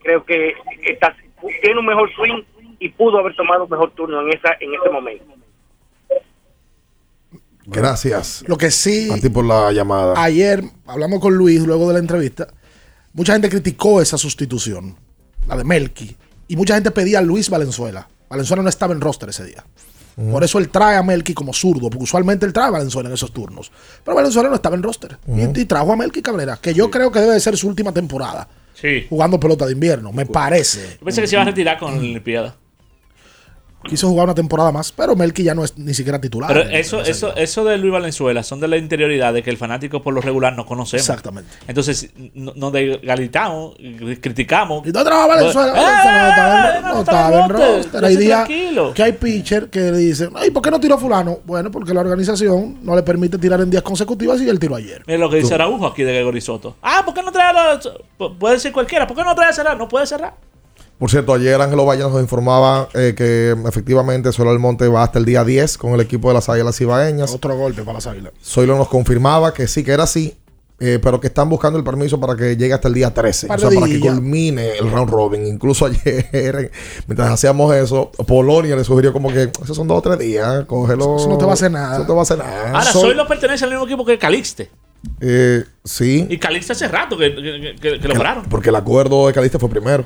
creo 0.02 0.22
que 0.24 0.52
está, 0.86 1.16
tiene 1.62 1.80
un 1.80 1.86
mejor 1.86 2.08
swing 2.14 2.42
y 2.78 2.90
pudo 2.90 3.18
haber 3.18 3.34
tomado 3.34 3.64
un 3.64 3.70
mejor 3.70 3.90
turno 3.92 4.20
en 4.20 4.28
esa 4.36 4.50
en 4.60 4.74
ese 4.74 4.90
momento. 4.90 5.24
Gracias. 7.64 8.44
Lo 8.46 8.56
que 8.58 8.70
sí, 8.70 9.08
A 9.10 9.16
ti 9.18 9.28
por 9.28 9.44
la 9.44 9.72
llamada. 9.72 10.22
ayer, 10.22 10.62
hablando 10.86 11.20
con 11.20 11.34
Luis 11.34 11.62
luego 11.62 11.86
de 11.88 11.94
la 11.94 12.00
entrevista, 12.00 12.48
mucha 13.14 13.32
gente 13.32 13.48
criticó 13.48 14.02
esa 14.02 14.18
sustitución, 14.18 14.96
la 15.46 15.56
de 15.56 15.64
Melqui, 15.64 16.16
y 16.48 16.56
mucha 16.56 16.74
gente 16.74 16.90
pedía 16.90 17.20
a 17.20 17.22
Luis 17.22 17.48
Valenzuela. 17.48 18.08
Valenzuela 18.28 18.62
no 18.62 18.68
estaba 18.68 18.92
en 18.94 19.00
roster 19.00 19.28
ese 19.28 19.44
día. 19.44 19.64
Por 20.30 20.44
eso 20.44 20.58
él 20.58 20.68
trae 20.68 20.96
a 20.96 21.02
Melky 21.02 21.32
como 21.32 21.54
zurdo, 21.54 21.88
porque 21.88 22.04
usualmente 22.04 22.44
él 22.44 22.52
trae 22.52 22.66
a 22.66 22.70
Valenzuela 22.72 23.08
en 23.08 23.14
esos 23.14 23.32
turnos. 23.32 23.72
Pero 24.04 24.14
Valenzuela 24.14 24.50
no 24.50 24.56
estaba 24.56 24.76
en 24.76 24.82
roster. 24.82 25.16
Y- 25.26 25.64
trajo 25.64 25.90
a 25.92 25.96
Melky 25.96 26.20
Cabrera, 26.20 26.58
que 26.60 26.74
yo 26.74 26.90
creo 26.90 27.10
que 27.10 27.20
debe 27.20 27.32
de 27.32 27.40
ser 27.40 27.56
su 27.56 27.66
última 27.68 27.92
temporada 27.92 28.46
Sí. 28.82 29.06
jugando 29.08 29.38
pelota 29.38 29.64
de 29.64 29.72
invierno, 29.72 30.12
me 30.12 30.26
parece. 30.26 30.96
Yo 30.98 31.04
pensé 31.04 31.20
que 31.20 31.28
se 31.28 31.36
iba 31.36 31.42
a 31.42 31.46
retirar 31.46 31.78
con 31.78 31.92
la 31.94 32.00
Olimpiada. 32.00 32.56
Quiso 33.88 34.08
jugar 34.08 34.24
una 34.26 34.34
temporada 34.34 34.70
más, 34.72 34.92
pero 34.92 35.14
Melky 35.16 35.42
ya 35.42 35.54
no 35.54 35.64
es 35.64 35.76
ni 35.76 35.92
siquiera 35.94 36.20
titular. 36.20 36.48
Pero 36.52 36.68
eso, 36.70 37.00
eso, 37.02 37.34
eso 37.36 37.64
de 37.64 37.78
Luis 37.78 37.92
Valenzuela 37.92 38.42
son 38.42 38.60
de 38.60 38.68
la 38.68 38.76
interioridad 38.76 39.32
de 39.34 39.42
que 39.42 39.50
el 39.50 39.56
fanático 39.56 40.02
por 40.02 40.14
lo 40.14 40.20
regular 40.20 40.54
no 40.56 40.64
conocemos. 40.66 41.02
Exactamente. 41.06 41.50
Entonces, 41.66 42.10
no- 42.34 42.52
nos 42.54 42.72
desgalitamos, 42.72 43.74
criticamos. 44.20 44.86
¿Y 44.86 44.92
dónde 44.92 45.08
trabaja 45.10 45.28
Valenzuela? 45.28 45.72
¡Eh! 45.72 45.74
Valenzuela 45.76 46.80
no 46.82 46.94
no 46.94 47.00
estaba 47.00 47.44
en 47.44 47.48
roster. 47.50 48.04
Hay 48.04 48.16
días 48.16 48.48
que 48.94 49.02
hay 49.02 49.12
pitcher 49.12 49.68
que 49.68 49.80
le 49.80 49.98
dicen, 49.98 50.30
ay, 50.34 50.50
¿por 50.50 50.62
qué 50.62 50.70
no 50.70 50.80
tiró 50.80 50.98
fulano? 50.98 51.38
Bueno, 51.44 51.70
porque 51.70 51.92
la 51.94 52.00
organización 52.00 52.78
no 52.82 52.94
le 52.96 53.02
permite 53.02 53.38
tirar 53.38 53.60
en 53.60 53.70
días 53.70 53.82
consecutivos 53.82 54.40
y 54.40 54.48
él 54.48 54.58
tiró 54.58 54.76
ayer. 54.76 55.02
Mira 55.06 55.18
lo 55.18 55.30
que 55.30 55.36
dice 55.36 55.54
Araujo 55.54 55.86
aquí 55.86 56.02
de 56.02 56.12
Gregory 56.12 56.40
Soto. 56.40 56.76
Ah, 56.82 57.02
¿por 57.04 57.14
qué 57.14 57.22
no 57.22 57.32
trae 57.32 57.48
a 57.56 57.74
los- 57.74 57.92
pu- 58.18 58.36
Puede 58.38 58.58
ser 58.58 58.72
cualquiera. 58.72 59.06
¿Por 59.06 59.16
qué 59.16 59.24
no 59.24 59.34
trae 59.34 59.50
a 59.50 59.52
cerrar? 59.52 59.76
No 59.76 59.88
puede 59.88 60.06
cerrar. 60.06 60.34
Por 61.02 61.10
cierto, 61.10 61.34
ayer 61.34 61.60
Ángelo 61.60 61.84
Valle 61.84 62.02
nos 62.04 62.20
informaba 62.20 62.88
eh, 62.94 63.12
que 63.16 63.56
efectivamente 63.68 64.30
Solar 64.30 64.56
Monte 64.60 64.86
va 64.86 65.02
hasta 65.02 65.18
el 65.18 65.24
día 65.24 65.42
10 65.42 65.76
con 65.76 65.94
el 65.94 66.00
equipo 66.00 66.28
de 66.28 66.34
las 66.34 66.48
Águilas 66.48 66.80
Ibaeñas. 66.80 67.34
Otro 67.34 67.56
golpe 67.56 67.82
para 67.82 67.94
las 67.94 68.06
águilas. 68.06 68.32
Zoilo 68.40 68.76
nos 68.76 68.86
confirmaba 68.86 69.52
que 69.52 69.66
sí, 69.66 69.82
que 69.82 69.90
era 69.90 70.04
así, 70.04 70.36
eh, 70.78 71.00
pero 71.02 71.18
que 71.18 71.26
están 71.26 71.48
buscando 71.48 71.76
el 71.76 71.82
permiso 71.84 72.20
para 72.20 72.36
que 72.36 72.56
llegue 72.56 72.72
hasta 72.72 72.86
el 72.86 72.94
día 72.94 73.12
13. 73.12 73.48
Par 73.48 73.58
O 73.58 73.68
sea, 73.68 73.80
para 73.80 73.90
que 73.92 73.98
culmine 73.98 74.76
el 74.78 74.88
round 74.92 75.10
robin. 75.10 75.44
Incluso 75.44 75.86
ayer, 75.86 76.70
mientras 77.08 77.30
hacíamos 77.32 77.74
eso, 77.74 78.12
Polonia 78.24 78.76
le 78.76 78.84
sugirió 78.84 79.12
como 79.12 79.32
que 79.32 79.50
esos 79.60 79.76
son 79.76 79.88
dos 79.88 79.98
o 79.98 80.02
tres 80.02 80.20
días, 80.20 80.66
cógelo. 80.66 81.16
Eso 81.16 81.28
no 81.28 81.36
te 81.36 81.44
va 81.44 81.50
a 81.50 81.54
hacer 81.54 81.72
nada. 81.72 81.94
Eso 81.94 82.00
no 82.02 82.06
te 82.06 82.12
va 82.12 82.18
a 82.20 82.22
hacer 82.22 82.38
nada. 82.38 82.68
Ahora, 82.68 82.92
Sol- 82.92 83.02
Zoilo 83.02 83.26
pertenece 83.26 83.64
al 83.64 83.70
mismo 83.70 83.86
equipo 83.86 84.04
que 84.04 84.16
Calixte. 84.18 84.70
eh, 85.20 85.64
sí, 85.82 86.28
Y 86.30 86.38
Calixte 86.38 86.74
hace 86.74 86.86
rato 86.86 87.18
que, 87.18 87.34
que, 87.34 87.74
que- 87.80 87.98
que 87.98 88.06
lo 88.06 88.14
pararon. 88.14 88.44
porque 88.44 88.68
el 88.68 88.76
acuerdo 88.76 89.26
de 89.26 89.32
Calista 89.32 89.58
fue 89.58 89.68
primero. 89.68 90.04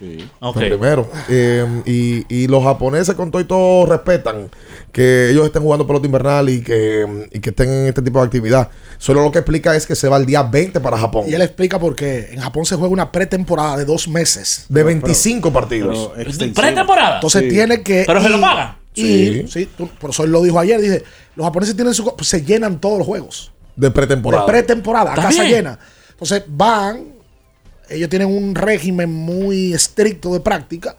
Sí. 0.00 0.28
Primero. 0.54 1.08
Eh, 1.28 1.82
y, 1.84 2.24
y 2.34 2.46
los 2.48 2.64
japoneses 2.64 3.14
con 3.14 3.30
todo 3.30 3.42
y 3.42 3.44
todo 3.44 3.84
respetan 3.84 4.48
que 4.92 5.28
ellos 5.30 5.44
estén 5.44 5.62
jugando 5.62 5.86
pelota 5.86 6.06
invernal 6.06 6.48
y 6.48 6.62
que, 6.62 7.28
y 7.30 7.38
que 7.38 7.50
estén 7.50 7.68
en 7.70 7.86
este 7.88 8.00
tipo 8.00 8.18
de 8.18 8.24
actividad. 8.24 8.70
Solo 8.98 9.22
lo 9.22 9.30
que 9.30 9.38
explica 9.40 9.76
es 9.76 9.86
que 9.86 9.94
se 9.94 10.08
va 10.08 10.16
el 10.16 10.24
día 10.24 10.42
20 10.42 10.80
para 10.80 10.96
Japón. 10.96 11.26
Y 11.28 11.34
él 11.34 11.42
explica 11.42 11.78
por 11.78 11.94
qué. 11.94 12.30
En 12.32 12.40
Japón 12.40 12.64
se 12.64 12.76
juega 12.76 12.90
una 12.92 13.12
pretemporada 13.12 13.76
de 13.76 13.84
dos 13.84 14.08
meses. 14.08 14.64
De 14.70 14.82
25 14.82 15.52
partidos. 15.52 16.12
¿Pretemporada? 16.54 17.16
Entonces 17.16 17.42
Sí. 17.42 17.48
tiene 17.50 17.82
que. 17.82 18.04
¿Pero 18.06 18.22
se 18.22 18.28
lo? 18.30 18.38
Y, 18.94 19.02
Sí. 19.02 19.44
sí, 19.48 19.68
tú- 19.76 19.88
por 20.00 20.10
eso 20.10 20.24
él 20.24 20.32
lo 20.32 20.42
dijo 20.42 20.58
ayer. 20.58 20.80
Dice: 20.80 21.04
Los 21.36 21.44
japoneses 21.44 21.76
tienen 21.76 21.92
su. 21.94 22.04
pues, 22.16 22.26
se 22.26 22.42
llenan 22.42 22.80
todos 22.80 22.98
los 22.98 23.06
juegos. 23.06 23.52
De 23.76 23.90
pretemporada. 23.90 24.44
De 24.46 24.50
pretemporada, 24.50 25.12
a 25.12 25.16
casa 25.16 25.44
llena. 25.44 25.78
Entonces 26.10 26.42
van, 26.48 27.04
ellos 27.90 28.08
tienen 28.08 28.28
un 28.28 28.54
régimen 28.54 29.12
muy 29.12 29.72
estricto 29.74 30.32
de 30.32 30.40
práctica 30.40 30.96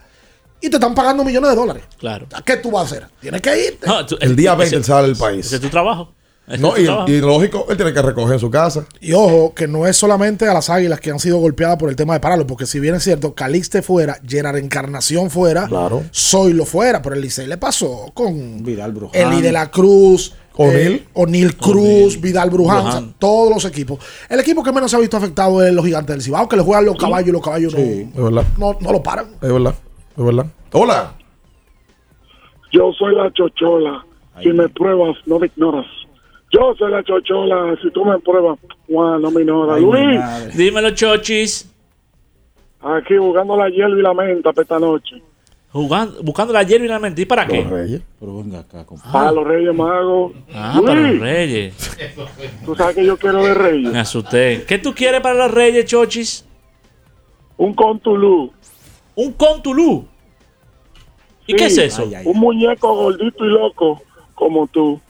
y 0.59 0.69
te 0.69 0.75
están 0.77 0.93
pagando 0.93 1.23
millones 1.23 1.49
de 1.51 1.55
dólares. 1.55 1.83
Claro. 1.97 2.27
¿A 2.33 2.41
¿Qué 2.43 2.57
tú 2.57 2.71
vas 2.71 2.83
a 2.83 2.85
hacer? 2.85 3.07
Tienes 3.19 3.41
que 3.41 3.65
irte. 3.67 3.87
No, 3.87 4.05
tú- 4.05 4.17
el 4.21 4.35
día 4.35 4.51
ese- 4.51 4.57
20 4.59 4.75
él 4.77 4.83
sale 4.83 5.07
del 5.07 5.17
país. 5.17 5.45
Ese 5.47 5.55
es 5.55 5.61
tu 5.61 5.69
trabajo. 5.69 6.13
Ese 6.47 6.57
No, 6.57 6.73
tu 6.73 6.81
y, 6.81 6.85
trabajo. 6.85 7.09
y 7.11 7.21
lógico, 7.21 7.65
él 7.69 7.77
tiene 7.77 7.93
que 7.93 8.01
recoger 8.01 8.33
en 8.33 8.39
su 8.39 8.49
casa. 8.51 8.85
Y 8.99 9.13
ojo, 9.13 9.53
que 9.55 9.67
no 9.67 9.87
es 9.87 9.95
solamente 9.95 10.47
a 10.47 10.53
las 10.53 10.69
águilas 10.69 10.99
que 10.99 11.09
han 11.11 11.19
sido 11.19 11.37
golpeadas 11.37 11.77
por 11.77 11.89
el 11.89 11.95
tema 11.95 12.13
de 12.13 12.19
pararlo, 12.19 12.45
porque 12.45 12.65
si 12.65 12.79
bien 12.79 12.93
es 12.95 13.03
cierto, 13.03 13.33
Calixte 13.33 13.81
fuera, 13.81 14.19
Gerard 14.27 14.57
Encarnación 14.57 15.29
fuera, 15.31 15.67
Claro. 15.67 16.03
Zoilo 16.13 16.65
fuera, 16.65 17.01
pero 17.01 17.15
el 17.15 17.21
Licey 17.21 17.47
le 17.47 17.57
pasó 17.57 18.11
con 18.13 18.63
Vidal 18.63 18.91
Bruján. 18.91 19.19
Eli 19.33 19.41
de 19.41 19.51
la 19.51 19.71
Cruz, 19.71 20.33
O'Neal. 20.61 20.93
eh, 20.93 21.07
O'Neal 21.13 21.55
Cruz, 21.55 22.19
Vidal 22.21 22.49
Bruján, 22.49 22.83
Bruján. 22.83 23.03
o 23.03 23.07
sea, 23.07 23.13
todos 23.19 23.49
los 23.53 23.65
equipos. 23.65 23.99
El 24.29 24.39
equipo 24.39 24.63
que 24.63 24.71
menos 24.71 24.89
se 24.91 24.97
ha 24.97 24.99
visto 24.99 25.17
afectado 25.17 25.61
es 25.65 25.73
los 25.73 25.85
gigantes 25.85 26.15
del 26.15 26.21
Cibao, 26.21 26.47
que 26.47 26.55
le 26.57 26.63
juegan 26.63 26.85
los 26.85 26.97
caballos 26.97 27.27
y 27.29 27.31
los 27.31 27.41
caballos 27.41 27.73
Es 27.73 28.15
verdad. 28.15 28.43
no, 28.57 28.73
no, 28.73 28.77
no 28.81 28.91
lo 28.91 29.03
paran. 29.03 29.27
Es 29.41 29.51
verdad. 29.51 29.75
Es 30.17 30.23
verdad. 30.23 30.45
Hola. 30.73 31.13
Yo 32.71 32.91
soy 32.97 33.15
la 33.15 33.31
chochola. 33.33 34.05
Si 34.41 34.49
me 34.49 34.69
pruebas, 34.69 35.17
no 35.25 35.39
me 35.39 35.47
ignoras. 35.47 35.85
Yo 36.53 36.73
soy 36.77 36.91
la 36.91 37.03
chochola. 37.03 37.75
Si 37.81 37.91
tú 37.91 38.05
me 38.05 38.17
pruebas, 38.19 38.57
guau, 38.87 39.19
no 39.19 39.29
me 39.31 39.41
ignoras. 39.41 39.77
Ay, 39.77 39.81
Luis. 39.83 40.55
Dímelo, 40.57 40.91
Chochis. 40.91 41.69
aquí 42.81 43.15
jugando 43.17 43.55
la 43.57 43.69
hierba 43.69 43.97
y 43.99 44.01
la 44.01 44.13
menta 44.13 44.51
para 44.53 44.63
esta 44.63 44.79
noche. 44.79 45.21
Jugando, 45.73 46.21
buscando 46.21 46.51
la 46.51 46.63
hierba 46.63 46.85
y 46.85 46.89
la 46.89 46.99
mentira. 46.99 47.23
¿Y 47.23 47.25
para 47.25 47.47
qué? 47.47 47.61
Los 47.61 47.69
Reyes. 47.71 48.01
Pero 48.19 48.37
venga 48.37 48.59
acá, 48.59 48.85
compadre. 48.85 49.11
Para 49.13 49.31
los 49.31 49.47
Reyes 49.47 49.73
Magos. 49.73 50.33
Ah, 50.53 50.81
para 50.85 50.99
los 50.99 51.19
reyes. 51.21 51.73
tú 52.65 52.75
sabes 52.75 52.95
que 52.95 53.05
yo 53.05 53.17
quiero 53.17 53.41
de 53.43 53.53
Reyes. 53.53 53.91
Me 53.91 53.99
asusté. 53.99 54.65
¿Qué 54.67 54.77
tú 54.79 54.93
quieres 54.93 55.21
para 55.21 55.35
los 55.35 55.51
reyes, 55.51 55.85
Chochis? 55.85 56.45
Un 57.55 57.73
contulú. 57.73 58.51
Un 59.15 59.31
contulú. 59.33 60.05
¿Y 61.47 61.55
qué 61.55 61.67
es 61.67 61.75
Sí. 61.75 61.81
eso? 61.83 62.01
Ay, 62.03 62.15
ay, 62.15 62.25
Un 62.25 62.37
muñeco 62.39 62.93
gordito 62.93 63.45
y 63.45 63.49
loco 63.49 64.01
como 64.35 64.67
tú. 64.67 64.99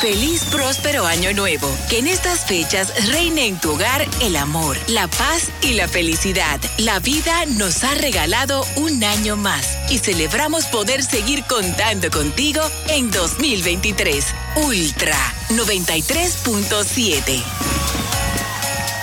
Feliz 0.00 0.44
próspero 0.46 1.06
año 1.06 1.32
nuevo. 1.32 1.68
Que 1.88 2.00
en 2.00 2.08
estas 2.08 2.44
fechas 2.44 2.92
reine 3.12 3.46
en 3.46 3.60
tu 3.60 3.70
hogar 3.70 4.04
el 4.20 4.34
amor, 4.34 4.76
la 4.88 5.06
paz 5.06 5.52
y 5.62 5.74
la 5.74 5.86
felicidad. 5.86 6.58
La 6.78 6.98
vida 6.98 7.46
nos 7.46 7.84
ha 7.84 7.94
regalado 7.94 8.66
un 8.76 9.04
año 9.04 9.36
más 9.36 9.78
y 9.90 9.98
celebramos 9.98 10.66
poder 10.66 11.04
seguir 11.04 11.44
contando 11.44 12.10
contigo 12.10 12.60
en 12.88 13.12
2023. 13.12 14.26
Ultra 14.56 15.16
93.7. 15.50 18.01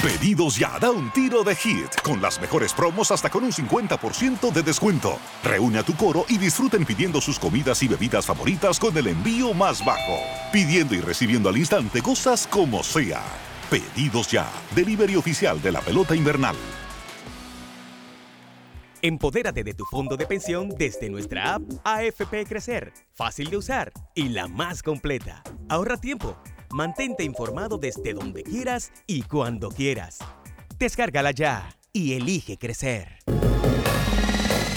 Pedidos 0.02 0.58
ya, 0.58 0.80
da 0.80 0.92
un 0.92 1.12
tiro 1.12 1.44
de 1.44 1.54
hit, 1.54 1.94
con 2.04 2.22
las 2.22 2.40
mejores 2.40 2.74
promos 2.74 3.12
hasta 3.12 3.30
con 3.30 3.44
un 3.44 3.52
50% 3.52 4.50
de 4.50 4.64
descuento. 4.64 5.20
Reúne 5.44 5.80
a 5.80 5.84
tu 5.84 5.94
coro 5.94 6.24
y 6.30 6.38
disfruten 6.38 6.86
pidiendo 6.86 7.20
sus 7.20 7.38
comidas 7.38 7.84
y 7.84 7.90
bebidas 7.90 8.26
favoritas 8.26 8.80
con 8.80 8.96
el 8.96 9.08
envío 9.08 9.54
más 9.54 9.84
bajo. 9.84 10.18
Pidiendo 10.54 10.96
y 10.96 11.02
recibiendo 11.02 11.50
al 11.50 11.58
instante 11.58 12.02
cosas 12.02 12.48
como 12.48 12.82
sea. 12.82 13.22
Pedidos 13.70 14.32
ya, 14.32 14.50
delivery 14.74 15.18
oficial 15.18 15.62
de 15.62 15.74
la 15.74 15.82
pelota 15.82 16.16
invernal. 16.16 16.56
Empodérate 19.02 19.66
de 19.66 19.74
tu 19.74 19.84
fondo 19.84 20.16
de 20.16 20.26
pensión 20.26 20.70
desde 20.78 21.10
nuestra 21.10 21.56
app 21.56 21.64
AFP 21.84 22.46
Crecer. 22.48 22.94
Fácil 23.16 23.50
de 23.50 23.58
usar 23.58 23.92
y 24.16 24.30
la 24.30 24.48
más 24.48 24.82
completa. 24.82 25.44
Ahorra 25.68 25.98
tiempo. 25.98 26.38
Mantente 26.72 27.24
informado 27.24 27.78
desde 27.78 28.14
donde 28.14 28.44
quieras 28.44 28.92
y 29.08 29.24
cuando 29.24 29.70
quieras. 29.70 30.20
Descárgala 30.78 31.32
ya 31.32 31.76
y 31.92 32.14
elige 32.14 32.58
crecer. 32.58 33.18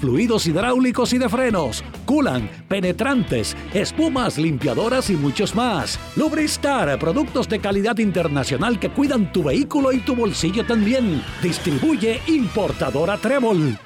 fluidos 0.00 0.46
hidráulicos 0.46 1.12
y 1.12 1.18
de 1.18 1.28
frenos, 1.28 1.84
culan, 2.06 2.50
penetrantes, 2.68 3.56
espumas, 3.72 4.38
limpiadoras 4.38 5.10
y 5.10 5.14
muchos 5.14 5.54
más. 5.54 5.98
Lubristar, 6.16 6.98
productos 6.98 7.48
de 7.48 7.60
calidad 7.60 7.98
internacional 7.98 8.78
que 8.78 8.90
cuidan 8.90 9.32
tu 9.32 9.44
vehículo 9.44 9.92
y 9.92 10.00
tu 10.00 10.14
bolsillo 10.14 10.66
también. 10.66 11.22
Distribuye 11.42 12.20
importadora 12.26 13.16
Trébol. 13.18 13.78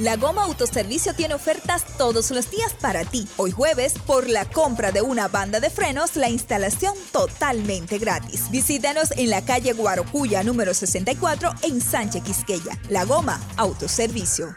La 0.00 0.16
Goma 0.16 0.44
Autoservicio 0.44 1.12
tiene 1.14 1.34
ofertas 1.34 1.84
todos 1.98 2.30
los 2.30 2.50
días 2.50 2.72
para 2.80 3.04
ti. 3.04 3.28
Hoy 3.36 3.50
jueves, 3.50 3.94
por 4.06 4.30
la 4.30 4.46
compra 4.46 4.92
de 4.92 5.02
una 5.02 5.28
banda 5.28 5.60
de 5.60 5.68
frenos, 5.68 6.16
la 6.16 6.30
instalación 6.30 6.94
totalmente 7.12 7.98
gratis. 7.98 8.50
Visítanos 8.50 9.10
en 9.18 9.28
la 9.28 9.44
calle 9.44 9.74
Guarocuya 9.74 10.42
número 10.42 10.72
64 10.72 11.50
en 11.62 11.82
Sánchez 11.82 12.22
Quisqueya. 12.22 12.78
La 12.88 13.04
Goma 13.04 13.40
Autoservicio. 13.58 14.56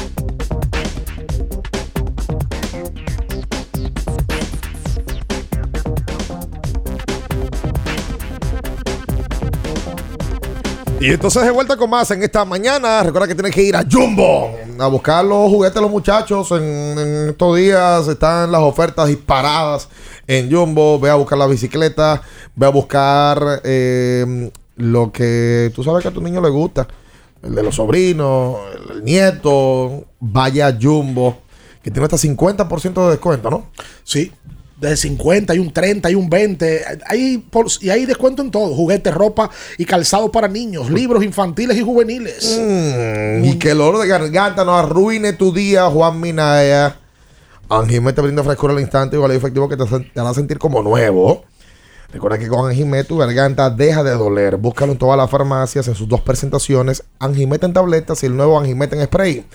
Y 11.01 11.07
entonces 11.07 11.43
de 11.43 11.49
vuelta 11.49 11.75
con 11.77 11.89
más 11.89 12.11
en 12.11 12.21
esta 12.21 12.45
mañana. 12.45 13.01
Recuerda 13.01 13.27
que 13.27 13.33
tienes 13.33 13.55
que 13.55 13.63
ir 13.63 13.75
a 13.75 13.83
Jumbo 13.91 14.55
a 14.77 14.85
buscar 14.85 15.25
los 15.25 15.49
juguetes 15.49 15.81
los 15.81 15.89
muchachos. 15.89 16.51
En, 16.51 17.29
estos 17.29 17.57
días 17.57 18.07
están 18.07 18.51
las 18.51 18.61
ofertas 18.61 19.07
disparadas 19.07 19.89
en 20.27 20.51
Jumbo. 20.51 20.99
Ve 20.99 21.09
a 21.09 21.15
buscar 21.15 21.39
la 21.39 21.47
bicicleta. 21.47 22.21
Ve 22.55 22.67
a 22.67 22.69
buscar 22.69 23.61
eh, 23.63 24.51
lo 24.75 25.11
que 25.11 25.71
tú 25.73 25.83
sabes 25.83 26.03
que 26.03 26.09
a 26.09 26.13
tu 26.13 26.21
niño 26.21 26.39
le 26.39 26.49
gusta. 26.49 26.87
El 27.41 27.55
de 27.55 27.63
los 27.63 27.73
sobrinos, 27.73 28.57
el, 28.75 28.97
el 28.97 29.03
nieto. 29.03 30.05
Vaya 30.19 30.67
a 30.67 30.77
Jumbo. 30.79 31.39
Que 31.81 31.89
tiene 31.89 32.05
hasta 32.05 32.17
50% 32.17 33.05
de 33.05 33.09
descuento, 33.09 33.49
¿no? 33.49 33.71
Sí, 34.03 34.31
de 34.81 34.97
50, 34.97 35.53
hay 35.53 35.59
un 35.59 35.71
30, 35.71 36.07
hay 36.07 36.15
un 36.15 36.29
20. 36.29 36.83
Hay 37.05 37.37
por- 37.37 37.67
y 37.81 37.89
hay 37.91 38.05
descuento 38.05 38.41
en 38.41 38.49
todo: 38.49 38.73
juguetes, 38.75 39.13
ropa 39.13 39.49
y 39.77 39.85
calzado 39.85 40.31
para 40.31 40.47
niños, 40.47 40.89
libros 40.89 41.23
infantiles 41.23 41.77
y 41.77 41.81
juveniles. 41.81 42.57
Mm, 42.59 43.45
y 43.45 43.59
que 43.59 43.71
el 43.71 43.81
olor 43.81 44.01
de 44.01 44.07
garganta 44.07 44.65
no 44.65 44.75
arruine 44.75 45.33
tu 45.33 45.53
día, 45.53 45.85
Juan 45.89 46.19
Minaya. 46.19 46.97
Anjimé 47.69 48.11
te 48.11 48.21
brinda 48.21 48.43
frescura 48.43 48.73
al 48.73 48.79
instante, 48.81 49.17
y 49.17 49.31
efectivo 49.35 49.69
que 49.69 49.77
te, 49.77 49.85
te 49.85 50.19
hará 50.19 50.33
sentir 50.33 50.57
como 50.57 50.81
nuevo. 50.81 51.45
Recuerda 52.11 52.37
que 52.37 52.47
con 52.49 52.67
Anjimé 52.69 53.03
tu 53.05 53.17
garganta 53.17 53.69
deja 53.69 54.03
de 54.03 54.11
doler. 54.11 54.57
Búscalo 54.57 54.91
en 54.91 54.97
todas 54.97 55.15
las 55.15 55.29
farmacias 55.29 55.87
en 55.87 55.95
sus 55.95 56.09
dos 56.09 56.21
presentaciones: 56.21 57.03
Anjimete 57.19 57.67
en 57.67 57.73
tabletas 57.73 58.23
y 58.23 58.25
el 58.25 58.35
nuevo 58.35 58.59
Anjimete 58.59 58.97
en 58.99 59.05
spray. 59.05 59.45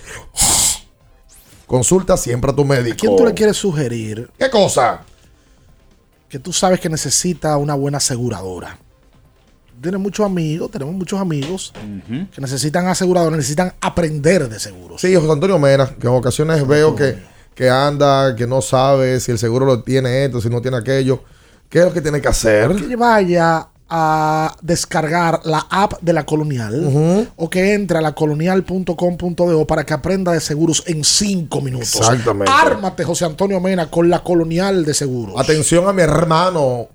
Consulta 1.66 2.16
siempre 2.16 2.52
a 2.52 2.54
tu 2.54 2.64
médico. 2.64 2.94
¿A 2.94 2.96
quién 2.96 3.16
tú 3.16 3.26
le 3.26 3.34
quieres 3.34 3.56
sugerir? 3.56 4.30
¿Qué 4.38 4.48
cosa? 4.48 5.00
Que 6.28 6.38
tú 6.38 6.52
sabes 6.52 6.80
que 6.80 6.88
necesita 6.88 7.56
una 7.56 7.74
buena 7.74 7.98
aseguradora. 7.98 8.78
Tienes 9.80 10.00
muchos 10.00 10.24
amigos, 10.24 10.70
tenemos 10.70 10.94
muchos 10.94 11.20
amigos 11.20 11.72
que 12.34 12.40
necesitan 12.40 12.86
aseguradora, 12.88 13.36
necesitan 13.36 13.74
aprender 13.80 14.48
de 14.48 14.58
seguros. 14.58 15.00
Sí, 15.00 15.14
José 15.14 15.30
Antonio 15.30 15.58
Mera, 15.58 15.86
que 15.86 16.06
en 16.06 16.14
ocasiones 16.14 16.66
veo 16.66 16.96
que, 16.96 17.18
que 17.54 17.68
anda, 17.68 18.34
que 18.34 18.46
no 18.46 18.62
sabe 18.62 19.20
si 19.20 19.32
el 19.32 19.38
seguro 19.38 19.66
lo 19.66 19.82
tiene 19.82 20.24
esto, 20.24 20.40
si 20.40 20.48
no 20.48 20.62
tiene 20.62 20.78
aquello. 20.78 21.22
¿Qué 21.68 21.80
es 21.80 21.84
lo 21.84 21.92
que 21.92 22.00
tiene 22.00 22.20
que 22.20 22.28
hacer? 22.28 22.74
Que 22.74 22.96
vaya 22.96 23.68
a 23.88 24.56
descargar 24.62 25.40
la 25.44 25.66
app 25.70 26.00
de 26.00 26.12
la 26.12 26.26
Colonial 26.26 27.28
o 27.36 27.48
que 27.48 27.74
entre 27.74 27.98
a 27.98 28.00
la 28.00 28.14
colonial.com.do 28.14 29.66
para 29.66 29.86
que 29.86 29.94
aprenda 29.94 30.32
de 30.32 30.40
seguros 30.40 30.82
en 30.86 31.04
cinco 31.04 31.60
minutos. 31.60 31.94
Exactamente. 31.94 32.52
Ármate, 32.52 33.04
José 33.04 33.24
Antonio 33.24 33.60
Mena, 33.60 33.90
con 33.90 34.10
la 34.10 34.22
Colonial 34.24 34.84
de 34.84 34.94
Seguros. 34.94 35.34
Atención 35.38 35.88
a 35.88 35.92
mi 35.92 36.02
hermano, 36.02 36.88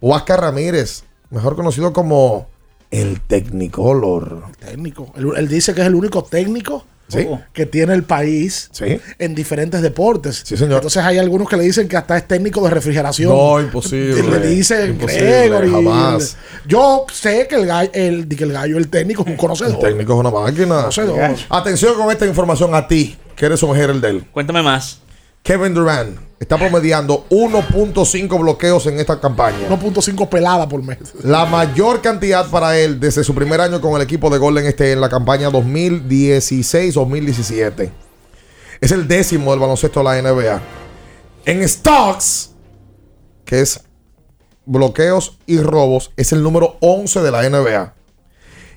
Huáscar 0.00 0.40
Ramírez, 0.40 1.04
mejor 1.30 1.54
conocido 1.54 1.92
como 1.92 2.48
el 2.90 3.20
Technicolor. 3.20 4.44
Técnico. 4.58 5.12
Él, 5.16 5.28
él 5.36 5.48
dice 5.48 5.74
que 5.74 5.82
es 5.82 5.86
el 5.86 5.94
único 5.94 6.24
técnico 6.24 6.84
Sí. 7.12 7.28
que 7.52 7.66
tiene 7.66 7.94
el 7.94 8.04
país 8.04 8.70
en 9.18 9.34
diferentes 9.34 9.82
deportes. 9.82 10.42
Sí, 10.44 10.56
señor. 10.56 10.76
Entonces 10.76 11.02
hay 11.02 11.18
algunos 11.18 11.48
que 11.48 11.56
le 11.56 11.64
dicen 11.64 11.88
que 11.88 11.96
hasta 11.96 12.16
es 12.16 12.26
técnico 12.26 12.62
de 12.64 12.70
refrigeración. 12.70 13.30
No, 13.30 13.60
imposible. 13.60 14.22
Le 14.22 14.46
dicen 14.48 14.90
Imposible, 14.90 15.48
Gregory. 15.48 15.70
jamás. 15.70 16.36
Yo 16.66 17.06
sé 17.12 17.46
que 17.48 17.56
el 17.56 17.66
gallo, 17.66 17.90
el, 17.92 18.26
que 18.28 18.44
el 18.44 18.52
gallo, 18.52 18.78
el 18.78 18.88
técnico, 18.88 19.22
es 19.22 19.28
un 19.28 19.36
conocedor. 19.36 19.74
El 19.74 19.78
técnico 19.80 20.14
es 20.14 20.18
una 20.20 20.30
máquina. 20.30 20.76
Conocedor. 20.76 21.36
Atención 21.50 21.94
con 21.96 22.10
esta 22.10 22.26
información 22.26 22.74
a 22.74 22.88
ti, 22.88 23.16
que 23.36 23.46
eres 23.46 23.62
un 23.62 23.74
gerel 23.74 24.00
de 24.00 24.08
él. 24.10 24.24
Cuéntame 24.32 24.62
más. 24.62 25.01
Kevin 25.42 25.74
Durant 25.74 26.18
está 26.38 26.56
promediando 26.56 27.26
1.5 27.30 28.40
bloqueos 28.40 28.86
en 28.86 29.00
esta 29.00 29.20
campaña. 29.20 29.68
1.5 29.68 30.28
pelada 30.28 30.68
por 30.68 30.84
mes. 30.84 30.98
La 31.24 31.46
mayor 31.46 32.00
cantidad 32.00 32.48
para 32.48 32.78
él 32.78 33.00
desde 33.00 33.24
su 33.24 33.34
primer 33.34 33.60
año 33.60 33.80
con 33.80 33.96
el 33.96 34.02
equipo 34.02 34.30
de 34.30 34.38
Golden 34.38 34.66
State 34.66 34.92
en 34.92 35.00
la 35.00 35.08
campaña 35.08 35.50
2016-2017. 35.50 37.90
Es 38.80 38.92
el 38.92 39.08
décimo 39.08 39.50
del 39.50 39.58
baloncesto 39.58 39.98
de 40.00 40.04
la 40.04 40.22
NBA. 40.22 40.62
En 41.44 41.68
stocks, 41.68 42.52
que 43.44 43.60
es 43.60 43.80
bloqueos 44.64 45.38
y 45.46 45.58
robos, 45.58 46.12
es 46.16 46.32
el 46.32 46.40
número 46.42 46.76
11 46.80 47.20
de 47.20 47.30
la 47.32 47.48
NBA. 47.48 47.94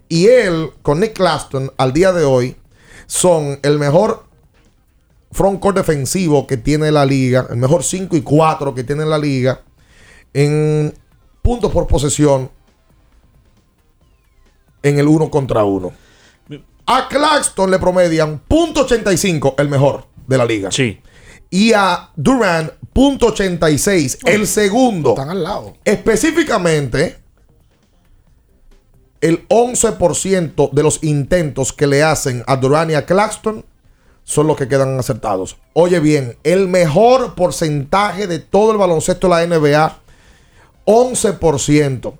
Y 0.09 0.27
él, 0.27 0.71
con 0.81 0.99
Nick 0.99 1.13
Claston, 1.13 1.71
al 1.77 1.93
día 1.93 2.11
de 2.11 2.23
hoy, 2.23 2.55
son 3.07 3.59
el 3.61 3.77
mejor 3.77 4.24
frontcourt 5.35 5.75
defensivo 5.75 6.47
que 6.47 6.55
tiene 6.55 6.91
la 6.91 7.05
liga, 7.05 7.45
el 7.49 7.57
mejor 7.57 7.83
5 7.83 8.15
y 8.15 8.21
4 8.21 8.73
que 8.73 8.85
tiene 8.85 9.05
la 9.05 9.17
liga, 9.17 9.61
en 10.33 10.93
puntos 11.41 11.71
por 11.73 11.87
posesión, 11.87 12.49
en 14.81 14.97
el 14.97 15.07
1 15.07 15.29
contra 15.29 15.65
1. 15.65 15.91
A 16.87 17.07
Claxton 17.09 17.69
le 17.69 17.79
promedian 17.79 18.41
.85, 18.47 19.55
el 19.57 19.67
mejor 19.67 20.05
de 20.25 20.37
la 20.37 20.45
liga. 20.45 20.71
Sí. 20.71 21.01
Y 21.49 21.73
a 21.73 22.11
Durant, 22.15 22.71
.86, 22.93 24.19
el 24.25 24.47
segundo. 24.47 25.09
Están 25.09 25.31
al 25.31 25.43
lado. 25.43 25.75
Específicamente, 25.83 27.17
el 29.19 29.45
11% 29.49 30.71
de 30.71 30.83
los 30.83 31.03
intentos 31.03 31.73
que 31.73 31.87
le 31.87 32.03
hacen 32.03 32.43
a 32.47 32.55
Durant 32.55 32.91
y 32.91 32.93
a 32.93 33.05
Claxton 33.05 33.65
son 34.25 34.47
los 34.47 34.57
que 34.57 34.67
quedan 34.67 34.99
acertados. 34.99 35.57
Oye 35.73 35.99
bien, 35.99 36.37
el 36.43 36.67
mejor 36.67 37.35
porcentaje 37.35 38.27
de 38.27 38.39
todo 38.39 38.71
el 38.71 38.77
baloncesto 38.77 39.29
de 39.29 39.35
la 39.35 39.47
NBA, 39.47 39.99
11%. 40.85 42.13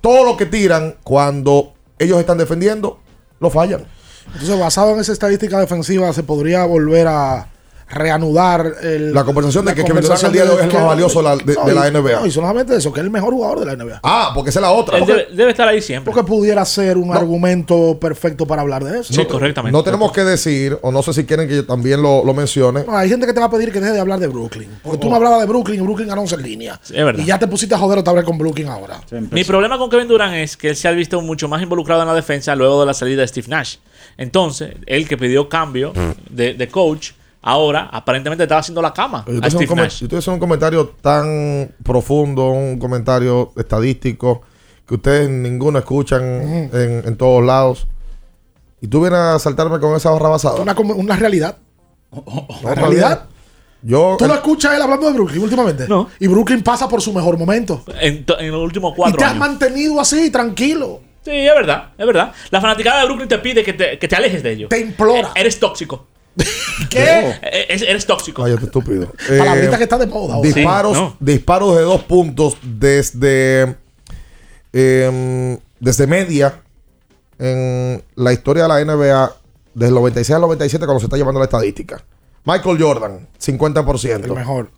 Todo 0.00 0.24
lo 0.24 0.36
que 0.38 0.46
tiran 0.46 0.96
cuando 1.04 1.74
ellos 1.98 2.18
están 2.18 2.38
defendiendo, 2.38 2.98
lo 3.38 3.50
fallan. 3.50 3.84
Entonces, 4.32 4.58
basado 4.58 4.94
en 4.94 5.00
esa 5.00 5.12
estadística 5.12 5.60
defensiva, 5.60 6.12
se 6.14 6.22
podría 6.22 6.64
volver 6.64 7.08
a 7.08 7.48
reanudar 7.90 8.74
el, 8.82 9.12
La 9.12 9.24
conversación 9.24 9.64
de 9.64 9.74
que 9.74 9.84
Kevin 9.84 10.02
Durant 10.02 10.24
al 10.24 10.32
día 10.32 10.44
de 10.44 10.50
hoy 10.50 10.56
es 10.58 10.66
el 10.66 10.72
más 10.72 10.84
valioso 10.86 11.18
de 11.18 11.24
la- 11.24 11.36
de- 11.36 11.56
de 11.66 11.74
la 11.74 11.86
NBA. 11.90 12.20
No, 12.20 12.26
y 12.26 12.30
solamente 12.30 12.76
eso, 12.76 12.92
que 12.92 13.00
es 13.00 13.04
el 13.04 13.10
mejor 13.10 13.32
jugador 13.34 13.60
de 13.60 13.66
la 13.66 13.72
NBA. 13.76 14.00
Ah, 14.02 14.32
porque 14.34 14.50
esa 14.50 14.60
es 14.60 14.62
la 14.62 14.70
otra. 14.72 14.98
Él 14.98 15.06
debe, 15.06 15.26
debe 15.34 15.50
estar 15.50 15.68
ahí 15.68 15.80
siempre. 15.82 16.12
Porque 16.12 16.26
pudiera 16.26 16.64
ser 16.64 16.96
un 16.96 17.14
argumento 17.14 17.98
perfecto 18.00 18.46
para 18.46 18.62
hablar 18.62 18.84
de 18.84 19.00
eso. 19.00 19.26
correctamente. 19.28 19.72
No 19.76 19.82
tenemos 19.84 20.12
que 20.12 20.22
decir, 20.24 20.78
o 20.82 20.90
no 20.92 21.02
sé 21.02 21.12
si 21.12 21.24
quieren 21.24 21.48
que 21.48 21.56
yo 21.56 21.66
también 21.66 22.02
lo, 22.02 22.24
lo 22.24 22.34
mencione. 22.34 22.84
No, 22.84 22.96
hay 22.96 23.08
gente 23.08 23.26
que 23.26 23.32
te 23.32 23.40
va 23.40 23.46
a 23.46 23.50
pedir 23.50 23.72
que 23.72 23.80
deje 23.80 23.92
de 23.92 24.00
hablar 24.00 24.18
de 24.18 24.26
Brooklyn. 24.28 24.68
Porque 24.82 24.98
tú 24.98 25.08
no 25.10 25.16
hablabas 25.16 25.40
de 25.40 25.46
Brooklyn 25.46 25.80
y 25.80 25.82
Brooklyn 25.82 26.08
ganó 26.08 26.22
11 26.22 26.34
en 26.36 26.42
línea. 26.42 26.80
es 26.84 26.90
verdad. 27.04 27.22
Y 27.22 27.26
ya 27.26 27.38
te 27.38 27.46
pusiste 27.46 27.74
a 27.74 27.78
joder 27.78 27.98
otra 27.98 28.12
vez 28.12 28.24
con 28.24 28.38
Brooklyn 28.38 28.68
ahora. 28.68 29.00
Mi 29.30 29.44
problema 29.44 29.78
con 29.78 29.90
Kevin 29.90 30.08
Durant 30.08 30.34
es 30.34 30.56
que 30.56 30.70
él 30.70 30.76
se 30.76 30.88
ha 30.88 30.92
visto 30.92 31.20
mucho 31.20 31.48
más 31.48 31.62
involucrado 31.62 32.02
en 32.02 32.08
la 32.08 32.14
defensa 32.14 32.54
luego 32.54 32.80
de 32.80 32.86
la 32.86 32.94
salida 32.94 33.20
de 33.22 33.28
Steve 33.28 33.48
Nash. 33.48 33.76
Entonces, 34.16 34.74
él 34.86 35.08
que 35.08 35.16
pidió 35.16 35.48
cambio 35.48 35.92
de, 36.30 36.54
de 36.54 36.68
coach, 36.68 37.10
ahora 37.42 37.88
aparentemente 37.92 38.44
estaba 38.44 38.60
haciendo 38.60 38.82
la 38.82 38.92
cama 38.92 39.24
Yo 39.26 39.34
estoy 39.34 39.64
haciendo 40.18 40.32
un, 40.32 40.38
comentario 40.38 40.88
tan 41.00 41.74
profundo, 41.82 42.48
un 42.50 42.78
comentario 42.78 43.52
estadístico 43.56 44.42
que 44.86 44.94
ustedes 44.94 45.28
ninguno 45.28 45.78
escuchan 45.78 46.22
en, 46.22 47.02
en 47.06 47.16
todos 47.16 47.44
lados. 47.44 47.86
Y 48.80 48.88
tú 48.88 49.00
vienes 49.02 49.18
a 49.18 49.38
saltarme 49.38 49.78
con 49.78 49.94
esa 49.94 50.10
barra 50.10 50.30
basada. 50.30 50.56
Una, 50.56 50.74
realidad. 51.16 51.58
Una 52.10 52.74
realidad. 52.74 53.26
Yo, 53.82 54.16
Tú 54.18 54.26
lo 54.26 54.34
escuchas 54.34 54.74
él 54.74 54.82
hablando 54.82 55.06
de 55.06 55.12
Brooklyn 55.12 55.42
últimamente. 55.42 55.86
Y 56.18 56.26
Brooklyn 56.26 56.62
pasa 56.62 56.88
por 56.88 57.00
su 57.00 57.12
mejor 57.12 57.38
momento. 57.38 57.84
En, 58.00 58.24
en 58.38 58.50
los 58.50 58.62
últimos 58.62 58.92
Y 58.92 58.96
cuatro 58.96 59.18
te 59.18 59.24
has 59.24 59.30
años. 59.30 59.40
mantenido 59.40 60.00
así, 60.00 60.30
tranquilo. 60.30 61.00
Sí, 61.22 61.30
es 61.30 61.54
verdad, 61.54 61.90
es 61.96 62.06
verdad. 62.06 62.32
La 62.50 62.60
fanaticada 62.60 63.00
de 63.00 63.06
Brooklyn 63.06 63.28
te 63.28 63.38
pide 63.38 63.62
que 63.62 63.74
te, 63.74 63.98
que 63.98 64.08
te 64.08 64.16
alejes 64.16 64.42
de 64.42 64.52
ellos. 64.52 64.68
Te 64.70 64.80
implora. 64.80 65.32
eres 65.34 65.60
tóxico. 65.60 66.06
¿Qué? 66.88 67.34
Eres, 67.42 67.82
eres 67.82 68.06
tóxico. 68.06 68.42
Cállate, 68.42 68.64
estúpido. 68.64 69.12
Palabrita 69.38 69.74
Eh, 69.74 69.78
que 69.78 69.84
está 69.84 69.98
de 69.98 70.06
moda 70.06 70.34
ahora. 70.34 70.48
Disparos, 70.48 70.96
Sí, 70.96 71.02
no. 71.02 71.16
disparos 71.20 71.76
de 71.76 71.82
dos 71.82 72.02
puntos 72.04 72.56
desde, 72.62 73.76
em, 74.72 75.58
desde 75.78 76.06
media 76.06 76.60
en 77.38 78.02
la 78.16 78.32
historia 78.32 78.64
de 78.64 78.68
la 78.68 78.80
NBA, 78.84 79.32
desde 79.74 79.88
el 79.88 79.94
96 79.94 80.34
al 80.36 80.42
97, 80.42 80.84
cuando 80.84 81.00
se 81.00 81.06
está 81.06 81.16
llevando 81.16 81.38
la 81.40 81.44
estadística. 81.46 82.02
Michael 82.44 82.82
Jordan, 82.82 83.28
50%. 83.38 84.24
El 84.24 84.32
mejor. 84.32 84.70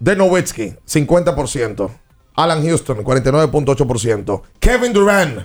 Dirk 0.00 0.18
Nowitzki, 0.18 0.74
50%. 0.86 1.90
Alan 2.36 2.62
Houston, 2.64 3.02
49.8%. 3.02 4.42
Kevin 4.60 4.92
Durant, 4.92 5.40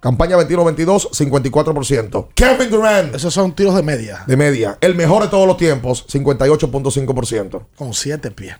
campaña 0.00 0.36
21-22, 0.38 1.10
54%. 1.10 2.28
Kevin 2.34 2.70
Durant, 2.70 3.14
Esos 3.14 3.32
son 3.32 3.54
tiros 3.54 3.74
de 3.76 3.82
media. 3.82 4.24
de 4.26 4.36
media, 4.36 4.78
el 4.80 4.94
mejor 4.94 5.22
de 5.22 5.28
todos 5.28 5.46
los 5.46 5.56
tiempos, 5.56 6.04
58.5%. 6.08 7.66
Con 7.76 7.94
siete 7.94 8.30
pies. 8.30 8.56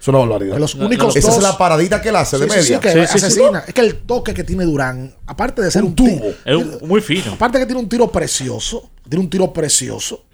Es 0.00 0.08
una 0.08 0.18
barbaridad. 0.20 0.56
Los 0.58 0.74
únicos 0.76 1.14
Esa 1.14 1.28
dos- 1.28 1.36
es 1.36 1.42
la 1.42 1.58
paradita 1.58 2.00
que 2.00 2.08
él 2.08 2.16
hace 2.16 2.38
de 2.38 2.48
Sí, 2.48 2.50
sí, 2.60 2.64
sí, 2.64 2.72
media. 2.74 2.80
que 2.80 3.00
asesina. 3.02 3.64
Es 3.66 3.74
que 3.74 3.82
el 3.82 3.98
toque 4.02 4.32
que 4.32 4.44
tiene 4.44 4.64
Durán, 4.64 5.14
aparte 5.26 5.60
de 5.60 5.70
ser 5.70 5.84
un, 5.84 5.94
tubo, 5.94 6.24
Es 6.44 6.56
un- 6.56 6.78
muy 6.88 7.02
fino. 7.02 7.32
aparte 7.34 7.58
que 7.58 7.66
tiene 7.66 7.80
un 7.82 7.88
tiro 7.88 8.10
precioso, 8.10 8.90
tiene 9.08 9.22
un 9.24 9.28
tiro 9.30 9.52
precioso. 9.52 10.24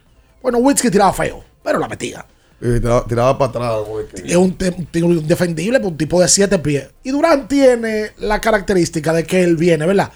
Bueno, 0.40 0.58
Witzky 0.58 0.88
tiraba 0.88 1.12
feo, 1.12 1.42
pero 1.64 1.80
la 1.80 1.88
metía. 1.88 2.24
Tiraba, 2.60 3.04
tiraba 3.06 3.38
para 3.38 3.50
atrás. 3.50 3.86
güey, 3.88 4.06
que- 4.08 4.22
Es 4.30 4.36
un, 4.36 4.56
un 4.78 4.86
tiro 4.86 5.06
indefendible 5.08 5.78
por 5.78 5.88
un 5.92 5.98
tipo 5.98 6.20
de 6.20 6.28
siete 6.28 6.58
pies. 6.58 6.88
Y 7.02 7.10
Durán 7.10 7.46
tiene 7.48 8.12
la 8.18 8.40
característica 8.40 9.12
de 9.12 9.24
que 9.24 9.42
él 9.42 9.56
viene, 9.56 9.84
¿verdad? 9.86 10.10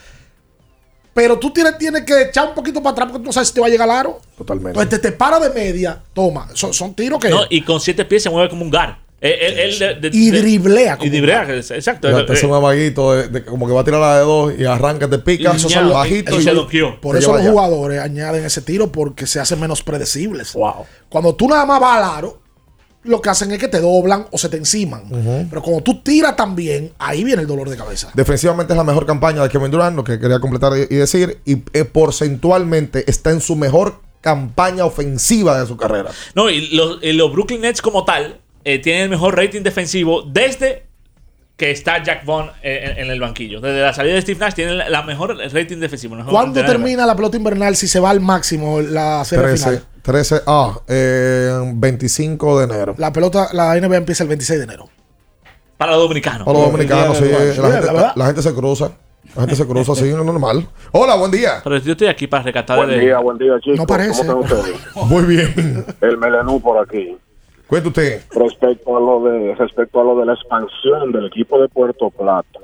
Pero 1.12 1.38
tú 1.38 1.52
tienes, 1.52 1.76
tienes 1.76 2.02
que 2.04 2.22
echar 2.22 2.48
un 2.48 2.54
poquito 2.54 2.80
para 2.82 2.92
atrás 2.92 3.08
porque 3.08 3.22
tú 3.22 3.26
no 3.26 3.32
sabes 3.32 3.48
si 3.48 3.54
te 3.54 3.60
va 3.60 3.66
a 3.66 3.70
llegar 3.70 3.90
al 3.90 3.96
aro. 3.96 4.20
Totalmente. 4.38 4.70
Entonces 4.70 5.00
te, 5.02 5.10
te 5.10 5.16
para 5.16 5.38
de 5.40 5.50
media, 5.50 6.00
toma. 6.14 6.48
Son, 6.54 6.72
son 6.72 6.94
tiros 6.94 7.18
que. 7.20 7.28
No, 7.28 7.40
y 7.50 7.62
con 7.62 7.80
siete 7.80 8.04
pies 8.04 8.22
se 8.22 8.30
mueve 8.30 8.48
como 8.48 8.62
un 8.64 8.70
gar. 8.70 8.98
Él, 9.20 9.32
él- 9.38 9.58
él 9.58 9.78
de- 10.00 10.08
de- 10.10 10.16
Y 10.16 10.30
driblea 10.30 10.96
como 10.96 11.06
Y 11.06 11.10
driblea, 11.10 11.42
un 11.44 11.50
exacto. 11.52 12.08
Te 12.24 12.32
hace 12.32 12.46
un 12.46 12.52
Eh, 12.52 12.56
amaguito 12.56 13.12
de, 13.14 13.28
de- 13.28 13.44
como 13.44 13.66
que 13.66 13.72
va 13.74 13.82
a 13.82 13.84
tirar 13.84 14.00
la 14.00 14.16
de 14.18 14.24
dos 14.24 14.52
y 14.58 14.64
arranca, 14.64 15.08
te 15.10 15.18
pica, 15.18 15.52
esos 15.52 15.70
son 15.72 15.90
bajitos. 15.90 16.42
se 16.42 16.52
doqueó. 16.52 16.98
Por 17.00 17.16
eso 17.16 17.32
los 17.32 17.42
allá. 17.42 17.50
jugadores 17.50 18.00
añaden 18.00 18.44
ese 18.46 18.62
tiro 18.62 18.90
porque 18.90 19.26
se 19.26 19.38
hacen 19.38 19.60
menos 19.60 19.82
predecibles. 19.82 20.54
Wow. 20.54 20.86
Cuando 21.10 21.34
tú 21.34 21.48
nada 21.48 21.66
más 21.66 21.78
vas 21.80 21.98
al 21.98 22.04
aro, 22.18 22.40
lo 23.02 23.20
que 23.20 23.28
hacen 23.30 23.50
es 23.52 23.58
que 23.58 23.68
te 23.68 23.80
doblan 23.80 24.26
o 24.30 24.38
se 24.38 24.48
te 24.48 24.56
enciman. 24.56 25.04
Pero 25.50 25.60
cuando 25.62 25.82
tú 25.82 26.02
tiras 26.02 26.34
también, 26.36 26.92
ahí 26.98 27.22
viene 27.24 27.42
el 27.42 27.48
dolor 27.48 27.68
de 27.68 27.76
cabeza. 27.76 28.10
Defensivamente 28.14 28.72
es 28.72 28.76
la 28.76 28.84
mejor 28.84 29.04
campaña 29.06 29.42
de 29.42 29.48
Kevin 29.50 29.70
Durant, 29.70 29.96
lo 29.96 30.04
que 30.04 30.18
quería 30.18 30.38
completar 30.40 30.72
y 30.78 30.82
y 30.94 30.96
decir. 30.98 31.40
Y 31.44 31.62
eh, 31.74 31.84
porcentualmente 31.84 33.04
está 33.10 33.30
en 33.30 33.40
su 33.40 33.56
mejor 33.56 34.00
campaña 34.20 34.84
ofensiva 34.84 35.58
de 35.60 35.66
su 35.66 35.76
carrera. 35.76 36.10
No, 36.34 36.50
y 36.50 36.68
los, 36.74 36.98
y 37.02 37.12
los 37.12 37.32
Brooklyn 37.32 37.62
Nets 37.62 37.80
como 37.82 38.04
tal 38.04 38.39
eh, 38.64 38.78
tienen 38.78 39.04
el 39.04 39.10
mejor 39.10 39.36
rating 39.36 39.62
defensivo 39.62 40.22
desde 40.22 40.90
que 41.60 41.70
está 41.70 42.02
Jack 42.02 42.24
Vaughn 42.24 42.50
eh, 42.62 42.94
en, 42.96 43.04
en 43.04 43.10
el 43.10 43.20
banquillo. 43.20 43.60
Desde 43.60 43.82
la 43.82 43.92
salida 43.92 44.14
de 44.14 44.22
Steve 44.22 44.40
Nash 44.40 44.54
tienen 44.54 44.78
la, 44.78 45.02
mejor 45.02 45.36
rating 45.36 45.76
defensivo. 45.76 46.16
mejor 46.16 46.32
¿Cuándo 46.32 46.64
termina 46.64 47.04
la 47.04 47.14
pelota 47.14 47.36
invernal 47.36 47.76
si 47.76 47.86
se 47.86 48.00
va 48.00 48.08
al 48.08 48.20
máximo 48.20 48.80
la 48.80 49.22
serie 49.26 49.44
13, 49.44 49.64
final? 49.64 49.84
13, 50.02 50.40
ah, 50.46 50.80
eh, 50.88 51.72
25 51.74 52.58
de 52.60 52.64
enero. 52.64 52.94
La 52.96 53.12
pelota, 53.12 53.48
la 53.52 53.78
NBA 53.78 53.96
empieza 53.96 54.22
el 54.22 54.30
26 54.30 54.58
de 54.58 54.64
enero. 54.64 54.88
Para 55.76 55.92
los 55.92 56.02
dominicanos. 56.02 56.46
Para 56.46 56.58
los 56.58 56.66
dominicanos, 56.72 57.18
sí. 57.18 57.24
La 57.24 57.38
la 57.38 57.44
gente, 57.44 57.92
verdad. 57.92 58.12
la 58.16 58.26
gente 58.26 58.42
se 58.42 58.54
cruza. 58.54 58.92
La 59.34 59.42
gente 59.42 59.56
se 59.56 59.66
cruza 59.66 59.92
así, 59.92 60.10
no 60.10 60.20
es 60.20 60.24
normal. 60.24 60.66
Hola, 60.92 61.14
buen 61.16 61.30
día. 61.30 61.60
Pero 61.62 61.76
yo 61.76 61.92
estoy 61.92 62.08
aquí 62.08 62.26
para 62.26 62.42
rescatar 62.42 62.78
Buen 62.78 62.98
día, 62.98 63.18
buen 63.18 63.36
día, 63.36 63.52
chicos. 63.60 63.78
No 63.78 63.86
parece. 63.86 64.26
¿Cómo 64.26 64.42
están 64.44 64.58
ustedes? 64.58 64.80
Muy 64.94 65.24
bien. 65.24 65.84
El 66.00 66.16
Melenú 66.16 66.60
por 66.60 66.82
aquí. 66.82 67.16
Cuente 67.70 67.88
usted. 67.88 68.22
Respecto 68.34 68.96
a 68.96 69.00
lo 69.00 69.22
de 69.22 69.54
respecto 69.54 70.00
a 70.00 70.04
lo 70.04 70.18
de 70.18 70.26
la 70.26 70.32
expansión 70.34 71.12
del 71.12 71.26
equipo 71.26 71.60
de 71.62 71.68
Puerto 71.68 72.10
Plata, 72.10 72.58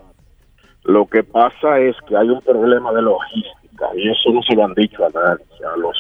lo 0.83 1.07
que 1.07 1.23
pasa 1.23 1.79
es 1.79 1.97
que 2.09 2.17
hay 2.17 2.29
un 2.29 2.41
problema 2.43 2.93
de 2.93 3.03
logística 3.03 3.87
y 3.95 4.11
eso 4.11 4.33
no 4.33 4.43
se 4.43 4.57
lo 4.57 4.65
han 4.65 4.75
dicho 4.75 5.05
a 5.07 5.11
nadie, 5.11 5.45
a 5.73 5.77
los 5.77 5.97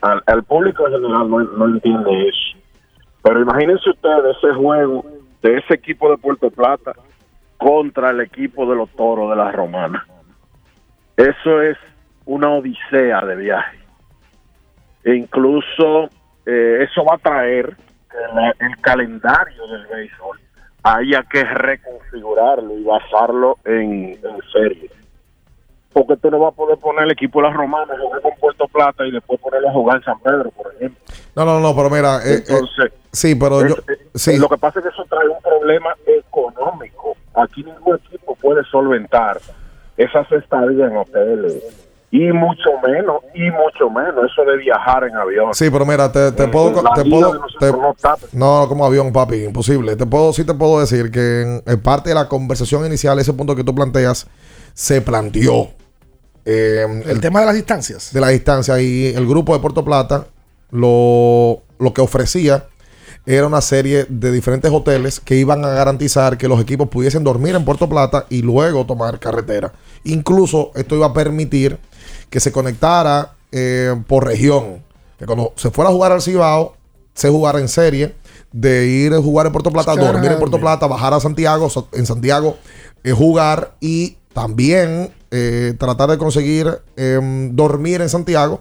al, 0.00 0.22
al- 0.26 0.42
público 0.42 0.88
en 0.88 0.94
general 0.94 1.30
no, 1.30 1.38
no 1.38 1.66
entiende 1.66 2.28
eso. 2.28 2.58
Pero 3.22 3.42
imagínense 3.42 3.90
ustedes 3.90 4.36
ese 4.42 4.54
juego 4.54 5.04
de 5.42 5.58
ese 5.58 5.74
equipo 5.74 6.10
de 6.10 6.16
Puerto 6.18 6.50
Plata 6.50 6.94
contra 7.58 8.10
el 8.10 8.22
equipo 8.22 8.66
de 8.68 8.74
los 8.74 8.90
Toros 8.90 9.30
de 9.30 9.36
la 9.36 9.52
Romana. 9.52 10.04
Eso 11.16 11.62
es 11.62 11.76
una 12.24 12.50
odisea 12.50 13.24
de 13.24 13.36
viaje. 13.36 13.78
E 15.04 15.14
incluso 15.14 16.08
eh, 16.44 16.86
eso 16.90 17.04
va 17.04 17.14
a 17.14 17.18
traer 17.18 17.76
la- 18.34 18.54
el 18.66 18.76
calendario 18.80 19.66
del 19.68 19.86
béisbol 19.86 20.38
haya 20.82 21.22
que 21.24 21.42
reconfigurarlo 21.44 22.76
y 22.78 22.84
basarlo 22.84 23.58
en, 23.64 24.18
en 24.22 24.38
serie. 24.52 24.90
Porque 25.92 26.16
tú 26.18 26.30
no 26.30 26.38
vas 26.38 26.52
a 26.52 26.56
poder 26.56 26.78
poner 26.78 27.04
el 27.04 27.12
equipo 27.12 27.40
de 27.40 27.48
las 27.48 27.56
romanas 27.56 27.96
jugar 27.98 28.20
con 28.20 28.32
Puerto 28.38 28.68
Plata 28.68 29.06
y 29.06 29.10
después 29.10 29.40
ponerlo 29.40 29.68
a 29.70 29.72
jugar 29.72 29.96
en 29.96 30.02
San 30.04 30.20
Pedro, 30.20 30.50
por 30.50 30.72
ejemplo. 30.74 31.00
No, 31.34 31.44
no, 31.44 31.58
no, 31.60 31.74
pero 31.74 31.88
mira. 31.90 32.18
eh, 32.18 32.34
eh, 32.34 32.44
Entonces, 32.48 32.92
sí, 33.12 33.34
pero 33.34 33.66
yo. 33.66 33.74
Sí, 34.14 34.36
lo 34.38 34.48
que 34.48 34.58
pasa 34.58 34.78
es 34.78 34.84
que 34.84 34.90
eso 34.90 35.04
trae 35.08 35.26
un 35.28 35.40
problema 35.42 35.94
económico. 36.06 37.16
Aquí 37.34 37.62
ningún 37.64 37.96
equipo 37.96 38.34
puede 38.36 38.62
solventar 38.64 39.38
esas 39.96 40.30
estadías 40.32 40.90
en 40.90 40.96
hoteles. 40.98 41.85
Y 42.18 42.32
mucho 42.32 42.70
menos, 42.86 43.16
y 43.34 43.50
mucho 43.50 43.90
menos 43.90 44.30
eso 44.30 44.42
de 44.50 44.56
viajar 44.58 45.04
en 45.04 45.14
avión. 45.16 45.52
Sí, 45.52 45.68
pero 45.70 45.84
mira, 45.84 46.10
te, 46.10 46.32
te 46.32 46.48
puedo. 46.48 46.72
Te 46.94 47.04
puedo 47.04 47.32
te- 47.58 47.72
no 48.32 48.66
como 48.68 48.86
avión, 48.86 49.12
papi, 49.12 49.44
imposible. 49.44 49.96
Te 49.96 50.06
puedo, 50.06 50.32
sí 50.32 50.44
te 50.44 50.54
puedo 50.54 50.80
decir 50.80 51.10
que 51.10 51.42
en, 51.42 51.62
en 51.66 51.80
parte 51.80 52.10
de 52.10 52.14
la 52.14 52.28
conversación 52.28 52.86
inicial, 52.86 53.18
ese 53.18 53.32
punto 53.34 53.54
que 53.56 53.64
tú 53.64 53.74
planteas, 53.74 54.26
se 54.72 55.00
planteó. 55.02 55.68
eh, 56.44 56.86
El 57.06 57.20
tema 57.20 57.40
de 57.40 57.46
las 57.46 57.54
distancias. 57.54 58.12
de 58.12 58.20
la 58.20 58.28
distancia 58.28 58.80
y 58.80 59.06
el 59.14 59.26
grupo 59.26 59.52
de 59.54 59.60
Puerto 59.60 59.84
Plata 59.84 60.26
lo, 60.70 61.62
lo 61.78 61.92
que 61.92 62.00
ofrecía 62.00 62.64
era 63.26 63.46
una 63.46 63.60
serie 63.60 64.06
de 64.08 64.30
diferentes 64.30 64.70
hoteles 64.70 65.18
que 65.18 65.34
iban 65.34 65.64
a 65.64 65.68
garantizar 65.70 66.38
que 66.38 66.46
los 66.46 66.60
equipos 66.60 66.88
pudiesen 66.88 67.24
dormir 67.24 67.56
en 67.56 67.64
Puerto 67.64 67.88
Plata 67.88 68.26
y 68.30 68.42
luego 68.42 68.86
tomar 68.86 69.18
carretera. 69.18 69.72
Incluso 70.04 70.70
esto 70.76 70.94
iba 70.94 71.06
a 71.06 71.12
permitir 71.12 71.78
que 72.30 72.40
se 72.40 72.52
conectara 72.52 73.32
eh, 73.52 73.94
por 74.06 74.24
región. 74.26 74.82
Que 75.18 75.26
cuando 75.26 75.52
se 75.56 75.70
fuera 75.70 75.90
a 75.90 75.92
jugar 75.92 76.12
al 76.12 76.22
Cibao, 76.22 76.76
se 77.14 77.30
jugara 77.30 77.58
en 77.60 77.68
serie, 77.68 78.14
de 78.52 78.86
ir 78.86 79.14
a 79.14 79.20
jugar 79.22 79.46
en 79.46 79.52
Puerto 79.52 79.70
Plata, 79.70 79.94
dormir 79.96 80.30
en 80.32 80.38
Puerto. 80.38 80.58
Plata, 80.60 80.86
bajar 80.86 81.14
a 81.14 81.20
Santiago, 81.20 81.68
en 81.92 82.06
Santiago 82.06 82.56
eh, 83.04 83.12
jugar 83.12 83.74
y 83.80 84.16
también 84.32 85.10
eh, 85.30 85.74
tratar 85.78 86.10
de 86.10 86.18
conseguir 86.18 86.78
em, 86.96 87.54
dormir 87.56 88.02
en 88.02 88.08
Santiago 88.08 88.60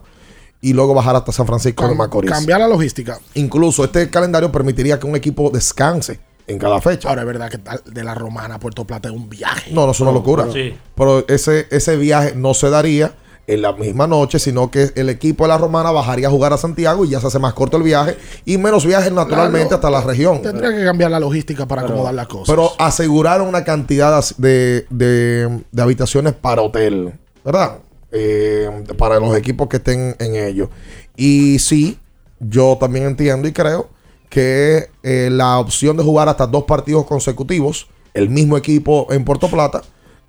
y 0.62 0.74
luego 0.74 0.94
bajar 0.94 1.16
hasta 1.18 1.32
San 1.32 1.46
Francisco 1.46 1.88
de 1.88 1.96
Macorís. 1.96 2.32
cambiar 2.32 2.60
la 2.62 2.68
logística. 2.68 3.20
Incluso 3.36 3.84
este 3.84 4.10
calendario 4.10 4.52
permitiría 4.52 5.00
que 5.00 5.06
un 5.06 5.16
equipo 5.16 5.50
descanse 5.50 6.20
en 6.48 6.58
cada 6.58 6.80
fecha. 6.82 7.10
Ahora 7.10 7.22
es 7.22 7.28
verdad 7.28 7.50
que 7.50 7.58
tal- 7.58 7.82
de 7.86 8.04
la 8.04 8.16
Romana 8.16 8.56
a 8.56 8.60
Puerto 8.60 8.86
Plata 8.86 9.10
es 9.10 9.14
un 9.16 9.30
viaje. 9.30 9.72
No, 9.74 9.86
no 9.86 9.92
es 9.92 10.00
una 10.00 10.12
locura. 10.12 10.48
Sí. 10.52 10.76
Pero 10.96 11.28
ese, 11.28 11.68
ese 11.72 11.98
viaje 11.98 12.34
no 12.36 12.54
se 12.54 12.70
daría 12.70 13.14
en 13.48 13.62
la 13.62 13.74
misma 13.74 14.08
noche, 14.08 14.40
sino 14.40 14.72
que 14.72 14.92
el 14.96 15.08
equipo 15.10 15.44
de 15.44 15.50
la 15.50 15.58
Romana 15.58 15.92
bajaría 15.92 16.28
a 16.28 16.32
jugar 16.32 16.52
a 16.54 16.58
Santiago 16.58 17.06
y 17.06 17.10
ya 17.10 17.20
se 17.22 17.28
hace 17.28 17.38
más 17.40 17.54
corto 17.54 17.78
el 17.78 17.84
viaje 17.84 18.18
y 18.44 18.58
menos 18.58 18.86
viajes 18.86 19.12
naturalmente 19.12 19.68
Claro. 19.68 19.76
hasta 19.76 19.90
la 19.92 20.02
región. 20.02 20.42
Tendría 20.42 20.72
que 20.76 20.84
cambiar 20.84 21.12
la 21.12 21.20
logística 21.20 21.68
para 21.68 21.84
acomodar 21.84 22.14
las 22.16 22.28
cosas. 22.28 22.48
Pero 22.48 22.72
aseguraron 22.80 23.48
una 23.48 23.64
cantidad 23.64 24.24
de, 24.38 24.88
de- 24.90 25.64
de 25.72 25.82
habitaciones 25.82 26.34
para 26.34 26.62
hotel, 26.64 27.14
¿verdad? 27.44 27.78
Eh, 28.12 28.70
para 28.98 29.20
los 29.20 29.36
equipos 29.38 29.68
que 29.68 29.78
estén 29.78 30.16
en 30.20 30.36
ello. 30.36 30.70
Y 31.16 31.60
sí, 31.60 32.00
yo 32.40 32.78
también 32.80 33.06
entiendo 33.06 33.48
y 33.48 33.52
creo 33.54 33.90
que 34.30 34.90
eh, 35.04 35.30
la 35.32 35.60
opción 35.60 35.98
de 35.98 36.04
jugar 36.04 36.30
hasta 36.30 36.48
dos 36.48 36.64
partidos 36.64 37.06
consecutivos, 37.06 37.88
el 38.14 38.30
mismo 38.30 38.58
equipo 38.58 39.08
en 39.12 39.24
Puerto 39.24 39.50
Plata, 39.50 39.82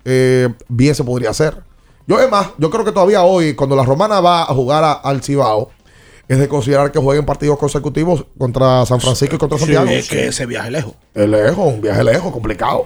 eh, 0.05 0.49
bien 0.67 0.93
se 0.95 1.03
podría 1.03 1.31
hacer. 1.31 1.65
Yo, 2.07 2.19
es 2.21 2.31
más, 2.31 2.53
yo 2.57 2.69
creo 2.69 2.85
que 2.85 2.91
todavía 2.93 3.21
hoy, 3.23 3.53
cuando 3.53 3.75
la 3.75 3.83
Romana 3.83 4.21
va 4.21 4.43
a 4.43 4.45
jugar 4.45 4.83
a- 4.83 4.93
al 4.93 5.21
Cibao, 5.21 5.71
es 6.27 6.39
de 6.39 6.47
considerar 6.47 6.91
que 6.91 6.99
jueguen 6.99 7.25
partidos 7.25 7.57
consecutivos 7.59 8.25
contra 8.37 8.85
San 8.85 8.99
Francisco 9.01 9.35
y 9.35 9.39
contra 9.39 9.57
Sí, 9.57 9.65
Santiago. 9.65 9.89
es 9.89 10.09
que 10.09 10.27
ese 10.27 10.45
viaje 10.45 10.71
lejos. 10.71 10.93
Es 11.13 11.27
lejos, 11.27 11.73
un 11.73 11.81
viaje 11.81 12.03
lejos, 12.03 12.31
complicado. 12.31 12.85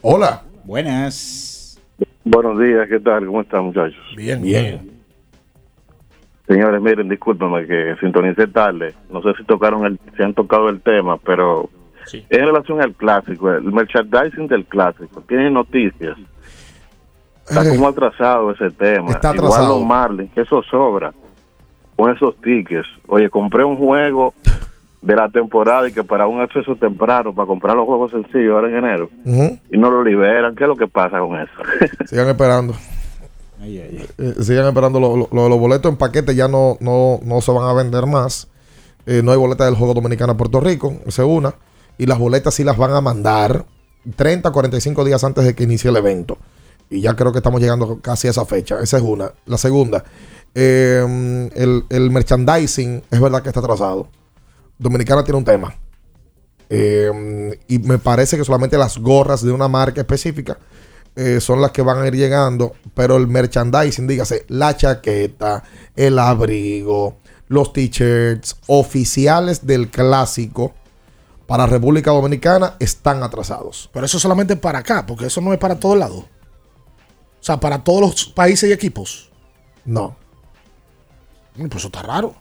Hola. 0.00 0.42
Buenas. 0.64 1.78
Buenos 2.24 2.58
días, 2.58 2.88
¿qué 2.88 2.98
tal? 3.00 3.26
¿Cómo 3.26 3.42
están, 3.42 3.64
muchachos? 3.66 4.00
Bien, 4.16 4.40
bien. 4.42 4.90
Señores, 6.48 6.80
miren, 6.80 7.08
discúlpenme 7.08 7.66
que 7.66 7.94
sintonicé 8.00 8.46
tarde. 8.46 8.94
No 9.10 9.22
sé 9.22 9.28
si 9.38 9.44
tocaron 9.44 9.84
el, 9.84 9.98
si 10.16 10.22
han 10.22 10.34
tocado 10.34 10.68
el 10.70 10.80
tema, 10.80 11.18
pero 11.18 11.68
en 12.12 12.46
relación 12.46 12.80
al 12.82 12.94
clásico, 12.94 13.50
el 13.50 13.64
merchandising 13.64 14.48
del 14.48 14.64
clásico, 14.66 15.22
tienen 15.28 15.54
noticias. 15.54 16.16
Está 17.48 17.68
como 17.68 17.88
atrasado 17.88 18.50
ese 18.52 18.70
tema. 18.70 19.10
Está 19.12 19.34
Igual 19.34 19.46
atrasado. 19.50 19.78
los 19.78 19.86
Marlins, 19.86 20.32
que 20.32 20.40
eso 20.42 20.62
sobra. 20.70 21.12
Con 21.96 22.10
esos 22.14 22.34
tickets. 22.40 22.88
Oye, 23.06 23.30
compré 23.30 23.64
un 23.64 23.76
juego 23.76 24.34
de 25.02 25.14
la 25.14 25.28
temporada 25.28 25.86
y 25.88 25.92
que 25.92 26.02
para 26.02 26.26
un 26.26 26.40
acceso 26.40 26.74
temprano, 26.76 27.34
para 27.34 27.46
comprar 27.46 27.76
los 27.76 27.84
juegos 27.86 28.10
sencillos 28.10 28.54
ahora 28.54 28.68
en 28.68 28.76
enero, 28.76 29.10
y 29.70 29.76
no 29.76 29.90
lo 29.90 30.02
liberan. 30.02 30.54
¿Qué 30.56 30.64
es 30.64 30.68
lo 30.68 30.76
que 30.76 30.88
pasa 30.88 31.18
con 31.20 31.38
eso? 31.38 31.52
Sigan 32.06 32.28
esperando. 32.28 32.74
Eh, 33.62 34.06
sigan 34.40 34.66
esperando. 34.66 34.98
Lo- 35.00 35.16
lo- 35.16 35.28
lo- 35.30 35.48
los 35.48 35.58
boletos 35.58 35.90
en 35.90 35.96
paquete 35.98 36.34
ya 36.34 36.48
no, 36.48 36.76
no, 36.80 37.20
no 37.22 37.40
se 37.40 37.52
van 37.52 37.68
a 37.68 37.72
vender 37.72 38.06
más. 38.06 38.48
Eh, 39.06 39.20
no 39.22 39.32
hay 39.32 39.38
boletas 39.38 39.66
del 39.66 39.76
juego 39.76 39.94
dominicano 39.94 40.32
a 40.32 40.36
Puerto 40.36 40.60
Rico, 40.60 40.94
esa 41.06 41.22
es 41.22 41.28
una. 41.28 41.54
Y 41.98 42.06
las 42.06 42.18
boletas 42.18 42.54
sí 42.54 42.64
las 42.64 42.76
van 42.76 42.92
a 42.92 43.00
mandar 43.00 43.64
30, 44.16 44.50
45 44.50 45.04
días 45.04 45.22
antes 45.24 45.44
de 45.44 45.54
que 45.54 45.64
inicie 45.64 45.90
el 45.90 45.96
evento. 45.96 46.38
Y 46.90 47.00
ya 47.00 47.14
creo 47.14 47.32
que 47.32 47.38
estamos 47.38 47.60
llegando 47.60 48.00
casi 48.00 48.28
a 48.28 48.30
esa 48.30 48.44
fecha. 48.44 48.80
Esa 48.80 48.98
es 48.98 49.02
una. 49.02 49.32
La 49.46 49.58
segunda, 49.58 50.04
eh, 50.54 51.50
el, 51.54 51.84
el 51.88 52.10
merchandising 52.10 53.02
es 53.10 53.20
verdad 53.20 53.42
que 53.42 53.48
está 53.48 53.60
atrasado. 53.60 54.08
Dominicana 54.78 55.24
tiene 55.24 55.38
un 55.38 55.44
tema. 55.44 55.74
Eh, 56.68 57.58
y 57.68 57.78
me 57.80 57.98
parece 57.98 58.36
que 58.36 58.44
solamente 58.44 58.78
las 58.78 58.98
gorras 58.98 59.42
de 59.42 59.52
una 59.52 59.68
marca 59.68 60.00
específica 60.00 60.58
eh, 61.16 61.40
son 61.40 61.60
las 61.60 61.70
que 61.70 61.82
van 61.82 62.02
a 62.02 62.06
ir 62.06 62.14
llegando, 62.14 62.72
pero 62.94 63.16
el 63.16 63.28
merchandising, 63.28 64.06
dígase, 64.06 64.44
la 64.48 64.76
chaqueta, 64.76 65.62
el 65.94 66.18
abrigo, 66.18 67.18
los 67.48 67.72
t-shirts 67.72 68.56
oficiales 68.66 69.66
del 69.66 69.90
clásico 69.90 70.74
para 71.46 71.66
República 71.66 72.10
Dominicana 72.10 72.74
están 72.80 73.22
atrasados. 73.22 73.90
Pero 73.92 74.06
eso 74.06 74.18
solamente 74.18 74.56
para 74.56 74.80
acá, 74.80 75.06
porque 75.06 75.26
eso 75.26 75.40
no 75.40 75.52
es 75.52 75.58
para 75.58 75.78
todos 75.78 75.96
lados. 75.96 76.24
O 77.44 77.46
sea, 77.46 77.60
para 77.60 77.84
todos 77.84 78.00
los 78.00 78.24
países 78.24 78.70
y 78.70 78.72
equipos. 78.72 79.28
No. 79.84 80.16
Pues 81.54 81.74
eso 81.74 81.88
está 81.88 82.00
raro. 82.00 82.34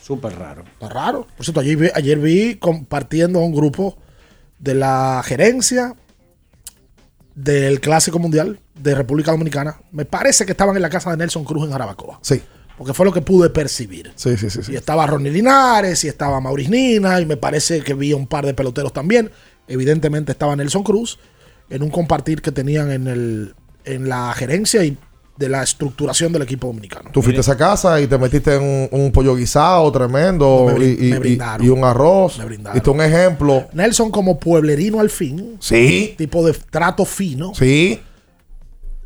Súper 0.00 0.38
raro. 0.38 0.62
Está 0.62 0.88
raro. 0.88 1.26
Por 1.36 1.44
cierto, 1.44 1.58
ayer 1.58 1.76
vi, 1.76 1.88
ayer 1.92 2.18
vi 2.20 2.54
compartiendo 2.54 3.40
a 3.40 3.42
un 3.42 3.52
grupo 3.52 3.98
de 4.60 4.76
la 4.76 5.22
gerencia 5.24 5.96
del 7.34 7.80
Clásico 7.80 8.20
Mundial 8.20 8.60
de 8.76 8.94
República 8.94 9.32
Dominicana. 9.32 9.80
Me 9.90 10.04
parece 10.04 10.46
que 10.46 10.52
estaban 10.52 10.76
en 10.76 10.82
la 10.82 10.88
casa 10.88 11.10
de 11.10 11.16
Nelson 11.16 11.42
Cruz 11.42 11.64
en 11.64 11.72
Jarabacoa. 11.72 12.20
Sí. 12.22 12.40
Porque 12.76 12.94
fue 12.94 13.06
lo 13.06 13.12
que 13.12 13.22
pude 13.22 13.50
percibir. 13.50 14.12
Sí, 14.14 14.36
sí, 14.36 14.50
sí. 14.50 14.62
sí. 14.62 14.70
Y 14.70 14.76
estaba 14.76 15.04
Ronnie 15.04 15.32
Linares, 15.32 16.04
y 16.04 16.08
estaba 16.08 16.40
Maurice 16.40 16.70
Nina, 16.70 17.20
y 17.20 17.26
me 17.26 17.36
parece 17.36 17.82
que 17.82 17.92
vi 17.92 18.12
un 18.12 18.28
par 18.28 18.46
de 18.46 18.54
peloteros 18.54 18.92
también. 18.92 19.32
Evidentemente 19.66 20.30
estaba 20.30 20.54
Nelson 20.54 20.84
Cruz 20.84 21.18
en 21.70 21.82
un 21.82 21.90
compartir 21.90 22.40
que 22.40 22.52
tenían 22.52 22.92
en, 22.92 23.08
el, 23.08 23.54
en 23.94 24.08
la 24.08 24.32
gerencia 24.34 24.84
y 24.84 24.96
de 25.36 25.48
la 25.48 25.62
estructuración 25.62 26.32
del 26.32 26.42
equipo 26.42 26.66
dominicano. 26.66 27.10
Tú 27.12 27.22
fuiste 27.22 27.38
a 27.38 27.42
esa 27.42 27.56
casa 27.56 28.00
y 28.00 28.08
te 28.08 28.18
metiste 28.18 28.56
en 28.56 28.62
un, 28.62 28.88
un 28.90 29.12
pollo 29.12 29.36
guisado 29.36 29.90
tremendo 29.92 30.64
Me 30.66 30.74
brin- 30.74 30.96
y, 31.00 31.06
y- 31.06 31.10
me 31.10 31.16
y- 31.16 31.18
brindaron. 31.20 31.66
y 31.66 31.68
un 31.70 31.84
arroz. 31.84 32.38
Me 32.38 32.44
brindaron. 32.44 32.76
Y 32.76 32.80
tú 32.80 32.90
un 32.90 33.00
ejemplo. 33.02 33.68
Nelson 33.72 34.10
como 34.10 34.38
pueblerino 34.40 34.98
al 34.98 35.10
fin. 35.10 35.56
Sí. 35.60 36.14
Tipo 36.18 36.44
de 36.44 36.54
trato 36.54 37.04
fino. 37.04 37.52
Sí. 37.54 38.00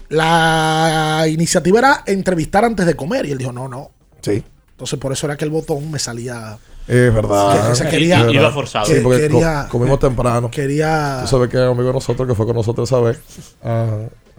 La 0.09 1.25
iniciativa 1.29 1.79
era 1.79 2.03
entrevistar 2.07 2.65
antes 2.65 2.87
de 2.87 2.95
comer. 2.95 3.27
Y 3.27 3.33
él 3.33 3.39
dijo, 3.39 3.53
no, 3.53 3.69
no. 3.69 3.91
Sí. 4.23 4.43
Entonces 4.73 4.99
por 4.99 5.13
eso 5.13 5.27
era 5.27 5.37
que 5.37 5.45
el 5.45 5.51
botón 5.51 5.91
me 5.91 5.99
salía... 5.99 6.59
Es 6.89 7.15
verdad. 7.15 7.71
Que 7.71 7.75
se 7.77 7.89
quería- 7.89 8.17
Es 8.21 8.27
verdad. 8.27 8.41
Iba 8.41 8.51
forzado. 8.53 8.87
Sí, 8.87 8.95
porque 9.03 9.29
co- 9.29 9.35
Quería- 9.39 9.69
comimos 9.71 9.99
temprano. 9.99 10.51
quería- 10.51 11.19
Tú 11.23 11.29
sabes 11.29 11.49
que 11.49 11.57
un 11.59 11.69
amigo 11.69 11.87
de 11.89 11.93
nosotros 11.95 12.27
que 12.29 12.35
fue 12.35 12.47
con 12.47 12.57
nosotros 12.57 12.89
esa 12.89 13.01
vez. 13.01 13.21
A, 13.63 13.87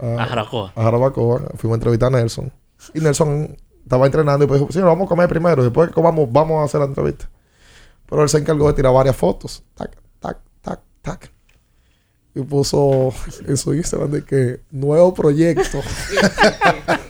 A 0.00 0.26
Jarabacoa. 0.26 0.72
A 0.74 0.82
Jarabacoa. 0.82 1.42
Fuimos 1.56 1.74
a 1.74 1.78
entrevistar 1.78 2.14
a 2.14 2.18
Nelson. 2.18 2.52
Y 2.92 3.00
Nelson 3.00 3.56
estaba 3.82 4.06
entrenando 4.06 4.44
y 4.44 4.48
pues 4.48 4.60
dijo, 4.60 4.72
sí, 4.72 4.80
vamos 4.80 5.06
a 5.06 5.08
comer 5.08 5.28
primero. 5.28 5.62
y 5.62 5.64
Después 5.64 5.88
que 5.88 5.94
comamos, 5.94 6.28
vamos 6.30 6.60
a 6.60 6.64
hacer 6.64 6.80
la 6.80 6.86
entrevista. 6.86 7.30
Pero 8.08 8.22
él 8.22 8.28
se 8.28 8.38
encargó 8.38 8.68
de 8.68 8.74
tirar 8.74 8.92
varias 8.92 9.16
fotos. 9.16 9.62
Tac, 9.74 9.96
tac, 10.20 10.38
tac, 10.60 10.80
tac. 11.00 11.30
Y 12.34 12.42
puso 12.42 13.14
en 13.46 13.56
su 13.56 13.72
Instagram 13.74 14.10
de 14.10 14.24
que 14.24 14.60
nuevo 14.70 15.14
proyecto. 15.14 15.80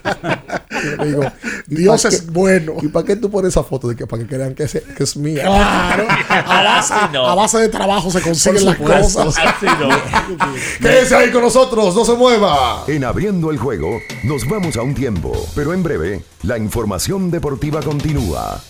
Y 0.85 0.97
le 0.97 1.05
digo, 1.07 1.23
¿y 1.67 1.75
Dios 1.75 2.05
es 2.05 2.21
qué- 2.21 2.31
bueno. 2.31 2.73
¿Y 2.81 2.87
para 2.89 3.05
qué 3.05 3.15
tú 3.15 3.29
pones 3.31 3.49
esa 3.49 3.63
foto? 3.63 3.87
De 3.87 3.95
que 3.95 4.05
para 4.07 4.21
que 4.23 4.27
crean 4.29 4.53
que 4.55 4.63
es, 4.63 4.71
que 4.95 5.03
es 5.03 5.17
mía. 5.17 5.43
Claro. 5.43 6.07
A 6.29 6.63
base, 6.63 6.93
no. 7.13 7.27
a 7.27 7.35
base 7.35 7.57
de 7.59 7.69
trabajo 7.69 8.11
se 8.11 8.21
consiguen 8.21 8.65
las 8.65 8.77
cosas. 8.77 9.35
Así 9.37 9.65
no. 9.65 9.89
Quédese 10.81 11.15
ahí 11.15 11.31
con 11.31 11.41
nosotros, 11.41 11.95
no 11.95 12.05
se 12.05 12.13
mueva. 12.13 12.83
En 12.87 13.03
abriendo 13.03 13.51
el 13.51 13.57
juego, 13.57 13.99
nos 14.23 14.47
vamos 14.47 14.77
a 14.77 14.81
un 14.81 14.95
tiempo, 14.95 15.33
pero 15.55 15.73
en 15.73 15.83
breve, 15.83 16.23
la 16.43 16.57
información 16.57 17.31
deportiva 17.31 17.81
continúa. 17.81 18.61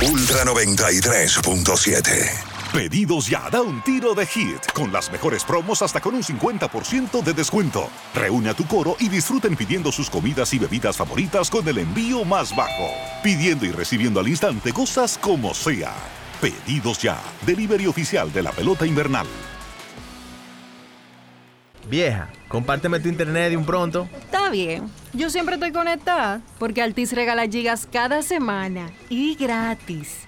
Ultra 0.00 0.44
93.7. 0.44 2.57
Pedidos 2.72 3.26
ya, 3.28 3.48
da 3.50 3.62
un 3.62 3.80
tiro 3.82 4.14
de 4.14 4.26
hit, 4.26 4.60
con 4.74 4.92
las 4.92 5.10
mejores 5.10 5.42
promos 5.42 5.80
hasta 5.80 6.02
con 6.02 6.14
un 6.14 6.22
50% 6.22 7.22
de 7.22 7.32
descuento. 7.32 7.88
Reúne 8.14 8.50
a 8.50 8.54
tu 8.54 8.66
coro 8.66 8.94
y 9.00 9.08
disfruten 9.08 9.56
pidiendo 9.56 9.90
sus 9.90 10.10
comidas 10.10 10.52
y 10.52 10.58
bebidas 10.58 10.98
favoritas 10.98 11.48
con 11.48 11.66
el 11.66 11.78
envío 11.78 12.26
más 12.26 12.54
bajo. 12.54 12.90
Pidiendo 13.22 13.64
y 13.64 13.72
recibiendo 13.72 14.20
al 14.20 14.28
instante 14.28 14.74
cosas 14.74 15.16
como 15.16 15.54
sea. 15.54 15.94
Pedidos 16.42 17.00
ya, 17.00 17.18
delivery 17.46 17.86
oficial 17.86 18.30
de 18.30 18.42
la 18.42 18.52
pelota 18.52 18.84
invernal. 18.84 19.26
Vieja, 21.88 22.28
compárteme 22.48 23.00
tu 23.00 23.08
internet 23.08 23.48
de 23.48 23.56
un 23.56 23.64
pronto. 23.64 24.10
Está 24.20 24.50
bien. 24.50 24.90
Yo 25.14 25.30
siempre 25.30 25.54
estoy 25.54 25.72
conectada 25.72 26.42
porque 26.58 26.82
Altis 26.82 27.14
regala 27.14 27.46
gigas 27.46 27.88
cada 27.90 28.20
semana 28.20 28.90
y 29.08 29.36
gratis. 29.36 30.27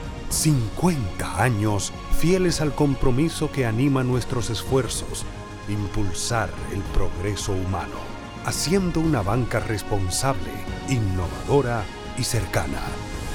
50 0.31 1.43
años 1.43 1.91
fieles 2.17 2.61
al 2.61 2.73
compromiso 2.73 3.51
que 3.51 3.65
anima 3.65 4.03
nuestros 4.03 4.49
esfuerzos, 4.49 5.25
impulsar 5.67 6.49
el 6.73 6.79
progreso 6.93 7.51
humano, 7.51 7.97
haciendo 8.45 9.01
una 9.01 9.21
banca 9.21 9.59
responsable, 9.59 10.51
innovadora 10.89 11.83
y 12.17 12.23
cercana. 12.23 12.79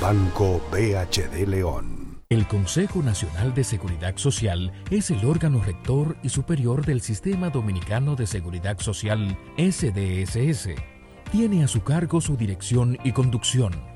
Banco 0.00 0.62
BHD 0.70 1.46
León. 1.46 2.18
El 2.28 2.48
Consejo 2.48 3.02
Nacional 3.02 3.54
de 3.54 3.62
Seguridad 3.62 4.16
Social 4.16 4.72
es 4.90 5.10
el 5.10 5.24
órgano 5.24 5.62
rector 5.62 6.16
y 6.22 6.30
superior 6.30 6.84
del 6.84 7.02
Sistema 7.02 7.50
Dominicano 7.50 8.16
de 8.16 8.26
Seguridad 8.26 8.78
Social 8.80 9.38
SDSS. 9.58 10.70
Tiene 11.30 11.62
a 11.62 11.68
su 11.68 11.82
cargo 11.82 12.20
su 12.20 12.36
dirección 12.36 12.98
y 13.04 13.12
conducción 13.12 13.95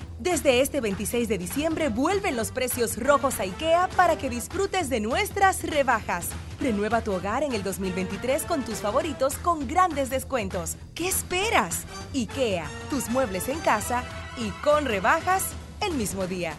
Desde 0.21 0.61
este 0.61 0.81
26 0.81 1.27
de 1.29 1.39
diciembre 1.39 1.89
vuelven 1.89 2.35
los 2.35 2.51
precios 2.51 2.95
rojos 2.95 3.39
a 3.39 3.43
IKEA 3.43 3.89
para 3.97 4.19
que 4.19 4.29
disfrutes 4.29 4.87
de 4.87 4.99
nuestras 4.99 5.63
rebajas. 5.63 6.29
Renueva 6.59 7.01
tu 7.01 7.11
hogar 7.11 7.41
en 7.41 7.53
el 7.53 7.63
2023 7.63 8.43
con 8.43 8.61
tus 8.61 8.75
favoritos 8.75 9.39
con 9.39 9.67
grandes 9.67 10.11
descuentos. 10.11 10.75
¿Qué 10.93 11.07
esperas? 11.07 11.85
IKEA, 12.13 12.67
tus 12.91 13.09
muebles 13.09 13.49
en 13.49 13.57
casa 13.61 14.03
y 14.37 14.51
con 14.63 14.85
rebajas 14.85 15.43
el 15.81 15.95
mismo 15.95 16.27
día. 16.27 16.53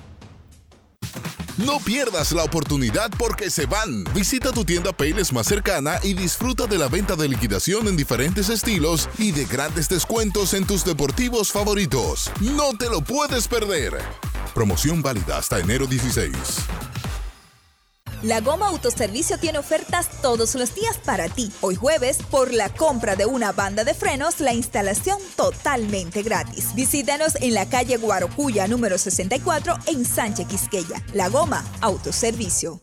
No 1.59 1.79
pierdas 1.81 2.33
la 2.33 2.45
oportunidad 2.45 3.11
porque 3.19 3.51
se 3.51 3.67
van. 3.67 4.05
Visita 4.15 4.53
tu 4.53 4.65
tienda 4.65 4.93
Payless 4.93 5.33
más 5.35 5.47
cercana 5.47 5.99
y 6.03 6.15
disfruta 6.15 6.67
de 6.67 6.79
la 6.79 6.89
venta 6.89 7.15
de 7.15 7.29
liquidación 7.29 7.89
en 7.89 7.97
diferentes 7.97 8.49
estilos 8.49 9.09
y 9.19 9.33
de 9.33 9.45
grandes 9.45 9.89
descuentos 9.89 10.55
en 10.55 10.67
tus 10.67 10.83
deportivos 10.83 11.53
favoritos. 11.53 12.31
No 12.41 12.73
te 12.79 12.89
lo 12.89 13.03
puedes 13.03 13.49
perder. 13.49 13.99
Promoción 14.55 15.03
válida 15.03 15.37
hasta 15.37 15.59
enero 15.59 15.87
16. 15.87 16.33
La 18.23 18.41
Goma 18.41 18.69
Autoservicio 18.69 19.37
tiene 19.37 19.59
ofertas 19.59 20.09
todos 20.23 20.55
los 20.55 20.77
días 20.77 20.97
para 21.05 21.29
ti. 21.29 21.51
Hoy 21.61 21.75
jueves, 21.75 22.19
por 22.31 22.55
la 22.55 22.69
compra 22.69 23.17
de 23.17 23.27
una 23.27 23.51
banda 23.51 23.83
de 23.83 23.95
frenos, 23.95 24.39
la 24.39 24.55
instalación 24.55 25.19
totalmente 25.35 26.23
gratis. 26.23 26.73
Visítanos 26.77 27.35
en 27.41 27.55
la 27.55 27.69
calle 27.69 27.97
Guarocuya 27.97 28.69
número 28.69 28.97
64 28.97 29.75
en 29.87 30.05
Sánchez 30.05 30.47
Quisqueya. 30.47 31.03
La 31.15 31.29
Goma 31.29 31.65
Autoservicio. 31.81 32.81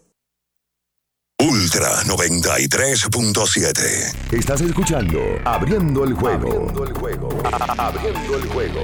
Ultra 1.41 1.87
93.7. 2.03 4.37
Estás 4.37 4.59
escuchando 4.59 5.21
Abriendo 5.45 6.03
el 6.03 6.13
juego. 6.15 6.49
Abriendo 6.49 6.83
el 6.83 6.93
juego. 6.93 7.29
Abriendo 7.77 8.35
el 8.35 8.45
juego. 8.49 8.83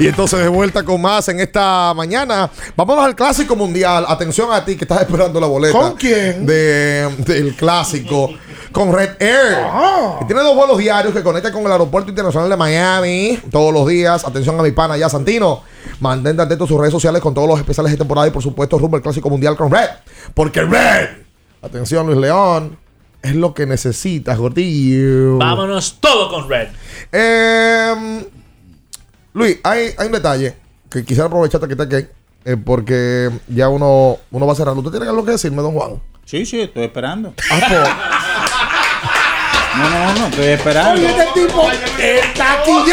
Y 0.00 0.06
entonces 0.06 0.40
de 0.40 0.48
vuelta 0.48 0.82
con 0.82 0.98
más 1.02 1.28
en 1.28 1.40
esta 1.40 1.92
mañana. 1.94 2.50
Vámonos 2.74 3.04
al 3.04 3.14
clásico 3.14 3.54
mundial. 3.54 4.06
Atención 4.08 4.50
a 4.50 4.64
ti 4.64 4.74
que 4.74 4.84
estás 4.84 5.02
esperando 5.02 5.38
la 5.38 5.46
boleta. 5.46 5.78
¿Con 5.78 5.92
quién? 5.94 6.46
De, 6.46 7.06
del 7.18 7.54
clásico. 7.54 8.30
Con 8.72 8.94
Red 8.94 9.20
Air. 9.20 9.58
Que 10.20 10.24
tiene 10.24 10.40
dos 10.40 10.56
vuelos 10.56 10.78
diarios 10.78 11.12
que 11.12 11.22
conecta 11.22 11.52
con 11.52 11.66
el 11.66 11.72
aeropuerto 11.72 12.08
internacional 12.08 12.48
de 12.48 12.56
Miami 12.56 13.38
todos 13.50 13.74
los 13.74 13.86
días. 13.86 14.24
Atención 14.24 14.58
a 14.58 14.62
mi 14.62 14.70
pana 14.70 14.96
ya 14.96 15.10
Santino. 15.10 15.62
Mantente 16.00 16.40
atento 16.40 16.64
a 16.64 16.68
sus 16.68 16.78
redes 16.78 16.92
sociales 16.92 17.20
con 17.20 17.34
todos 17.34 17.46
los 17.46 17.58
especiales 17.58 17.92
de 17.92 17.98
temporada 17.98 18.26
y 18.26 18.30
por 18.30 18.42
supuesto 18.42 18.78
rumbo 18.78 18.96
al 18.96 19.02
clásico 19.02 19.28
mundial 19.28 19.54
con 19.54 19.70
Red. 19.70 19.90
Porque 20.32 20.62
Red. 20.62 21.08
Atención 21.60 22.06
Luis 22.06 22.18
León. 22.18 22.78
Es 23.20 23.34
lo 23.34 23.52
que 23.52 23.66
necesitas, 23.66 24.38
gordillo. 24.38 25.36
Vámonos 25.36 25.98
todo 26.00 26.30
con 26.30 26.48
Red. 26.48 26.68
Eh, 27.12 28.24
Luis, 29.32 29.58
hay, 29.62 29.94
hay 29.96 30.06
un 30.06 30.12
detalle 30.12 30.54
que 30.90 31.04
quisiera 31.04 31.26
aprovecharte 31.26 31.66
que 31.66 31.72
está 31.74 31.84
aquí, 31.84 32.06
eh, 32.44 32.56
porque 32.56 33.30
ya 33.48 33.68
uno, 33.68 34.18
uno 34.30 34.46
va 34.46 34.54
cerrando. 34.54 34.80
¿Usted 34.80 34.92
tiene 34.98 35.08
algo 35.08 35.24
que 35.24 35.32
decirme, 35.32 35.62
don 35.62 35.72
Juan? 35.74 36.00
Sí, 36.24 36.44
sí, 36.46 36.60
estoy 36.60 36.84
esperando. 36.84 37.34
Ah, 37.50 38.16
No, 39.76 39.88
no, 39.88 40.12
no, 40.14 40.26
estoy 40.26 40.46
esperando. 40.46 40.92
Oye, 41.00 41.06
este 41.10 41.26
tipo 41.32 41.70
está 41.70 42.62
hoy. 42.66 42.90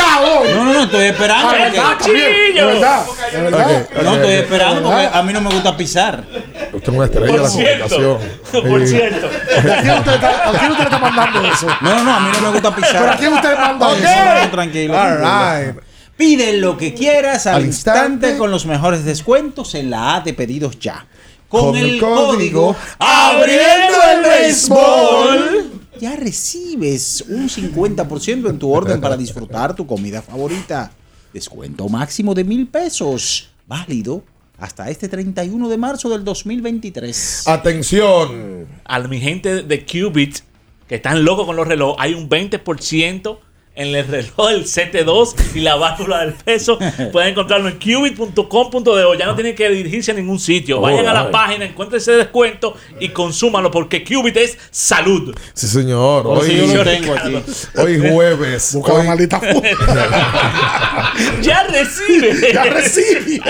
No, 0.53 0.63
no, 0.63 0.73
no, 0.73 0.83
estoy 0.83 1.05
esperando. 1.05 1.49
Ah, 1.49 1.97
porque- 1.99 2.53
¿verdad? 2.53 3.05
De 3.33 3.41
verdad, 3.41 3.67
de 3.67 3.77
verdad. 3.81 4.03
No, 4.03 4.15
estoy 4.15 4.31
esperando 4.33 4.89
porque 4.89 5.09
a 5.11 5.23
mí 5.23 5.33
no 5.33 5.41
me 5.41 5.49
gusta 5.49 5.75
pisar. 5.75 6.23
Usted 6.71 6.83
es 6.83 6.95
una 6.95 7.05
estrella 7.05 7.31
de 7.33 7.37
la 7.39 7.49
comunicación. 7.49 8.17
por 8.69 8.81
Sí. 8.81 8.87
cierto. 8.95 9.27
¿A 9.57 9.81
quién 9.81 9.97
usted 9.97 10.13
está, 10.13 10.49
a 10.49 10.51
quién 10.53 10.71
usted 10.71 10.83
le 10.83 10.95
está 10.95 10.99
mandando 10.99 11.51
eso? 11.51 11.67
No, 11.81 11.95
no, 11.95 12.03
no, 12.03 12.13
a 12.15 12.19
mí 12.19 12.29
no 12.33 12.41
me 12.41 12.49
gusta 12.51 12.75
pisar. 12.75 12.97
¿Pero 13.01 13.11
a 13.11 13.15
quién 13.17 13.33
usted 13.33 13.57
manda 13.57 13.87
Ok. 13.87 13.97
eso? 13.97 14.43
No, 14.45 14.51
tranquilo. 14.51 14.93
All 14.93 15.17
tranquilo. 15.17 15.81
Pide 16.17 16.57
lo 16.57 16.77
que 16.77 16.93
quieras 16.93 17.45
al, 17.47 17.55
Al 17.55 17.65
instante, 17.65 18.11
instante. 18.13 18.37
con 18.37 18.51
los 18.51 18.65
mejores 18.65 19.05
descuentos 19.05 19.75
en 19.75 19.89
la 19.91 20.15
A 20.15 20.21
de 20.21 20.33
pedidos 20.33 20.79
ya. 20.79 21.05
Con, 21.47 21.67
Con 21.67 21.77
el, 21.77 21.85
el 21.95 21.99
código 22.01 22.27
código 22.33 22.75
Abriendo 22.99 23.97
el 24.15 24.23
Béisbol. 24.23 25.71
Ya 25.99 26.15
recibes 26.15 27.23
un 27.29 27.49
50% 27.49 28.49
en 28.49 28.59
tu 28.59 28.71
orden 28.71 28.99
para 28.99 29.15
disfrutar 29.17 29.75
tu 29.75 29.87
comida 29.87 30.21
favorita. 30.21 30.91
Descuento 31.33 31.87
máximo 31.89 32.33
de 32.33 32.43
mil 32.43 32.67
pesos. 32.67 33.49
Válido 33.67 34.23
hasta 34.57 34.89
este 34.89 35.07
31 35.07 35.69
de 35.69 35.77
marzo 35.77 36.09
del 36.09 36.23
2023. 36.23 37.47
Atención. 37.47 38.67
A 38.85 38.99
mi 39.01 39.19
gente 39.19 39.63
de 39.63 39.85
Qubit, 39.85 40.39
que 40.87 40.95
están 40.95 41.23
locos 41.23 41.45
con 41.45 41.55
los 41.55 41.67
relojes, 41.67 41.97
hay 41.99 42.13
un 42.13 42.29
20% 42.29 43.37
en 43.77 43.95
el 43.95 44.07
reloj 44.07 44.49
del 44.49 44.65
CT2 44.65 45.35
y 45.55 45.59
la 45.61 45.75
válvula 45.75 46.19
del 46.21 46.33
peso. 46.33 46.77
Pueden 47.11 47.29
encontrarlo 47.29 47.69
en 47.69 47.77
qubit.com.de. 47.77 49.17
Ya 49.17 49.25
no 49.27 49.35
tienen 49.35 49.55
que 49.55 49.69
dirigirse 49.69 50.11
a 50.11 50.15
ningún 50.15 50.39
sitio. 50.39 50.81
Vayan 50.81 51.07
a 51.07 51.13
la 51.13 51.31
página, 51.31 51.65
encuentren 51.65 52.01
ese 52.01 52.13
descuento 52.13 52.75
y 52.99 53.09
consúmalo 53.09 53.71
porque 53.71 54.03
Qubit 54.03 54.35
es 54.37 54.57
salud. 54.71 55.35
Sí, 55.53 55.67
señor. 55.67 56.25
Hoy, 56.27 56.57
yo 56.57 56.75
lo 56.75 56.83
tengo 56.83 57.13
aquí. 57.13 57.37
hoy 57.77 57.99
jueves. 58.11 58.73
Busca 58.73 58.93
la 58.93 58.99
Hoy- 58.99 59.07
maldita 59.07 59.39
ya 61.41 61.63
recibe. 61.63 62.51
Ya 62.53 62.63
recibe. 62.65 63.41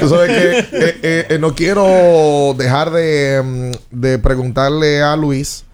Tú 0.00 0.08
sabes 0.08 0.30
que 0.30 0.58
eh, 0.58 0.66
eh, 1.02 1.26
eh, 1.30 1.38
no 1.38 1.54
quiero 1.54 2.54
dejar 2.56 2.90
de, 2.90 3.42
mm, 3.42 3.70
de 3.90 4.18
preguntarle 4.18 5.02
a 5.02 5.16
Luis 5.16 5.64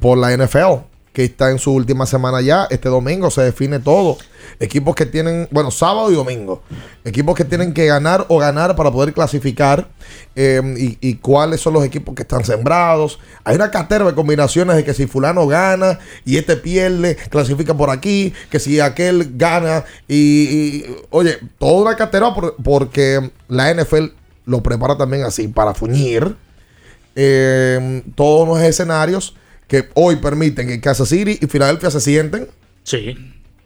por 0.00 0.18
la 0.18 0.36
NFL, 0.36 0.82
que 1.20 1.24
está 1.26 1.50
en 1.50 1.58
su 1.58 1.72
última 1.72 2.06
semana 2.06 2.40
ya. 2.40 2.66
Este 2.70 2.88
domingo 2.88 3.30
se 3.30 3.42
define 3.42 3.78
todo. 3.78 4.16
Equipos 4.58 4.94
que 4.94 5.04
tienen, 5.04 5.48
bueno, 5.50 5.70
sábado 5.70 6.10
y 6.10 6.14
domingo. 6.14 6.62
Equipos 7.04 7.34
que 7.36 7.44
tienen 7.44 7.74
que 7.74 7.84
ganar 7.86 8.24
o 8.28 8.38
ganar 8.38 8.74
para 8.74 8.90
poder 8.90 9.12
clasificar. 9.12 9.88
eh, 10.34 10.96
y, 11.00 11.14
cuáles 11.16 11.60
son 11.60 11.74
los 11.74 11.84
equipos 11.84 12.14
que 12.14 12.22
están 12.22 12.44
sembrados. 12.44 13.18
Hay 13.44 13.56
una 13.56 13.70
cartera 13.70 14.06
de 14.06 14.14
combinaciones 14.14 14.76
de 14.76 14.84
que 14.84 14.94
si 14.94 15.06
fulano 15.06 15.46
gana 15.46 15.98
y 16.24 16.38
este 16.38 16.56
pierde, 16.56 17.16
clasifica 17.28 17.74
por 17.74 17.90
aquí. 17.90 18.32
Que 18.50 18.58
si 18.58 18.80
aquel 18.80 19.32
gana 19.36 19.84
y, 20.08 20.84
oye, 21.10 21.38
toda 21.58 21.82
una 21.82 21.96
cartera 21.96 22.32
por- 22.34 22.56
porque 22.62 23.30
la 23.48 23.70
NFL 23.74 24.06
lo 24.46 24.62
prepara 24.62 24.96
también 24.96 25.24
así 25.24 25.48
para 25.48 25.74
fuñir 25.74 26.34
eh, 27.14 28.02
todos 28.14 28.48
los 28.48 28.60
escenarios 28.60 29.34
que 29.70 29.88
hoy 29.94 30.16
permiten 30.16 30.66
que 30.66 30.80
Kansas 30.80 31.08
City 31.08 31.38
y 31.40 31.46
Filadelfia 31.46 31.92
se 31.92 32.00
sienten. 32.00 32.48
Sí. 32.82 33.16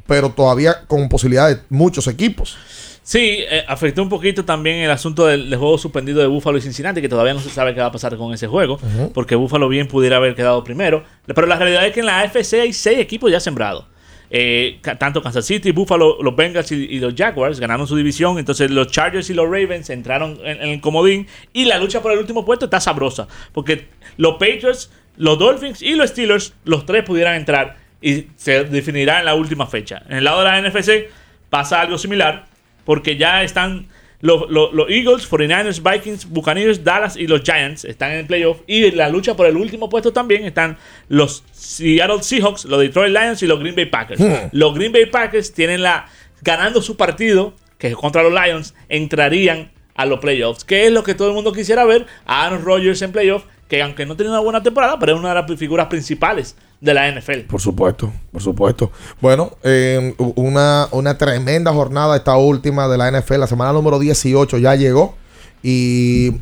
Pero 0.06 0.28
todavía 0.30 0.84
con 0.86 1.08
posibilidad 1.08 1.48
de 1.48 1.62
muchos 1.70 2.06
equipos. 2.08 2.58
Sí, 3.02 3.38
eh, 3.50 3.64
afectó 3.66 4.02
un 4.02 4.10
poquito 4.10 4.44
también 4.44 4.76
el 4.76 4.90
asunto 4.90 5.26
del, 5.26 5.48
del 5.48 5.58
juego 5.58 5.78
suspendido 5.78 6.20
de 6.20 6.26
Buffalo 6.26 6.58
y 6.58 6.60
Cincinnati, 6.60 7.00
que 7.00 7.08
todavía 7.08 7.32
no 7.32 7.40
se 7.40 7.48
sabe 7.48 7.74
qué 7.74 7.80
va 7.80 7.86
a 7.86 7.92
pasar 7.92 8.16
con 8.18 8.34
ese 8.34 8.46
juego, 8.46 8.78
porque 9.14 9.34
Buffalo 9.34 9.66
bien 9.68 9.88
pudiera 9.88 10.18
haber 10.18 10.34
quedado 10.34 10.62
primero. 10.62 11.04
Pero 11.26 11.46
la 11.46 11.56
realidad 11.56 11.86
es 11.86 11.94
que 11.94 12.00
en 12.00 12.06
la 12.06 12.20
AFC 12.20 12.54
hay 12.60 12.72
seis 12.74 12.98
equipos 12.98 13.32
ya 13.32 13.40
sembrados. 13.40 13.86
Eh, 14.30 14.80
tanto 14.98 15.22
Kansas 15.22 15.46
City, 15.46 15.70
Buffalo, 15.70 16.18
los 16.22 16.34
Bengals 16.34 16.70
y, 16.72 16.74
y 16.74 16.98
los 16.98 17.14
Jaguars 17.14 17.60
ganaron 17.60 17.86
su 17.86 17.96
división. 17.96 18.38
Entonces 18.38 18.70
los 18.70 18.88
Chargers 18.88 19.30
y 19.30 19.34
los 19.34 19.46
Ravens 19.46 19.90
entraron 19.90 20.38
en, 20.42 20.60
en 20.60 20.68
el 20.70 20.80
comodín. 20.80 21.26
Y 21.52 21.66
la 21.66 21.78
lucha 21.78 22.02
por 22.02 22.12
el 22.12 22.18
último 22.18 22.44
puesto 22.44 22.64
está 22.66 22.80
sabrosa. 22.80 23.28
Porque 23.52 23.88
los 24.16 24.32
Patriots, 24.34 24.90
los 25.16 25.38
Dolphins 25.38 25.82
y 25.82 25.94
los 25.94 26.10
Steelers, 26.10 26.54
los 26.64 26.86
tres 26.86 27.04
pudieran 27.04 27.34
entrar. 27.36 27.76
Y 28.00 28.26
se 28.36 28.64
definirá 28.64 29.20
en 29.20 29.24
la 29.24 29.34
última 29.34 29.66
fecha. 29.66 30.02
En 30.08 30.18
el 30.18 30.24
lado 30.24 30.40
de 30.40 30.44
la 30.44 30.60
NFC 30.60 31.08
pasa 31.50 31.80
algo 31.80 31.96
similar. 31.98 32.46
Porque 32.84 33.16
ya 33.16 33.42
están 33.42 33.86
los, 34.20 34.50
los- 34.50 34.74
los 34.74 34.90
Eagles, 34.90 35.30
49ers, 35.30 35.80
Vikings, 35.82 36.28
Buccaneers, 36.28 36.84
Dallas 36.84 37.16
y 37.16 37.26
los 37.26 37.40
Giants 37.42 37.84
están 37.86 38.12
en 38.12 38.18
el 38.18 38.26
playoff. 38.26 38.60
Y 38.66 38.84
en 38.84 38.96
la 38.98 39.08
lucha 39.08 39.34
por 39.36 39.46
el 39.46 39.56
último 39.56 39.88
puesto 39.88 40.12
también 40.12 40.44
están 40.44 40.76
los 41.08 41.44
Seattle 41.52 42.22
Seahawks, 42.22 42.66
los 42.66 42.80
Detroit 42.80 43.10
Lions 43.14 43.42
y 43.42 43.46
los 43.46 43.58
Green 43.60 43.74
Bay 43.74 43.86
Packers. 43.86 44.20
Hmm. 44.20 44.48
Los 44.52 44.74
Green 44.74 44.92
Bay 44.92 45.06
Packers 45.06 45.54
tienen 45.54 45.82
la. 45.82 46.06
ganando 46.42 46.82
su 46.82 46.96
partido, 46.98 47.54
que 47.78 47.86
es 47.88 47.96
contra 47.96 48.22
los 48.22 48.32
Lions, 48.32 48.74
entrarían 48.90 49.70
a 49.94 50.04
los 50.06 50.18
playoffs. 50.20 50.64
Que 50.64 50.86
es 50.86 50.92
lo 50.92 51.04
que 51.04 51.14
todo 51.14 51.28
el 51.28 51.34
mundo 51.34 51.52
quisiera 51.52 51.84
ver 51.86 52.04
a 52.26 52.44
Aaron 52.46 52.64
Rodgers 52.64 53.00
en 53.00 53.12
playoffs. 53.12 53.46
Que 53.68 53.82
aunque 53.82 54.06
no 54.06 54.16
tiene 54.16 54.30
una 54.30 54.40
buena 54.40 54.62
temporada, 54.62 54.98
pero 54.98 55.14
es 55.14 55.18
una 55.18 55.30
de 55.30 55.34
las 55.34 55.58
figuras 55.58 55.86
principales 55.86 56.56
de 56.80 56.94
la 56.94 57.10
NFL. 57.10 57.40
Por 57.48 57.60
supuesto, 57.60 58.12
por 58.30 58.42
supuesto. 58.42 58.92
Bueno, 59.20 59.56
eh, 59.62 60.14
una, 60.18 60.88
una 60.90 61.16
tremenda 61.16 61.72
jornada 61.72 62.16
esta 62.16 62.36
última 62.36 62.88
de 62.88 62.98
la 62.98 63.10
NFL. 63.10 63.40
La 63.40 63.46
semana 63.46 63.72
número 63.72 63.98
18 63.98 64.58
ya 64.58 64.74
llegó. 64.74 65.16
Y 65.62 66.32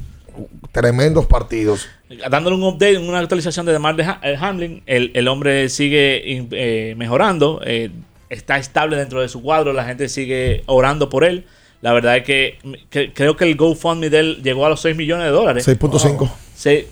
tremendos 0.72 1.26
partidos. 1.26 1.88
dándole 2.30 2.56
un 2.56 2.64
update, 2.64 2.98
una 2.98 3.18
actualización 3.18 3.66
de 3.66 3.72
Demar 3.72 3.94
de 3.96 4.02
eh, 4.22 4.36
Hamlin, 4.40 4.82
el, 4.86 5.10
el 5.14 5.28
hombre 5.28 5.68
sigue 5.68 6.22
eh, 6.24 6.94
mejorando, 6.96 7.60
eh, 7.64 7.90
está 8.30 8.58
estable 8.58 8.96
dentro 8.96 9.20
de 9.20 9.28
su 9.28 9.42
cuadro, 9.42 9.72
la 9.72 9.84
gente 9.84 10.08
sigue 10.08 10.62
orando 10.66 11.08
por 11.08 11.24
él. 11.24 11.44
La 11.82 11.92
verdad 11.92 12.16
es 12.16 12.22
que, 12.24 12.58
que- 12.90 13.12
creo 13.12 13.36
que 13.36 13.44
el 13.44 13.56
GoFundMe 13.56 14.08
de 14.08 14.18
él 14.20 14.40
llegó 14.42 14.64
a 14.64 14.68
los 14.70 14.80
6 14.80 14.96
millones 14.96 15.26
de 15.26 15.32
dólares. 15.32 15.64
6.5. 15.68 16.30
Se- 16.54 16.88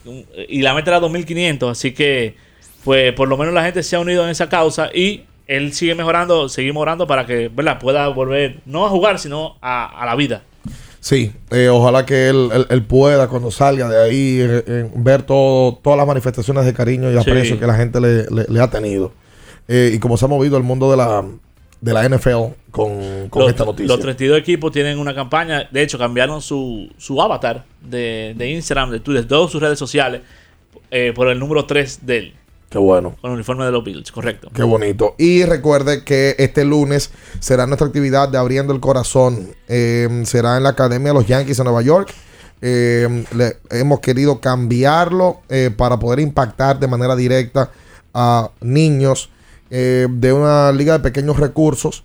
y 0.49 0.61
la 0.63 0.75
meta 0.75 0.91
era 0.91 1.01
2.500, 1.01 1.71
así 1.71 1.93
que 1.93 2.35
pues 2.85 3.13
por 3.13 3.29
lo 3.29 3.37
menos 3.37 3.55
la 3.55 3.63
gente 3.65 3.83
se 3.83 3.95
ha 3.97 4.01
unido 4.01 4.25
en 4.25 4.31
esa 4.31 4.49
causa 4.49 4.91
y 4.95 5.23
él 5.47 5.73
sigue 5.73 5.95
mejorando, 5.95 6.49
seguimos 6.49 6.81
orando 6.83 7.07
para 7.07 7.25
que 7.27 7.49
¿verdad? 7.49 7.79
pueda 7.79 8.09
volver 8.09 8.61
no 8.67 8.85
a 8.87 8.89
jugar, 8.91 9.19
sino 9.19 9.57
a, 9.61 10.03
a 10.03 10.07
la 10.07 10.15
vida. 10.17 10.43
Sí, 10.99 11.33
eh, 11.51 11.69
ojalá 11.69 12.05
que 12.05 12.29
él, 12.29 12.51
él- 12.53 12.67
él 12.69 12.83
pueda 12.85 13.29
cuando 13.29 13.51
salga 13.51 13.89
de 13.89 14.03
ahí 14.03 14.39
eh, 14.41 14.65
eh, 14.67 14.91
ver 14.97 15.23
todo, 15.23 15.75
todas 15.83 15.97
las 15.97 16.07
manifestaciones 16.07 16.65
de 16.67 16.75
cariño 16.75 17.11
y 17.11 17.15
Sí. 17.15 17.19
aprecio 17.31 17.59
que 17.61 17.67
la 17.67 17.75
gente 17.75 18.01
le, 18.01 18.25
le- 18.31 18.47
le 18.49 18.61
ha 18.61 18.69
tenido. 18.71 19.13
Eh, 19.69 19.93
y 19.95 19.99
como 19.99 20.17
se 20.17 20.25
ha 20.25 20.29
movido 20.29 20.57
el 20.57 20.63
mundo 20.63 20.91
de 20.91 20.97
la, 20.97 21.25
de 21.81 21.93
la 21.93 22.09
NFL 22.09 22.53
con, 22.71 23.29
con 23.31 23.43
los, 23.43 23.51
esta 23.51 23.65
noticia. 23.65 23.87
los 23.89 24.01
32 24.01 24.39
equipos 24.39 24.71
tienen 24.73 24.99
una 24.99 25.15
campaña. 25.15 25.69
De 25.71 25.83
hecho, 25.83 25.99
cambiaron 25.99 26.43
su, 26.43 26.91
su 26.99 27.21
avatar 27.23 27.65
de, 27.81 28.35
de 28.37 28.51
Instagram, 28.51 28.91
de 28.91 29.01
Twitter, 29.01 29.23
de 29.23 29.29
todas 29.29 29.51
sus 29.51 29.61
redes 29.61 29.79
sociales 29.79 30.21
eh, 30.91 31.13
por 31.15 31.29
el 31.29 31.39
número 31.39 31.65
3 31.67 32.01
de 32.07 32.19
él. 32.19 32.35
Qué 32.69 32.79
bueno. 32.79 33.17
Con 33.21 33.31
el 33.31 33.35
uniforme 33.35 33.65
de 33.65 33.73
los 33.73 33.83
Bills, 33.83 34.13
correcto. 34.13 34.49
Qué 34.55 34.63
bonito. 34.63 35.17
Y 35.19 35.45
recuerde 35.45 36.05
que 36.05 36.37
este 36.39 36.65
lunes 36.65 37.11
será 37.41 37.67
nuestra 37.67 37.89
actividad 37.89 38.29
de 38.29 38.39
Abriendo 38.39 38.73
el 38.73 38.79
Corazón. 38.79 39.49
Eh, 39.67 40.09
será 40.25 40.57
en 40.57 40.63
la 40.63 40.69
Academia 40.69 41.09
de 41.09 41.15
los 41.15 41.27
Yankees 41.27 41.57
de 41.57 41.65
Nueva 41.65 41.83
York. 41.83 42.13
Eh, 42.63 43.25
le- 43.35 43.57
hemos 43.71 43.99
querido 44.01 44.41
cambiarlo 44.41 45.41
eh, 45.49 45.71
para 45.77 45.99
poder 45.99 46.21
impactar 46.21 46.79
de 46.79 46.87
manera 46.87 47.17
directa 47.17 47.71
a 48.15 48.51
niños 48.61 49.31
eh, 49.71 50.07
de 50.11 50.33
una 50.33 50.73
liga 50.73 50.95
de 50.95 51.01
pequeños 51.01 51.39
recursos 51.39 52.05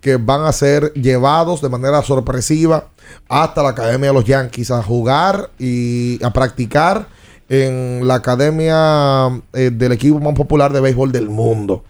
que 0.00 0.16
van 0.16 0.44
a 0.44 0.52
ser 0.52 0.92
llevados 0.92 1.62
de 1.62 1.68
manera 1.68 2.02
sorpresiva 2.02 2.90
hasta 3.28 3.62
la 3.62 3.70
Academia 3.70 4.08
de 4.08 4.14
los 4.14 4.24
Yankees 4.24 4.70
a 4.70 4.82
jugar 4.82 5.50
y 5.58 6.22
a 6.22 6.32
practicar 6.32 7.08
en 7.48 8.06
la 8.06 8.16
academia 8.16 9.42
eh, 9.52 9.70
del 9.72 9.92
equipo 9.92 10.18
más 10.20 10.34
popular 10.34 10.72
de 10.72 10.80
béisbol 10.80 11.12
del 11.12 11.28
mundo. 11.28 11.84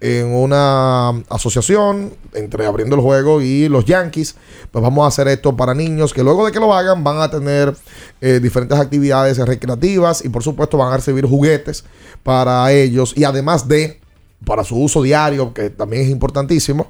En 0.00 0.34
una 0.34 1.10
asociación 1.28 2.12
entre 2.34 2.66
Abriendo 2.66 2.96
el 2.96 3.02
Juego 3.02 3.40
y 3.40 3.68
los 3.68 3.84
Yankees, 3.84 4.34
pues 4.72 4.82
vamos 4.82 5.04
a 5.04 5.08
hacer 5.08 5.28
esto 5.28 5.56
para 5.56 5.74
niños 5.74 6.12
que 6.12 6.24
luego 6.24 6.44
de 6.44 6.50
que 6.50 6.58
lo 6.58 6.74
hagan 6.74 7.04
van 7.04 7.20
a 7.20 7.30
tener 7.30 7.76
eh, 8.20 8.40
diferentes 8.42 8.76
actividades 8.80 9.38
recreativas 9.38 10.24
y 10.24 10.28
por 10.28 10.42
supuesto 10.42 10.76
van 10.76 10.92
a 10.92 10.96
recibir 10.96 11.24
juguetes 11.24 11.84
para 12.24 12.72
ellos 12.72 13.12
y 13.16 13.22
además 13.22 13.68
de, 13.68 14.01
para 14.44 14.64
su 14.64 14.76
uso 14.76 15.02
diario, 15.02 15.52
que 15.54 15.70
también 15.70 16.02
es 16.02 16.08
importantísimo, 16.10 16.88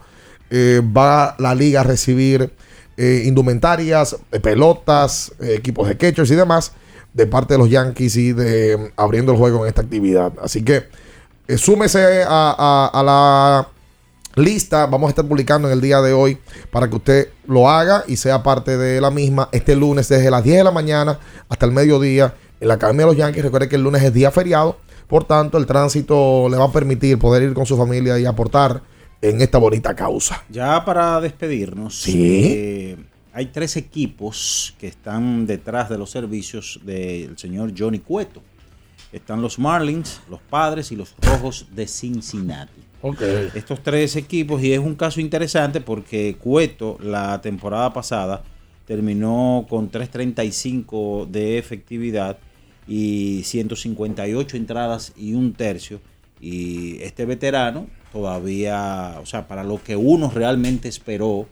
eh, 0.50 0.80
va 0.96 1.34
la 1.38 1.54
liga 1.54 1.80
a 1.80 1.84
recibir 1.84 2.52
eh, 2.96 3.22
indumentarias, 3.26 4.16
eh, 4.32 4.40
pelotas, 4.40 5.32
equipos 5.40 5.88
de 5.88 5.96
catchers 5.96 6.30
y 6.30 6.34
demás 6.34 6.72
de 7.14 7.26
parte 7.26 7.54
de 7.54 7.58
los 7.58 7.70
Yankees 7.70 8.16
y 8.16 8.32
de 8.32 8.76
mm, 8.76 8.92
abriendo 8.96 9.32
el 9.32 9.38
juego 9.38 9.62
en 9.64 9.68
esta 9.68 9.82
actividad. 9.82 10.32
Así 10.42 10.62
que 10.62 10.84
súmese 11.56 12.22
a, 12.22 12.54
a- 12.58 12.90
a 12.92 13.02
la 13.02 13.68
lista. 14.34 14.86
Vamos 14.86 15.08
a 15.08 15.10
estar 15.10 15.26
publicando 15.26 15.68
en 15.68 15.74
el 15.74 15.80
día 15.80 16.00
de 16.00 16.12
hoy 16.12 16.38
para 16.70 16.88
que 16.88 16.96
usted 16.96 17.28
lo 17.46 17.68
haga 17.68 18.04
y 18.06 18.16
sea 18.16 18.42
parte 18.42 18.76
de 18.76 19.00
la 19.00 19.10
misma 19.10 19.48
este 19.52 19.76
lunes 19.76 20.08
desde 20.08 20.30
las 20.30 20.42
10 20.44 20.58
de 20.58 20.64
la 20.64 20.70
mañana 20.70 21.18
hasta 21.48 21.66
el 21.66 21.72
mediodía 21.72 22.34
en 22.60 22.68
la 22.68 22.74
Academia 22.74 23.06
de 23.06 23.12
los 23.12 23.16
Yankees. 23.18 23.42
Recuerde 23.42 23.68
que 23.68 23.76
el 23.76 23.82
lunes 23.82 24.02
es 24.02 24.12
día 24.14 24.30
feriado. 24.30 24.78
Por 25.12 25.24
tanto, 25.24 25.58
el 25.58 25.66
tránsito 25.66 26.48
le 26.48 26.56
va 26.56 26.64
a 26.64 26.72
permitir 26.72 27.18
poder 27.18 27.42
ir 27.42 27.52
con 27.52 27.66
su 27.66 27.76
familia 27.76 28.18
y 28.18 28.24
aportar 28.24 28.80
en 29.20 29.42
esta 29.42 29.58
bonita 29.58 29.94
causa. 29.94 30.42
Ya 30.48 30.82
para 30.86 31.20
despedirnos, 31.20 32.00
Sí. 32.00 32.44
eh, 32.46 32.96
hay 33.34 33.44
tres 33.52 33.76
equipos 33.76 34.74
que 34.80 34.86
están 34.86 35.46
detrás 35.46 35.90
de 35.90 35.98
los 35.98 36.08
servicios 36.10 36.80
del 36.82 37.36
señor 37.36 37.74
Johnny 37.76 37.98
Cueto. 37.98 38.40
Están 39.12 39.42
los 39.42 39.58
Marlins, 39.58 40.22
los 40.30 40.40
Padres 40.40 40.90
y 40.92 40.96
los 40.96 41.14
Rojos 41.20 41.66
de 41.74 41.86
Cincinnati. 41.86 42.80
Estos 43.54 43.82
tres 43.82 44.16
equipos, 44.16 44.62
y 44.62 44.72
es 44.72 44.78
un 44.78 44.94
caso 44.94 45.20
interesante 45.20 45.82
porque 45.82 46.36
Cueto 46.42 46.96
la 47.02 47.38
temporada 47.42 47.92
pasada 47.92 48.42
terminó 48.86 49.66
con 49.68 49.90
3.35 49.90 51.26
de 51.26 51.58
efectividad 51.58 52.38
y 52.86 53.42
158 53.44 54.56
entradas 54.56 55.12
y 55.16 55.34
un 55.34 55.52
tercio. 55.52 56.00
Y 56.40 57.00
este 57.02 57.24
veterano 57.24 57.86
todavía, 58.12 59.18
o 59.22 59.26
sea, 59.26 59.46
para 59.48 59.64
lo 59.64 59.82
que 59.82 59.96
uno 59.96 60.30
realmente 60.34 60.88
esperó, 60.88 61.46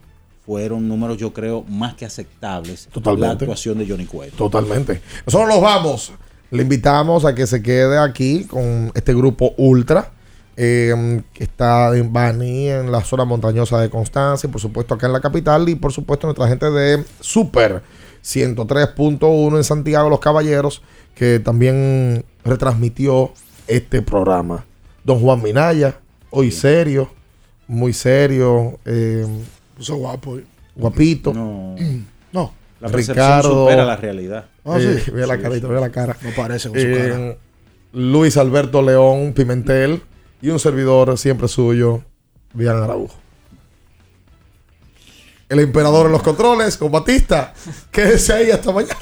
fueron 0.44 0.89
números, 0.89 1.16
yo 1.16 1.32
creo, 1.32 1.65
más 1.69 1.94
que 1.94 2.05
aceptables. 2.05 2.89
Totalmente. 2.93 3.27
La 3.27 3.32
actuación 3.32 3.78
de 3.78 3.86
Johnny 3.89 4.07
Cueto. 4.07 4.36
Totalmente. 4.36 5.01
Nosotros 5.27 5.48
nos 5.48 5.61
vamos. 5.61 6.12
Le 6.51 6.62
invitamos 6.62 7.24
a 7.24 7.35
que 7.35 7.47
se 7.47 7.62
quede 7.62 7.98
aquí 7.98 8.44
con 8.44 8.90
este 8.94 9.15
grupo 9.15 9.55
Ultra. 9.57 10.11
eh, 10.57 11.23
que 11.32 11.44
está 11.44 11.97
en 11.97 12.12
Bani, 12.12 12.69
en 12.69 12.93
la 12.93 13.02
zona 13.02 13.24
montañosa 13.24 13.81
de 13.81 13.89
Constancia, 13.89 14.47
y 14.47 14.51
por 14.51 14.61
supuesto 14.61 14.93
acá 14.93 15.07
en 15.07 15.15
la 15.15 15.20
capital, 15.20 15.66
y 15.69 15.74
por 15.74 15.93
supuesto 15.93 16.27
nuestra 16.27 16.48
gente 16.48 16.70
de 16.70 17.02
Super 17.20 17.82
103.1 18.23 19.57
en 19.57 19.65
Santiago, 19.65 20.09
Los 20.09 20.21
Caballeros, 20.21 20.83
que 21.15 21.39
también 21.41 22.25
retransmitió 22.45 23.33
este 23.67 24.03
programa. 24.03 24.65
Don 25.05 25.21
Juan 25.21 25.43
Minaya, 25.43 25.99
hoy 26.31 26.51
serio, 26.51 27.11
muy 27.67 27.93
serio. 27.93 28.79
Eh, 28.85 29.27
Puso 29.77 29.97
guapo. 29.97 30.39
eh. 30.39 30.45
Guapito. 30.77 31.33
No. 31.35 31.75
No. 32.33 32.53
La 32.81 32.89
percepción 32.89 33.43
supera 33.43 33.85
la 33.85 33.97
realidad. 33.97 34.47
Ah, 34.65 34.79
Eh, 34.79 35.03
sí. 35.05 35.11
Ve 35.11 35.27
la 35.27 35.35
Sí, 35.37 35.43
carita, 35.43 35.67
sí. 35.67 35.73
ve 35.75 35.81
la 35.81 35.91
cara. 35.91 36.17
No 36.23 36.31
parece 36.37 36.69
con 36.69 36.79
su 36.81 36.87
Eh, 36.87 37.09
cara. 37.11 37.37
Luis 37.93 38.37
Alberto 38.37 38.81
León 38.83 39.33
Pimentel 39.35 40.01
y 40.41 40.49
un 40.51 40.61
servidor 40.61 41.19
siempre 41.19 41.49
suyo, 41.49 42.03
Bian 42.55 42.77
Araujo. 42.83 43.17
El 45.51 45.59
emperador 45.59 46.06
en 46.06 46.12
los 46.12 46.22
controles 46.22 46.77
con 46.77 46.93
Batista. 46.93 47.52
Quédese 47.90 48.32
ahí 48.32 48.51
hasta 48.52 48.70
mañana. 48.70 48.94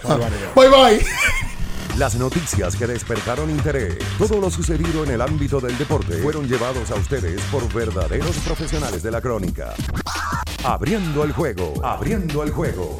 Bye 0.56 0.68
bye. 0.70 1.06
Las 1.98 2.14
noticias 2.14 2.74
que 2.74 2.86
despertaron 2.86 3.50
interés, 3.50 3.98
todo 4.16 4.40
lo 4.40 4.50
sucedido 4.50 5.04
en 5.04 5.10
el 5.10 5.20
ámbito 5.20 5.60
del 5.60 5.76
deporte, 5.76 6.14
fueron 6.22 6.48
llevados 6.48 6.90
a 6.90 6.94
ustedes 6.94 7.38
por 7.52 7.70
verdaderos 7.74 8.34
profesionales 8.38 9.02
de 9.02 9.10
la 9.10 9.20
crónica. 9.20 9.74
Abriendo 10.64 11.22
el 11.22 11.32
juego, 11.32 11.74
abriendo 11.84 12.42
el 12.42 12.50
juego. 12.50 12.98